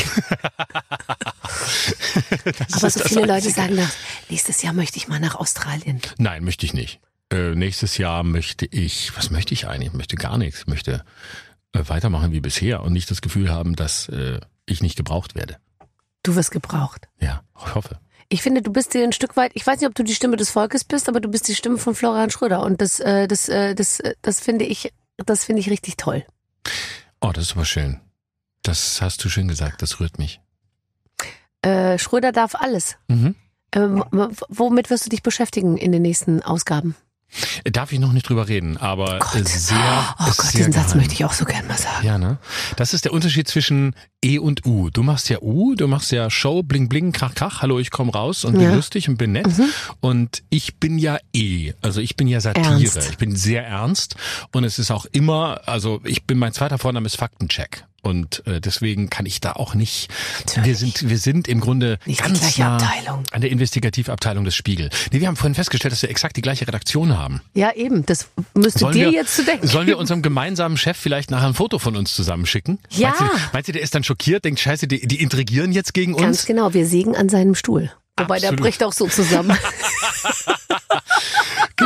Aber 2.73 2.87
ist 2.87 2.95
so 2.95 3.01
das 3.01 3.03
viele 3.09 3.27
Leute 3.27 3.51
sagen 3.51 3.77
nach, 3.77 3.91
nächstes 4.29 4.63
Jahr 4.63 4.73
möchte 4.73 4.97
ich 4.97 5.09
mal 5.09 5.21
nach 5.21 5.37
Australien. 5.37 6.01
Nein, 6.19 6.45
möchte 6.45 6.67
ich 6.67 6.75
nicht. 6.75 7.01
Äh, 7.31 7.55
nächstes 7.55 7.97
Jahr 7.97 8.23
möchte 8.23 8.67
ich, 8.67 9.17
was 9.17 9.31
möchte 9.31 9.55
ich 9.55 9.67
eigentlich? 9.67 9.89
Ich 9.89 9.95
möchte 9.95 10.17
gar 10.17 10.37
nichts. 10.39 10.61
Ich 10.61 10.67
möchte 10.67 11.05
äh, 11.73 11.83
weitermachen 11.87 12.33
wie 12.33 12.41
bisher 12.41 12.83
und 12.83 12.93
nicht 12.93 13.11
das 13.11 13.23
Gefühl 13.23 13.51
haben, 13.51 13.77
dass 13.77 14.09
äh, 14.09 14.41
ich 14.67 14.83
nicht 14.83 14.97
gebraucht 14.97 15.35
werde. 15.35 15.57
Du 16.23 16.37
wirst 16.37 16.51
gebraucht. 16.51 17.09
Ja, 17.21 17.43
ich 17.67 17.75
hoffe. 17.75 17.99
Ich 18.29 18.43
finde, 18.43 18.63
du 18.63 18.73
bist 18.73 18.95
dir 18.95 19.05
ein 19.05 19.13
Stück 19.13 19.37
weit, 19.37 19.53
ich 19.55 19.67
weiß 19.67 19.81
nicht, 19.81 19.89
ob 19.89 19.95
du 19.95 20.03
die 20.03 20.15
Stimme 20.15 20.37
des 20.37 20.51
Volkes 20.51 20.85
bist, 20.85 21.09
aber 21.09 21.21
du 21.21 21.29
bist 21.29 21.47
die 21.47 21.55
Stimme 21.55 21.79
von 21.79 21.95
Florian 21.95 22.31
Schröder. 22.31 22.63
Und 22.63 22.81
das, 22.81 22.99
äh, 23.01 23.29
das, 23.29 23.49
äh, 23.49 23.75
das, 23.75 24.01
äh, 24.01 24.15
das 24.23 24.41
finde 24.41 24.65
ich, 24.65 24.93
das 25.19 25.45
finde 25.45 25.61
ich 25.61 25.71
richtig 25.71 25.97
toll. 25.97 26.25
Oh, 27.21 27.33
das 27.33 27.45
ist 27.45 27.53
aber 27.53 27.65
schön. 27.65 28.01
Das 28.65 29.01
hast 29.01 29.23
du 29.25 29.29
schön 29.29 29.47
gesagt, 29.47 29.81
das 29.83 30.01
rührt 30.01 30.19
mich. 30.19 30.41
Äh, 31.63 31.99
Schröder 31.99 32.33
darf 32.33 32.55
alles. 32.57 32.97
Mhm. 33.09 33.37
Ähm, 33.73 34.05
womit 34.49 34.91
wirst 34.91 35.07
du 35.07 35.11
dich 35.11 35.23
beschäftigen 35.23 35.77
in 35.77 35.93
den 35.93 36.03
nächsten 36.03 36.43
Ausgaben? 36.43 36.95
Darf 37.65 37.91
ich 37.91 37.99
noch 37.99 38.13
nicht 38.13 38.29
drüber 38.29 38.47
reden, 38.47 38.77
aber 38.77 39.19
Gott. 39.19 39.35
äh, 39.35 39.43
sehr. 39.45 40.15
Oh 40.21 40.25
Gott, 40.27 40.35
sehr 40.37 40.59
diesen 40.59 40.73
Satz 40.73 40.85
geheim. 40.87 40.99
möchte 40.99 41.15
ich 41.15 41.25
auch 41.25 41.33
so 41.33 41.45
gern 41.45 41.67
mal 41.67 41.77
sagen. 41.77 42.07
Ja, 42.07 42.17
ne? 42.17 42.39
Das 42.77 42.95
ist 42.95 43.05
der 43.05 43.13
Unterschied 43.13 43.49
zwischen 43.49 43.97
E 44.25 44.39
und 44.39 44.65
U. 44.67 44.89
Du 44.91 45.03
machst 45.03 45.29
ja 45.29 45.39
U, 45.41 45.75
du 45.75 45.89
machst 45.89 46.13
ja 46.13 46.31
Show, 46.31 46.63
bling 46.63 46.89
bling, 46.89 47.11
krach 47.11 47.35
krach, 47.35 47.61
hallo, 47.61 47.81
ich 47.81 47.91
komm 47.91 48.09
raus 48.09 48.45
und 48.45 48.53
bin 48.53 48.63
Ja. 48.63 48.69
Mhm. 48.71 48.77
lustig 48.77 49.09
und 49.09 49.17
bin 49.17 49.33
nett. 49.33 49.49
Und 50.01 50.45
ich 50.49 50.77
bin 50.79 50.99
ja 50.99 51.19
E, 51.35 51.73
also 51.83 52.01
ich 52.01 52.15
bin 52.17 52.29
ja 52.29 52.41
Satire. 52.41 52.67
Ernst. 52.67 53.11
Ich 53.11 53.19
bin 53.19 53.35
sehr 53.35 53.67
ernst 53.67 54.15
und 54.53 54.63
es 54.63 54.79
ist 54.79 54.93
auch 54.93 55.05
immer, 55.07 55.61
also 55.67 56.01
ich 56.05 56.25
bin 56.27 56.39
mein 56.39 56.53
zweiter 56.53 56.79
Vorname 56.79 57.07
ist 57.07 57.17
Faktencheck. 57.17 57.85
Und 58.05 58.47
äh, 58.47 58.61
deswegen 58.61 59.09
kann 59.09 59.25
ich 59.25 59.41
da 59.41 59.53
auch 59.55 59.75
nicht. 59.75 60.09
Wir 60.63 60.77
sind, 60.77 61.09
wir 61.09 61.19
sind 61.19 61.49
im 61.49 61.61
Grunde 61.61 61.99
Nicht 62.05 62.21
die 62.21 62.25
ganz 62.25 62.41
gleiche 62.41 62.61
nah 62.63 62.77
Abteilung. 62.77 63.25
an 63.33 63.41
der 63.41 63.51
Investigativabteilung 63.51 64.45
des 64.45 64.55
Spiegel. 64.55 64.91
Nee, 65.11 65.21
wir 65.21 65.29
haben 65.29 65.37
vorhin 65.37 65.55
festgestellt, 65.55 65.93
dass 65.93 66.03
wir 66.03 66.11
exakt 66.11 66.37
die 66.37 66.43
gleiche 66.43 66.69
Redaktion 66.69 67.17
haben. 67.17 67.41
Ja, 67.55 67.73
eben. 67.73 68.05
Das 68.05 68.29
müsste 68.55 68.81
Sollen 68.81 68.93
dir 68.93 69.07
wir, 69.07 69.13
jetzt 69.13 69.35
zu 69.37 69.45
denken. 69.45 69.67
Sollen 69.67 69.87
wir 69.87 69.97
unserem 69.97 70.21
gemeinsamen 70.23 70.77
Chef 70.77 70.99
vielleicht 70.99 71.31
nachher 71.31 71.49
ein 71.49 71.55
Foto 71.55 71.79
von 71.79 71.97
uns 71.97 72.15
zusammenschicken? 72.15 72.79
Ja. 72.91 73.09
Meinst 73.09 73.21
du, 73.21 73.41
meinst 73.53 73.69
du, 73.69 73.73
der 73.73 73.83
ist 73.83 73.95
dann 73.95 74.05
schockiert, 74.05 74.45
denkt, 74.45 74.61
scheiße, 74.61 74.87
die, 74.87 75.07
die 75.07 75.23
intrigieren 75.23 75.73
jetzt 75.73 75.95
gegen 75.95 76.13
Ganz 76.15 76.39
uns? 76.41 76.47
genau, 76.47 76.75
wir 76.75 76.87
sägen 76.87 77.17
an 77.17 77.29
seinem 77.31 77.55
Stuhl. 77.55 77.91
Wobei 78.19 78.39
der 78.39 78.51
Absolut. 78.51 78.61
bricht 78.61 78.85
auch 78.85 78.93
so 78.93 79.09
zusammen. 79.09 79.57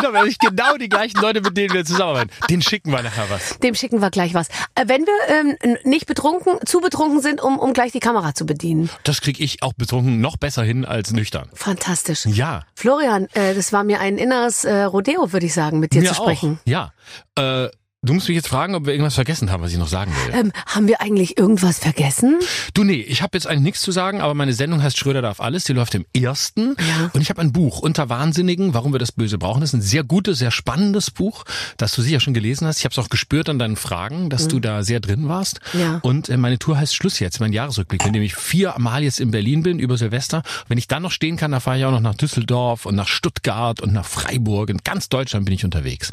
Genau, 0.00 0.12
weil 0.12 0.28
ich 0.28 0.38
genau 0.38 0.76
die 0.76 0.88
gleichen 0.88 1.20
Leute, 1.20 1.40
mit 1.40 1.56
denen 1.56 1.74
wir 1.74 1.84
zusammenarbeiten. 1.84 2.30
Den 2.48 2.62
schicken 2.62 2.90
wir 2.90 3.02
nachher 3.02 3.28
was. 3.30 3.58
Dem 3.58 3.74
schicken 3.74 4.00
wir 4.00 4.10
gleich 4.10 4.34
was. 4.34 4.48
Äh, 4.74 4.84
wenn 4.86 5.02
wir 5.02 5.56
ähm, 5.64 5.76
nicht 5.84 6.06
betrunken, 6.06 6.58
zu 6.64 6.80
betrunken 6.80 7.20
sind, 7.20 7.40
um, 7.40 7.58
um 7.58 7.72
gleich 7.72 7.92
die 7.92 8.00
Kamera 8.00 8.34
zu 8.34 8.46
bedienen. 8.46 8.90
Das 9.04 9.20
kriege 9.20 9.42
ich 9.42 9.62
auch 9.62 9.72
betrunken 9.72 10.20
noch 10.20 10.36
besser 10.36 10.62
hin 10.62 10.84
als 10.84 11.12
nüchtern. 11.12 11.48
Fantastisch. 11.54 12.26
Ja. 12.26 12.64
Florian, 12.74 13.28
äh, 13.34 13.54
das 13.54 13.72
war 13.72 13.84
mir 13.84 14.00
ein 14.00 14.18
inneres 14.18 14.64
äh, 14.64 14.82
Rodeo, 14.82 15.32
würde 15.32 15.46
ich 15.46 15.54
sagen, 15.54 15.80
mit 15.80 15.92
dir 15.92 16.02
mir 16.02 16.08
zu 16.08 16.14
sprechen. 16.14 16.58
Auch. 16.62 16.70
Ja. 16.70 16.92
Äh, 17.36 17.68
du 18.02 18.14
musst 18.14 18.28
mich 18.28 18.36
jetzt 18.36 18.48
fragen, 18.48 18.74
ob 18.74 18.86
wir 18.86 18.92
irgendwas 18.92 19.16
vergessen 19.16 19.50
haben, 19.50 19.62
was 19.62 19.72
ich 19.72 19.78
noch 19.78 19.88
sagen 19.88 20.12
will. 20.12 20.34
Ähm, 20.34 20.52
haben 20.66 20.86
wir 20.86 21.00
eigentlich 21.00 21.36
irgendwas 21.36 21.78
vergessen? 21.80 22.38
Du, 22.74 22.84
nee, 22.84 23.00
ich 23.00 23.22
habe 23.22 23.36
jetzt 23.36 23.46
eigentlich 23.46 23.62
nichts 23.62 23.82
zu 23.82 23.90
sagen, 23.90 24.20
aber 24.20 24.34
meine 24.34 24.52
Sendung 24.52 24.82
heißt 24.82 24.96
Schröder 24.96 25.20
darf 25.20 25.40
alles. 25.40 25.64
Die 25.64 25.72
läuft 25.72 25.94
im 25.94 26.06
ersten. 26.14 26.76
Ja. 26.78 27.10
Und 27.12 27.20
ich 27.20 27.30
habe 27.30 27.40
ein 27.40 27.52
Buch, 27.52 27.80
Unter 27.80 28.08
Wahnsinnigen, 28.08 28.72
warum 28.72 28.92
wir 28.92 29.00
das 29.00 29.12
Böse 29.12 29.36
brauchen. 29.36 29.60
Das 29.60 29.70
ist 29.70 29.74
ein 29.74 29.82
sehr 29.82 30.04
gutes, 30.04 30.38
sehr 30.38 30.50
spannendes 30.50 31.10
Buch, 31.10 31.44
das 31.76 31.92
du 31.92 32.02
sicher 32.02 32.20
schon 32.20 32.34
gelesen 32.34 32.66
hast. 32.66 32.78
Ich 32.78 32.84
habe 32.84 32.92
es 32.92 32.98
auch 32.98 33.08
gespürt 33.08 33.48
an 33.48 33.58
deinen 33.58 33.76
Fragen, 33.76 34.30
dass 34.30 34.48
du 34.48 34.60
da 34.60 34.82
sehr 34.82 35.00
drin 35.00 35.28
warst. 35.28 35.60
Mhm. 35.72 35.80
Ja. 35.80 35.98
Und 36.02 36.28
äh, 36.28 36.36
meine 36.36 36.58
Tour 36.58 36.78
heißt 36.78 36.94
Schluss 36.94 37.18
jetzt, 37.18 37.40
mein 37.40 37.52
Jahresrückblick, 37.52 38.04
in 38.06 38.12
dem 38.12 38.22
ich 38.22 38.36
viermal 38.36 39.02
jetzt 39.02 39.18
in 39.18 39.30
Berlin 39.32 39.62
bin, 39.62 39.78
über 39.78 39.96
Silvester. 39.96 40.42
Wenn 40.68 40.78
ich 40.78 40.86
dann 40.86 41.02
noch 41.02 41.12
stehen 41.12 41.36
kann, 41.36 41.50
dann 41.50 41.60
fahre 41.60 41.78
ich 41.78 41.84
auch 41.84 41.90
noch 41.90 42.00
nach 42.00 42.14
Düsseldorf 42.14 42.86
und 42.86 42.94
nach 42.94 43.08
Stuttgart 43.08 43.80
und 43.80 43.92
nach 43.92 44.06
Freiburg. 44.06 44.70
In 44.70 44.78
ganz 44.78 45.08
Deutschland 45.08 45.44
bin 45.44 45.54
ich 45.54 45.64
unterwegs. 45.64 46.10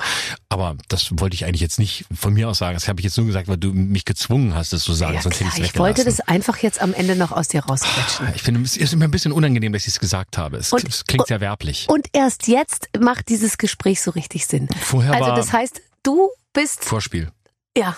Aber 0.49 0.75
das 0.88 1.11
wollte 1.11 1.36
ich 1.36 1.45
eigentlich 1.45 1.61
jetzt 1.61 1.74
nicht 1.80 2.05
von 2.15 2.34
mir 2.34 2.49
aus 2.49 2.57
sagen. 2.59 2.73
Das 2.76 2.88
habe 2.88 2.99
ich 2.99 3.03
jetzt 3.05 3.17
nur 3.17 3.26
gesagt, 3.26 3.47
weil 3.47 3.57
du 3.57 3.73
mich 3.73 4.05
gezwungen 4.05 4.53
hast, 4.55 4.73
das 4.73 4.84
zu 4.84 4.93
sagen. 4.93 5.15
Ja, 5.15 5.21
sonst 5.21 5.38
klar, 5.38 5.51
hätte 5.51 5.63
ich 5.65 5.78
wollte 5.78 6.03
das 6.05 6.19
einfach 6.21 6.57
jetzt 6.57 6.82
am 6.82 6.93
Ende 6.93 7.15
noch 7.15 7.32
aus 7.32 7.47
dir 7.47 7.63
rausquetschen. 7.65 8.28
Ich 8.36 8.43
finde, 8.43 8.61
es 8.61 8.78
ist 8.78 8.95
mir 8.95 9.05
ein 9.05 9.11
bisschen 9.11 9.32
unangenehm, 9.32 9.73
dass 9.73 9.84
ich 9.84 9.89
es 9.93 9.99
gesagt 9.99 10.38
habe. 10.38 10.57
Es, 10.57 10.71
Und- 10.73 10.88
es 10.88 11.05
klingt 11.05 11.28
sehr 11.28 11.41
werblich. 11.41 11.88
Und 11.89 12.07
erst 12.13 12.47
jetzt 12.47 12.89
macht 12.99 13.30
dieses 13.30 13.57
Gespräch 13.57 14.01
so 14.01 14.11
richtig 14.11 14.45
Sinn. 14.47 14.67
Vorher 14.82 15.13
Also 15.13 15.26
war 15.28 15.36
das 15.36 15.51
heißt, 15.53 15.82
du 16.03 16.30
bist, 16.53 16.84
Vorspiel. 16.86 17.30
ja, 17.78 17.95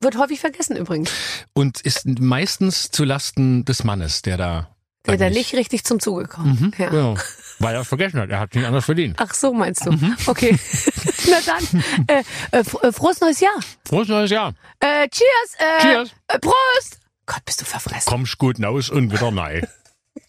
wird 0.00 0.16
häufig 0.18 0.40
vergessen 0.40 0.76
übrigens, 0.76 1.10
Und 1.54 1.80
ist 1.80 2.06
meistens 2.06 2.90
zu 2.90 3.04
Lasten 3.04 3.64
des 3.64 3.82
Mannes, 3.84 4.22
der 4.22 4.36
da. 4.36 4.68
der 5.06 5.16
da 5.16 5.30
nicht 5.30 5.54
richtig 5.54 5.84
zum 5.84 5.98
Zuge 6.00 6.26
kommt. 6.26 6.60
Mhm, 6.60 6.72
Ja. 6.78 6.88
Genau. 6.90 7.16
Weil 7.60 7.74
er 7.74 7.80
es 7.80 7.88
vergessen 7.88 8.20
hat. 8.20 8.30
Er 8.30 8.40
hat 8.40 8.54
nicht 8.54 8.66
anders 8.66 8.84
verdient. 8.84 9.16
Ach 9.18 9.34
so, 9.34 9.52
meinst 9.52 9.84
du? 9.84 9.92
Mhm. 9.92 10.16
Okay. 10.26 10.56
Na 11.30 11.36
dann, 11.44 11.84
äh, 12.06 12.22
äh, 12.52 12.58
äh, 12.60 12.92
frohes 12.92 13.20
neues 13.20 13.40
Jahr. 13.40 13.58
Frohes 13.84 14.08
neues 14.08 14.30
Jahr. 14.30 14.54
Äh, 14.80 15.08
cheers. 15.08 15.54
Äh, 15.58 15.82
Cheers. 15.82 16.10
Äh, 16.28 16.38
Prost. 16.38 17.00
Gott, 17.26 17.44
bist 17.44 17.60
du 17.60 17.64
verfressen. 17.64 18.08
Kommst 18.08 18.38
gut 18.38 18.62
raus 18.62 18.88
und 18.90 19.12
wieder 19.12 19.30
nein. 19.30 19.66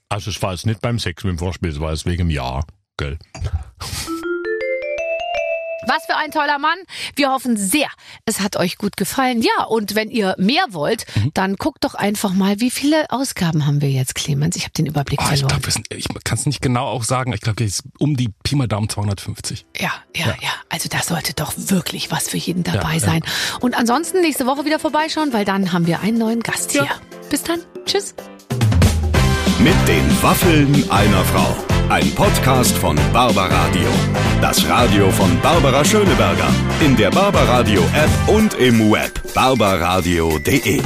Also 0.10 0.32
es 0.32 0.42
war 0.42 0.52
jetzt 0.52 0.66
nicht 0.66 0.82
beim 0.82 0.98
Sex 0.98 1.24
mit 1.24 1.32
dem 1.32 1.40
Vorspiel, 1.40 1.70
es 1.70 1.80
war 1.80 1.92
jetzt 1.92 2.06
wegen 2.06 2.18
dem 2.18 2.30
Jahr. 2.32 2.66
Gell? 2.98 3.18
Was 5.90 6.06
für 6.06 6.16
ein 6.16 6.30
toller 6.32 6.60
Mann. 6.60 6.78
Wir 7.16 7.32
hoffen 7.32 7.58
sehr, 7.58 7.88
es 8.26 8.42
hat 8.42 8.58
euch 8.58 8.78
gut 8.78 8.96
gefallen. 8.96 9.42
Ja, 9.42 9.64
und 9.66 9.96
wenn 9.96 10.12
ihr 10.12 10.36
mehr 10.38 10.64
wollt, 10.70 11.06
Mhm. 11.16 11.32
dann 11.34 11.56
guckt 11.56 11.84
doch 11.84 11.96
einfach 11.96 12.32
mal, 12.34 12.60
wie 12.60 12.70
viele 12.70 13.10
Ausgaben 13.10 13.66
haben 13.66 13.82
wir 13.82 13.90
jetzt, 13.90 14.14
Clemens? 14.14 14.56
Ich 14.56 14.64
habe 14.64 14.74
den 14.74 14.86
Überblick 14.86 15.20
Oh, 15.20 15.24
ich 15.24 15.30
verloren. 15.40 15.48
glaube, 15.50 15.66
wir 15.66 15.74
sind, 15.74 15.88
ich 15.92 16.06
kann 16.24 16.38
es 16.38 16.46
nicht 16.46 16.62
genau 16.62 16.86
auch 16.86 17.04
sagen. 17.04 17.34
Ich 17.34 17.42
glaube, 17.42 17.64
jetzt 17.64 17.84
um 17.98 18.16
die 18.16 18.30
Pi 18.44 18.56
mal 18.56 18.68
Daumen 18.68 18.88
250. 18.88 19.66
Ja, 19.80 19.92
ja, 20.16 20.28
ja, 20.42 20.50
Also 20.70 20.90
da 20.90 21.02
sollte 21.02 21.34
doch 21.34 21.54
wirklich 21.58 22.12
was 22.12 22.30
für 22.30 22.38
jeden 22.38 22.64
dabei 22.64 22.94
ja. 22.94 23.00
sein. 23.00 23.24
Und 23.60 23.76
ansonsten 23.76 24.22
nächste 24.22 24.46
Woche 24.46 24.66
wieder 24.66 24.78
vorbeischauen, 24.80 25.34
weil 25.34 25.44
dann 25.46 25.74
haben 25.74 25.88
wir 25.88 26.02
einen 26.02 26.20
neuen 26.20 26.42
Gast 26.42 26.72
hier. 26.72 26.88
Bis 27.32 27.42
dann. 27.44 27.62
Tschüss. 27.86 28.14
Mit 29.60 29.76
den 29.88 30.24
Waffeln 30.24 30.90
einer 30.92 31.26
Frau. 31.26 31.56
Ein 31.90 32.14
Podcast 32.14 32.78
von 32.78 32.96
Barbaradio. 33.12 33.90
Das 34.42 34.68
Radio 34.70 35.10
von 35.10 35.42
Barbara 35.42 35.84
Schöneberger. 35.84 36.48
In 36.86 36.96
der 36.96 37.10
Barbaradio 37.10 37.82
App 37.96 38.30
und 38.30 38.54
im 38.54 38.92
Web. 38.92 39.12
barbaradio.de. 39.34 40.84